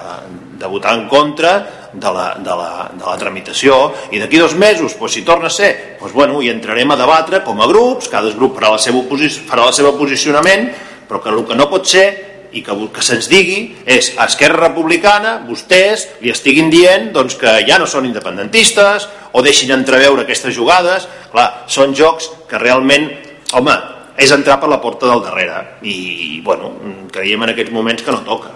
de 0.59 0.67
votar 0.69 0.93
en 0.97 1.07
contra 1.09 1.53
de 1.93 2.11
la, 2.13 2.33
de 2.39 2.55
la, 2.57 2.89
de 2.93 3.05
la 3.05 3.15
tramitació 3.21 3.77
i 4.11 4.21
d'aquí 4.21 4.41
dos 4.41 4.55
mesos, 4.57 4.97
doncs, 4.97 5.13
si 5.13 5.23
torna 5.25 5.49
a 5.49 5.53
ser 5.53 5.97
doncs, 5.99 6.13
bueno, 6.13 6.41
hi 6.41 6.51
entrarem 6.53 6.91
a 6.93 6.99
debatre 6.99 7.43
com 7.45 7.61
a 7.61 7.69
grups, 7.69 8.09
cada 8.11 8.33
grup 8.33 8.57
farà, 8.57 8.73
la 8.73 8.81
seva 8.81 9.03
farà 9.49 9.67
el 9.67 9.73
seu 9.73 9.91
posicionament, 9.97 10.69
però 11.09 11.21
que 11.21 11.33
el 11.33 11.43
que 11.45 11.57
no 11.57 11.69
pot 11.69 11.89
ser 11.89 12.07
i 12.53 12.61
que, 12.61 12.75
que 12.93 13.03
se'ns 13.05 13.27
digui 13.31 13.59
és 13.89 14.13
a 14.17 14.27
Esquerra 14.29 14.67
Republicana, 14.67 15.39
vostès 15.47 16.05
li 16.21 16.31
estiguin 16.33 16.69
dient 16.73 17.11
doncs, 17.15 17.37
que 17.41 17.59
ja 17.67 17.79
no 17.81 17.89
són 17.89 18.05
independentistes 18.09 19.07
o 19.33 19.41
deixin 19.45 19.73
entreveure 19.73 20.23
aquestes 20.23 20.53
jugades. 20.55 21.07
Clar, 21.33 21.49
són 21.65 21.97
jocs 21.97 22.29
que 22.49 22.61
realment, 22.61 23.09
home, 23.57 23.77
és 24.21 24.31
entrar 24.31 24.59
per 24.61 24.69
la 24.69 24.81
porta 24.81 25.09
del 25.09 25.23
darrere 25.25 25.79
i, 25.81 26.41
bueno, 26.45 26.75
creiem 27.13 27.41
en 27.47 27.55
aquests 27.55 27.73
moments 27.73 28.05
que 28.05 28.13
no 28.13 28.21
toca. 28.27 28.53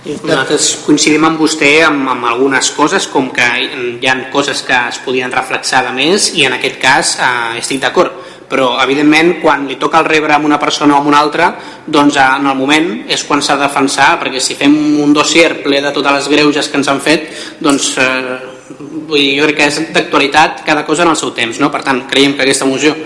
Nosaltres 0.00 0.66
coincidim 0.86 1.26
amb 1.28 1.40
vostè 1.42 1.82
amb, 1.84 2.06
amb 2.08 2.24
algunes 2.24 2.70
coses, 2.72 3.04
com 3.12 3.28
que 3.36 3.44
hi 4.00 4.08
ha 4.08 4.14
coses 4.32 4.62
que 4.64 4.76
es 4.88 5.00
podien 5.04 5.32
reflexar 5.32 5.82
de 5.84 5.92
més 5.92 6.30
i 6.40 6.46
en 6.48 6.56
aquest 6.56 6.78
cas 6.80 7.18
eh, 7.20 7.58
estic 7.60 7.82
d'acord 7.82 8.16
però 8.50 8.72
evidentment 8.82 9.36
quan 9.42 9.68
li 9.68 9.76
toca 9.78 10.00
el 10.00 10.08
rebre 10.08 10.34
amb 10.34 10.48
una 10.48 10.58
persona 10.58 10.96
o 10.96 11.02
amb 11.02 11.12
una 11.12 11.20
altra 11.20 11.52
doncs 11.86 12.16
en 12.16 12.48
el 12.48 12.56
moment 12.56 12.88
és 13.12 13.22
quan 13.28 13.44
s'ha 13.44 13.58
de 13.60 13.66
defensar 13.68 14.14
perquè 14.22 14.40
si 14.40 14.56
fem 14.58 14.74
un 15.04 15.12
dossier 15.12 15.60
ple 15.62 15.84
de 15.84 15.92
totes 15.92 16.16
les 16.16 16.32
greuges 16.32 16.72
que 16.72 16.80
ens 16.80 16.88
han 16.88 17.04
fet 17.04 17.28
doncs 17.60 17.92
eh, 18.00 18.38
vull 18.80 19.20
dir, 19.20 19.36
jo 19.36 19.46
crec 19.50 19.60
que 19.60 19.68
és 19.68 19.80
d'actualitat 19.92 20.64
cada 20.66 20.86
cosa 20.88 21.04
en 21.04 21.12
el 21.12 21.20
seu 21.20 21.36
temps 21.36 21.60
no? 21.60 21.68
per 21.70 21.84
tant 21.84 22.06
creiem 22.08 22.34
que 22.34 22.48
aquesta 22.48 22.66
moció 22.66 22.96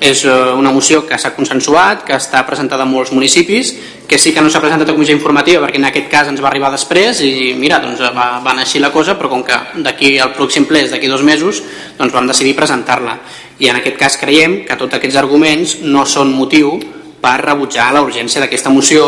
és 0.00 0.24
eh, 0.24 0.30
una 0.56 0.72
moció 0.74 1.04
que 1.06 1.18
s'ha 1.18 1.34
consensuat 1.36 2.02
que 2.06 2.16
està 2.16 2.42
presentada 2.46 2.84
en 2.84 2.90
molts 2.92 3.12
municipis 3.14 3.74
que 4.08 4.18
sí 4.18 4.34
que 4.34 4.42
no 4.42 4.50
s'ha 4.50 4.60
presentat 4.60 4.90
a 4.90 4.96
comissió 4.96 5.14
informativa 5.16 5.62
perquè 5.62 5.78
en 5.80 5.86
aquest 5.88 6.10
cas 6.12 6.28
ens 6.28 6.42
va 6.42 6.50
arribar 6.50 6.72
després 6.74 7.22
i 7.24 7.54
mira, 7.58 7.78
doncs 7.82 8.02
va, 8.02 8.26
va 8.44 8.52
anar 8.52 8.66
així 8.66 8.82
la 8.82 8.92
cosa 8.92 9.16
però 9.18 9.30
com 9.32 9.44
que 9.46 9.56
d'aquí 9.86 10.16
al 10.18 10.34
pròxim 10.36 10.66
ple 10.68 10.84
és 10.84 10.92
d'aquí 10.92 11.08
dos 11.08 11.22
mesos 11.22 11.62
doncs 11.98 12.12
vam 12.12 12.26
decidir 12.28 12.56
presentar-la. 12.58 13.18
I 13.58 13.70
en 13.70 13.78
aquest 13.78 13.96
cas 13.96 14.18
creiem 14.18 14.64
que 14.66 14.76
tots 14.76 14.98
aquests 14.98 15.16
arguments 15.20 15.78
no 15.86 16.04
són 16.04 16.34
motiu 16.34 16.74
per 17.22 17.38
rebutjar 17.40 17.92
la 17.94 18.02
urgència 18.04 18.42
d'aquesta 18.42 18.72
moció 18.74 19.06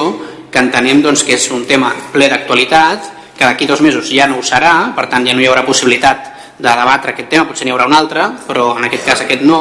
que 0.51 0.63
entenem 0.63 1.03
doncs, 1.05 1.25
que 1.27 1.35
és 1.37 1.51
un 1.53 1.67
tema 1.69 1.91
ple 2.15 2.31
d'actualitat 2.33 3.13
que 3.37 3.45
d'aquí 3.45 3.67
dos 3.69 3.83
mesos 3.85 4.09
ja 4.09 4.29
no 4.31 4.39
ho 4.41 4.47
serà 4.47 4.95
per 4.97 5.11
tant 5.13 5.27
ja 5.27 5.35
no 5.37 5.43
hi 5.43 5.51
haurà 5.51 5.67
possibilitat 5.67 6.33
de 6.57 6.73
debatre 6.73 7.13
aquest 7.13 7.29
tema, 7.29 7.45
potser 7.45 7.67
n'hi 7.67 7.75
haurà 7.75 7.85
un 7.85 7.93
altre 7.93 8.31
però 8.47 8.71
en 8.79 8.87
aquest 8.89 9.05
cas 9.05 9.21
aquest 9.27 9.43
no 9.45 9.61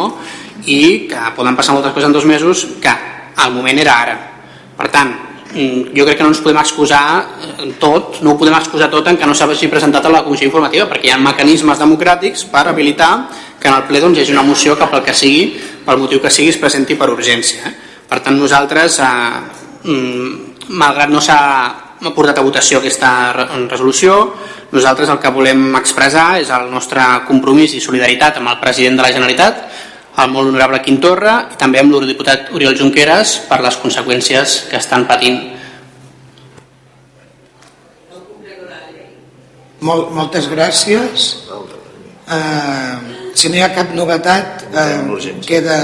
i 0.66 1.06
que 1.10 1.30
poden 1.36 1.56
passar 1.56 1.78
moltes 1.78 1.94
coses 1.94 2.10
en 2.10 2.18
dos 2.18 2.26
mesos 2.26 2.68
que 2.82 2.96
el 3.46 3.54
moment 3.54 3.80
era 3.80 4.02
ara 4.02 4.18
per 4.76 4.90
tant, 4.92 5.14
Mm, 5.56 5.96
jo 5.96 6.04
crec 6.04 6.18
que 6.20 6.24
no 6.26 6.34
ens 6.34 6.42
podem 6.44 6.58
excusar 6.60 7.00
eh, 7.40 7.70
tot, 7.80 8.18
no 8.20 8.34
ho 8.34 8.36
podem 8.36 8.58
excusar 8.58 8.90
tot 8.92 9.06
en 9.08 9.16
que 9.16 9.24
no 9.24 9.32
s'hagi 9.32 9.70
presentat 9.72 10.04
a 10.04 10.12
la 10.12 10.20
comissió 10.26 10.50
informativa 10.50 10.84
perquè 10.90 11.08
hi 11.08 11.14
ha 11.14 11.20
mecanismes 11.22 11.80
democràtics 11.80 12.44
per 12.52 12.66
habilitar 12.68 13.30
que 13.62 13.70
en 13.72 13.78
el 13.78 13.86
ple 13.88 14.02
doncs, 14.04 14.18
hi 14.18 14.26
hagi 14.26 14.36
una 14.36 14.44
moció 14.44 14.76
que 14.76 14.90
pel 14.92 15.06
que 15.06 15.16
sigui, 15.16 15.46
pel 15.86 16.02
motiu 16.02 16.20
que 16.20 16.34
sigui 16.34 16.52
es 16.52 16.60
presenti 16.60 17.00
per 17.00 17.08
urgència. 17.14 17.72
Per 18.10 18.20
tant 18.20 18.36
nosaltres 18.36 19.00
eh, 19.00 19.08
mm, 19.88 20.76
malgrat 20.76 21.16
no 21.16 21.24
s'ha 21.24 21.40
portat 22.12 22.42
a 22.42 22.44
votació 22.44 22.82
aquesta 22.82 23.10
resolució 23.32 24.36
nosaltres 24.76 25.08
el 25.08 25.22
que 25.24 25.32
volem 25.32 25.70
expressar 25.80 26.34
és 26.42 26.52
el 26.52 26.68
nostre 26.68 27.02
compromís 27.30 27.74
i 27.74 27.80
solidaritat 27.80 28.42
amb 28.42 28.52
el 28.52 28.60
president 28.60 29.00
de 29.00 29.08
la 29.08 29.14
Generalitat 29.16 29.64
el 30.24 30.32
molt 30.32 30.50
honorable 30.52 30.82
Quim 30.86 31.00
Torra 31.04 31.36
i 31.52 31.58
també 31.60 31.82
amb 31.82 31.92
l'eurodiputat 31.92 32.52
Oriol 32.56 32.78
Junqueras 32.80 33.36
per 33.50 33.60
les 33.66 33.78
conseqüències 33.82 34.56
que 34.70 34.80
estan 34.80 35.08
patint. 35.10 35.42
Mol, 39.86 40.08
moltes 40.16 40.48
gràcies. 40.50 41.28
Uh, 42.26 43.32
si 43.38 43.52
no 43.52 43.60
hi 43.60 43.62
ha 43.62 43.74
cap 43.76 43.92
novetat, 43.94 44.64
uh, 44.72 45.20
queda 45.46 45.78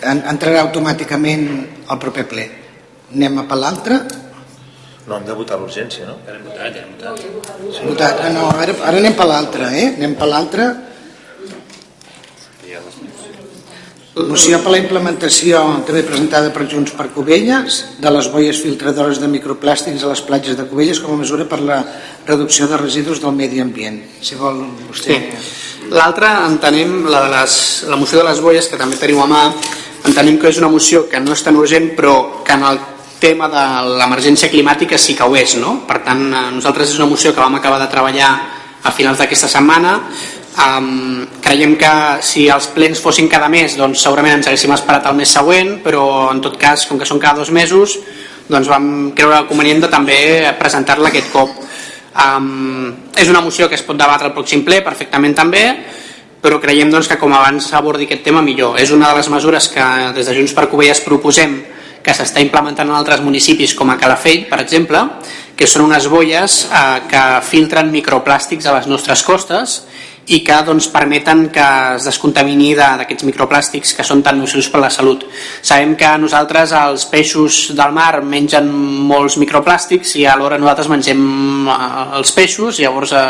entrarà 0.00 0.64
automàticament 0.66 1.46
al 1.88 2.00
proper 2.00 2.26
ple. 2.28 2.44
Anem 3.14 3.40
a 3.40 3.46
per 3.48 3.58
l'altre? 3.58 4.00
No, 5.06 5.16
hem 5.16 5.24
de 5.26 5.34
votar 5.34 5.58
l'urgència, 5.58 6.06
no? 6.06 6.18
Ja 6.26 6.36
hem 6.36 6.44
votat, 6.46 6.76
ja 6.76 6.84
hem 6.84 6.92
votat. 6.94 7.24
Sí. 7.74 7.86
votat. 7.88 8.20
Ah, 8.22 8.30
no, 8.34 8.46
ara, 8.52 8.76
ara 8.90 9.00
anem 9.00 9.16
per 9.18 9.26
l'altre, 9.26 9.70
eh? 9.74 9.88
Anem 9.96 10.14
per 10.20 10.28
l'altre. 10.30 10.68
Moció 14.28 14.58
per 14.60 14.72
la 14.74 14.80
implementació, 14.80 15.60
també 15.86 16.02
presentada 16.06 16.50
per 16.52 16.66
Junts 16.68 16.92
per 16.96 17.08
Cubelles, 17.14 17.78
de 18.02 18.10
les 18.12 18.28
boies 18.32 18.60
filtradores 18.60 19.20
de 19.22 19.28
microplàstics 19.30 20.04
a 20.04 20.10
les 20.10 20.22
platges 20.26 20.58
de 20.58 20.66
Cubelles 20.68 21.00
com 21.00 21.14
a 21.14 21.20
mesura 21.20 21.46
per 21.48 21.60
la 21.62 21.80
reducció 22.26 22.68
de 22.68 22.78
residus 22.80 23.22
del 23.22 23.36
medi 23.36 23.62
ambient. 23.62 24.00
Si 24.20 24.38
vol 24.38 24.62
vostè... 24.88 25.16
Sí. 25.16 25.48
L'altra, 25.90 26.46
entenem, 26.46 27.06
la, 27.10 27.24
de 27.24 27.30
les, 27.32 27.54
la 27.90 27.98
moció 27.98 28.20
de 28.20 28.28
les 28.28 28.40
boies, 28.44 28.68
que 28.70 28.78
també 28.78 28.98
tenim 29.00 29.22
a 29.24 29.28
mà, 29.30 29.42
entenem 30.06 30.36
que 30.38 30.50
és 30.52 30.60
una 30.60 30.70
moció 30.70 31.06
que 31.10 31.18
no 31.22 31.34
és 31.34 31.42
tan 31.42 31.58
urgent, 31.58 31.90
però 31.98 32.44
que 32.46 32.54
en 32.54 32.66
el 32.68 32.78
tema 33.20 33.48
de 33.52 33.64
l'emergència 33.98 34.50
climàtica 34.52 34.98
sí 34.98 35.16
que 35.18 35.26
ho 35.26 35.34
és. 35.36 35.56
No? 35.60 35.80
Per 35.88 36.00
tant, 36.06 36.22
eh, 36.30 36.46
nosaltres 36.54 36.92
és 36.92 37.00
una 37.00 37.10
moció 37.10 37.34
que 37.34 37.42
vam 37.42 37.58
acabar 37.58 37.80
de 37.82 37.90
treballar 37.92 38.30
a 38.82 38.92
finals 38.96 39.18
d'aquesta 39.20 39.50
setmana, 39.50 39.98
Um, 40.60 41.24
creiem 41.40 41.72
que 41.80 41.90
si 42.26 42.42
els 42.52 42.66
plens 42.74 43.00
fossin 43.00 43.30
cada 43.32 43.48
mes 43.48 43.78
doncs 43.78 44.02
segurament 44.04 44.34
ens 44.36 44.50
haguéssim 44.50 44.74
esperat 44.74 45.06
el 45.08 45.16
mes 45.16 45.30
següent 45.32 45.78
però 45.80 46.02
en 46.34 46.42
tot 46.44 46.58
cas 46.60 46.84
com 46.84 46.98
que 47.00 47.08
són 47.08 47.22
cada 47.22 47.40
dos 47.40 47.48
mesos 47.54 47.94
doncs 48.50 48.68
vam 48.68 48.90
creure 49.16 49.46
convenient 49.48 49.86
de 49.86 49.88
també 49.88 50.18
presentar-la 50.58 51.08
aquest 51.08 51.30
cop. 51.32 51.54
Um, 52.10 52.90
és 53.16 53.30
una 53.30 53.40
moció 53.40 53.70
que 53.70 53.78
es 53.78 53.86
pot 53.86 53.96
debatre 53.96 54.28
al 54.28 54.36
pròxim 54.36 54.66
ple 54.66 54.82
perfectament 54.84 55.38
també 55.38 55.64
però 56.40 56.58
creiem 56.60 56.90
doncs, 56.90 57.08
que 57.08 57.18
com 57.20 57.32
abans 57.36 57.68
s'abordi 57.70 58.06
aquest 58.08 58.24
tema 58.24 58.42
millor. 58.42 58.78
És 58.80 58.90
una 58.92 59.10
de 59.10 59.20
les 59.20 59.28
mesures 59.28 59.68
que 59.68 59.84
des 60.16 60.26
de 60.26 60.34
Junts 60.34 60.56
per 60.56 60.70
Covelles 60.72 61.02
proposem 61.04 61.60
que 62.00 62.14
s'està 62.16 62.40
implementant 62.40 62.88
en 62.88 62.96
altres 62.96 63.20
municipis 63.20 63.74
com 63.76 63.92
a 63.92 63.98
Calafell, 64.00 64.46
per 64.48 64.62
exemple, 64.62 65.02
que 65.56 65.68
són 65.68 65.84
unes 65.84 66.08
boies 66.08 66.62
eh, 66.64 67.00
que 67.10 67.24
filtren 67.44 67.92
microplàstics 67.92 68.66
a 68.66 68.78
les 68.78 68.88
nostres 68.88 69.22
costes 69.26 69.82
i 70.28 70.40
que 70.44 70.56
doncs, 70.66 70.88
permeten 70.92 71.48
que 71.50 71.66
es 71.96 72.04
descontamini 72.06 72.74
d'aquests 72.78 73.26
microplàstics 73.26 73.94
que 73.96 74.06
són 74.06 74.22
tan 74.22 74.38
nocius 74.38 74.68
per 74.70 74.82
la 74.82 74.90
salut. 74.92 75.24
Sabem 75.62 75.96
que 75.98 76.10
nosaltres 76.22 76.74
els 76.76 77.06
peixos 77.10 77.60
del 77.76 77.94
mar 77.96 78.22
mengen 78.22 78.68
molts 79.10 79.38
microplàstics 79.40 80.14
i 80.20 80.26
alhora 80.28 80.60
nosaltres 80.60 80.90
mengem 80.92 81.24
eh, 81.66 81.80
els 82.20 82.34
peixos 82.36 82.78
i 82.78 82.86
llavors 82.86 83.16
eh, 83.16 83.26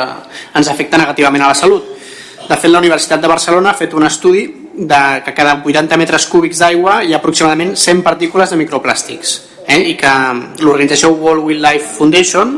ens 0.58 0.68
afecta 0.68 1.00
negativament 1.00 1.46
a 1.46 1.54
la 1.54 1.58
salut. 1.58 1.96
De 2.50 2.56
fet, 2.58 2.70
la 2.72 2.82
Universitat 2.82 3.20
de 3.22 3.30
Barcelona 3.30 3.70
ha 3.70 3.78
fet 3.78 3.94
un 3.94 4.04
estudi 4.04 4.48
de 4.74 5.22
que 5.24 5.34
cada 5.34 5.60
80 5.64 5.96
metres 6.00 6.26
cúbics 6.26 6.58
d'aigua 6.58 7.00
hi 7.04 7.14
ha 7.14 7.20
aproximadament 7.20 7.76
100 7.76 8.02
partícules 8.02 8.50
de 8.50 8.58
microplàstics 8.58 9.34
eh? 9.66 9.80
i 9.92 9.94
que 9.98 10.12
l'organització 10.64 11.12
World 11.14 11.46
Wildlife 11.46 11.94
Foundation 11.98 12.56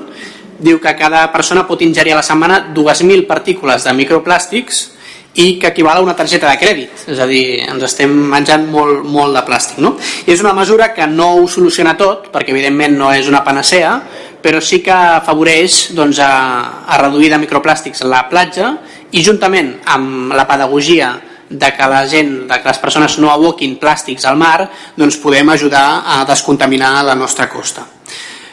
diu 0.62 0.80
que 0.80 0.94
cada 0.96 1.26
persona 1.34 1.66
pot 1.68 1.82
ingerir 1.82 2.14
a 2.14 2.20
la 2.20 2.26
setmana 2.26 2.62
2.000 2.74 3.26
partícules 3.26 3.84
de 3.84 3.94
microplàstics 3.98 4.82
i 5.34 5.56
que 5.58 5.70
equival 5.72 5.98
a 5.98 6.04
una 6.04 6.16
targeta 6.16 6.50
de 6.50 6.58
crèdit 6.60 7.06
és 7.08 7.20
a 7.20 7.26
dir, 7.28 7.62
ens 7.64 7.84
estem 7.88 8.12
menjant 8.12 8.66
molt, 8.68 9.06
molt 9.08 9.32
de 9.36 9.42
plàstic 9.46 9.80
no? 9.80 9.94
i 10.26 10.32
és 10.34 10.42
una 10.44 10.52
mesura 10.56 10.90
que 10.92 11.06
no 11.08 11.32
ho 11.38 11.46
soluciona 11.48 11.96
tot 11.96 12.28
perquè 12.34 12.52
evidentment 12.52 12.98
no 12.98 13.10
és 13.16 13.30
una 13.32 13.40
panacea 13.44 13.94
però 14.42 14.60
sí 14.60 14.82
que 14.84 14.92
afavoreix 14.92 15.92
doncs, 15.96 16.20
a, 16.20 16.84
a 16.84 17.00
reduir 17.00 17.32
de 17.32 17.40
microplàstics 17.46 18.04
la 18.04 18.26
platja 18.28 18.74
i 19.12 19.24
juntament 19.24 19.78
amb 19.94 20.34
la 20.36 20.48
pedagogia 20.48 21.14
de 21.52 21.72
que 21.76 21.88
la 21.88 22.04
gent, 22.08 22.48
de 22.48 22.60
que 22.60 22.68
les 22.68 22.80
persones 22.80 23.18
no 23.20 23.30
aboquin 23.30 23.76
plàstics 23.80 24.24
al 24.28 24.40
mar, 24.40 24.70
doncs 24.96 25.20
podem 25.20 25.52
ajudar 25.52 26.02
a 26.16 26.22
descontaminar 26.28 26.94
la 27.04 27.18
nostra 27.18 27.48
costa. 27.52 27.84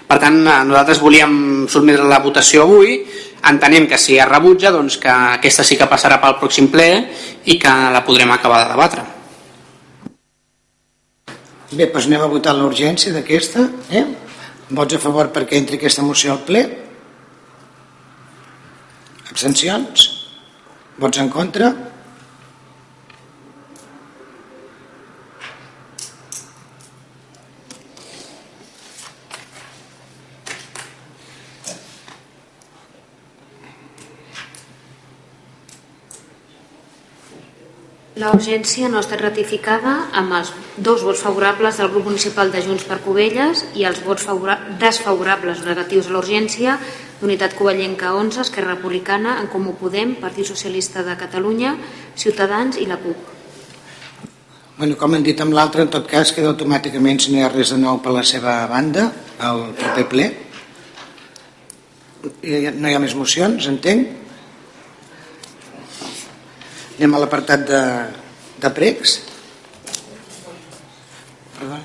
Per 0.09 0.17
tant, 0.17 0.39
eh, 0.41 0.63
nosaltres 0.65 0.99
volíem 1.03 1.67
sotmetre 1.69 2.07
la 2.09 2.17
votació 2.23 2.63
avui, 2.65 2.95
entenem 3.45 3.85
que 3.87 3.97
si 4.01 4.17
es 4.17 4.27
rebutja, 4.27 4.71
doncs 4.73 4.97
que 4.97 5.09
aquesta 5.09 5.63
sí 5.63 5.77
que 5.77 5.87
passarà 5.89 6.17
pel 6.21 6.39
pròxim 6.41 6.71
ple 6.73 6.89
i 7.45 7.59
que 7.61 7.73
la 7.93 8.01
podrem 8.07 8.31
acabar 8.33 8.63
de 8.63 8.71
debatre. 8.73 9.05
Bé, 11.69 11.85
doncs 11.85 12.07
anem 12.09 12.25
a 12.25 12.31
votar 12.31 12.55
l'urgència 12.57 13.13
d'aquesta. 13.13 13.67
Eh? 13.93 14.05
Vots 14.73 14.97
a 14.97 15.01
favor 15.01 15.29
perquè 15.33 15.59
entri 15.61 15.77
aquesta 15.77 16.01
moció 16.01 16.33
al 16.33 16.41
ple? 16.45 16.63
Abstencions? 19.29 20.09
Vots 20.97 21.21
en 21.21 21.29
contra? 21.29 21.69
La 38.19 38.33
urgència 38.35 38.89
no 38.91 38.97
ha 38.99 39.03
estat 39.05 39.21
ratificada 39.21 39.93
amb 40.19 40.33
els 40.35 40.49
dos 40.75 41.05
vots 41.07 41.21
favorables 41.23 41.77
del 41.79 41.87
grup 41.93 42.09
municipal 42.09 42.49
de 42.51 42.59
Junts 42.65 42.83
per 42.83 42.97
Covelles 43.05 43.61
i 43.79 43.85
els 43.87 44.01
vots 44.03 44.25
favora 44.27 44.57
desfavorables 44.81 45.61
negatius 45.63 46.09
a 46.09 46.15
l'urgència 46.17 46.75
d'Unitat 47.21 47.55
Covellenca 47.55 48.11
11, 48.19 48.41
Esquerra 48.43 48.73
Republicana, 48.73 49.37
en 49.39 49.47
Comú 49.47 49.77
Podem, 49.79 50.17
Partit 50.19 50.51
Socialista 50.51 51.05
de 51.07 51.15
Catalunya, 51.15 51.77
Ciutadans 52.19 52.81
i 52.83 52.89
la 52.91 52.99
CUP. 52.99 53.31
Bueno, 54.75 54.99
com 54.99 55.15
hem 55.15 55.23
dit 55.23 55.39
amb 55.39 55.55
l'altre, 55.55 55.87
en 55.87 55.95
tot 55.95 56.07
cas 56.07 56.35
queda 56.35 56.51
automàticament, 56.51 57.23
si 57.23 57.31
no 57.31 57.39
hi 57.39 57.47
ha 57.47 57.53
res 57.55 57.71
de 57.71 57.79
nou 57.79 58.03
per 58.03 58.15
la 58.15 58.27
seva 58.27 58.59
banda, 58.67 59.13
el 59.47 59.69
proper 59.79 60.07
ple. 60.11 60.31
No 62.43 62.91
hi 62.91 62.95
ha 62.99 63.03
més 63.03 63.15
mocions, 63.15 63.71
entenc? 63.71 64.18
Anem 66.99 67.13
a 67.15 67.19
l'apartat 67.21 67.61
de, 67.63 67.81
de 68.59 68.69
pregs. 68.75 69.13
Perdó. 71.55 71.77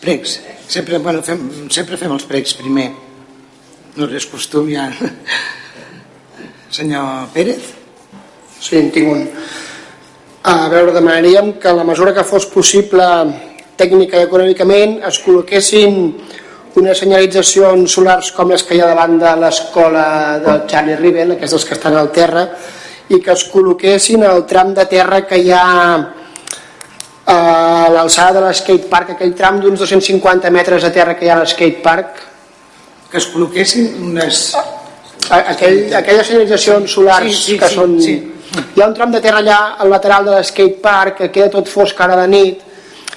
Pregs. 0.00 0.38
Sempre, 0.66 0.96
bueno, 1.04 1.20
fem, 1.20 1.42
sempre 1.68 1.98
fem 2.00 2.14
els 2.14 2.24
pregs 2.24 2.54
primer. 2.56 2.86
No 4.00 4.08
és 4.08 4.26
costum 4.32 4.70
ja. 4.72 4.86
Senyor 6.78 7.28
Pérez? 7.34 7.66
Sí, 8.56 8.78
en 8.78 8.88
tinc 8.94 9.12
un. 9.12 9.28
A 10.48 10.70
veure, 10.72 10.96
demanaríem 10.96 11.52
que 11.60 11.68
a 11.68 11.76
la 11.76 11.84
mesura 11.84 12.16
que 12.16 12.24
fos 12.24 12.48
possible 12.48 13.04
tècnica 13.76 14.16
i 14.16 14.24
econòmicament 14.30 15.02
es 15.04 15.20
col·loquessin 15.20 16.00
unes 16.80 17.04
senyalitzacions 17.04 17.92
solars 17.92 18.32
com 18.32 18.56
les 18.56 18.64
que 18.64 18.80
hi 18.80 18.80
ha 18.80 18.88
davant 18.94 19.20
de 19.20 19.36
l'escola 19.44 20.08
del 20.40 20.64
Charlie 20.64 20.96
Riven, 20.96 21.36
aquestes 21.36 21.68
que 21.68 21.76
estan 21.76 22.00
al 22.00 22.08
terra, 22.08 22.48
i 23.08 23.20
que 23.22 23.32
es 23.32 23.44
col·loquessin 23.52 24.24
al 24.26 24.44
tram 24.50 24.72
de 24.74 24.84
terra 24.90 25.22
que 25.28 25.38
hi 25.38 25.52
ha 25.54 25.66
a 27.26 27.88
l'alçada 27.90 28.38
de 28.38 28.46
l'skate 28.46 28.86
park, 28.90 29.14
aquell 29.14 29.34
tram 29.38 29.60
d'uns 29.62 29.80
250 29.82 30.50
metres 30.54 30.86
de 30.86 30.92
terra 30.94 31.16
que 31.18 31.26
hi 31.26 31.30
ha 31.30 31.38
a 31.38 31.42
l'skate 31.42 31.82
park. 31.82 32.22
Que 33.10 33.18
es 33.22 33.28
col·loquessin 33.32 33.92
unes... 34.10 34.48
Aquell, 35.26 35.94
aquelles 35.98 36.28
senyalitzacions 36.28 36.92
solars 36.92 37.32
sí, 37.32 37.52
sí, 37.52 37.58
que 37.58 37.70
sí, 37.70 37.78
són... 37.78 37.96
Sí. 38.02 38.16
Hi 38.76 38.82
ha 38.82 38.86
un 38.86 38.94
tram 38.94 39.10
de 39.10 39.20
terra 39.20 39.42
allà 39.42 39.58
al 39.82 39.90
lateral 39.90 40.26
de 40.26 40.36
l'skate 40.36 40.78
park 40.82 41.18
que 41.22 41.32
queda 41.34 41.50
tot 41.56 41.70
fosc 41.70 41.98
ara 42.00 42.18
de 42.22 42.28
nit 42.30 42.62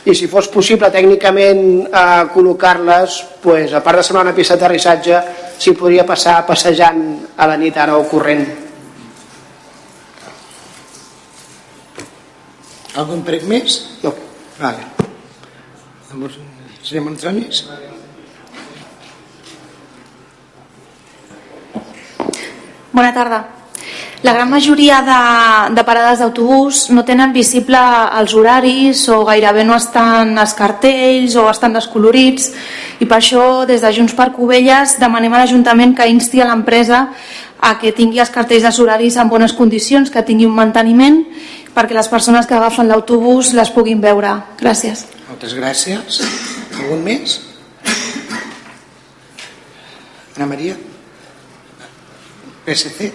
i 0.10 0.16
si 0.16 0.30
fos 0.32 0.48
possible 0.50 0.90
tècnicament 0.90 1.62
eh, 1.86 2.24
col·locar-les, 2.34 3.20
pues, 3.44 3.76
a 3.76 3.84
part 3.86 4.00
de 4.00 4.06
semblar 4.08 4.26
una 4.26 4.34
pista 4.38 4.56
d'aterrissatge, 4.56 5.22
s'hi 5.60 5.76
podria 5.78 6.08
passar 6.08 6.40
passejant 6.48 7.04
a 7.38 7.50
la 7.52 7.60
nit 7.62 7.78
ara 7.78 8.00
o 8.00 8.08
corrent. 8.10 8.69
Algun 12.98 13.22
prec 13.26 13.46
més? 13.46 13.78
No. 14.02 14.14
Vale. 14.58 14.82
Senyor 16.82 17.06
Montronis? 17.06 17.68
Bona 22.92 23.14
tarda. 23.14 23.46
La 24.22 24.34
gran 24.34 24.50
majoria 24.52 24.98
de, 25.06 25.76
de 25.76 25.84
parades 25.88 26.20
d'autobús 26.20 26.90
no 26.92 27.06
tenen 27.08 27.32
visible 27.32 27.80
els 28.20 28.34
horaris 28.36 29.06
o 29.14 29.22
gairebé 29.24 29.64
no 29.64 29.78
estan 29.80 30.34
els 30.36 30.56
cartells 30.58 31.38
o 31.40 31.46
estan 31.48 31.78
descolorits 31.78 32.50
i 33.00 33.08
per 33.08 33.22
això 33.22 33.46
des 33.70 33.86
de 33.86 33.94
Junts 33.96 34.18
per 34.18 34.34
Covelles 34.36 34.98
demanem 35.00 35.32
a 35.32 35.46
l'Ajuntament 35.46 35.96
que 35.96 36.10
insti 36.12 36.44
a 36.44 36.50
l'empresa 36.50 37.06
a 37.62 37.78
que 37.80 37.94
tingui 37.96 38.20
els 38.20 38.32
cartells 38.32 38.66
dels 38.68 38.80
horaris 38.84 39.16
en 39.20 39.32
bones 39.32 39.56
condicions, 39.56 40.12
que 40.12 40.24
tingui 40.24 40.48
un 40.48 40.56
manteniment 40.56 41.22
perquè 41.76 41.96
les 41.96 42.10
persones 42.12 42.48
que 42.48 42.58
agafen 42.58 42.90
l'autobús 42.90 43.54
les 43.58 43.72
puguin 43.76 44.02
veure. 44.02 44.34
Gràcies. 44.60 45.06
Moltes 45.30 45.56
gràcies. 45.58 46.22
Algun 46.80 47.04
més? 47.06 47.40
Ana 50.38 50.48
Maria? 50.48 50.78
PSC? 52.66 53.12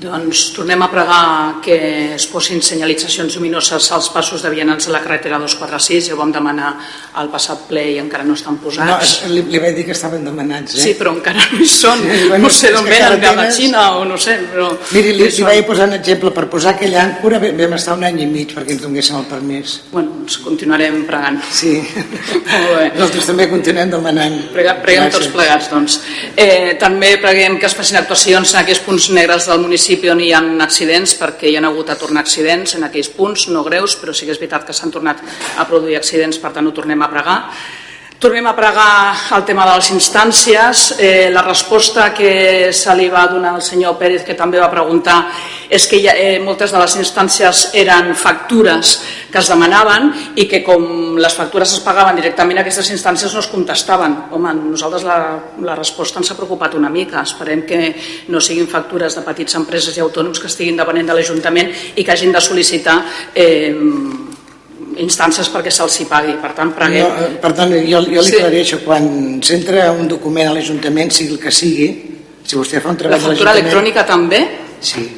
Doncs 0.00 0.54
tornem 0.56 0.80
a 0.80 0.86
pregar 0.88 1.60
que 1.60 2.14
es 2.14 2.24
posin 2.32 2.62
senyalitzacions 2.64 3.34
lluminoses 3.36 3.84
als 3.92 4.06
passos 4.08 4.40
de 4.40 4.48
vianants 4.48 4.86
de 4.88 4.92
la 4.94 5.00
carretera 5.04 5.36
246, 5.42 6.06
ja 6.08 6.14
ho 6.14 6.16
vam 6.16 6.30
demanar 6.32 6.70
al 7.20 7.28
passat 7.28 7.66
ple 7.68 7.82
i 7.92 7.98
encara 8.00 8.24
no 8.24 8.32
estan 8.38 8.56
posats. 8.62 9.10
No, 9.26 9.34
li, 9.34 9.42
li 9.52 9.60
vaig 9.60 9.76
dir 9.76 9.84
que 9.84 9.92
estaven 9.92 10.24
demanats, 10.24 10.78
eh? 10.78 10.84
Sí, 10.86 10.94
però 10.96 11.12
encara 11.12 11.44
no 11.52 11.58
hi 11.60 11.68
són. 11.68 12.00
Sí, 12.00 12.22
bueno, 12.30 12.46
no 12.46 12.52
sé 12.56 12.70
d'on 12.72 12.88
venen, 12.88 13.16
de 13.20 13.32
la. 13.36 13.44
Xina 13.52 13.82
o 13.98 14.06
no 14.08 14.16
sé, 14.16 14.38
però... 14.54 14.70
Miri, 14.94 15.12
li, 15.18 15.26
li 15.36 15.44
vaig 15.50 15.66
posar 15.68 15.90
un 15.90 15.98
exemple, 15.98 16.32
per 16.38 16.46
posar 16.48 16.72
aquella 16.78 17.04
àncora 17.04 17.42
vam 17.44 17.76
estar 17.76 17.98
un 17.98 18.08
any 18.08 18.22
i 18.24 18.30
mig 18.30 18.56
perquè 18.56 18.78
ens 18.78 18.86
donguessin 18.86 19.20
el 19.20 19.28
permís. 19.28 19.76
Bueno, 19.92 20.16
doncs 20.22 20.38
continuarem 20.46 21.02
pregant. 21.10 21.42
Sí, 21.52 21.74
Molt 22.54 22.72
bé. 22.78 22.88
nosaltres 22.94 23.28
també 23.34 23.50
continuem 23.52 23.92
demanant. 23.92 24.40
Prega, 24.56 24.78
preguem 24.80 25.10
Gràcies. 25.10 25.18
tots 25.28 25.36
plegats, 25.36 25.68
doncs. 25.76 26.00
Eh, 26.40 26.78
també 26.80 27.12
preguem 27.20 27.60
que 27.60 27.68
es 27.68 27.76
facin 27.76 28.00
actuacions 28.00 28.56
en 28.56 28.62
aquells 28.64 28.80
punts 28.88 29.10
negres 29.12 29.44
del 29.50 29.60
municipi 29.60 29.89
on 30.10 30.20
hi 30.22 30.30
ha 30.32 30.40
accidents, 30.62 31.16
perquè 31.18 31.50
hi 31.50 31.56
ha 31.56 31.66
hagut 31.66 31.90
a 31.90 31.96
tornar 31.98 32.22
accidents 32.22 32.76
en 32.76 32.84
aquells 32.86 33.10
punts, 33.10 33.48
no 33.48 33.64
greus, 33.66 33.96
però 33.96 34.14
sí 34.14 34.26
que 34.26 34.32
és 34.32 34.38
veritat 34.38 34.66
que 34.66 34.72
s'han 34.72 34.90
tornat 34.90 35.22
a 35.58 35.66
produir 35.66 35.96
accidents, 35.96 36.38
per 36.38 36.52
tant 36.52 36.66
ho 36.66 36.72
tornem 36.72 37.02
a 37.02 37.10
pregar. 37.10 37.38
Tornem 38.20 38.44
a 38.46 38.52
pregar 38.52 39.16
el 39.32 39.46
tema 39.48 39.64
de 39.64 39.78
les 39.78 39.86
instàncies. 39.94 40.80
Eh, 41.00 41.30
la 41.32 41.40
resposta 41.40 42.10
que 42.12 42.68
se 42.70 42.92
li 42.92 43.06
va 43.08 43.22
donar 43.24 43.54
al 43.54 43.62
senyor 43.64 43.94
Pérez, 43.96 44.26
que 44.26 44.34
també 44.36 44.58
va 44.60 44.68
preguntar, 44.68 45.22
és 45.70 45.86
que 45.88 45.96
ja, 46.04 46.12
eh, 46.12 46.36
moltes 46.38 46.68
de 46.68 46.76
les 46.82 46.96
instàncies 47.00 47.70
eren 47.72 48.12
factures 48.14 48.90
que 49.32 49.38
es 49.40 49.48
demanaven 49.48 50.12
i 50.36 50.44
que 50.44 50.60
com 50.62 51.16
les 51.16 51.32
factures 51.32 51.72
es 51.72 51.80
pagaven 51.80 52.20
directament 52.20 52.60
aquestes 52.60 52.90
instàncies 52.92 53.32
no 53.32 53.40
es 53.40 53.48
contestaven. 53.48 54.16
Home, 54.36 54.52
nosaltres 54.68 55.06
la, 55.08 55.16
la 55.64 55.78
resposta 55.78 56.20
ens 56.20 56.30
ha 56.30 56.36
preocupat 56.36 56.76
una 56.76 56.90
mica. 56.92 57.22
Esperem 57.22 57.64
que 57.64 57.80
no 58.28 58.40
siguin 58.40 58.68
factures 58.68 59.16
de 59.16 59.24
petites 59.24 59.56
empreses 59.56 59.96
i 59.96 60.04
autònoms 60.04 60.44
que 60.44 60.52
estiguin 60.52 60.76
depenent 60.76 61.08
de 61.08 61.16
l'Ajuntament 61.16 61.72
i 61.96 62.04
que 62.04 62.12
hagin 62.12 62.36
de 62.36 62.44
sol·licitar 62.44 62.98
eh, 63.32 63.72
instàncies 65.04 65.48
perquè 65.52 65.70
se'ls 65.74 66.00
hi 66.00 66.06
pagui. 66.10 66.34
Per 66.42 66.52
tant, 66.56 66.72
preguem... 66.76 67.06
No, 67.06 67.24
eh, 67.26 67.38
per 67.42 67.52
tant, 67.56 67.72
jo, 67.72 68.00
jo 68.04 68.20
li 68.20 68.28
Sí. 68.28 68.36
aclareixo, 68.36 68.80
quan 68.84 69.40
s'entra 69.42 69.90
un 69.92 70.08
document 70.08 70.48
a 70.50 70.54
l'Ajuntament, 70.54 71.10
sigui 71.12 71.34
el 71.36 71.40
que 71.40 71.50
sigui, 71.50 71.88
si 72.44 72.56
vostè 72.56 72.80
fa 72.80 72.90
un 72.92 72.96
La 72.98 73.02
treball 73.04 73.18
a 73.20 73.28
factura 73.30 73.52
electrònica 73.56 74.06
també? 74.06 74.42
Sí. 74.80 75.08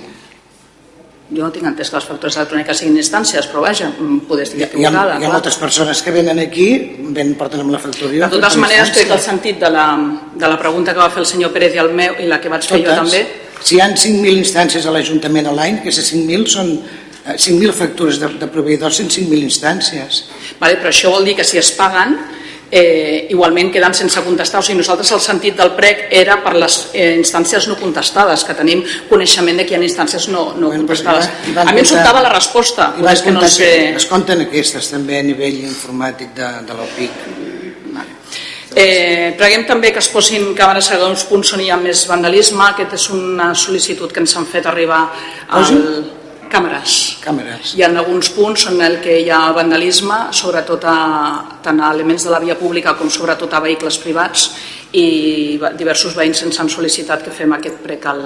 Jo 1.33 1.47
no 1.47 1.51
tinc 1.55 1.65
entès 1.65 1.89
que 1.89 1.97
les 1.97 2.05
factures 2.05 2.35
electròniques 2.37 2.77
siguin 2.83 2.97
instàncies, 3.01 3.47
però 3.49 3.63
vaja, 3.65 3.87
mm, 3.89 4.19
poder 4.29 4.43
estar 4.45 4.59
Hi 4.59 4.63
ha, 4.65 4.67
equivocada. 4.67 5.15
hi 5.19 5.25
ha 5.25 5.31
moltes 5.33 5.57
persones 5.57 6.03
que 6.03 6.11
venen 6.13 6.39
aquí, 6.39 6.67
ven, 7.17 7.35
porten 7.41 7.61
amb 7.61 7.71
la 7.73 7.79
factura. 7.79 8.29
De 8.29 8.29
totes 8.37 8.57
maneres, 8.61 8.91
crec 8.91 9.07
que 9.07 9.15
el 9.15 9.21
sentit 9.21 9.59
de 9.59 9.71
la, 9.71 9.87
de 10.35 10.49
la 10.49 10.59
pregunta 10.59 10.93
que 10.93 10.99
va 10.99 11.09
fer 11.09 11.21
el 11.21 11.27
senyor 11.27 11.51
Pérez 11.55 11.75
i 11.75 11.79
el 11.79 11.89
meu, 11.97 12.15
i 12.21 12.27
la 12.29 12.39
que 12.39 12.51
vaig 12.53 12.63
fer 12.69 12.83
jo 12.85 12.95
també, 12.95 13.25
Si 13.63 13.77
hi 13.77 13.81
ha 13.81 13.87
5.000 13.95 14.37
instàncies 14.43 14.85
a 14.87 14.91
l'Ajuntament 14.91 15.47
a 15.47 15.53
l'any, 15.53 15.77
aquestes 15.79 16.13
5.000 16.13 16.47
són 16.51 16.83
5.000 17.27 17.73
factures 17.73 18.19
de, 18.19 18.29
de 18.41 18.49
proveïdors 18.51 19.01
en 19.01 19.11
5.000 19.11 19.47
instàncies. 19.47 20.25
vale, 20.61 20.79
però 20.81 20.91
això 20.91 21.11
vol 21.11 21.25
dir 21.25 21.37
que 21.39 21.45
si 21.47 21.59
es 21.59 21.71
paguen, 21.79 22.17
eh, 22.73 23.27
igualment 23.31 23.71
queden 23.71 23.95
sense 23.95 24.21
contestar. 24.25 24.61
O 24.61 24.65
sigui, 24.65 24.79
nosaltres 24.81 25.13
el 25.13 25.21
sentit 25.21 25.57
del 25.59 25.75
prec 25.77 26.07
era 26.11 26.39
per 26.43 26.55
les 26.57 26.79
eh, 26.95 27.13
instàncies 27.21 27.69
no 27.69 27.77
contestades, 27.77 28.47
que 28.49 28.57
tenim 28.57 28.83
coneixement 29.11 29.61
de 29.61 29.67
que 29.69 29.77
hi 29.77 29.79
ha 29.79 29.83
instàncies 29.85 30.27
no, 30.33 30.55
no 30.57 30.73
contestades. 30.73 31.29
hi 31.47 31.55
van 31.55 31.69
a 31.69 31.77
mi 31.77 31.85
em 31.85 31.89
sobtava 31.89 32.25
la 32.25 32.33
resposta, 32.33 32.95
I 32.99 33.05
vas 33.05 33.23
que 33.23 33.35
no 33.37 33.45
sé... 33.47 33.93
es 33.93 34.09
compten 34.09 34.41
aquestes 34.49 34.89
també 34.91 35.21
a 35.21 35.27
nivell 35.27 35.61
informàtic 35.69 36.33
de, 36.35 36.51
de 36.67 36.81
l'OPIC. 36.81 37.23
Eh, 38.73 39.35
preguem 39.37 39.67
també 39.69 39.91
que 39.93 40.01
es 40.01 40.09
posin 40.09 40.55
càmeres 40.57 40.89
a 40.95 40.97
uns 41.05 41.27
punts 41.29 41.53
on 41.53 41.61
hi 41.61 41.69
ha 41.69 41.77
més 41.77 42.07
vandalisme. 42.09 42.65
Aquest 42.71 42.97
és 42.97 43.07
una 43.13 43.51
sol·licitud 43.53 44.09
que 44.09 44.25
ens 44.25 44.33
han 44.41 44.49
fet 44.49 44.67
arribar 44.67 45.05
al... 45.53 46.22
Càmeres. 46.53 46.95
Càmeres. 47.25 47.73
Hi 47.79 47.83
ha 47.85 47.89
alguns 47.89 48.29
punts 48.37 48.67
en 48.69 48.81
el 48.85 48.99
que 49.01 49.15
hi 49.23 49.31
ha 49.33 49.41
vandalisme, 49.57 50.19
sobretot 50.37 50.85
a, 50.85 50.97
tant 51.65 51.81
a 51.81 51.93
elements 51.97 52.27
de 52.27 52.33
la 52.35 52.41
via 52.43 52.59
pública 52.61 52.93
com 52.99 53.09
sobretot 53.11 53.55
a 53.57 53.63
vehicles 53.65 53.97
privats 54.03 54.51
i 54.93 55.07
diversos 55.81 56.13
veïns 56.19 56.43
ens 56.45 56.61
han 56.61 56.69
sol·licitat 56.69 57.25
que 57.25 57.33
fem 57.33 57.57
aquest 57.57 57.81
prec 57.87 58.05
al, 58.13 58.21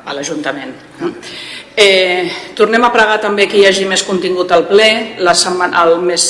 a 0.00 0.16
l'Ajuntament. 0.16 0.72
Eh, 1.74 2.28
tornem 2.52 2.84
a 2.84 2.90
pregar 2.92 3.16
també 3.16 3.46
que 3.48 3.56
hi 3.56 3.64
hagi 3.64 3.86
més 3.88 4.02
contingut 4.04 4.50
al 4.52 4.66
ple. 4.68 5.16
La 5.24 5.32
setmana, 5.32 5.86
el 5.86 6.02
mes, 6.04 6.26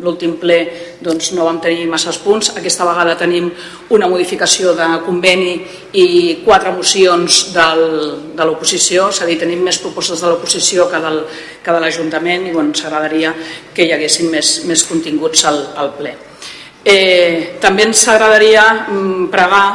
l'últim 0.00 0.38
ple 0.40 0.58
doncs, 1.04 1.32
no 1.36 1.44
vam 1.44 1.60
tenir 1.60 1.84
masses 1.90 2.16
punts. 2.24 2.54
Aquesta 2.56 2.86
vegada 2.88 3.18
tenim 3.20 3.50
una 3.92 4.08
modificació 4.08 4.72
de 4.78 4.88
conveni 5.04 5.58
i 6.00 6.06
quatre 6.46 6.72
mocions 6.72 7.52
del, 7.52 7.84
de 8.32 8.48
l'oposició, 8.48 9.10
és 9.12 9.20
a 9.20 9.28
dir, 9.28 9.36
tenim 9.44 9.60
més 9.60 9.80
propostes 9.82 10.24
de 10.24 10.32
l'oposició 10.32 10.88
que, 10.88 11.04
del, 11.04 11.20
que 11.60 11.76
de 11.76 11.84
l'Ajuntament 11.84 12.48
i 12.48 12.56
bueno, 12.56 12.72
ens 12.72 12.86
agradaria 12.86 13.34
que 13.74 13.84
hi 13.84 13.92
haguessin 13.92 14.32
més, 14.32 14.62
més 14.64 14.88
continguts 14.88 15.44
al, 15.52 15.66
al 15.76 15.92
ple. 16.00 16.16
Eh, 16.82 17.58
també 17.60 17.84
ens 17.86 18.08
agradaria 18.08 18.64
mm, 18.88 19.28
pregar 19.30 19.66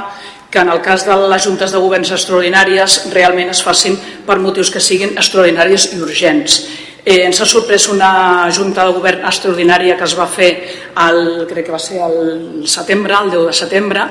que 0.49 0.59
en 0.59 0.69
el 0.69 0.81
cas 0.81 1.05
de 1.05 1.15
les 1.27 1.43
juntes 1.43 1.71
de 1.71 1.81
governs 1.81 2.11
extraordinàries 2.15 2.99
realment 3.13 3.51
es 3.51 3.61
facin 3.63 3.97
per 4.25 4.39
motius 4.39 4.71
que 4.71 4.83
siguin 4.83 5.17
extraordinaris 5.17 5.91
i 5.93 6.01
urgents. 6.01 6.61
Eh, 7.03 7.23
ens 7.23 7.39
ha 7.39 7.47
sorprès 7.47 7.87
una 7.91 8.47
junta 8.51 8.85
de 8.85 8.95
govern 8.95 9.25
extraordinària 9.27 9.95
que 9.99 10.07
es 10.07 10.15
va 10.17 10.27
fer 10.27 10.49
el, 11.07 11.45
crec 11.47 11.67
que 11.67 11.75
va 11.75 11.79
ser 11.79 12.01
el 12.03 12.67
setembre, 12.67 13.15
el 13.15 13.31
10 13.31 13.45
de 13.47 13.53
setembre, 13.53 14.07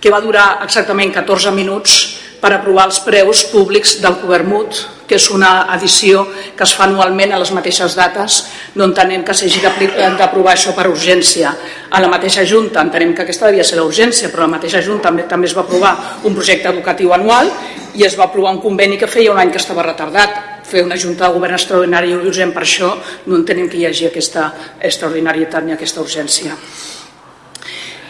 que 0.00 0.12
va 0.12 0.20
durar 0.20 0.60
exactament 0.62 1.14
14 1.14 1.50
minuts 1.54 1.96
per 2.40 2.52
aprovar 2.52 2.86
els 2.90 3.00
preus 3.04 3.44
públics 3.50 3.96
del 4.02 4.18
Covermut, 4.20 4.82
que 5.06 5.16
és 5.16 5.28
una 5.30 5.68
edició 5.76 6.24
que 6.56 6.64
es 6.66 6.72
fa 6.74 6.84
anualment 6.86 7.32
a 7.32 7.38
les 7.38 7.52
mateixes 7.54 7.94
dates, 7.96 8.40
no 8.74 8.88
entenem 8.88 9.22
que 9.24 9.34
s'hagi 9.34 9.62
d'aprovar 9.62 10.56
això 10.56 10.74
per 10.74 10.88
urgència. 10.90 11.54
A 11.90 12.02
la 12.02 12.10
mateixa 12.10 12.44
Junta 12.44 12.82
entenem 12.82 13.14
que 13.14 13.22
aquesta 13.22 13.46
devia 13.46 13.64
ser 13.64 13.78
l'urgència, 13.78 14.30
però 14.32 14.44
la 14.44 14.56
mateixa 14.56 14.82
Junta 14.82 15.08
també, 15.08 15.28
també 15.30 15.46
es 15.46 15.54
va 15.56 15.62
aprovar 15.62 15.94
un 16.24 16.34
projecte 16.34 16.68
educatiu 16.68 17.14
anual 17.14 17.50
i 17.94 18.04
es 18.04 18.18
va 18.18 18.26
aprovar 18.26 18.52
un 18.56 18.60
conveni 18.60 18.98
que 18.98 19.08
feia 19.08 19.32
un 19.32 19.38
any 19.38 19.54
que 19.54 19.62
estava 19.62 19.86
retardat. 19.86 20.42
Fer 20.66 20.82
una 20.82 20.98
Junta 20.98 21.28
de 21.28 21.34
Govern 21.38 21.54
extraordinària 21.54 22.18
i 22.18 22.26
urgent 22.26 22.52
per 22.52 22.66
això 22.66 22.90
no 23.26 23.38
entenem 23.38 23.70
que 23.70 23.78
hi 23.78 23.86
hagi 23.86 24.10
aquesta 24.10 24.50
extraordinarietat 24.82 25.64
ni 25.64 25.76
aquesta 25.76 26.02
urgència. 26.02 26.58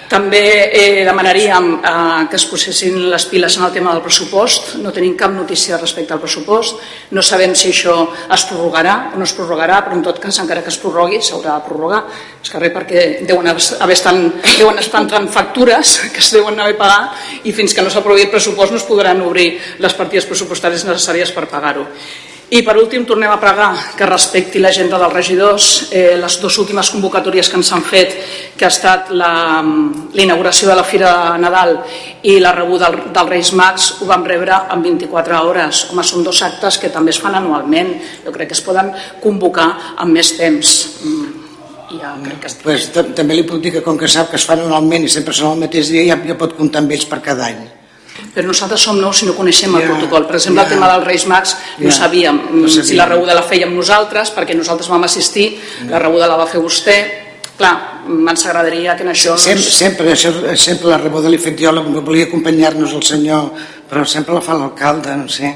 També 0.07 0.41
eh, 0.71 1.05
demanaríem 1.07 1.65
eh, 1.81 2.27
que 2.31 2.39
es 2.39 2.45
posessin 2.47 2.99
les 3.11 3.25
piles 3.27 3.57
en 3.59 3.65
el 3.67 3.73
tema 3.75 3.93
del 3.93 4.05
pressupost. 4.05 4.77
No 4.79 4.93
tenim 4.95 5.17
cap 5.19 5.33
notícia 5.35 5.79
respecte 5.81 6.15
al 6.15 6.23
pressupost. 6.23 6.79
No 7.11 7.25
sabem 7.27 7.57
si 7.59 7.73
això 7.73 7.97
es 8.33 8.45
prorrogarà 8.47 8.97
o 9.15 9.19
no 9.19 9.27
es 9.27 9.35
prorrogarà, 9.35 9.81
però 9.83 9.99
en 9.99 10.05
tot 10.07 10.21
cas, 10.23 10.39
encara 10.43 10.63
que 10.63 10.71
es 10.71 10.79
prorrogui, 10.79 11.19
s'haurà 11.19 11.57
de 11.57 11.67
prorrogar. 11.67 12.05
És 12.39 12.53
que 12.53 12.63
res 12.63 12.75
perquè 12.77 13.05
deuen, 13.27 13.51
haver 13.51 13.97
estan, 13.99 14.23
deuen 14.61 14.79
estar 14.79 15.03
entrant 15.03 15.27
factures 15.33 15.97
que 16.15 16.23
es 16.23 16.31
deuen 16.37 16.61
haver 16.63 16.79
pagat 16.79 17.43
i 17.49 17.57
fins 17.57 17.75
que 17.75 17.83
no 17.83 17.91
s'aprovi 17.91 18.29
el 18.29 18.31
pressupost 18.31 18.77
no 18.77 18.79
es 18.79 18.87
podran 18.87 19.25
obrir 19.27 19.51
les 19.83 19.99
partides 19.99 20.31
pressupostàries 20.31 20.87
necessàries 20.87 21.35
per 21.35 21.49
pagar-ho. 21.51 21.89
I 22.47 22.61
per 22.63 22.77
últim 22.79 23.03
tornem 23.03 23.33
a 23.33 23.41
pregar 23.43 23.73
que 23.99 24.07
respecti 24.07 24.61
l'agenda 24.63 25.01
dels 25.03 25.13
regidors. 25.13 25.89
Eh, 25.91 26.15
les 26.15 26.37
dues 26.39 26.55
últimes 26.63 26.93
convocatòries 26.95 27.49
que 27.51 27.57
ens 27.59 27.73
han 27.75 27.83
fet, 27.83 28.13
que 28.55 28.63
ha 28.65 28.71
estat 28.71 29.09
la, 29.11 29.31
la 30.15 30.23
inauguració 30.23 30.69
de 30.71 30.77
la 30.79 30.85
Fira 30.87 31.11
de 31.33 31.41
Nadal 31.43 31.73
i 32.23 32.37
la 32.39 32.53
rebuda 32.55 32.93
del, 32.93 33.09
del 33.17 33.31
Reis 33.33 33.51
Mags, 33.51 33.89
ho 33.99 34.07
vam 34.07 34.23
rebre 34.31 34.61
en 34.71 34.85
24 34.85 35.41
hores. 35.43 35.81
Home, 35.91 36.05
són 36.07 36.23
dos 36.23 36.43
actes 36.47 36.79
que 36.79 36.93
també 36.95 37.11
es 37.11 37.19
fan 37.19 37.35
anualment. 37.35 37.91
Jo 38.23 38.35
crec 38.37 38.53
que 38.53 38.59
es 38.59 38.63
poden 38.63 38.93
convocar 39.25 39.97
amb 39.97 40.15
més 40.15 40.37
temps. 40.39 40.77
Mm, 41.03 41.33
ja 41.97 42.13
crec 42.23 42.45
que 42.45 42.53
pues, 42.63 42.93
també 42.95 43.41
li 43.41 43.49
puc 43.49 43.59
dir 43.59 43.75
que 43.75 43.83
com 43.83 43.99
que 43.99 44.07
sap 44.07 44.31
que 44.31 44.39
es 44.39 44.47
fan 44.47 44.63
anualment 44.63 45.03
i 45.03 45.11
sempre 45.11 45.35
són 45.35 45.57
el 45.57 45.67
mateix 45.67 45.91
dia, 45.91 46.07
ja, 46.13 46.21
ja 46.31 46.39
pot 46.39 46.55
comptar 46.55 46.85
amb 46.85 46.95
ells 46.95 47.11
per 47.11 47.19
cada 47.27 47.51
any 47.51 47.67
però 48.37 48.51
nosaltres 48.51 48.83
som 48.85 48.99
nous 49.01 49.23
i 49.25 49.27
no 49.31 49.33
coneixem 49.33 49.73
el 49.79 49.87
protocol. 49.89 50.27
Per 50.29 50.37
exemple, 50.37 50.67
el 50.67 50.75
tema 50.75 50.91
dels 50.91 51.07
Reis 51.09 51.23
Mags 51.25 51.55
no 51.81 51.93
sabíem 51.95 52.41
no 52.53 52.69
si 52.69 52.99
la 52.99 53.07
rebuda 53.09 53.33
la 53.33 53.47
fèiem 53.49 53.73
nosaltres, 53.73 54.35
perquè 54.37 54.53
nosaltres 54.59 54.91
vam 54.93 55.07
assistir, 55.09 55.55
la 55.89 56.03
rebuda 56.03 56.29
la 56.29 56.37
va 56.37 56.45
fer 56.51 56.61
vostè, 56.61 56.97
clar, 57.57 57.73
ens 58.05 58.45
agradaria 58.45 58.93
que 58.99 59.07
en 59.07 59.15
això... 59.15 59.39
Sempre, 59.41 59.73
sempre, 59.79 60.11
això, 60.13 60.35
sempre 60.61 60.93
la 60.93 61.01
rebuda 61.01 61.33
l'he 61.33 61.41
fet 61.41 61.57
jo, 61.65 61.73
volia 62.05 62.29
acompanyar-nos 62.29 62.93
el 62.99 63.07
senyor, 63.09 63.49
però 63.89 64.05
sempre 64.05 64.37
la 64.37 64.45
fa 64.45 64.59
l'alcalde, 64.61 65.17
no 65.17 65.33
sé, 65.33 65.55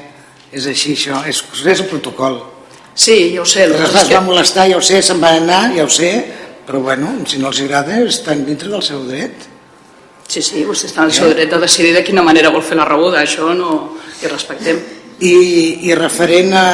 és 0.48 0.72
així 0.72 0.96
això, 0.96 1.20
és, 1.28 1.44
és 1.60 1.84
el 1.84 1.90
protocol. 1.92 2.40
Sí, 2.96 3.34
ja 3.34 3.44
ho 3.44 3.48
sé. 3.48 3.68
Però 3.76 3.92
es 3.92 4.08
va 4.08 4.24
molestar, 4.24 4.70
ja 4.72 4.80
ho 4.80 4.84
sé, 4.84 5.04
se'n 5.04 5.20
va 5.20 5.36
anar, 5.36 5.66
ja 5.76 5.84
ho 5.84 5.92
sé, 5.92 6.14
però 6.64 6.80
bueno, 6.88 7.12
si 7.28 7.44
no 7.44 7.52
els 7.52 7.60
agrada, 7.60 8.00
estan 8.08 8.46
dintre 8.48 8.72
del 8.72 8.88
seu 8.88 9.04
dret. 9.04 9.49
Sí, 10.30 10.38
sí, 10.46 10.60
vostè 10.62 10.86
està 10.86 11.02
en 11.02 11.08
el 11.10 11.14
seu 11.14 11.32
dret 11.34 11.50
de 11.50 11.58
decidir 11.58 11.90
de 11.90 12.04
quina 12.06 12.22
manera 12.22 12.52
vol 12.54 12.62
fer 12.62 12.76
la 12.78 12.84
rebuda, 12.86 13.18
això 13.18 13.48
no 13.50 13.96
hi 14.22 14.28
respectem. 14.30 14.76
I, 15.26 15.32
i 15.90 15.94
referent 15.98 16.52
a 16.54 16.66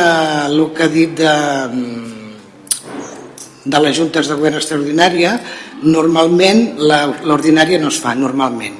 el 0.50 0.58
que 0.76 0.84
ha 0.84 0.88
dit 0.92 1.14
de, 1.16 1.30
de 3.64 3.80
les 3.80 3.96
juntes 3.96 4.28
de 4.28 4.36
govern 4.36 4.58
extraordinària, 4.58 5.30
normalment 5.88 6.60
l'ordinària 7.24 7.78
no 7.80 7.88
es 7.88 8.00
fa, 8.02 8.12
normalment. 8.14 8.76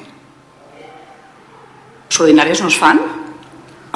Les 2.11 2.19
ordinàries 2.27 2.61
no 2.61 2.69
es 2.69 2.77
fan? 2.77 3.01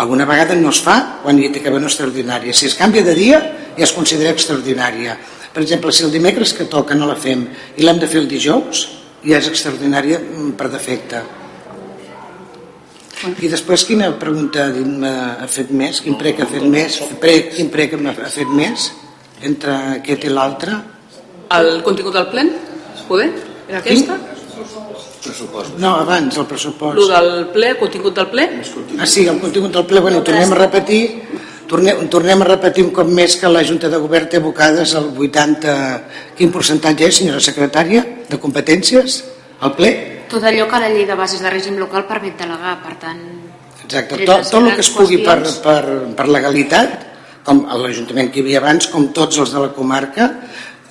Alguna 0.01 0.25
vegada 0.25 0.57
no 0.57 0.73
es 0.73 0.79
fa 0.81 0.95
quan 1.21 1.37
hi 1.37 1.45
ha 1.45 1.51
d'haver 1.59 1.77
una 1.77 1.91
extraordinària. 1.91 2.55
Si 2.57 2.65
es 2.71 2.77
canvia 2.79 3.05
de 3.05 3.13
dia 3.13 3.37
ja 3.77 3.85
es 3.85 3.93
considera 3.93 4.33
extraordinària. 4.33 5.13
Per 5.53 5.61
exemple, 5.61 5.93
si 5.93 6.07
el 6.07 6.11
dimecres 6.15 6.55
que 6.57 6.65
toca 6.65 6.97
no 6.97 7.05
la 7.05 7.19
fem 7.21 7.45
i 7.77 7.85
l'hem 7.85 8.01
de 8.01 8.09
fer 8.09 8.23
el 8.23 8.27
dijous, 8.33 8.87
ja 9.25 9.37
és 9.37 9.47
extraordinària 9.51 10.19
mm, 10.19 10.55
per 10.59 10.69
defecte. 10.73 11.21
I 13.21 13.51
després 13.51 13.83
quina 13.85 14.07
pregunta 14.17 14.65
ha 14.71 15.47
fet 15.51 15.69
més? 15.77 15.99
Quin 16.01 16.17
prec 16.17 16.41
ha 16.41 16.47
fet 16.49 16.65
més? 16.65 16.97
Quin 17.53 17.69
prec 17.69 17.93
ha 17.93 18.31
fet 18.33 18.49
més 18.49 18.89
entre 19.45 19.75
aquest 19.99 20.25
i 20.25 20.33
l'altre? 20.33 20.79
El 21.53 21.81
contingut 21.85 22.17
del 22.17 22.29
plen? 22.31 22.49
Poder? 23.07 23.29
Era 23.67 23.81
aquesta? 23.83 24.17
Pressupost. 25.21 25.77
No, 25.77 25.93
abans, 26.01 26.37
el 26.41 26.47
pressupost. 26.49 26.97
Lo 26.97 27.05
del 27.11 27.45
ple, 27.53 27.75
contingut 27.77 28.17
del 28.17 28.29
ple? 28.31 28.47
Ah, 28.97 29.05
sí, 29.05 29.27
el 29.29 29.37
contingut 29.41 29.75
del 29.75 29.85
ple, 29.85 30.01
bueno, 30.01 30.23
tornem 30.25 30.55
a 30.55 30.57
repetir 30.63 31.03
Tornem, 31.71 32.01
tornem 32.11 32.41
a 32.43 32.47
repetir 32.49 32.83
un 32.83 32.89
cop 32.91 33.07
més 33.07 33.37
que 33.39 33.47
la 33.47 33.61
Junta 33.63 33.87
de 33.87 33.99
Govern 34.01 34.27
té 34.27 34.41
abocades 34.41 34.91
el 34.99 35.05
80... 35.15 35.75
Quin 36.35 36.51
percentatge 36.51 37.07
és, 37.07 37.19
senyora 37.21 37.39
secretària, 37.43 38.01
de 38.27 38.39
competències 38.43 39.21
al 39.63 39.71
ple? 39.77 39.91
Tot 40.31 40.43
allò 40.47 40.67
que 40.67 40.81
la 40.83 40.89
llei 40.91 41.07
de 41.07 41.15
bases 41.15 41.39
de 41.43 41.53
règim 41.53 41.79
local 41.79 42.03
permet 42.09 42.35
delegar, 42.43 42.75
per 42.83 42.97
tant... 42.99 43.23
Exacte, 43.85 44.19
tot, 44.27 44.43
tot 44.49 44.59
el 44.59 44.73
que 44.75 44.83
es 44.83 44.91
pugui 44.91 45.21
per, 45.23 45.37
per, 45.63 45.79
per 46.17 46.27
legalitat, 46.27 46.99
com 47.47 47.63
l'Ajuntament 47.63 48.33
que 48.33 48.41
hi 48.41 48.45
havia 48.49 48.59
abans, 48.65 48.91
com 48.91 49.07
tots 49.15 49.39
els 49.39 49.55
de 49.55 49.63
la 49.63 49.71
comarca, 49.75 50.27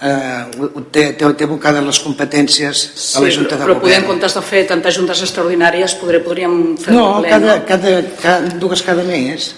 eh, 0.01 0.43
té, 0.91 1.11
té, 1.13 1.29
té 1.29 1.49
abocades 1.49 1.85
les 1.93 2.05
competències 2.09 2.85
a 3.21 3.25
la 3.25 3.33
Junta 3.37 3.57
de 3.57 3.65
però, 3.65 3.77
però 3.77 3.81
Govern. 3.81 3.81
Però 3.81 3.81
podem, 3.85 4.03
en 4.03 4.13
comptes 4.15 4.37
de 4.41 4.49
fer 4.49 4.69
tantes 4.73 4.97
juntes 4.97 5.25
extraordinàries, 5.29 6.01
podré, 6.01 6.25
podríem 6.25 6.61
fer 6.81 6.97
no, 6.97 7.11
ple, 7.21 7.35
cada, 7.37 7.59
no? 7.59 7.67
Cada, 7.69 7.99
cada, 8.23 8.55
dues 8.65 8.85
cada 8.87 9.05
mes. 9.05 9.53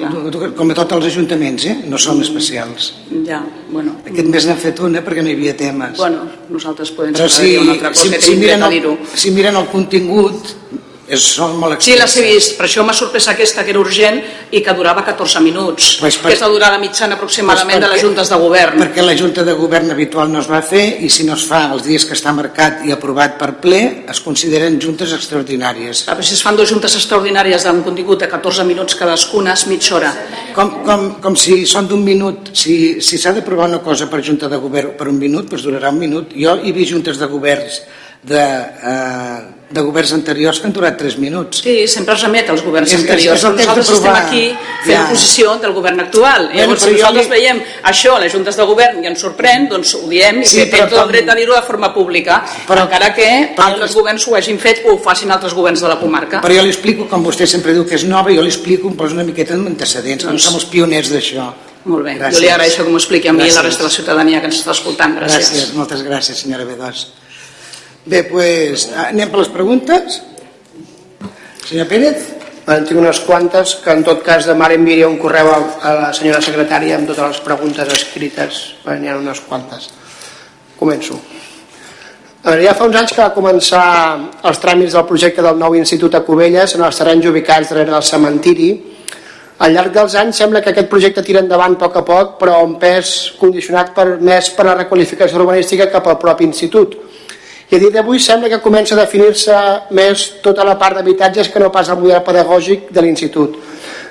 Clar. 0.00 0.50
Com 0.56 0.72
a 0.72 0.76
tots 0.78 0.96
els 0.96 1.08
ajuntaments, 1.10 1.66
eh? 1.68 1.74
no 1.90 1.98
són 2.00 2.22
especials. 2.24 2.90
Ja, 3.26 3.42
bueno. 3.68 3.98
Aquest 4.08 4.30
mes 4.32 4.46
n'ha 4.48 4.56
fet 4.60 4.80
una 4.86 5.02
perquè 5.04 5.24
no 5.24 5.28
hi 5.28 5.36
havia 5.36 5.52
temes. 5.58 5.98
Bueno, 6.00 6.24
nosaltres 6.48 6.92
podem 6.96 7.16
Però 7.18 7.28
si, 7.28 7.52
una 7.60 7.74
altra 7.76 7.92
cosa 7.92 8.08
si, 8.08 8.22
si, 8.30 8.38
miren 8.40 8.64
el, 8.70 8.78
si 9.24 9.34
miren 9.36 9.60
el 9.60 9.68
contingut, 9.72 10.54
és, 11.10 11.24
són 11.36 11.56
molt 11.58 11.76
extenses. 11.76 11.90
Sí, 11.90 11.98
les 11.98 12.16
he 12.16 12.34
vist, 12.36 12.56
per 12.58 12.66
això 12.68 12.84
m'ha 12.86 12.94
sorprès 12.96 13.26
aquesta 13.32 13.64
que 13.66 13.72
era 13.74 13.80
urgent 13.82 14.20
i 14.54 14.62
que 14.64 14.74
durava 14.76 15.02
14 15.06 15.42
minuts, 15.44 15.96
pues 16.00 16.18
per, 16.20 16.30
que 16.30 16.36
és 16.36 16.44
la 16.44 16.50
durada 16.52 16.78
mitjana 16.82 17.18
aproximadament 17.18 17.66
pues 17.66 17.76
perquè, 17.76 17.86
de 17.86 17.92
les 17.94 18.04
juntes 18.04 18.30
de 18.30 18.38
govern. 18.44 18.82
Perquè 18.84 19.04
la 19.04 19.16
junta 19.18 19.44
de 19.46 19.54
govern 19.58 19.90
habitual 19.94 20.30
no 20.32 20.42
es 20.42 20.50
va 20.50 20.62
fer 20.62 20.84
i 21.04 21.10
si 21.12 21.26
no 21.28 21.36
es 21.38 21.46
fa 21.50 21.64
els 21.74 21.84
dies 21.86 22.06
que 22.06 22.16
està 22.18 22.34
marcat 22.36 22.84
i 22.86 22.94
aprovat 22.94 23.36
per 23.40 23.52
ple, 23.62 23.80
es 24.10 24.22
consideren 24.24 24.78
juntes 24.82 25.14
extraordinàries. 25.16 26.04
Ah, 26.06 26.16
però 26.16 26.26
si 26.26 26.36
es 26.38 26.44
fan 26.46 26.58
dues 26.58 26.70
juntes 26.70 26.94
extraordinàries 27.00 27.66
amb 27.70 27.84
contingut 27.86 28.22
de 28.22 28.30
14 28.30 28.66
minuts 28.68 28.98
cadascuna, 28.98 29.56
és 29.58 29.66
mitja 29.70 29.96
hora. 29.98 30.12
Com, 30.54 30.76
com, 30.86 31.08
com 31.22 31.38
si 31.38 31.64
són 31.70 31.90
d'un 31.90 32.04
minut, 32.04 32.52
si 32.54 33.00
s'ha 33.00 33.30
si 33.30 33.38
d'aprovar 33.40 33.70
una 33.70 33.82
cosa 33.82 34.08
per 34.10 34.22
junta 34.26 34.48
de 34.50 34.58
govern 34.62 34.94
per 34.98 35.08
un 35.10 35.18
minut, 35.18 35.50
doncs 35.50 35.66
durarà 35.66 35.90
un 35.90 35.98
minut. 35.98 36.36
Jo 36.36 36.58
he 36.60 36.74
vist 36.76 36.94
juntes 36.94 37.18
de 37.18 37.28
governs 37.30 37.82
de, 38.22 38.38
eh, 38.42 39.40
de 39.70 39.80
governs 39.80 40.12
anteriors 40.12 40.58
que 40.60 40.66
han 40.66 40.72
durat 40.74 40.96
3 40.98 41.16
minuts. 41.18 41.60
Sí, 41.62 41.86
sempre 41.88 42.14
es 42.16 42.22
remet 42.22 42.48
als 42.50 42.60
governs 42.62 42.88
És- 42.92 42.94
és- 42.98 43.00
anteriors. 43.04 43.38
és 43.38 43.44
el 43.44 43.56
de 43.56 43.62
nosaltres 43.64 43.90
estem 43.90 44.14
aquí 44.14 44.42
fent 44.84 44.98
Ja. 44.98 45.08
posició 45.08 45.56
del 45.56 45.72
govern 45.72 46.00
actual. 46.00 46.46
Bueno, 46.48 46.60
Llavors, 46.60 46.82
si 46.82 46.90
nosaltres 46.90 47.24
li- 47.26 47.30
veiem 47.30 47.62
això 47.84 48.16
a 48.16 48.20
les 48.20 48.32
juntes 48.32 48.56
de 48.56 48.62
govern 48.64 49.02
i 49.04 49.06
ens 49.06 49.20
sorprèn, 49.24 49.68
doncs 49.68 49.94
ho 49.94 50.08
diem 50.08 50.42
Sí, 50.44 50.60
i 50.60 50.66
té 50.66 50.82
tot 50.88 50.98
el 51.04 51.08
dret 51.08 51.28
a 51.30 51.34
dir-ho 51.36 51.54
de 51.54 51.62
forma 51.62 51.94
pública, 51.94 52.44
Però- 52.66 52.82
encara 52.82 53.14
que 53.14 53.54
però- 53.56 53.66
altres 53.72 53.94
governs 53.94 54.26
ho 54.26 54.34
hagin 54.34 54.58
fet 54.58 54.82
o 54.86 54.94
ho 54.94 54.98
facin 54.98 55.30
altres 55.30 55.54
governs 55.54 55.80
de 55.80 55.88
la 55.88 55.98
comarca. 56.00 56.40
Però 56.42 56.52
jo 56.54 56.62
li 56.62 56.68
explico, 56.70 57.06
com 57.08 57.24
vostè 57.24 57.46
sempre 57.46 57.72
diu 57.72 57.86
que 57.86 57.94
és 57.94 58.04
nova, 58.04 58.30
jo 58.34 58.42
li 58.42 58.48
explico 58.48 58.90
però 58.90 59.06
és 59.06 59.12
una 59.12 59.22
miqueta 59.24 59.54
amb 59.54 59.68
antecedents, 59.68 60.24
doncs... 60.24 60.42
Som 60.42 60.54
els 60.56 60.64
pioners 60.64 61.10
d'això. 61.12 61.52
Molt 61.84 62.04
bé, 62.04 62.18
Gràcies. 62.18 62.32
jo 62.34 62.40
li 62.40 62.48
agraeixo 62.48 62.84
que 62.84 62.90
m'ho 62.90 62.98
expliqui 62.98 63.28
a 63.28 63.32
mi 63.32 63.46
i 63.46 63.50
a 63.50 63.54
la 63.54 63.62
resta 63.62 63.84
de 63.84 63.88
la 63.88 63.94
ciutadania 63.94 64.40
que 64.40 64.46
ens 64.46 64.58
està 64.66 64.72
escoltant. 64.72 65.16
Gràcies. 65.16 65.52
Gràcies, 65.52 65.72
moltes 65.74 66.02
gràcies, 66.04 66.34
senyora 66.34 66.64
B2. 66.64 67.06
Bé, 68.08 68.22
doncs, 68.24 68.86
anem 68.96 69.28
per 69.28 69.42
les 69.42 69.50
preguntes. 69.52 70.20
Senyor 71.66 71.88
Pérez? 71.90 72.28
En 72.70 72.86
tinc 72.86 73.00
unes 73.00 73.18
quantes, 73.26 73.74
que 73.82 73.92
en 73.92 74.04
tot 74.06 74.22
cas 74.24 74.46
demà 74.48 74.68
li 74.70 74.78
enviaré 74.78 75.04
un 75.08 75.18
correu 75.20 75.50
a, 75.50 75.58
a 75.82 75.92
la 75.98 76.10
senyora 76.16 76.40
secretària 76.44 76.96
amb 76.96 77.10
totes 77.10 77.34
les 77.34 77.40
preguntes 77.44 77.92
escrites, 77.96 78.60
perquè 78.84 79.00
n'hi 79.00 79.10
ha 79.10 79.18
unes 79.18 79.42
quantes. 79.48 79.88
Començo. 80.78 81.18
Veure, 82.44 82.62
ja 82.64 82.72
fa 82.72 82.86
uns 82.88 82.96
anys 82.96 83.12
que 83.12 83.20
va 83.20 83.34
començar 83.34 83.84
els 84.48 84.62
tràmits 84.62 84.96
del 84.96 85.04
projecte 85.08 85.44
del 85.44 85.58
nou 85.60 85.76
Institut 85.76 86.14
a 86.16 86.22
Cubelles 86.24 86.72
en 86.76 86.86
els 86.86 87.00
terrenys 87.02 87.28
ubicats 87.28 87.68
darrere 87.68 87.92
del 87.92 88.06
cementiri. 88.06 88.70
Al 89.60 89.74
llarg 89.76 89.92
dels 89.92 90.16
anys 90.16 90.40
sembla 90.40 90.62
que 90.64 90.72
aquest 90.72 90.88
projecte 90.88 91.26
tira 91.26 91.42
endavant 91.44 91.76
a 91.76 91.82
poc 91.82 92.00
a 92.00 92.04
poc, 92.06 92.38
però 92.40 92.62
amb 92.62 92.80
pes 92.80 93.34
condicionat 93.36 93.92
per, 93.92 94.14
més 94.24 94.48
per 94.56 94.70
la 94.70 94.78
requalificació 94.78 95.42
urbanística 95.42 95.90
cap 95.92 96.08
al 96.08 96.16
propi 96.22 96.48
institut. 96.48 96.96
I 97.70 97.76
a 97.76 97.78
dia 97.78 97.90
d'avui 97.94 98.18
sembla 98.18 98.48
que 98.50 98.58
comença 98.58 98.96
a 98.96 98.98
definir-se 98.98 99.54
més 99.94 100.24
tota 100.42 100.64
la 100.66 100.74
part 100.74 100.96
d'habitatges 100.98 101.52
que 101.54 101.60
no 101.62 101.68
pas 101.70 101.86
el 101.86 102.00
model 102.00 102.24
pedagògic 102.26 102.88
de 102.90 103.04
l'institut. 103.04 103.54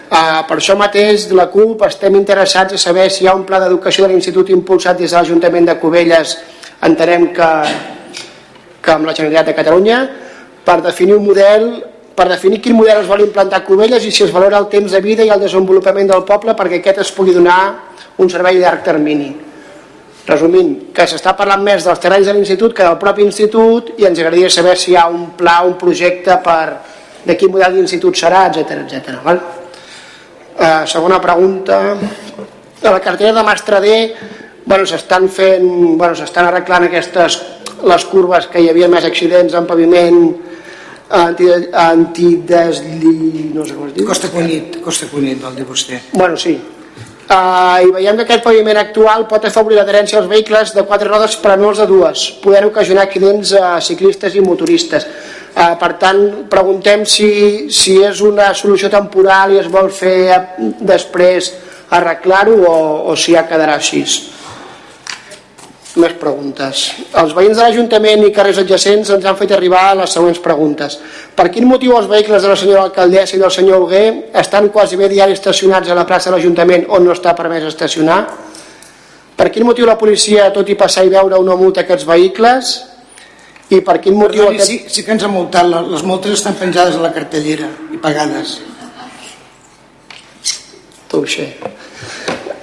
Uh, 0.10 0.40
per 0.48 0.56
això 0.56 0.78
mateix, 0.80 1.26
la 1.36 1.50
CUP 1.52 1.84
estem 1.84 2.16
interessats 2.16 2.78
a 2.78 2.80
saber 2.80 3.10
si 3.12 3.26
hi 3.26 3.28
ha 3.28 3.36
un 3.36 3.44
pla 3.44 3.60
d'educació 3.60 4.06
de 4.06 4.14
l'institut 4.14 4.54
impulsat 4.56 4.98
des 5.04 5.12
de 5.12 5.18
l'Ajuntament 5.18 5.68
de 5.68 5.76
Cubelles, 5.82 6.38
entenem 6.88 7.28
que, 7.36 7.50
que 8.80 8.96
amb 8.96 9.12
la 9.12 9.18
Generalitat 9.18 9.52
de 9.52 9.58
Catalunya, 9.60 10.00
per 10.64 10.80
definir 10.88 11.20
un 11.20 11.28
model 11.28 11.70
per 12.16 12.30
definir 12.32 12.62
quin 12.64 12.76
model 12.76 13.04
es 13.04 13.12
vol 13.12 13.22
implantar 13.24 13.60
a 13.60 13.68
Cubelles 13.68 14.08
i 14.08 14.12
si 14.12 14.24
es 14.24 14.32
valora 14.32 14.58
el 14.60 14.72
temps 14.72 14.92
de 14.92 15.04
vida 15.04 15.28
i 15.28 15.36
el 15.36 15.40
desenvolupament 15.40 16.08
del 16.08 16.24
poble 16.28 16.56
perquè 16.56 16.80
aquest 16.80 17.04
es 17.04 17.12
pugui 17.16 17.36
donar 17.36 17.60
un 18.20 18.32
servei 18.32 18.56
de 18.56 18.64
llarg 18.66 18.84
termini. 18.88 19.49
Resumint, 20.28 20.74
que 20.94 21.08
s'està 21.10 21.34
parlant 21.38 21.64
més 21.66 21.86
dels 21.88 22.02
terrenys 22.02 22.28
de 22.30 22.36
l'institut 22.36 22.76
que 22.76 22.86
del 22.86 23.00
propi 23.02 23.24
institut 23.26 23.94
i 23.98 24.06
ens 24.06 24.20
agradaria 24.20 24.50
saber 24.54 24.76
si 24.78 24.92
hi 24.92 24.98
ha 25.00 25.08
un 25.10 25.32
pla, 25.38 25.62
un 25.66 25.78
projecte 25.80 26.38
per 26.46 26.66
de 27.26 27.36
quin 27.38 27.52
model 27.52 27.80
d'institut 27.80 28.18
serà, 28.18 28.46
etc 28.52 28.84
etc. 28.84 29.18
Val? 29.26 29.40
Uh, 30.60 30.84
segona 30.92 31.22
pregunta. 31.24 31.80
A 32.84 32.92
la 32.92 33.00
cartera 33.04 33.34
de 33.34 33.44
Mastre 33.44 33.80
D 33.84 33.96
bueno, 34.70 34.86
s'estan 34.86 35.28
fent, 35.34 35.66
bueno, 35.98 36.14
s'estan 36.16 36.46
arreglant 36.46 36.86
aquestes 36.86 37.40
les 37.90 38.06
curves 38.06 38.48
que 38.52 38.62
hi 38.62 38.70
havia 38.70 38.90
més 38.92 39.06
accidents 39.08 39.56
en 39.58 39.66
paviment 39.66 40.20
anti, 41.10 41.48
antidesli... 41.84 43.14
no 43.56 43.66
sé 43.66 43.78
com 43.78 43.88
es 43.88 43.96
diu. 43.96 44.06
Costa 44.08 44.30
Cunit, 44.30 44.78
Costa 44.86 45.10
Cunit, 45.10 45.40
vol 45.42 45.58
dir 45.58 45.66
vostè. 45.66 46.04
Bueno, 46.14 46.38
sí. 46.38 46.54
Uh, 47.30 47.86
I 47.86 47.92
veiem 47.94 48.18
que 48.18 48.24
aquest 48.26 48.42
paviment 48.42 48.80
actual 48.82 49.28
pot 49.30 49.44
afavorir 49.46 49.76
l'adherència 49.78 50.18
als 50.18 50.30
vehicles 50.32 50.72
de 50.74 50.82
quatre 50.90 51.12
rodes 51.12 51.36
però 51.38 51.60
no 51.62 51.68
els 51.70 51.78
de 51.78 51.86
dues, 51.86 52.24
podent 52.42 52.66
ocasionar 52.72 53.04
accidents 53.06 53.52
a 53.54 53.76
ciclistes 53.86 54.34
i 54.34 54.42
motoristes. 54.42 55.06
Uh, 55.54 55.76
per 55.78 55.92
tant, 56.02 56.24
preguntem 56.50 57.06
si, 57.06 57.30
si 57.70 58.00
és 58.02 58.24
una 58.26 58.50
solució 58.58 58.90
temporal 58.90 59.54
i 59.54 59.62
es 59.62 59.70
vol 59.70 59.92
fer 59.94 60.18
eh, 60.34 60.42
després 60.82 61.52
arreglar-ho 61.94 62.58
o, 62.66 62.76
o 63.14 63.16
si 63.18 63.38
ja 63.38 63.46
quedarà 63.46 63.78
així. 63.78 64.02
Més 65.98 66.12
preguntes. 66.22 66.84
Els 67.18 67.32
veïns 67.34 67.58
de 67.58 67.64
l'Ajuntament 67.64 68.22
i 68.28 68.34
carrers 68.34 68.60
adjacents 68.62 69.10
ens 69.16 69.24
han 69.26 69.38
fet 69.40 69.56
arribar 69.56 69.88
les 69.98 70.12
següents 70.14 70.38
preguntes. 70.44 71.00
Per 71.36 71.48
quin 71.50 71.66
motiu 71.66 71.96
els 71.98 72.06
vehicles 72.12 72.44
de 72.46 72.52
la 72.52 72.58
senyora 72.60 72.84
alcaldessa 72.86 73.36
i 73.36 73.42
del 73.42 73.52
senyor 73.52 73.82
Huguer 73.82 74.30
estan 74.38 74.70
quasi 74.70 75.00
bé 75.00 75.10
diari 75.10 75.34
estacionats 75.34 75.90
a 75.90 75.98
la 75.98 76.06
plaça 76.06 76.30
de 76.30 76.36
l'Ajuntament 76.36 76.86
on 76.94 77.10
no 77.10 77.16
està 77.18 77.34
permès 77.34 77.66
estacionar? 77.72 78.20
Per 79.40 79.50
quin 79.50 79.66
motiu 79.66 79.90
la 79.90 79.98
policia, 79.98 80.52
tot 80.54 80.70
i 80.70 80.78
passar 80.78 81.08
i 81.08 81.10
veure, 81.10 81.42
no 81.42 81.58
multa 81.58 81.82
aquests 81.82 82.06
vehicles? 82.06 82.74
I 83.74 83.82
per 83.82 83.98
quin 84.04 84.18
motiu... 84.20 84.46
Perdoni, 84.46 84.62
aquest... 84.62 84.70
sí, 84.70 85.00
sí 85.00 85.08
que 85.08 85.16
ens 85.16 85.26
ha 85.26 85.30
multat, 85.32 85.66
les 85.90 86.06
multes 86.06 86.38
estan 86.38 86.58
penjades 86.60 87.00
a 87.00 87.02
la 87.02 87.14
cartellera 87.16 87.70
i 87.90 87.98
pagades. 88.02 88.60
Touché. 91.10 91.50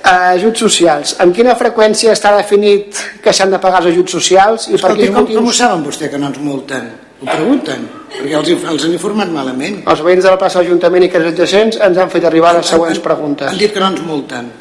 Uh, 0.06 0.36
ajuts 0.36 0.60
socials. 0.62 1.16
Amb 1.22 1.34
quina 1.34 1.56
freqüència 1.58 2.12
està 2.14 2.30
definit 2.36 2.94
que 3.24 3.32
s'han 3.34 3.50
de 3.50 3.58
pagar 3.58 3.80
els 3.82 3.88
ajuts 3.90 4.14
socials 4.14 4.68
i 4.68 4.76
per 4.76 4.92
Escolti, 4.92 5.02
quins 5.02 5.16
com, 5.16 5.24
com 5.26 5.32
ho 5.40 5.46
motius 5.48 5.58
saben 5.64 5.82
vostè 5.82 6.10
que 6.12 6.20
no 6.22 6.28
ens 6.30 6.38
multen? 6.38 6.84
Ho 7.16 7.26
pregunten, 7.26 7.88
perquè 8.12 8.36
els, 8.38 8.50
els 8.70 8.84
han 8.86 8.92
informat 8.92 9.32
malament. 9.32 9.80
els 9.88 10.02
veïns 10.04 10.22
de 10.22 10.30
la 10.30 10.38
plaça 10.38 10.60
de 10.60 10.66
l'Ajuntament 10.66 11.06
i 11.06 11.08
carrers 11.10 11.32
adjacents 11.32 11.80
ens 11.88 11.98
han 11.98 12.12
fet 12.12 12.28
arribar 12.28 12.52
les 12.54 12.70
següents 12.70 13.00
preguntes. 13.02 13.50
Han 13.50 13.58
dit 13.58 13.72
que 13.72 13.82
no 13.82 13.88
ens 13.88 14.04
multen, 14.04 14.52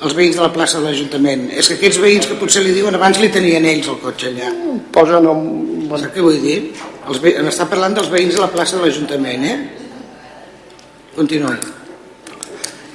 els 0.00 0.16
veïns 0.16 0.40
de 0.40 0.42
la 0.42 0.50
plaça 0.56 0.80
de 0.80 0.88
l'Ajuntament. 0.88 1.46
És 1.52 1.68
que 1.70 1.78
aquests 1.78 2.00
veïns 2.02 2.26
que 2.32 2.40
potser 2.40 2.64
li 2.64 2.74
diuen 2.74 2.98
abans 2.98 3.20
li 3.22 3.30
tenien 3.30 3.68
ells 3.68 3.92
el 3.92 4.00
cotxe 4.02 4.32
allà. 4.32 4.50
Posa 4.96 5.20
nom... 5.22 5.46
Bueno. 5.84 6.10
Què 6.10 6.24
vull 6.24 6.40
dir? 6.42 6.58
Els 7.04 7.22
ve... 7.22 7.36
Està 7.52 7.68
parlant 7.70 7.94
dels 8.00 8.10
veïns 8.10 8.34
de 8.34 8.42
la 8.42 8.50
plaça 8.50 8.80
de 8.80 8.88
l'Ajuntament, 8.88 9.48
eh? 9.52 9.56
Continuï. 11.14 11.83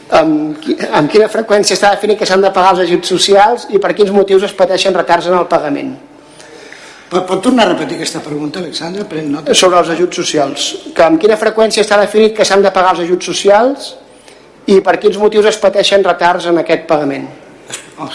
Amb, 0.10 0.58
amb 0.90 1.12
quina 1.12 1.28
freqüència 1.30 1.76
està 1.78 1.92
definit 1.94 2.18
que 2.18 2.26
s'han 2.26 2.42
de 2.42 2.50
pagar 2.54 2.72
els 2.74 2.86
ajuts 2.88 3.12
socials 3.14 3.68
i 3.70 3.82
per 3.82 3.94
quins 3.98 4.10
motius 4.14 4.48
es 4.48 4.56
pateixen 4.58 4.96
retards 4.96 5.28
en 5.30 5.38
el 5.38 5.46
pagament? 5.52 5.92
Pot, 7.10 7.28
pot 7.30 7.44
tornar 7.46 7.68
a 7.68 7.74
repetir 7.74 7.98
aquesta 7.98 8.22
pregunta, 8.26 8.62
Alexandra? 8.62 9.06
Pren 9.10 9.30
nota. 9.34 9.54
Sobre 9.58 9.80
els 9.82 9.94
ajuts 9.94 10.22
socials. 10.22 10.68
Que 10.98 11.06
amb 11.06 11.22
quina 11.22 11.38
freqüència 11.38 11.86
està 11.86 12.02
definit 12.02 12.36
que 12.38 12.46
s'han 12.46 12.66
de 12.66 12.74
pagar 12.74 12.96
els 12.96 13.06
ajuts 13.06 13.32
socials 13.32 13.94
i 14.70 14.82
per 14.86 14.98
quins 15.02 15.18
motius 15.22 15.50
es 15.50 15.62
pateixen 15.62 16.06
retards 16.06 16.50
en 16.50 16.62
aquest 16.62 16.86
pagament? 16.90 17.30
Oh, 18.00 18.10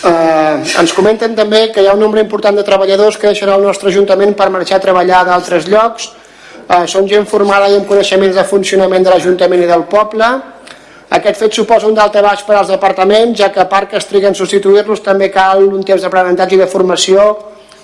Eh, 0.00 0.64
ens 0.80 0.92
comenten 0.96 1.34
també 1.36 1.66
que 1.74 1.82
hi 1.84 1.88
ha 1.90 1.92
un 1.92 2.00
nombre 2.00 2.22
important 2.24 2.56
de 2.56 2.64
treballadors 2.64 3.18
que 3.20 3.28
deixen 3.28 3.50
el 3.52 3.60
nostre 3.60 3.90
Ajuntament 3.90 4.32
per 4.36 4.48
marxar 4.48 4.78
a 4.78 4.84
treballar 4.84 5.26
d'altres 5.28 5.68
llocs. 5.68 6.08
Eh, 6.70 6.86
són 6.86 7.08
gent 7.10 7.24
formada 7.26 7.66
i 7.66 7.74
amb 7.80 7.88
coneixements 7.88 8.36
de 8.36 8.44
funcionament 8.46 9.02
de 9.02 9.10
l'Ajuntament 9.10 9.64
i 9.64 9.66
del 9.66 9.88
poble. 9.90 10.26
Aquest 11.16 11.40
fet 11.40 11.56
suposa 11.58 11.88
un 11.88 11.96
d'alta 11.96 12.22
baix 12.22 12.44
per 12.46 12.54
als 12.54 12.70
departaments, 12.70 13.40
ja 13.40 13.48
que 13.50 13.58
a 13.58 13.66
part 13.66 13.90
que 13.90 13.98
es 13.98 14.06
triguen 14.06 14.36
substituir-los 14.38 15.02
també 15.02 15.32
cal 15.34 15.64
un 15.66 15.82
temps 15.82 16.04
d'aprenentatge 16.04 16.54
i 16.54 16.60
de 16.60 16.68
formació 16.70 17.24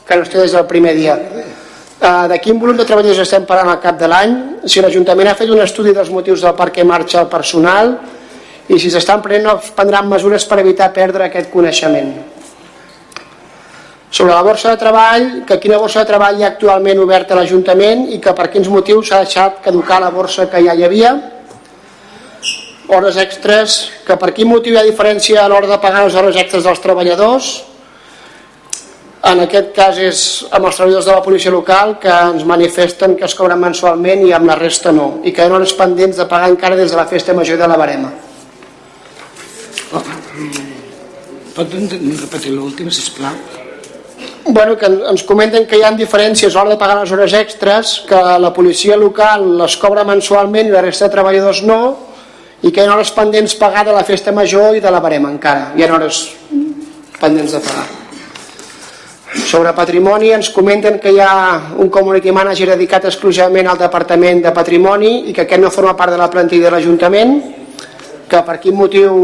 que 0.07 0.15
no 0.15 0.23
es 0.23 0.31
té 0.31 0.39
des 0.39 0.55
del 0.55 0.69
primer 0.71 0.95
dia. 0.95 1.17
Eh, 1.19 2.29
de 2.31 2.39
quin 2.39 2.61
volum 2.63 2.79
de 2.79 2.87
treballadors 2.87 3.25
estem 3.25 3.49
parlant 3.49 3.73
al 3.75 3.83
cap 3.83 3.99
de 3.99 4.07
l'any? 4.07 4.39
Si 4.71 4.79
l'Ajuntament 4.85 5.33
ha 5.33 5.35
fet 5.35 5.51
un 5.51 5.65
estudi 5.67 5.97
dels 5.97 6.15
motius 6.15 6.47
del 6.47 6.55
per 6.55 6.71
què 6.71 6.87
marxa 6.87 7.25
el 7.25 7.27
personal 7.33 7.97
i 8.69 8.79
si 8.79 8.91
s'estan 8.91 9.19
prenent 9.23 9.67
prendran 9.75 10.07
mesures 10.07 10.47
per 10.47 10.63
evitar 10.63 10.93
perdre 10.95 11.27
aquest 11.27 11.51
coneixement. 11.51 12.36
Sobre 14.11 14.33
la 14.33 14.43
borsa 14.43 14.71
de 14.71 14.79
treball, 14.79 15.25
que 15.47 15.59
quina 15.59 15.79
borsa 15.83 16.05
de 16.05 16.11
treball 16.13 16.39
hi 16.39 16.45
ha 16.47 16.53
actualment 16.55 17.01
oberta 17.03 17.35
a 17.35 17.41
l'Ajuntament 17.41 18.07
i 18.15 18.21
que 18.23 18.35
per 18.39 18.49
quins 18.53 18.69
motius 18.71 19.11
s'ha 19.11 19.25
deixat 19.25 19.59
caducar 19.65 19.99
la 20.01 20.13
borsa 20.15 20.47
que 20.51 20.63
ja 20.63 20.77
hi 20.77 20.85
havia. 20.87 21.15
Hores 22.87 23.19
extres, 23.19 23.79
que 24.07 24.15
per 24.17 24.31
quin 24.33 24.47
motiu 24.49 24.77
hi 24.77 24.79
ha 24.79 24.87
diferència 24.87 25.43
a 25.43 25.49
l'hora 25.51 25.67
de 25.73 25.81
pagar 25.83 26.05
les 26.07 26.15
hores 26.15 26.39
extres 26.39 26.69
dels 26.69 26.85
treballadors. 26.85 27.51
En 29.27 29.43
aquest 29.43 29.73
cas 29.75 29.99
és 29.99 30.23
amb 30.55 30.69
els 30.69 30.79
treballadors 30.79 31.11
de 31.11 31.17
la 31.17 31.25
policia 31.25 31.51
local 31.51 31.97
que 31.99 32.15
ens 32.31 32.47
manifesten 32.47 33.19
que 33.19 33.27
es 33.27 33.35
cobren 33.35 33.59
mensualment 33.59 34.23
i 34.23 34.31
amb 34.37 34.47
la 34.47 34.55
resta 34.55 34.95
no, 34.95 35.17
i 35.27 35.35
que 35.35 35.43
hi 35.43 35.51
ha 35.51 35.59
hores 35.59 35.75
pendents 35.75 36.23
de 36.23 36.31
pagar 36.31 36.53
encara 36.55 36.79
des 36.79 36.95
de 36.95 37.01
la 37.01 37.09
festa 37.11 37.35
major 37.35 37.59
de 37.59 37.67
la 37.67 37.83
Barema. 37.83 38.15
Pot 41.57 41.73
repetir 41.75 42.55
l'últim, 42.55 42.93
sisplau? 42.93 43.66
Bueno, 44.49 44.77
que 44.79 44.87
ens 44.87 45.25
comenten 45.27 45.65
que 45.67 45.75
hi 45.75 45.83
ha 45.83 45.91
diferències 45.99 46.55
a 46.55 46.63
l'hora 46.63 46.77
de 46.77 46.79
pagar 46.79 47.01
les 47.01 47.11
hores 47.11 47.33
extres, 47.35 47.97
que 48.07 48.19
la 48.39 48.53
policia 48.55 48.95
local 48.97 49.43
les 49.59 49.75
cobra 49.83 50.05
mensualment 50.07 50.69
i 50.69 50.75
la 50.75 50.85
resta 50.85 51.09
de 51.09 51.15
treballadors 51.17 51.65
no, 51.67 51.79
i 52.63 52.71
que 52.71 52.85
hi 52.85 52.87
ha 52.87 52.95
hores 52.95 53.11
pendents 53.17 53.57
pagar 53.59 53.83
de 53.89 53.97
la 53.97 54.05
festa 54.07 54.31
major 54.31 54.77
i 54.79 54.83
de 54.85 54.93
la 54.95 55.01
barema 55.03 55.33
encara. 55.35 55.73
Hi 55.75 55.83
ha 55.83 55.89
hores 55.97 56.21
pendents 57.19 57.57
de 57.57 57.63
pagar. 57.65 57.89
Sobre 59.51 59.75
patrimoni 59.75 60.31
ens 60.37 60.53
comenten 60.55 61.01
que 61.03 61.11
hi 61.11 61.19
ha 61.19 61.75
un 61.83 61.91
community 61.91 62.31
manager 62.31 62.71
dedicat 62.71 63.11
exclusivament 63.11 63.67
al 63.67 63.83
departament 63.83 64.45
de 64.47 64.55
patrimoni 64.55 65.13
i 65.27 65.35
que 65.35 65.43
aquest 65.43 65.63
no 65.63 65.75
forma 65.75 65.97
part 65.99 66.15
de 66.15 66.23
la 66.23 66.31
plantilla 66.31 66.71
de 66.71 66.77
l'Ajuntament, 66.77 67.37
que 68.31 68.47
per 68.47 68.61
quin 68.63 68.79
motiu, 68.79 69.19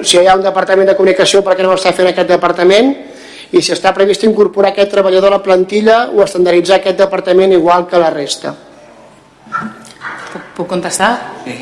si 0.00 0.16
hi 0.16 0.26
ha 0.26 0.40
un 0.40 0.48
departament 0.48 0.88
de 0.88 0.96
comunicació, 0.96 1.44
per 1.44 1.60
què 1.60 1.68
no 1.68 1.76
està 1.76 1.92
fent 1.92 2.08
aquest 2.08 2.32
departament, 2.32 2.94
i 3.50 3.62
si 3.62 3.72
està 3.74 3.92
previst 3.94 4.24
incorporar 4.26 4.70
aquest 4.70 4.92
treballador 4.94 5.32
a 5.32 5.38
la 5.38 5.44
plantilla 5.44 6.04
o 6.14 6.22
estandarditzar 6.22 6.78
aquest 6.78 6.98
departament 7.02 7.52
igual 7.56 7.86
que 7.90 7.98
la 7.98 8.10
resta. 8.14 8.54
Puc, 9.50 10.42
puc 10.56 10.68
contestar? 10.70 11.12
Sí. 11.44 11.56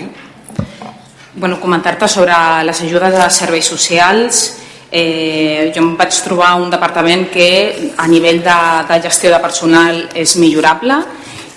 Bueno, 1.39 1.61
comentar-te 1.61 2.09
sobre 2.09 2.35
les 2.65 2.83
ajudes 2.83 3.15
de 3.15 3.31
serveis 3.31 3.67
socials. 3.67 4.43
Eh, 4.91 5.71
jo 5.75 5.83
em 5.85 5.95
vaig 5.97 6.17
trobar 6.25 6.55
un 6.61 6.71
departament 6.73 7.27
que 7.31 7.93
a 7.97 8.07
nivell 8.09 8.41
de, 8.45 8.59
de 8.89 9.01
gestió 9.05 9.31
de 9.31 9.41
personal 9.41 10.01
és 10.17 10.37
millorable 10.41 10.97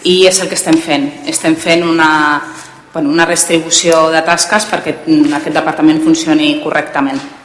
i 0.03 0.25
és 0.27 0.39
el 0.43 0.51
que 0.51 0.59
estem 0.59 0.77
fent. 0.79 1.07
Estem 1.27 1.55
fent 1.55 1.84
una, 1.88 2.11
bueno, 2.93 3.09
una 3.09 3.25
redistribució 3.25 4.09
de 4.13 4.23
tasques 4.27 4.67
perquè 4.71 4.97
aquest 5.03 5.55
departament 5.55 6.03
funcioni 6.03 6.57
correctament. 6.63 7.41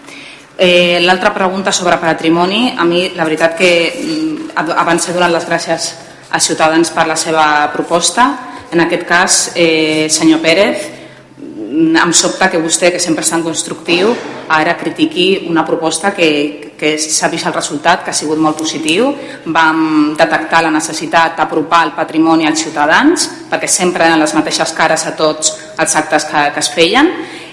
Eh, 0.59 0.99
L'altra 1.03 1.35
pregunta 1.35 1.71
sobre 1.71 1.99
patrimoni, 1.99 2.75
a 2.79 2.85
mi 2.85 3.13
la 3.15 3.25
veritat 3.25 3.57
que 3.59 3.93
mm, 3.93 4.57
abans 4.57 5.09
he 5.09 5.13
donat 5.13 5.35
les 5.35 5.45
gràcies 5.45 5.91
a 6.33 6.41
Ciutadans 6.41 6.91
per 6.97 7.05
la 7.07 7.17
seva 7.17 7.69
proposta. 7.73 8.31
En 8.73 8.81
aquest 8.81 9.05
cas, 9.05 9.53
eh, 9.55 10.09
senyor 10.09 10.41
Pérez, 10.41 10.89
mm, 11.37 11.97
em 12.01 12.13
sobta 12.13 12.49
que 12.49 12.59
vostè, 12.59 12.91
que 12.91 12.99
sempre 12.99 13.23
és 13.23 13.31
tan 13.31 13.43
constructiu, 13.43 14.17
ara 14.49 14.77
critiqui 14.77 15.45
una 15.47 15.65
proposta 15.65 16.15
que, 16.15 16.73
que 16.79 16.97
s'ha 16.97 17.29
vist 17.29 17.47
el 17.47 17.53
resultat, 17.53 18.03
que 18.03 18.11
ha 18.11 18.15
sigut 18.17 18.39
molt 18.39 18.57
positiu. 18.57 19.13
Vam 19.45 20.15
detectar 20.17 20.63
la 20.63 20.71
necessitat 20.71 21.37
d'apropar 21.37 21.85
el 21.85 21.93
patrimoni 21.93 22.47
als 22.47 22.65
ciutadans, 22.65 23.29
perquè 23.51 23.69
sempre 23.69 24.07
eren 24.07 24.21
les 24.21 24.33
mateixes 24.33 24.73
cares 24.73 25.05
a 25.05 25.17
tots 25.17 25.53
els 25.77 25.97
actes 25.97 26.25
que, 26.25 26.51
que 26.55 26.61
es 26.61 26.71
feien, 26.73 27.13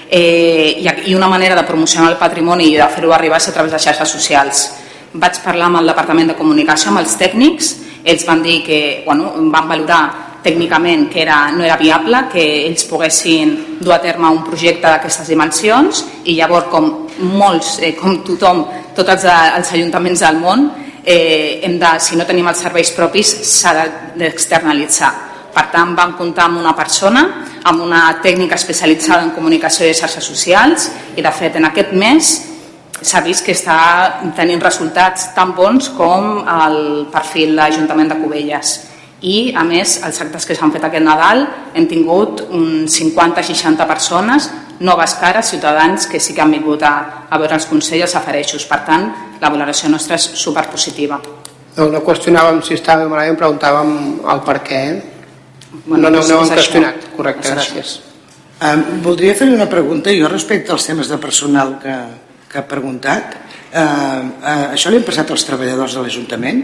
eh, 0.09 0.83
i 1.05 1.15
una 1.15 1.27
manera 1.27 1.55
de 1.55 1.63
promocionar 1.63 2.11
el 2.11 2.17
patrimoni 2.17 2.71
i 2.71 2.77
de 2.77 2.87
fer-ho 2.89 3.13
arribar 3.13 3.37
a 3.37 3.53
través 3.53 3.71
de 3.71 3.79
xarxes 3.79 4.09
socials. 4.09 4.67
Vaig 5.13 5.39
parlar 5.43 5.67
amb 5.69 5.81
el 5.81 5.87
Departament 5.91 6.33
de 6.33 6.35
Comunicació, 6.35 6.89
amb 6.89 7.03
els 7.03 7.17
tècnics, 7.17 7.75
ells 8.03 8.25
van 8.25 8.43
dir 8.43 8.61
que 8.65 9.03
bueno, 9.05 9.31
van 9.51 9.67
valorar 9.69 10.03
tècnicament 10.43 11.07
que 11.09 11.21
era, 11.23 11.51
no 11.55 11.63
era 11.63 11.77
viable 11.79 12.25
que 12.31 12.43
ells 12.67 12.83
poguessin 12.89 13.79
dur 13.79 13.93
a 13.95 14.01
terme 14.03 14.27
un 14.27 14.43
projecte 14.43 14.89
d'aquestes 14.89 15.29
dimensions 15.31 16.03
i 16.25 16.35
llavors 16.35 16.67
com 16.69 16.89
molts, 17.31 17.77
eh, 17.79 17.93
com 17.95 18.19
tothom, 18.27 18.65
tots 18.95 19.15
els, 19.15 19.27
els 19.29 19.75
ajuntaments 19.77 20.25
del 20.25 20.41
món, 20.43 20.67
eh, 21.05 21.61
hem 21.63 21.79
de, 21.79 21.93
si 21.99 22.19
no 22.19 22.27
tenim 22.27 22.47
els 22.51 22.59
serveis 22.59 22.91
propis 22.91 23.31
s'ha 23.47 23.73
d'externalitzar. 24.19 25.32
Per 25.53 25.65
tant, 25.73 25.93
vam 25.95 26.15
comptar 26.17 26.47
amb 26.49 26.61
una 26.61 26.73
persona 26.77 27.23
amb 27.63 27.83
una 27.83 28.07
tècnica 28.23 28.57
especialitzada 28.59 29.23
en 29.23 29.31
comunicació 29.35 29.87
i 29.87 29.93
xarxes 29.95 30.25
socials 30.25 30.89
i 31.15 31.23
de 31.23 31.31
fet 31.31 31.55
en 31.55 31.69
aquest 31.69 31.93
mes 31.93 32.31
s'ha 33.03 33.21
vist 33.23 33.45
que 33.45 33.53
està 33.55 33.77
tenint 34.35 34.61
resultats 34.63 35.29
tan 35.35 35.53
bons 35.55 35.91
com 35.97 36.41
el 36.41 37.05
perfil 37.11 37.55
l'Ajuntament 37.55 38.11
de 38.11 38.19
Cubelles 38.19 38.73
i 39.23 39.53
a 39.55 39.63
més 39.63 40.01
els 40.03 40.19
actes 40.25 40.45
que 40.47 40.55
s'han 40.57 40.73
fet 40.73 40.83
aquest 40.83 41.05
Nadal 41.05 41.45
hem 41.73 41.87
tingut 41.87 42.43
un 42.49 42.83
50-60 42.91 43.87
persones 43.87 44.49
noves 44.83 45.13
cares, 45.15 45.47
ciutadans 45.47 46.07
que 46.07 46.19
sí 46.19 46.33
que 46.33 46.41
han 46.41 46.51
vingut 46.51 46.83
a, 46.83 47.23
a 47.29 47.39
veure 47.39 47.55
els 47.55 47.67
consells 47.69 48.09
els 48.09 48.17
afereixos. 48.19 48.65
Per 48.67 48.81
tant, 48.83 49.07
la 49.39 49.51
valoració 49.53 49.89
nostra 49.89 50.17
és 50.19 50.25
superpositiva. 50.43 51.21
No, 51.77 51.87
no 51.87 52.03
qüestionàvem 52.05 52.59
si 52.65 52.75
estava 52.75 53.07
malament, 53.07 53.39
preguntàvem 53.39 53.93
el 54.33 54.43
per 54.45 54.59
què. 54.65 54.81
Bueno, 55.85 56.09
no, 56.09 56.19
no, 56.19 56.27
no 56.27 56.35
ho 56.37 56.43
hem 56.45 56.51
qüestionat, 56.53 57.07
correcte, 57.17 57.49
gràcies. 57.49 57.95
Um, 58.61 58.83
voldria 59.01 59.33
fer 59.33 59.47
una 59.49 59.65
pregunta 59.69 60.13
jo 60.13 60.29
respecte 60.29 60.71
als 60.71 60.85
temes 60.85 61.09
de 61.09 61.17
personal 61.17 61.79
que, 61.81 61.95
que 62.51 62.59
ha 62.61 62.67
preguntat. 62.69 63.39
Uh, 63.73 63.79
uh, 63.81 64.67
això 64.75 64.91
li 64.93 64.99
han 65.01 65.07
passat 65.07 65.33
als 65.33 65.45
treballadors 65.47 65.97
de 65.97 66.03
l'Ajuntament? 66.03 66.61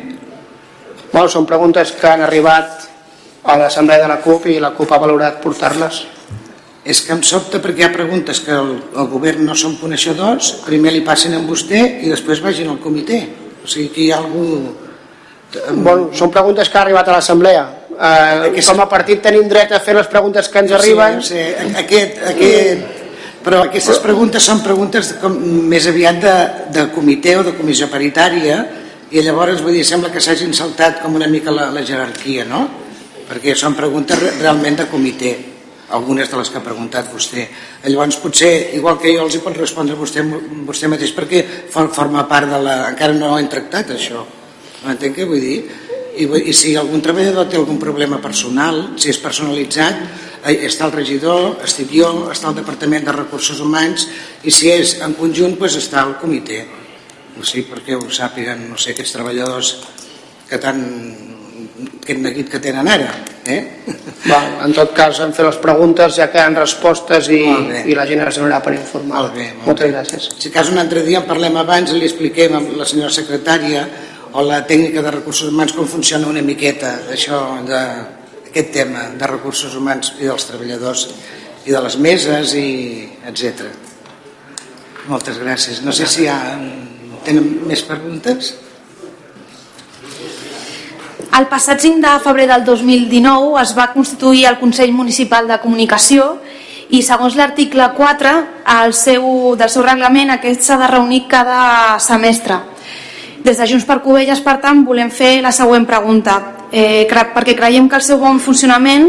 Bueno, 1.09 1.25
són 1.33 1.47
preguntes 1.49 1.95
que 1.97 2.05
han 2.05 2.21
arribat 2.21 2.85
a 3.49 3.55
l'Assemblea 3.57 4.03
de 4.03 4.11
la 4.11 4.19
CUP 4.21 4.45
i 4.53 4.59
la 4.61 4.75
CUP 4.77 4.93
ha 4.93 5.01
valorat 5.01 5.41
portar-les. 5.41 6.03
És 6.85 7.01
que 7.05 7.17
em 7.17 7.25
sobta 7.25 7.57
perquè 7.63 7.83
hi 7.83 7.87
ha 7.89 7.91
preguntes 7.95 8.43
que 8.45 8.53
el, 8.53 8.75
el 8.93 9.09
govern 9.09 9.41
no 9.49 9.57
són 9.57 9.79
coneixedors, 9.81 10.53
primer 10.67 10.93
li 10.93 11.01
passen 11.05 11.33
a 11.33 11.41
vostè 11.49 11.81
i 12.05 12.13
després 12.13 12.45
vagin 12.45 12.69
al 12.69 12.77
comitè. 12.83 13.23
O 13.65 13.67
sigui 13.67 13.89
que 13.95 14.05
hi 14.05 14.13
ha 14.13 14.21
algú... 14.21 14.45
Bueno, 15.73 16.11
són 16.13 16.29
preguntes 16.29 16.69
que 16.69 16.77
ha 16.77 16.85
arribat 16.85 17.09
a 17.09 17.17
l'Assemblea 17.17 17.65
eh, 17.99 18.63
com 18.65 18.81
a 18.81 18.87
partit 18.91 19.21
tenim 19.23 19.47
dret 19.51 19.73
a 19.75 19.81
fer 19.83 19.95
les 19.97 20.07
preguntes 20.11 20.49
que 20.49 20.63
ens 20.63 20.73
arriben 20.77 21.21
sí, 21.21 21.35
sí. 21.35 21.69
Aquest, 21.83 22.23
aquest, 22.33 23.05
però 23.43 23.63
aquestes 23.67 23.99
preguntes 24.03 24.45
són 24.45 24.63
preguntes 24.65 25.13
com, 25.21 25.35
més 25.71 25.87
aviat 25.91 26.21
de, 26.23 26.35
de 26.75 26.87
comitè 26.95 27.37
o 27.39 27.45
de 27.47 27.55
comissió 27.59 27.89
paritària 27.91 28.63
i 29.11 29.23
llavors 29.25 29.63
vull 29.65 29.77
dir, 29.77 29.85
sembla 29.87 30.11
que 30.13 30.21
s'hagin 30.23 30.53
saltat 30.53 31.03
com 31.03 31.15
una 31.17 31.27
mica 31.27 31.53
la, 31.53 31.69
la 31.73 31.85
jerarquia 31.85 32.47
no? 32.49 32.65
perquè 33.29 33.55
són 33.57 33.77
preguntes 33.77 34.19
realment 34.39 34.79
de 34.81 34.89
comitè 34.89 35.37
algunes 35.89 36.29
de 36.29 36.37
les 36.37 36.49
que 36.49 36.59
ha 36.59 36.63
preguntat 36.63 37.07
vostè. 37.09 37.47
Llavors 37.87 38.19
potser, 38.21 38.75
igual 38.77 38.99
que 39.01 39.13
jo 39.15 39.23
els 39.25 39.35
hi 39.35 39.41
pot 39.43 39.57
respondre 39.57 39.97
vostè, 39.97 40.21
vostè 40.67 40.89
mateix, 40.91 41.13
perquè 41.17 41.41
forma 41.73 42.27
part 42.29 42.49
de 42.49 42.59
la... 42.61 42.75
encara 42.91 43.15
no 43.17 43.33
ho 43.33 43.39
hem 43.39 43.49
tractat 43.49 43.95
això. 43.95 44.21
M'entén 44.83 45.15
què 45.15 45.25
vull 45.27 45.41
dir? 45.41 45.57
I, 46.19 46.25
i 46.51 46.53
si 46.55 46.73
algun 46.75 47.03
treballador 47.03 47.47
té 47.47 47.57
algun 47.59 47.79
problema 47.79 48.19
personal, 48.23 48.81
si 48.99 49.11
és 49.13 49.19
personalitzat, 49.23 50.01
eh, 50.43 50.57
està 50.67 50.89
el 50.89 50.95
regidor, 50.97 51.61
estic 51.63 51.93
jo, 51.95 52.09
està 52.33 52.51
el 52.51 52.59
Departament 52.59 53.07
de 53.07 53.15
Recursos 53.15 53.61
Humans 53.63 54.07
i 54.43 54.51
si 54.51 54.71
és 54.73 54.97
en 55.05 55.15
conjunt 55.19 55.55
doncs 55.59 55.79
està 55.79 56.03
el 56.03 56.17
comitè. 56.21 56.65
No 57.37 57.47
sé, 57.47 57.63
perquè 57.63 57.95
ho 57.95 58.09
sàpiguen, 58.11 58.67
no 58.67 58.77
sé, 58.77 58.91
aquests 58.91 59.15
treballadors 59.15 59.73
que 60.49 60.59
tan 60.59 60.83
aquest 62.09 62.21
neguit 62.23 62.49
que 62.49 62.59
tenen 62.59 62.87
ara. 62.89 63.09
Eh? 63.45 63.59
Va, 64.25 64.39
en 64.65 64.73
tot 64.75 64.91
cas, 64.97 65.19
hem 65.23 65.31
fet 65.35 65.45
les 65.45 65.59
preguntes, 65.61 66.15
ja 66.17 66.27
queden 66.33 66.57
respostes 66.57 67.29
i, 67.33 67.39
i 67.89 67.97
la 67.97 68.05
gent 68.09 68.23
es 68.25 68.39
donarà 68.41 68.59
per 68.65 68.73
informar. 68.75 69.23
Molt 69.23 69.35
bé, 69.37 69.49
molt 69.55 69.71
Moltes 69.71 69.87
bé. 69.87 69.91
gràcies. 69.95 70.29
Si 70.41 70.51
cas 70.53 70.71
un 70.73 70.81
altre 70.81 71.03
dia 71.05 71.21
en 71.21 71.27
parlem 71.29 71.57
abans, 71.61 71.93
li 71.93 72.09
expliquem 72.09 72.57
a 72.57 72.63
la 72.81 72.87
senyora 72.89 73.13
secretària 73.13 73.85
o 74.33 74.43
la 74.45 74.61
tècnica 74.67 75.01
de 75.01 75.11
recursos 75.11 75.49
humans 75.49 75.73
com 75.73 75.87
funciona 75.89 76.29
una 76.29 76.43
miqueta 76.45 76.99
això 77.13 77.39
de 77.65 77.81
aquest 78.49 78.71
tema 78.73 79.09
de 79.17 79.27
recursos 79.29 79.75
humans 79.77 80.13
i 80.19 80.25
dels 80.25 80.47
treballadors 80.49 81.07
i 81.65 81.73
de 81.73 81.81
les 81.85 81.97
meses 82.01 82.55
i 82.57 82.69
etc. 83.29 83.67
Moltes 85.09 85.37
gràcies. 85.41 85.83
No 85.85 85.93
sé 85.93 86.07
si 86.09 86.25
hi 86.25 86.29
ha, 86.29 86.39
tenen 87.25 87.45
més 87.69 87.83
preguntes. 87.85 88.55
El 91.37 91.45
passat 91.49 91.81
5 91.81 92.01
de 92.01 92.13
febrer 92.23 92.47
del 92.49 92.65
2019 92.65 93.61
es 93.61 93.75
va 93.77 93.91
constituir 93.93 94.47
el 94.49 94.57
Consell 94.59 94.93
Municipal 94.93 95.47
de 95.47 95.59
Comunicació 95.61 96.39
i 96.89 97.03
segons 97.05 97.37
l'article 97.37 97.85
4 97.95 98.31
el 98.79 98.95
seu, 98.97 99.23
del 99.55 99.69
seu 99.69 99.85
reglament 99.85 100.33
aquest 100.33 100.65
s'ha 100.65 100.79
de 100.81 100.89
reunir 100.89 101.27
cada 101.29 101.99
semestre. 102.01 102.57
Des 103.43 103.57
de 103.57 103.67
Junts 103.67 103.85
per 103.87 104.01
Covelles, 104.03 104.41
per 104.43 104.57
tant, 104.59 104.83
volem 104.85 105.11
fer 105.11 105.39
la 105.41 105.53
següent 105.55 105.85
pregunta, 105.87 106.39
eh, 106.71 107.07
perquè 107.07 107.55
creiem 107.55 107.87
que 107.89 107.95
el 107.95 108.03
seu 108.03 108.19
bon 108.19 108.39
funcionament, 108.39 109.07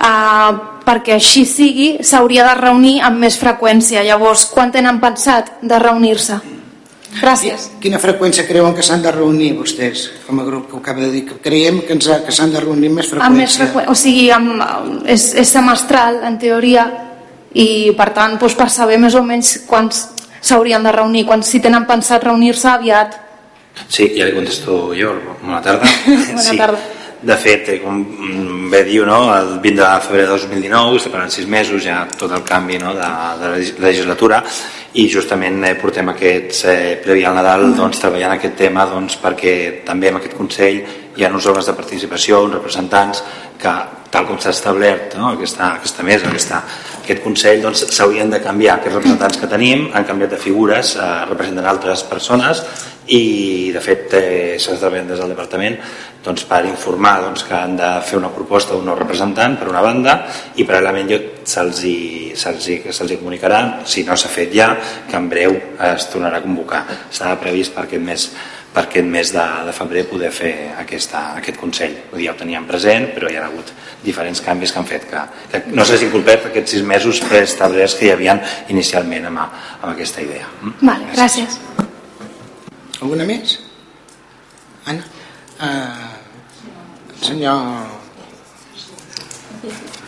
eh, 0.00 0.52
perquè 0.84 1.14
així 1.14 1.44
sigui, 1.46 1.98
s'hauria 2.02 2.46
de 2.48 2.54
reunir 2.58 3.00
amb 3.00 3.18
més 3.18 3.38
freqüència. 3.38 4.02
Llavors, 4.02 4.46
quan 4.46 4.72
tenen 4.72 4.98
pensat 5.00 5.58
de 5.62 5.78
reunir-se? 5.78 6.40
Gràcies. 7.20 7.68
Quina 7.82 8.00
freqüència 8.00 8.46
creuen 8.48 8.72
que 8.74 8.82
s'han 8.84 9.02
de 9.04 9.10
reunir 9.12 9.52
vostès, 9.58 10.06
com 10.26 10.40
a 10.40 10.44
grup 10.46 10.70
que 10.70 10.76
ho 10.76 10.80
acaba 10.80 11.02
de 11.04 11.10
dir? 11.12 11.26
Creiem 11.44 11.82
que, 11.84 11.92
ens 11.92 12.08
ha, 12.08 12.22
que 12.24 12.32
s'han 12.32 12.54
de 12.54 12.62
reunir 12.64 12.88
amb 12.88 13.02
més 13.02 13.10
freqüència. 13.10 13.28
Amb 13.28 13.42
més 13.42 13.56
freqüència, 13.60 13.92
o 13.92 13.96
sigui, 13.98 14.30
amb, 14.32 14.62
és, 15.04 15.26
és 15.42 15.52
semestral, 15.52 16.22
en 16.24 16.38
teoria, 16.40 16.86
i 17.52 17.92
per 17.98 18.08
tant, 18.16 18.38
doncs, 18.40 18.56
per 18.56 18.70
saber 18.72 18.96
més 19.02 19.14
o 19.14 19.22
menys 19.26 19.58
quants 19.68 20.06
s'haurien 20.40 20.82
de 20.82 20.94
reunir, 20.94 21.26
quan 21.28 21.44
si 21.44 21.60
tenen 21.60 21.84
pensat 21.86 22.24
reunir-se 22.24 22.70
aviat. 22.72 23.18
Sí, 23.88 24.12
ja 24.16 24.26
li 24.26 24.34
contesto 24.36 24.92
jo. 24.96 25.14
Bona 25.42 25.62
tarda. 25.64 25.88
Bona 26.06 26.42
sí. 26.42 26.58
tarda. 26.58 26.82
De 27.22 27.36
fet, 27.38 27.68
eh, 27.70 27.78
com 27.78 28.00
bé 28.72 28.80
diu, 28.82 29.04
no, 29.06 29.28
el 29.30 29.52
20 29.62 29.78
de 29.78 29.90
febrer 30.02 30.24
de 30.26 30.32
2019, 30.32 30.98
separant 31.04 31.30
sis 31.30 31.46
mesos, 31.46 31.84
ja 31.84 32.00
tot 32.18 32.32
el 32.34 32.42
canvi 32.42 32.80
no, 32.82 32.96
de, 32.98 33.10
de 33.38 33.50
la 33.52 33.60
legislatura, 33.84 34.40
i 34.98 35.06
justament 35.12 35.60
eh, 35.68 35.76
portem 35.78 36.10
aquests, 36.10 36.64
eh, 36.72 36.96
previ 37.04 37.22
al 37.22 37.38
Nadal, 37.38 37.68
doncs, 37.78 38.00
treballant 38.02 38.34
aquest 38.34 38.58
tema 38.58 38.88
doncs, 38.90 39.20
perquè 39.22 39.54
també 39.86 40.10
en 40.10 40.18
aquest 40.18 40.34
Consell 40.34 40.82
hi 41.16 41.24
ha 41.24 41.32
uns 41.32 41.46
òrgans 41.46 41.68
de 41.68 41.74
participació, 41.76 42.40
uns 42.44 42.56
representants 42.56 43.22
que, 43.60 43.72
tal 44.12 44.26
com 44.28 44.38
s'ha 44.40 44.52
establert 44.52 45.16
no, 45.16 45.32
aquesta, 45.32 45.72
aquesta 45.78 46.04
mesa, 46.04 46.28
aquesta, 46.28 46.62
aquest 47.02 47.22
Consell, 47.24 47.62
doncs, 47.64 47.86
s'haurien 47.96 48.30
de 48.30 48.40
canviar. 48.44 48.78
Aquests 48.78 48.98
representants 48.98 49.40
que 49.40 49.50
tenim 49.50 49.88
han 49.92 50.06
canviat 50.08 50.34
de 50.34 50.40
figures, 50.40 50.96
eh, 50.96 51.10
representen 51.30 51.68
altres 51.68 52.04
persones 52.08 52.62
i 53.12 53.72
de 53.74 53.80
fet 53.82 54.14
eh, 54.14 54.56
s'ha 54.62 54.76
treballat 54.78 55.08
des 55.10 55.18
del 55.18 55.32
departament 55.32 55.78
doncs, 56.22 56.44
per 56.46 56.60
informar 56.68 57.16
doncs, 57.24 57.42
que 57.48 57.56
han 57.58 57.74
de 57.80 57.90
fer 58.06 58.20
una 58.20 58.30
proposta 58.30 58.76
d'un 58.76 58.86
nou 58.86 58.98
representant 58.98 59.56
per 59.58 59.66
una 59.72 59.82
banda 59.82 60.20
i 60.54 60.66
paral·lelament 60.68 61.10
se'ls 61.42 61.82
se 62.38 62.54
se 62.62 62.92
se 62.92 63.18
comunicarà, 63.18 63.82
si 63.84 64.04
no 64.04 64.16
s'ha 64.16 64.30
fet 64.30 64.54
ja, 64.54 64.70
que 65.08 65.16
en 65.16 65.28
breu 65.28 65.58
es 65.92 66.08
tornarà 66.12 66.38
a 66.38 66.46
convocar. 66.46 66.84
Estava 67.10 67.40
previst 67.40 67.74
per 67.74 67.84
aquest 67.88 68.04
mes 68.04 68.28
per 68.72 68.86
aquest 68.86 69.08
mes 69.08 69.32
de, 69.34 69.44
de 69.66 69.72
febrer 69.76 70.04
poder 70.08 70.30
fer 70.32 70.52
aquesta, 70.80 71.34
aquest 71.36 71.58
Consell. 71.60 71.94
Vull 72.10 72.22
dir, 72.22 72.28
ja 72.30 72.32
ho 72.32 72.38
teníem 72.40 72.66
present, 72.68 73.10
però 73.12 73.28
hi 73.28 73.36
ha 73.36 73.44
hagut 73.46 73.72
diferents 74.04 74.40
canvis 74.44 74.72
que 74.72 74.80
han 74.80 74.88
fet 74.88 75.04
que, 75.10 75.24
que 75.52 75.62
no 75.76 75.84
s'hagin 75.86 76.12
complert 76.14 76.48
aquests 76.48 76.76
sis 76.76 76.86
mesos 76.86 77.20
preestablerts 77.28 77.98
que 77.98 78.08
hi 78.08 78.12
havien 78.14 78.40
inicialment 78.72 79.28
amb, 79.28 79.44
amb 79.44 79.90
aquesta 79.92 80.24
idea. 80.24 80.48
Mm? 80.62 80.74
Vale, 80.88 81.10
gràcies. 81.12 81.58
Alguna 83.02 83.28
més? 83.28 83.58
Anna? 84.86 85.04
Uh, 85.62 86.12
senyor... 87.22 87.58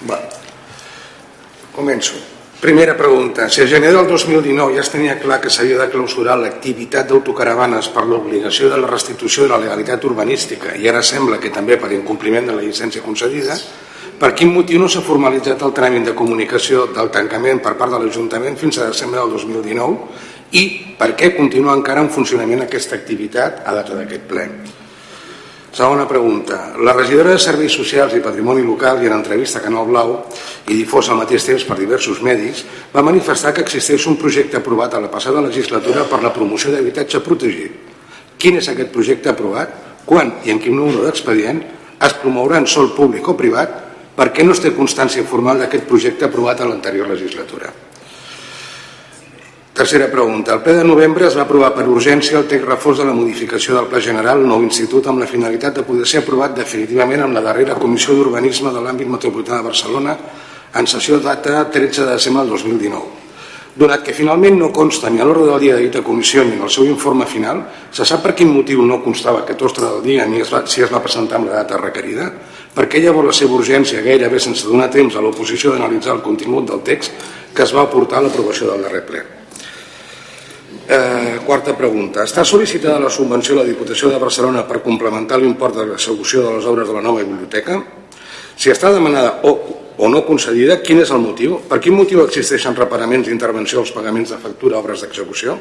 Va. 0.09 0.23
Començo. 1.75 2.34
Primera 2.65 2.97
pregunta. 2.97 3.51
Si 3.51 3.61
a 3.61 3.67
gener 3.67 3.93
del 3.93 4.07
2019 4.09 4.73
ja 4.73 4.81
es 4.81 4.89
tenia 4.89 5.19
clar 5.21 5.37
que 5.37 5.51
s'havia 5.53 5.77
de 5.77 5.91
clausurar 5.93 6.39
l'activitat 6.41 7.11
d'autocaravanes 7.11 7.91
per 7.93 8.07
l'obligació 8.09 8.71
de 8.73 8.79
la 8.81 8.89
restitució 8.89 9.45
de 9.45 9.51
la 9.51 9.59
legalitat 9.61 10.07
urbanística 10.09 10.73
i 10.73 10.89
ara 10.89 11.03
sembla 11.05 11.37
que 11.37 11.51
també 11.53 11.77
per 11.77 11.91
incompliment 11.93 12.49
de 12.49 12.55
la 12.57 12.65
llicència 12.65 13.05
concedida, 13.05 13.53
per 14.17 14.31
quin 14.33 14.55
motiu 14.55 14.81
no 14.81 14.89
s'ha 14.89 15.05
formalitzat 15.05 15.61
el 15.61 15.75
tràmit 15.77 16.09
de 16.09 16.15
comunicació 16.17 16.87
del 16.87 17.11
tancament 17.13 17.61
per 17.61 17.75
part 17.77 17.93
de 17.93 18.01
l'Ajuntament 18.01 18.57
fins 18.57 18.79
a 18.81 18.89
desembre 18.89 19.21
del 19.21 19.37
2019 19.37 20.57
i 20.57 20.65
per 20.97 21.11
què 21.21 21.35
continua 21.37 21.77
encara 21.77 22.01
en 22.01 22.09
funcionament 22.09 22.65
aquesta 22.65 22.97
activitat 22.97 23.61
a 23.69 23.77
data 23.77 24.01
d'aquest 24.01 24.25
ple? 24.33 24.49
Segona 25.75 26.07
pregunta. 26.07 26.77
La 26.79 26.93
regidora 26.95 27.33
de 27.35 27.39
Serveis 27.43 27.75
Socials 27.75 28.13
i 28.15 28.21
Patrimoni 28.23 28.63
Local 28.63 29.01
i 29.03 29.09
en 29.09 29.17
entrevista 29.17 29.59
a 29.59 29.63
Canal 29.65 29.89
Blau 29.89 30.13
i 30.71 30.77
difosa 30.79 31.11
al 31.11 31.19
mateix 31.19 31.43
temps 31.49 31.65
per 31.67 31.75
diversos 31.81 32.21
medis 32.23 32.61
va 32.93 33.03
manifestar 33.03 33.51
que 33.57 33.65
existeix 33.67 34.05
un 34.07 34.15
projecte 34.15 34.61
aprovat 34.61 34.95
a 34.95 35.01
la 35.03 35.11
passada 35.11 35.43
legislatura 35.43 36.05
per 36.07 36.21
la 36.23 36.31
promoció 36.31 36.71
d'habitatge 36.71 37.19
protegit. 37.27 37.75
Quin 38.39 38.61
és 38.61 38.69
aquest 38.71 38.93
projecte 38.95 39.33
aprovat? 39.33 39.73
Quan 40.07 40.31
i 40.47 40.55
en 40.55 40.63
quin 40.63 40.79
número 40.79 41.03
d'expedient 41.09 41.59
es 41.99 42.15
promourà 42.23 42.63
en 42.63 42.71
sol 42.71 42.93
públic 42.95 43.27
o 43.27 43.35
privat? 43.35 43.75
Per 44.15 44.29
què 44.31 44.47
no 44.47 44.55
es 44.55 44.63
té 44.63 44.71
constància 44.79 45.27
formal 45.27 45.59
d'aquest 45.59 45.91
projecte 45.91 46.31
aprovat 46.31 46.63
a 46.63 46.71
l'anterior 46.71 47.11
legislatura? 47.11 47.75
Tercera 49.75 50.07
pregunta. 50.07 50.55
El 50.55 50.61
ple 50.63 50.73
de 50.79 50.85
novembre 50.87 51.27
es 51.27 51.35
va 51.35 51.43
aprovar 51.43 51.73
per 51.75 51.89
urgència 51.91 52.39
el 52.39 52.45
text 52.47 52.69
reforç 52.69 53.01
de 53.01 53.07
la 53.09 53.15
modificació 53.17 53.75
del 53.75 53.89
Pla 53.91 53.99
General 53.99 54.39
nou 54.47 54.63
institut 54.63 55.09
amb 55.11 55.19
la 55.19 55.27
finalitat 55.27 55.75
de 55.75 55.83
poder 55.83 56.07
ser 56.07 56.21
aprovat 56.21 56.55
definitivament 56.55 57.25
amb 57.25 57.35
la 57.35 57.43
darrera 57.43 57.75
Comissió 57.83 58.15
d'Urbanisme 58.15 58.71
de 58.71 58.85
l'àmbit 58.85 59.11
metropolità 59.11 59.59
de 59.59 59.67
Barcelona 59.67 60.15
en 60.79 60.87
sessió 60.87 61.19
data 61.19 61.65
13 61.75 62.05
de 62.05 62.07
desembre 62.13 62.45
del 62.45 62.55
2019. 62.55 63.03
Donat 63.75 64.07
que 64.07 64.15
finalment 64.15 64.61
no 64.63 64.71
consta 64.71 65.11
ni 65.11 65.19
a 65.19 65.27
l'ordre 65.27 65.51
del 65.51 65.67
dia 65.67 65.75
de 65.75 65.89
dita 65.89 66.07
comissió 66.07 66.47
ni 66.47 66.55
en 66.55 66.63
el 66.63 66.71
seu 66.71 66.87
informe 66.87 67.27
final, 67.27 67.67
se 67.91 68.07
sap 68.07 68.23
per 68.23 68.39
quin 68.39 68.55
motiu 68.55 68.87
no 68.87 69.03
constava 69.03 69.43
aquest 69.43 69.63
ordre 69.67 69.89
del 69.89 70.03
dia 70.07 70.31
ni 70.31 70.39
es 70.39 70.55
va, 70.55 70.63
si 70.71 70.87
es 70.87 70.95
va 70.95 71.03
presentar 71.03 71.43
amb 71.43 71.51
la 71.51 71.65
data 71.65 71.83
requerida? 71.83 72.31
Per 72.79 72.87
què 72.87 73.03
llavors 73.03 73.27
la 73.27 73.39
seva 73.43 73.59
urgència 73.59 74.07
gairebé 74.07 74.39
sense 74.39 74.71
donar 74.71 74.93
temps 74.95 75.19
a 75.19 75.21
l'oposició 75.21 75.75
d'analitzar 75.75 76.15
el 76.15 76.23
contingut 76.23 76.71
del 76.71 76.87
text 76.87 77.25
que 77.51 77.67
es 77.67 77.75
va 77.75 77.89
aportar 77.91 78.23
a 78.23 78.29
l'aprovació 78.29 78.71
del 78.71 78.87
darrer 78.87 79.09
ple? 79.11 79.31
Eh, 80.85 81.41
quarta 81.47 81.73
pregunta. 81.73 82.27
Està 82.29 82.43
sol·licitada 82.45 82.99
la 83.01 83.11
subvenció 83.11 83.55
a 83.55 83.63
la 83.63 83.69
Diputació 83.69 84.11
de 84.13 84.19
Barcelona 84.21 84.67
per 84.69 84.83
complementar 84.85 85.39
l'import 85.41 85.79
de 85.79 85.87
l'execució 85.89 86.43
de 86.45 86.59
les 86.59 86.67
obres 86.69 86.91
de 86.91 86.97
la 86.99 87.01
nova 87.01 87.23
biblioteca? 87.25 87.79
Si 88.57 88.69
està 88.69 88.93
demanada 88.93 89.41
o, 89.49 89.55
o 89.97 90.11
no 90.13 90.21
concedida, 90.27 90.77
quin 90.85 91.01
és 91.01 91.11
el 91.15 91.23
motiu? 91.25 91.57
Per 91.71 91.81
quin 91.81 91.97
motiu 91.97 92.21
existeixen 92.27 92.77
reparaments 92.77 93.31
d'intervenció 93.31 93.81
als 93.81 93.95
pagaments 93.97 94.35
de 94.35 94.43
factura 94.45 94.77
a 94.77 94.85
obres 94.85 95.07
d'execució? 95.07 95.57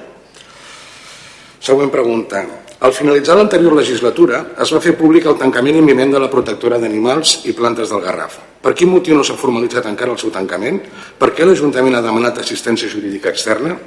Següent 1.64 1.90
pregunta. 1.90 2.44
Al 2.84 2.92
finalitzar 2.92 3.38
l'anterior 3.40 3.72
legislatura 3.80 4.44
es 4.60 4.76
va 4.76 4.84
fer 4.84 4.98
públic 5.00 5.24
el 5.32 5.40
tancament 5.40 5.80
imminent 5.80 6.12
de 6.12 6.20
la 6.20 6.28
protectora 6.28 6.82
d'animals 6.84 7.46
i 7.48 7.56
plantes 7.56 7.96
del 7.96 8.04
Garraf. 8.04 8.42
Per 8.60 8.76
quin 8.76 8.92
motiu 8.92 9.16
no 9.16 9.24
s'ha 9.24 9.40
formalitzat 9.40 9.88
encara 9.88 10.12
el 10.12 10.20
seu 10.20 10.36
tancament? 10.36 10.84
Per 11.16 11.32
què 11.32 11.48
l'Ajuntament 11.48 11.96
ha 11.96 12.04
demanat 12.04 12.44
assistència 12.44 12.92
jurídica 12.92 13.32
externa? 13.32 13.78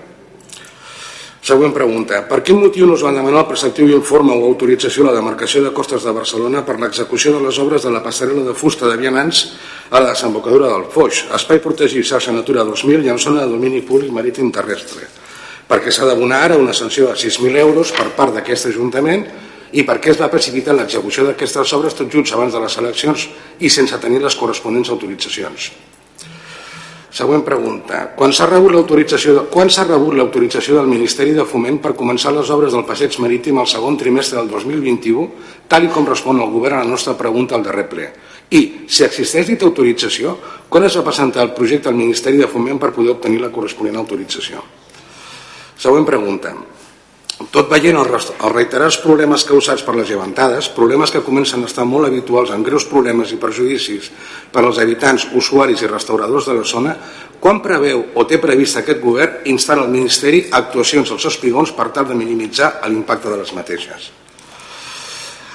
Següent 1.47 1.71
pregunta. 1.71 2.25
Per 2.27 2.41
quin 2.43 2.57
motiu 2.59 2.89
no 2.91 2.97
es 2.97 3.03
va 3.07 3.13
demanar 3.15 3.45
el 3.45 3.47
preceptiu 3.47 3.87
informe 3.95 4.35
o 4.35 4.49
autorització 4.49 5.05
a 5.05 5.13
la 5.13 5.19
demarcació 5.21 5.61
de 5.63 5.71
Costes 5.71 6.03
de 6.03 6.15
Barcelona 6.17 6.65
per 6.67 6.75
l'execució 6.83 7.37
de 7.37 7.43
les 7.45 7.61
obres 7.63 7.87
de 7.87 7.93
la 7.95 8.01
passarel·la 8.03 8.49
de 8.49 8.55
fusta 8.59 8.91
de 8.91 8.97
Vianants 8.99 9.45
a 9.93 10.01
la 10.01 10.09
desembocadura 10.09 10.73
del 10.73 10.89
Foix, 10.91 11.23
espai 11.39 11.63
protegit 11.63 12.03
xarxa 12.11 12.35
Natura 12.35 12.67
2000 12.67 13.07
i 13.07 13.15
en 13.15 13.23
zona 13.23 13.45
de 13.45 13.55
domini 13.55 13.85
públic 13.87 14.11
marítim 14.11 14.51
terrestre? 14.51 15.07
Perquè 15.71 15.95
s'ha 15.95 16.11
d'abonar 16.11 16.43
ara 16.49 16.59
una 16.59 16.75
sanció 16.75 17.13
de 17.13 17.15
6.000 17.15 17.63
euros 17.63 17.95
per 17.95 18.11
part 18.19 18.35
d'aquest 18.35 18.73
Ajuntament 18.75 19.29
i 19.71 19.87
per 19.87 20.01
què 20.03 20.17
es 20.17 20.19
va 20.19 20.33
precipitar 20.33 20.75
l'execució 20.75 21.29
d'aquestes 21.29 21.79
obres 21.79 21.95
tot 21.95 22.11
junts 22.11 22.35
abans 22.35 22.59
de 22.59 22.67
les 22.67 22.83
eleccions 22.83 23.29
i 23.61 23.71
sense 23.71 24.03
tenir 24.03 24.19
les 24.19 24.35
corresponents 24.35 24.91
autoritzacions. 24.91 25.71
Següent 27.17 27.47
pregunta. 27.47 28.11
Quan 28.13 28.35
s'ha 28.37 28.45
rebut 28.51 28.75
l'autorització 28.75 29.47
quan 29.49 29.71
s'ha 29.73 29.87
rebut 29.87 30.19
l'autorització 30.19 30.75
del 30.77 30.91
Ministeri 30.91 31.33
de 31.33 31.47
Foment 31.49 31.79
per 31.81 31.95
començar 31.97 32.35
les 32.37 32.51
obres 32.53 32.77
del 32.77 32.85
passeig 32.85 33.17
marítim 33.25 33.57
al 33.63 33.69
segon 33.71 33.97
trimestre 33.97 34.37
del 34.37 34.51
2021, 34.51 35.25
tal 35.65 35.87
i 35.87 35.93
com 35.95 36.05
respon 36.05 36.43
el 36.45 36.53
govern 36.53 36.77
a 36.77 36.85
la 36.85 36.91
nostra 36.91 37.17
pregunta 37.17 37.57
al 37.57 37.65
darrer 37.65 37.87
ple? 37.89 38.11
I, 38.53 38.61
si 38.85 39.09
existeix 39.09 39.49
dita 39.49 39.65
autorització, 39.65 40.37
quan 40.69 40.85
es 40.85 41.01
va 41.01 41.07
presentar 41.09 41.47
el 41.47 41.55
projecte 41.57 41.89
al 41.89 41.97
Ministeri 41.97 42.37
de 42.37 42.53
Foment 42.53 42.83
per 42.83 42.93
poder 42.93 43.17
obtenir 43.17 43.41
la 43.41 43.53
corresponent 43.55 43.97
autorització? 43.97 44.61
Següent 45.81 46.05
pregunta. 46.05 46.53
Tot 47.37 47.69
veient 47.69 47.99
els 48.01 48.31
reiterats 48.49 48.97
problemes 49.03 49.43
causats 49.45 49.83
per 49.85 49.93
les 49.99 50.09
llevantades, 50.09 50.71
problemes 50.73 51.11
que 51.13 51.21
comencen 51.21 51.61
a 51.61 51.69
estar 51.69 51.85
molt 51.85 52.09
habituals 52.09 52.49
en 52.55 52.63
greus 52.65 52.87
problemes 52.89 53.35
i 53.35 53.37
perjudicis 53.37 54.09
per 54.53 54.63
als 54.65 54.81
habitants, 54.81 55.27
usuaris 55.37 55.83
i 55.85 55.91
restauradors 55.91 56.49
de 56.49 56.57
la 56.57 56.65
zona, 56.65 56.95
quan 57.37 57.61
preveu 57.61 58.07
o 58.17 58.25
té 58.25 58.41
previst 58.41 58.81
aquest 58.81 59.05
govern 59.05 59.45
instar 59.53 59.77
al 59.77 59.93
Ministeri 59.93 60.47
actuacions 60.49 61.13
als 61.13 61.29
espigons 61.29 61.77
per 61.77 61.91
tal 61.93 62.09
de 62.09 62.17
minimitzar 62.17 62.73
l'impacte 62.89 63.29
de 63.29 63.43
les 63.45 63.53
mateixes? 63.53 64.11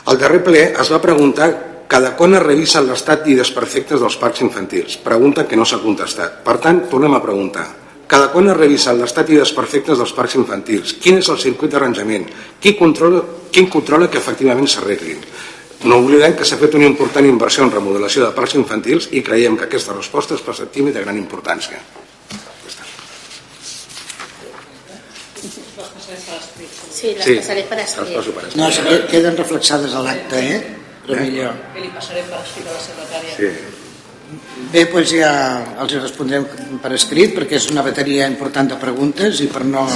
Al 0.06 0.22
darrer 0.22 0.46
ple 0.46 0.66
es 0.78 0.94
va 0.94 1.02
preguntar 1.02 1.50
cada 1.90 2.14
quan 2.16 2.38
es 2.38 2.46
revisen 2.46 2.86
l'estat 2.86 3.26
i 3.26 3.36
desperfectes 3.36 4.00
dels 4.00 4.22
parcs 4.22 4.46
infantils. 4.46 5.02
Pregunta 5.02 5.50
que 5.50 5.58
no 5.58 5.66
s'ha 5.66 5.82
contestat. 5.82 6.44
Per 6.46 6.60
tant, 6.62 6.86
tornem 6.94 7.18
a 7.18 7.26
preguntar 7.26 7.81
cada 8.12 8.28
quan 8.34 8.50
es 8.52 8.58
revisa 8.58 8.92
l'estat 8.98 9.30
i 9.32 9.40
desperfectes 9.40 9.96
dels 10.02 10.12
parcs 10.18 10.36
infantils? 10.36 10.98
Quin 11.00 11.22
és 11.22 11.30
el 11.32 11.40
circuit 11.40 11.72
d'arranjament? 11.72 12.28
Qui 12.60 12.76
controla, 12.76 13.22
quin 13.56 13.70
controla 13.72 14.10
que 14.12 14.20
efectivament 14.20 14.68
s'arreglin? 14.68 15.24
No 15.88 16.02
oblidem 16.04 16.36
que 16.38 16.46
s'ha 16.46 16.60
fet 16.60 16.76
una 16.78 16.90
important 16.90 17.26
inversió 17.26 17.64
en 17.64 17.72
remodelació 17.72 18.26
de 18.26 18.36
parcs 18.36 18.58
infantils 18.60 19.08
i 19.16 19.24
creiem 19.24 19.56
que 19.58 19.70
aquesta 19.70 19.96
resposta 19.96 20.36
és 20.36 20.44
perceptiva 20.44 20.92
i 20.92 20.96
de 20.98 21.06
gran 21.08 21.18
importància. 21.18 21.80
Sí, 26.92 27.16
les 27.16 27.26
Sí. 27.26 27.36
passaré 27.38 27.64
per 27.64 27.78
Les 27.78 27.98
escrit. 27.98 28.56
No, 28.56 29.08
queden 29.08 29.38
reflexades 29.38 29.94
a 29.96 30.04
l'acte, 30.04 30.38
eh? 30.56 30.60
Però 31.08 31.18
millor. 31.18 31.56
Que 31.74 31.82
li 31.82 31.88
passarem 31.96 32.28
per 32.28 32.44
escrit 32.44 32.68
a 32.68 32.74
la 32.76 32.84
secretària. 32.84 33.38
Sí. 33.38 33.81
Bé, 34.72 34.86
doncs 34.88 35.12
ja 35.12 35.32
els 35.84 35.96
respondrem 36.00 36.46
per 36.82 36.94
escrit 36.96 37.34
perquè 37.36 37.58
és 37.60 37.68
una 37.74 37.84
bateria 37.84 38.30
important 38.32 38.70
de 38.72 38.80
preguntes 38.80 39.42
i 39.44 39.50
per 39.52 39.66
no... 39.68 39.88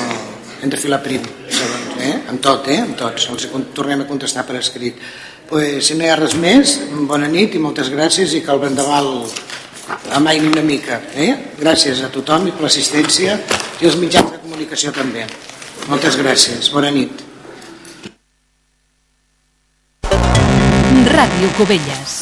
hem 0.61 0.71
de 0.71 0.79
filar 0.79 1.01
prim, 1.03 1.23
segons, 1.51 1.95
eh? 2.01 2.13
Amb 2.31 2.41
tot, 2.41 2.67
eh? 2.73 2.79
Amb 2.81 2.95
tots. 2.99 3.29
Els 3.31 3.47
tornem 3.75 4.01
a 4.01 4.07
contestar 4.09 4.45
per 4.47 4.57
escrit. 4.59 4.99
Pues, 5.47 5.85
si 5.85 5.95
no 5.95 6.05
hi 6.05 6.09
ha 6.09 6.15
res 6.17 6.33
més, 6.41 6.79
bona 7.09 7.27
nit 7.29 7.55
i 7.55 7.61
moltes 7.61 7.91
gràcies 7.93 8.33
i 8.33 8.41
que 8.41 8.51
el 8.51 8.63
vendaval 8.63 9.11
amaini 10.17 10.47
una 10.47 10.63
mica. 10.65 10.99
Eh? 11.15 11.31
Gràcies 11.59 12.01
a 12.01 12.09
tothom 12.13 12.49
i 12.49 12.55
per 12.55 12.65
l'assistència 12.65 13.37
i 13.81 13.87
els 13.87 13.99
mitjans 14.01 14.31
de 14.33 14.41
comunicació 14.41 14.93
també. 14.95 15.27
Moltes 15.91 16.17
gràcies. 16.17 16.71
Bona 16.73 16.91
nit. 16.95 17.23
Ràdio 21.15 21.53
Cubelles. 21.59 22.19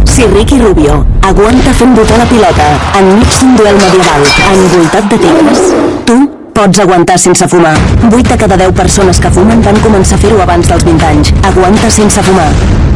Si 0.09 0.25
Ricky 0.27 0.59
Rubio 0.59 1.05
aguanta 1.29 1.73
fent 1.77 1.93
votar 1.99 2.17
la 2.17 2.25
pilota 2.31 2.65
enmig 2.97 3.29
d'un 3.41 3.53
duel 3.59 3.77
medieval 3.77 4.25
envoltat 4.55 5.05
de 5.13 5.19
tigres, 5.27 5.61
tu 6.09 6.17
pots 6.57 6.81
aguantar 6.81 7.19
sense 7.21 7.45
fumar. 7.53 7.77
8 8.09 8.33
de 8.33 8.41
cada 8.41 8.57
10 8.57 8.73
persones 8.81 9.21
que 9.21 9.29
fumen 9.31 9.61
van 9.61 9.77
començar 9.85 10.17
a 10.17 10.21
fer-ho 10.25 10.41
abans 10.41 10.65
dels 10.73 10.85
20 10.89 11.05
anys. 11.11 11.29
Aguanta 11.53 11.93
sense 11.93 12.17
fumar. 12.25 12.49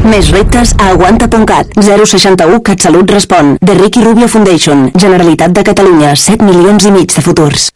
Més 0.08 0.32
reptes 0.32 0.72
a 0.78 0.88
aguanta.cat 0.94 1.76
061 1.76 2.64
CatSalut 2.70 3.04
respon. 3.18 3.60
The 3.60 3.76
Ricky 3.76 4.00
Rubio 4.00 4.32
Foundation. 4.32 4.88
Generalitat 4.96 5.52
de 5.52 5.60
Catalunya. 5.68 6.16
7 6.16 6.40
milions 6.40 6.88
i 6.88 6.90
mig 6.96 7.12
de 7.12 7.20
futurs. 7.20 7.68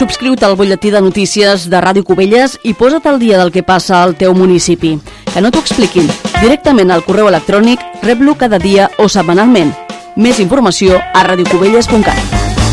Subscriu-te 0.00 0.46
al 0.46 0.56
butlletí 0.56 0.88
de 0.88 1.02
notícies 1.04 1.66
de 1.68 1.76
Ràdio 1.76 2.00
Cubelles 2.08 2.54
i 2.64 2.72
posa't 2.72 3.04
al 3.04 3.18
dia 3.20 3.36
del 3.36 3.50
que 3.52 3.60
passa 3.60 3.98
al 4.00 4.14
teu 4.16 4.32
municipi. 4.32 4.94
Que 5.28 5.42
no 5.44 5.50
t'ho 5.52 5.60
expliquin. 5.60 6.08
directament 6.40 6.90
al 6.90 7.04
correu 7.04 7.28
electrònic, 7.28 7.84
rep-lo 8.00 8.32
cada 8.40 8.56
dia 8.58 8.88
o 8.96 9.10
setmanalment. 9.12 9.74
Més 10.16 10.40
informació 10.40 10.96
a 11.12 11.22
radiocubelles.cat. 11.28 12.16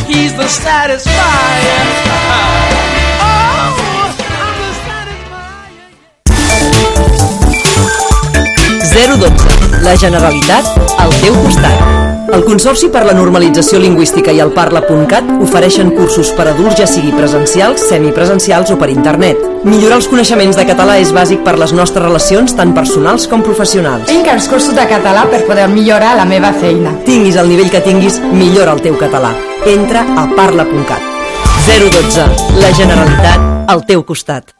He's 0.07 0.31
the 0.39 0.47
satisfier. 0.47 2.07
012. 9.19 9.83
La 9.83 9.97
Generalitat 9.97 10.65
al 10.97 11.11
teu 11.19 11.35
costat. 11.43 12.06
El 12.33 12.43
Consorci 12.43 12.89
per 12.91 13.05
la 13.07 13.13
Normalització 13.15 13.79
Lingüística 13.79 14.33
i 14.35 14.41
el 14.43 14.51
Parla.cat 14.55 15.29
ofereixen 15.43 15.93
cursos 15.95 16.33
per 16.35 16.49
adults 16.51 16.75
ja 16.79 16.87
sigui 16.89 17.13
presencials, 17.15 17.85
semipresencials 17.87 18.73
o 18.73 18.77
per 18.79 18.89
internet. 18.91 19.39
Millorar 19.67 20.01
els 20.01 20.09
coneixements 20.11 20.59
de 20.59 20.65
català 20.67 20.97
és 21.01 21.13
bàsic 21.15 21.45
per 21.45 21.55
les 21.61 21.73
nostres 21.77 22.03
relacions 22.03 22.55
tant 22.57 22.73
personals 22.75 23.29
com 23.31 23.45
professionals. 23.45 24.09
Tinc 24.11 24.27
els 24.33 24.49
cursos 24.51 24.75
de 24.75 24.87
català 24.91 25.23
per 25.31 25.45
poder 25.47 25.69
millorar 25.71 26.17
la 26.19 26.27
meva 26.27 26.51
feina. 26.57 26.97
Tinguis 27.07 27.39
el 27.39 27.49
nivell 27.53 27.71
que 27.71 27.83
tinguis, 27.85 28.19
millora 28.33 28.75
el 28.75 28.83
teu 28.83 28.99
català. 28.99 29.31
Entra 29.65 30.03
a 30.17 30.27
Parla.cat. 30.35 31.15
012. 31.67 32.27
La 32.59 32.75
Generalitat 32.75 33.67
al 33.67 33.83
teu 33.87 34.03
costat. 34.07 34.56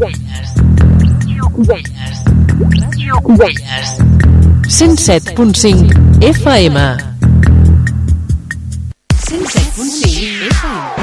Ràdio 0.00 1.44
Cubelles. 3.22 4.00
107.5 4.66 5.92
FM. 6.24 6.76
107.5 9.12 10.48
FM. 10.56 10.96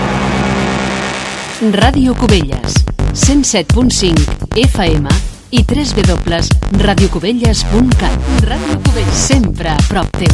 Ràdio 1.78 2.16
Cubelles. 2.16 2.74
107.5 3.14 4.18
FM 4.66 5.06
i 5.52 5.62
www.radiocubelles.cat. 5.62 8.20
Ràdio 8.50 8.80
Cubelles. 8.82 9.14
Sempre 9.14 9.70
a 9.70 9.78
prop 9.88 10.10
teu. 10.18 10.34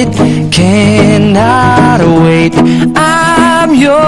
It 0.00 0.14
cannot 0.52 2.00
wait. 2.22 2.54
I'm 2.94 3.74
yours. 3.74 3.98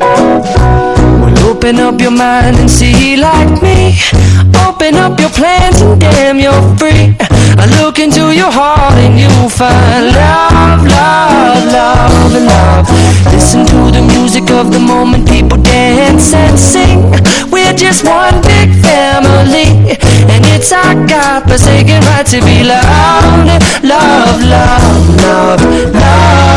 Mm-hmm. 0.00 1.20
Well, 1.20 1.48
open 1.50 1.78
up 1.80 2.00
your 2.00 2.10
mind 2.12 2.56
and 2.56 2.70
see 2.70 3.16
like 3.16 3.62
me. 3.62 3.94
Open 4.88 5.00
up 5.04 5.20
your 5.20 5.28
plans 5.28 5.82
and 5.82 6.00
damn, 6.00 6.38
you're 6.38 6.62
free. 6.78 7.14
I 7.60 7.66
look 7.78 7.98
into 7.98 8.32
your 8.32 8.50
heart 8.50 8.94
and 8.94 9.20
you'll 9.20 9.50
find 9.50 10.06
love, 10.16 10.80
love, 10.86 11.64
love, 11.68 12.32
love. 12.32 12.88
Listen 13.30 13.66
to 13.66 13.90
the 13.92 14.00
music 14.00 14.50
of 14.50 14.72
the 14.72 14.78
moment, 14.78 15.28
people 15.28 15.60
dance 15.60 16.32
and 16.32 16.58
sing. 16.58 17.02
We're 17.52 17.74
just 17.74 18.02
one 18.06 18.40
big 18.40 18.72
family, 18.80 19.92
and 20.32 20.46
it's 20.56 20.72
our 20.72 20.94
God-forsaken 21.06 22.00
right 22.08 22.24
to 22.24 22.40
be 22.40 22.64
loved, 22.64 23.84
love, 23.84 24.40
love, 24.40 25.16
love, 25.20 25.60
loved. 26.00 26.48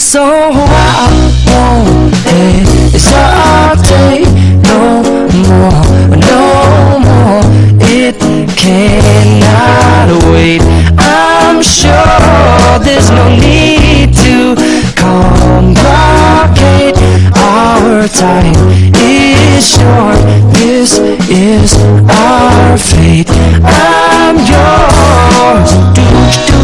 So 0.00 0.22
I 0.22 1.10
won't 1.50 2.14
hesitate 2.30 3.18
more, 5.48 5.82
no 6.30 6.44
more. 7.00 7.42
It 7.80 8.18
cannot 8.56 10.08
wait. 10.30 10.62
I'm 10.98 11.62
sure 11.62 12.78
there's 12.84 13.10
no 13.10 13.28
need 13.34 14.14
to 14.26 14.54
complicate. 14.94 16.96
Our 17.36 18.06
time 18.08 18.54
is 18.94 19.66
short. 19.74 20.18
This 20.54 20.98
is 21.30 21.76
our 22.10 22.76
fate. 22.78 23.30
I'm 23.64 24.36
yours. 24.52 25.70
Do 25.94 26.04
do 26.46 26.58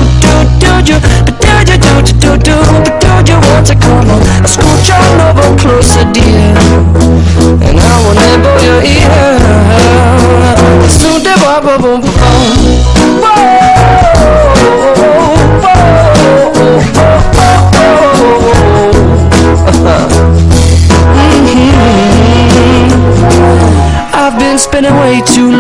do 0.61 0.73
do 0.83 0.95
do 1.25 1.44
but 1.67 1.81
do 1.81 2.03
do 2.03 2.13
do 2.13 2.37
do 2.37 2.37
do 2.39 2.57
but 2.85 3.01
do 3.01 3.33
you 3.33 3.39
want 3.41 3.67
to 3.67 3.75
come 3.75 4.11
on? 4.11 4.23
I 4.23 4.47
scooch 4.47 4.91
on 4.93 5.21
over 5.27 5.51
closer, 5.61 6.05
dear, 6.13 6.55
and 7.65 7.79
I 7.81 7.95
will 8.03 8.15
nibble 8.15 8.59
your 8.63 8.81
ear. 8.85 9.09
Soon 10.89 11.23
the 11.23 11.35
boom 11.41 11.81
boom 11.83 12.01
boom 12.01 12.03
boom. 12.03 13.25
I've 13.25 13.64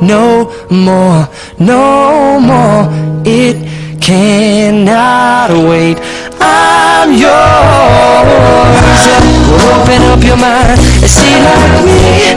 no 0.00 0.50
more, 0.70 1.28
no 1.58 2.40
more. 2.40 2.88
It 3.24 3.56
cannot 4.00 5.50
wait. 5.68 5.98
I'm 6.40 7.12
yours. 7.12 7.30
Open 9.60 10.02
up 10.08 10.22
your 10.24 10.36
mind 10.36 10.80
and 10.80 11.10
see 11.10 11.36
like 11.36 11.84
me. 11.84 12.32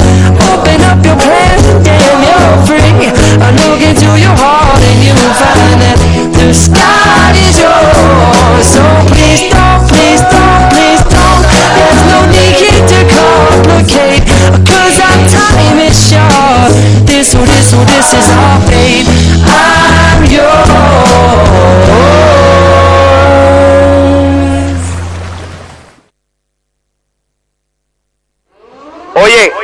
Open 0.51 0.81
up 0.91 0.99
your 1.05 1.15
plans 1.15 1.65
and 1.71 1.83
damn, 1.85 2.19
you're 2.19 2.65
free. 2.67 3.07
I 3.39 3.49
look 3.63 3.81
into 3.81 4.11
your 4.19 4.35
heart 4.35 4.81
and 4.83 4.99
you'll 5.03 5.35
find 5.39 5.79
that 5.83 5.97
the 6.35 6.53
sky 6.53 7.31
is 7.47 7.59
yours. 7.63 8.67
So 8.67 8.83
please 9.07 9.47
don't, 9.47 9.87
please 9.87 10.21
don't, 10.27 10.63
please 10.71 11.03
don't. 11.07 11.41
There's 11.79 12.03
no 12.11 12.19
need 12.27 12.83
to 12.91 12.99
complicate. 13.07 14.23
Cause 14.67 14.99
our 14.99 15.19
time 15.31 15.79
is 15.79 15.95
short. 15.95 17.02
This, 17.23 17.35
oh, 17.35 17.45
this, 17.47 17.71
oh, 17.71 17.79
this 17.87 18.11
is 18.19 18.27
our 18.35 18.59
fate. 18.67 19.07
I'm 19.47 20.27
yours. 20.27 20.67
Oye, 29.15 29.55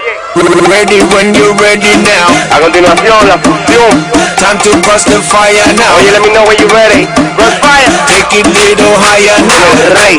ready 0.71 1.03
when 1.11 1.35
you're 1.35 1.51
ready 1.59 1.99
now. 1.99 2.31
A 2.55 2.63
continuación, 2.63 3.27
la 3.27 3.35
fusión. 3.43 4.07
Time 4.39 4.55
to 4.63 4.71
bust 4.87 5.11
the 5.11 5.19
fire 5.19 5.67
now. 5.75 5.97
Oye, 5.97 6.15
let 6.15 6.21
me 6.23 6.31
know 6.31 6.47
when 6.47 6.55
you're 6.63 6.71
ready. 6.71 7.11
Burn 7.35 7.51
fire. 7.59 7.91
Take 8.07 8.39
it 8.39 8.47
little 8.47 8.95
higher 9.03 9.35
now. 9.43 9.67
El 9.83 9.91
rey 9.99 10.15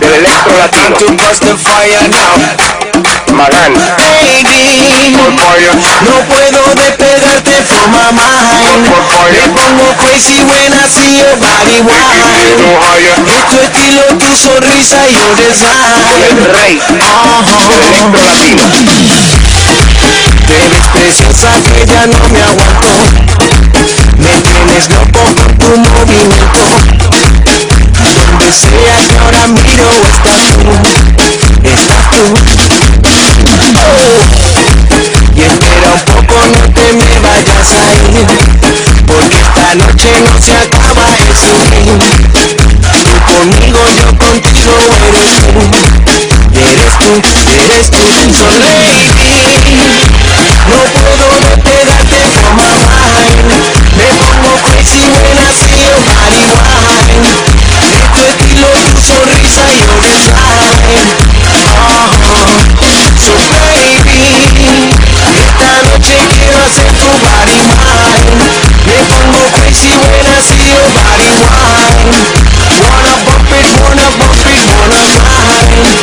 del 0.00 0.14
electro 0.18 0.58
latino. 0.58 0.98
Time 0.98 0.98
to 0.98 1.14
bust 1.14 1.42
the 1.46 1.54
fire 1.54 2.08
now. 2.10 2.69
Magán. 3.32 3.72
Baby, 4.42 5.16
no 5.16 6.14
puedo 6.28 6.74
despegarte 6.74 7.62
from 7.64 7.90
my 7.90 8.10
mind. 8.12 8.88
Me 9.32 9.48
pongo 9.48 9.94
crazy 9.98 10.42
when 10.44 10.72
I 10.72 10.88
see 10.88 11.18
your 11.18 11.36
body 11.36 11.80
wine. 11.80 12.50
Es 13.26 13.44
tu 13.48 13.56
estilo, 13.60 14.04
tu 14.18 14.36
sonrisa 14.36 15.06
y 15.08 15.14
your 15.14 15.36
design. 15.36 16.36
Rey, 16.54 16.80
Electro 17.78 18.22
Latino. 18.24 18.64
Te 20.46 20.58
ves 20.68 20.86
preciosa 20.92 21.50
que 21.62 21.86
ya 21.86 22.06
no 22.06 22.18
me 22.28 22.42
aguanto. 22.42 22.92
Me 24.18 24.40
tienes 24.42 24.88
loco 24.90 25.22
con 25.36 25.58
tu 25.58 25.90
movimiento. 25.90 26.62
Donde 28.16 28.52
sea 28.52 28.96
que 29.08 29.18
ahora 29.18 29.46
miro 29.48 29.88
estás 30.08 30.42
tú, 30.58 30.70
estás 31.64 32.04
tú. 32.10 32.79
Y 35.36 35.42
espera 35.42 35.90
un 35.94 36.00
poco, 36.04 36.34
no 36.46 36.60
te 36.74 36.92
me 36.94 37.10
vayas 37.20 37.72
a 37.72 37.92
ir, 37.94 38.26
porque 39.06 39.38
esta 39.38 39.74
noche 39.76 40.10
no 40.24 40.34
se 40.42 40.52
acaba 40.56 41.06
el 41.16 41.30
swing. 41.36 41.98
Tú 42.90 43.12
conmigo, 43.26 43.80
yo 43.96 44.08
contigo, 44.18 44.74
eres 45.06 45.38
tú, 45.46 45.60
eres 46.58 46.94
tú, 46.98 47.10
eres 47.60 47.90
tú. 47.90 47.98
So 48.36 48.46
no 50.70 50.80
puedo 50.92 51.26
despegarte 51.40 52.18
from 52.34 52.54
my 52.56 52.76
mind. 52.90 53.46
Me 53.96 54.06
pongo 54.18 54.52
crazy 54.62 55.02
when 55.06 55.38
I 55.38 55.54
see 55.54 55.78
your 55.84 55.98
body 56.04 56.42
wine. 56.50 57.30
Es 57.80 58.04
tu 58.12 58.20
estilo, 58.26 58.68
tu 58.90 59.00
sonrisa 59.00 59.64
your 59.72 59.88
design. 60.02 61.19
So 63.20 63.36
baby, 63.36 64.96
esta 65.36 65.70
noche 65.84 66.16
quiero 66.32 66.58
hacer 66.64 66.88
tu 66.96 67.04
body 67.20 67.60
mine. 67.76 68.48
Me 68.86 68.96
pongo 69.12 69.44
crazy 69.52 69.92
when 69.92 70.24
I 70.24 70.40
see 70.40 70.56
your 70.72 70.88
body 70.96 71.28
wine. 71.28 72.16
Wanna 72.80 73.12
bump 73.28 73.52
it, 73.52 73.68
wanna 73.84 74.08
bump 74.16 74.40
it, 74.48 74.64
wanna 74.72 75.04
ride. 75.20 76.00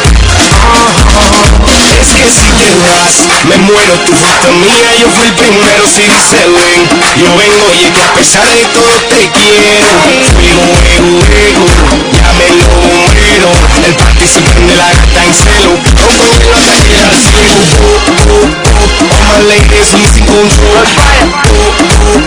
Es 1.98 2.14
que 2.14 2.30
si 2.30 2.48
te 2.54 2.70
vas, 2.86 3.26
me 3.46 3.58
muero, 3.66 3.94
tú 4.06 4.14
fuiste 4.14 4.52
mía, 4.52 4.94
yo 5.02 5.10
fui 5.10 5.26
el 5.26 5.34
primero, 5.34 5.88
si 5.88 6.02
dice 6.04 6.46
ven 6.54 6.88
Yo 7.18 7.36
vengo 7.36 7.74
y 7.74 7.84
es 7.86 7.92
que 7.92 8.02
a 8.04 8.14
pesar 8.14 8.48
de 8.48 8.64
todo 8.66 8.94
te 9.10 9.30
quiero 9.32 9.90
Fuego, 10.38 10.66
ego, 10.94 11.18
ego, 11.34 11.66
llámelo 12.14 13.07
bombero 13.28 13.52
El 13.86 13.94
party 13.96 14.28
se 14.28 14.42
prende 14.42 14.76
la 14.76 14.86
gata 14.94 15.24
en 15.26 15.36
celo 15.36 15.72
Rompo 15.96 16.24
el 16.24 16.40
hielo 16.40 16.56
hasta 16.56 16.84
quedar 16.84 17.16
ciego 17.16 17.54
Oh, 17.80 18.00
oh, 18.00 18.48
oh, 18.64 18.88
all 19.14 19.24
my 19.24 19.40
ladies 19.48 19.94
losing 19.94 20.26
control. 20.26 20.86
Oh, 20.98 21.02
oh, 21.02 21.74
oh, 21.98 22.22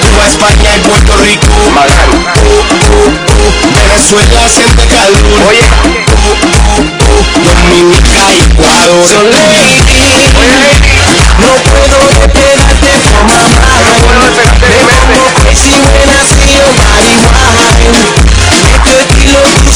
Cuba, 0.00 0.26
España 0.26 0.70
y 0.74 0.80
Puerto 0.80 1.16
Rico. 1.18 1.46
Oh, 1.52 1.72
oh, 1.76 2.62
oh, 2.96 3.10
Venezuela 3.74 4.48
siente 4.48 4.86
calor. 4.86 5.22
Oye. 5.48 5.62
Oh, 6.24 6.36
oh, 6.36 6.82
oh, 7.06 7.22
Dominica 7.44 8.32
y 8.32 8.40
Ecuador. 8.42 9.06
So 9.06 9.22
lady, 9.22 10.02
no 11.38 11.50
puedo 11.70 11.98
despegarte 12.08 12.90
from 13.10 13.55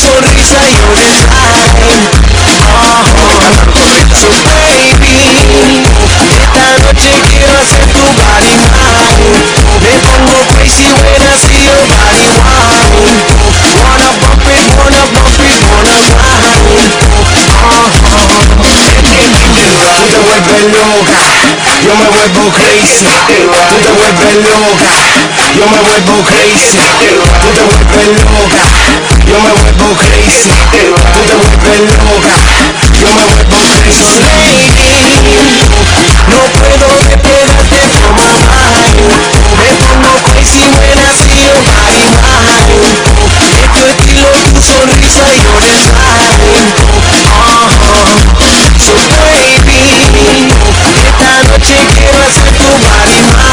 sonrisa 0.00 0.56
y 0.64 0.72
your 0.72 0.96
design. 0.96 1.68
Oh, 2.72 3.04
so 4.16 4.32
baby, 4.48 5.84
esta 6.40 6.64
noche 6.80 7.12
quiero 7.28 7.52
hacer 7.60 7.84
tu 7.92 8.00
body 8.16 8.56
mine. 8.72 9.20
Me 9.84 9.92
pongo 10.00 10.40
crazy 10.56 10.88
when 10.88 11.20
I 11.20 11.36
see 11.36 11.68
your 11.68 11.84
body 11.84 12.32
wine. 12.48 13.28
Wanna 13.84 14.08
bump 14.20 14.46
it, 14.48 14.66
wanna 14.80 15.02
bump 15.12 15.36
it, 15.44 15.60
wanna 15.68 15.96
ride. 16.16 16.80
Tú 19.80 20.06
te 20.06 20.16
vuelves 20.24 20.64
loca, 20.72 21.20
yo 21.84 21.92
me 21.96 22.06
vuelvo 22.08 22.44
crazy. 22.56 23.04
Tú 23.04 23.76
te 23.84 23.90
vuelves 23.92 24.36
loca, 24.48 24.96
yo 25.58 25.64
me 25.68 25.78
vuelvo 25.84 26.24
crazy. 26.24 26.80
Tú 27.40 27.48
te 27.52 27.62
vuelves 27.68 28.08
loca, 28.24 28.64
yo 29.30 29.38
me 29.38 29.50
vuelvo 29.52 29.94
crazy. 29.96 30.50
Tú 30.50 31.20
te 31.22 31.34
vuelves 31.38 31.94
loca, 32.02 32.34
yo 33.00 33.08
me 33.14 33.22
vuelvo 33.30 33.58
crazy. 33.78 34.18
Lady, 34.42 35.38
no 36.26 36.38
puedo 36.58 36.86
despegarte 36.98 37.78
from 37.94 38.14
my. 38.16 38.38
Me 39.56 39.70
pongo 39.78 40.12
crazy 40.26 40.66
when 40.66 40.98
I 40.98 41.14
see 41.14 41.46
your 41.46 41.62
body 41.62 42.10
wine. 42.10 42.74
Es 43.54 43.66
tu 43.70 43.82
estilo, 43.86 44.30
tu 44.52 44.60
sonrisa 44.62 45.24
y 45.30 45.38
your 45.38 45.54
design. 45.62 46.30
Baby, 49.30 49.82
esta 51.06 51.30
noche 51.46 51.76
quiero 51.94 52.18
hacer 52.26 52.50
tu 52.58 52.66
body 52.66 53.18
mine. 53.30 53.49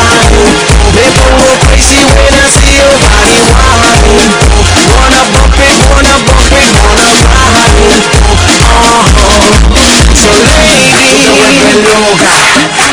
Loca, 11.83 12.33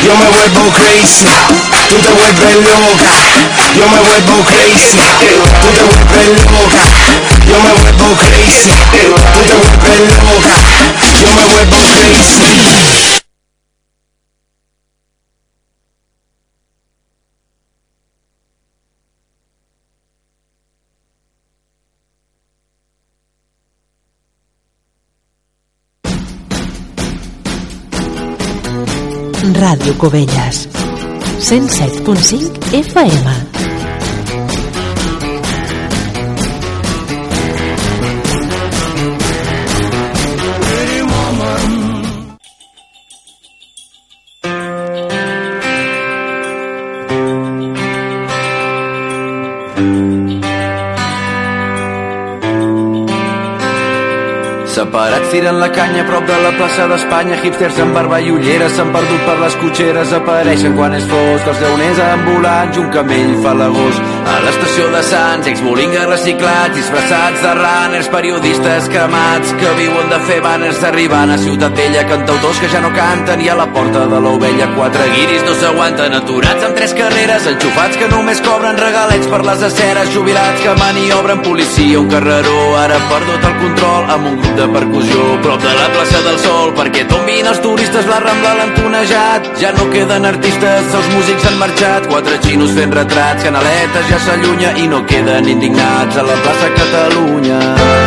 yo 0.03 0.15
me 0.15 0.27
vuelvo 0.29 0.71
crazy. 0.71 1.25
Tú 1.89 1.95
te 2.01 2.09
vuelves 2.09 2.55
loca, 2.55 3.13
yo 3.75 3.89
me 3.89 3.99
vuelvo 3.99 4.43
crazy. 4.45 4.99
Tú 5.61 5.67
te 5.71 5.83
vuelves 5.83 6.51
loca, 6.51 6.85
yo 7.47 7.59
me 7.59 7.71
vuelvo 7.81 8.15
crazy. 8.17 8.69
Tú 8.69 9.39
te 9.43 9.55
vuelves 9.55 10.23
loca, 10.23 10.55
yo 11.21 11.31
me 11.35 11.45
vuelvo 11.45 11.77
crazy. 11.97 13.24
Ràdio 29.53 29.93
Cubelles. 29.97 30.67
107.5 31.39 32.73
FM 32.81 33.54
tiren 55.35 55.59
la 55.59 55.69
canya 55.69 56.01
a 56.03 56.07
prop 56.07 56.23
de 56.27 56.35
la 56.45 56.51
plaça 56.57 56.87
d'Espanya. 56.87 57.35
Hipsters 57.43 57.79
amb 57.83 57.97
barba 57.97 58.21
i 58.23 58.31
ulleres 58.31 58.77
s'han 58.77 58.93
perdut 58.95 59.27
per 59.27 59.37
les 59.43 59.57
cotxeres. 59.63 60.13
Apareixen 60.19 60.77
quan 60.79 60.95
és 60.95 61.07
fosc 61.11 61.49
els 61.51 61.63
lleoners 61.63 62.03
ambulants 62.09 62.77
i 62.77 62.85
un 62.85 62.93
camell 62.99 63.33
fa 63.43 63.57
l'agost 63.59 64.14
A 64.25 64.39
l'estació 64.41 64.87
de 64.89 65.01
Sants, 65.05 65.47
exbolingues 65.51 66.05
reciclats 66.09 66.73
disfressats 66.75 67.43
de 67.43 67.51
runners, 67.59 68.07
periodistes 68.09 68.87
cremats 68.89 69.51
que 69.59 69.73
viuen 69.77 70.09
de 70.09 70.17
fer 70.25 70.39
banners 70.41 70.81
arribant 70.89 71.33
a 71.33 71.37
Ciutat 71.37 71.75
Vella 71.77 72.01
cantautors 72.09 72.59
que 72.61 72.69
ja 72.71 72.81
no 72.81 72.89
canten 72.95 73.43
i 73.45 73.49
a 73.53 73.57
la 73.59 73.67
porta 73.75 74.05
de 74.09 74.21
l'ovella 74.23 74.67
quatre 74.73 75.05
guiris 75.13 75.45
no 75.45 75.53
s'aguanten 75.59 76.17
aturats 76.17 76.65
amb 76.67 76.77
tres 76.79 76.95
carreres 76.97 77.45
enxufats 77.51 77.99
que 78.01 78.09
només 78.13 78.41
cobren 78.47 78.79
regalets 78.81 79.29
per 79.29 79.41
les 79.45 79.61
aceres 79.69 80.09
jubilats 80.15 80.63
que 80.63 80.73
maniobren 80.81 81.43
policia 81.45 82.01
un 82.01 82.09
carreró 82.09 82.57
ara 82.81 82.97
perdut 83.11 83.47
el 83.51 83.55
control 83.61 84.11
amb 84.17 84.31
un 84.31 84.41
grup 84.41 84.59
de 84.61 84.67
percussió 84.79 85.27
prop 85.45 85.61
de 85.67 85.75
la 85.81 85.87
plaça 85.93 86.23
del 86.29 86.41
Sol 86.45 86.73
perquè 86.81 87.05
tombin 87.13 87.51
els 87.53 87.61
turistes 87.61 88.09
la 88.09 88.19
Rambla 88.25 88.55
l'han 88.57 88.75
tonejat 88.79 89.53
ja 89.61 89.71
no 89.77 89.87
queden 89.93 90.25
artistes, 90.33 90.91
els 91.01 91.13
músics 91.13 91.45
han 91.45 91.61
marxat 91.61 92.09
quatre 92.09 92.41
xinos 92.41 92.73
fent 92.79 92.97
retrats 92.99 93.45
canaletes 93.45 94.09
ja 94.09 94.14
s'allunya 94.19 94.71
i 94.83 94.87
no 94.87 95.03
queden 95.05 95.47
indignats 95.47 96.17
a 96.17 96.23
la 96.23 96.37
plaça 96.43 96.69
Catalunya 96.79 98.04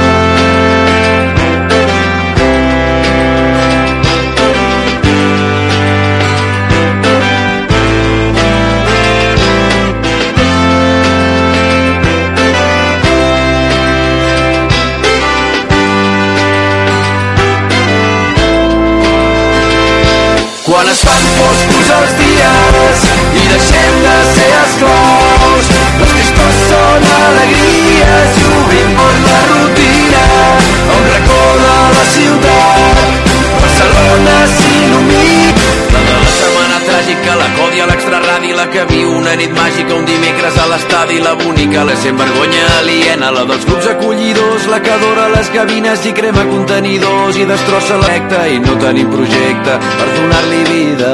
una 39.28 39.36
nit 39.36 39.50
màgica, 39.52 39.92
un 39.92 40.06
dimecres 40.08 40.54
a 40.56 40.64
l'estadi, 40.70 41.18
la 41.20 41.34
bonica, 41.36 41.82
la 41.84 41.94
sent 42.00 42.16
vergonya 42.16 42.62
aliena, 42.78 43.28
la 43.30 43.42
dels 43.44 43.66
clubs 43.68 43.88
acollidors, 43.90 44.64
la 44.72 44.78
que 44.80 44.92
adora 44.94 45.26
les 45.28 45.50
gavines 45.52 46.06
i 46.08 46.12
crema 46.16 46.46
contenidors 46.48 47.36
i 47.36 47.44
destrossa 47.44 47.98
l'ecta 48.00 48.46
i 48.48 48.56
no 48.62 48.78
tenim 48.80 49.10
projecte 49.12 49.74
per 49.98 50.06
donar-li 50.14 50.62
vida. 50.70 51.12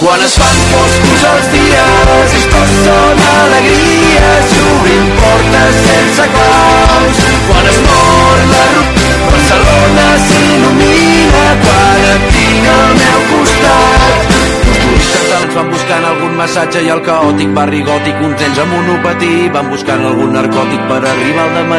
Quan 0.00 0.24
es 0.24 0.38
fan 0.40 0.64
foscos 0.70 1.26
els 1.34 1.52
dies, 1.58 2.38
estos 2.40 2.72
són 2.86 3.20
alegries 3.34 4.56
i 4.56 4.64
obrim 4.70 5.12
portes 5.20 5.84
sense 5.90 6.30
claus. 6.38 7.22
Quan 7.50 7.70
es 7.74 7.84
mor 7.84 8.48
la 8.54 8.64
ruta, 8.72 8.99
Barcelona 9.26 10.06
s'il·lumina 10.26 11.46
quan 11.64 12.08
et 12.14 12.28
tinc 12.36 12.70
al 12.74 12.94
meu 13.00 13.20
costat. 13.32 14.38
Doncs 15.30 15.54
van 15.56 15.70
buscant 15.72 16.04
algun 16.10 16.34
massatge 16.38 16.82
i 16.86 16.90
el 16.94 17.00
caòtic 17.06 17.52
barri 17.56 17.82
gòtic, 17.86 18.18
uns 18.26 18.40
nens 18.42 18.58
amb 18.64 18.74
monopatí 18.74 19.48
van 19.54 19.70
buscant 19.70 20.04
algun 20.08 20.34
narcòtic 20.36 20.86
per 20.90 21.00
arribar 21.00 21.46
al 21.46 21.52
dematí 21.58 21.60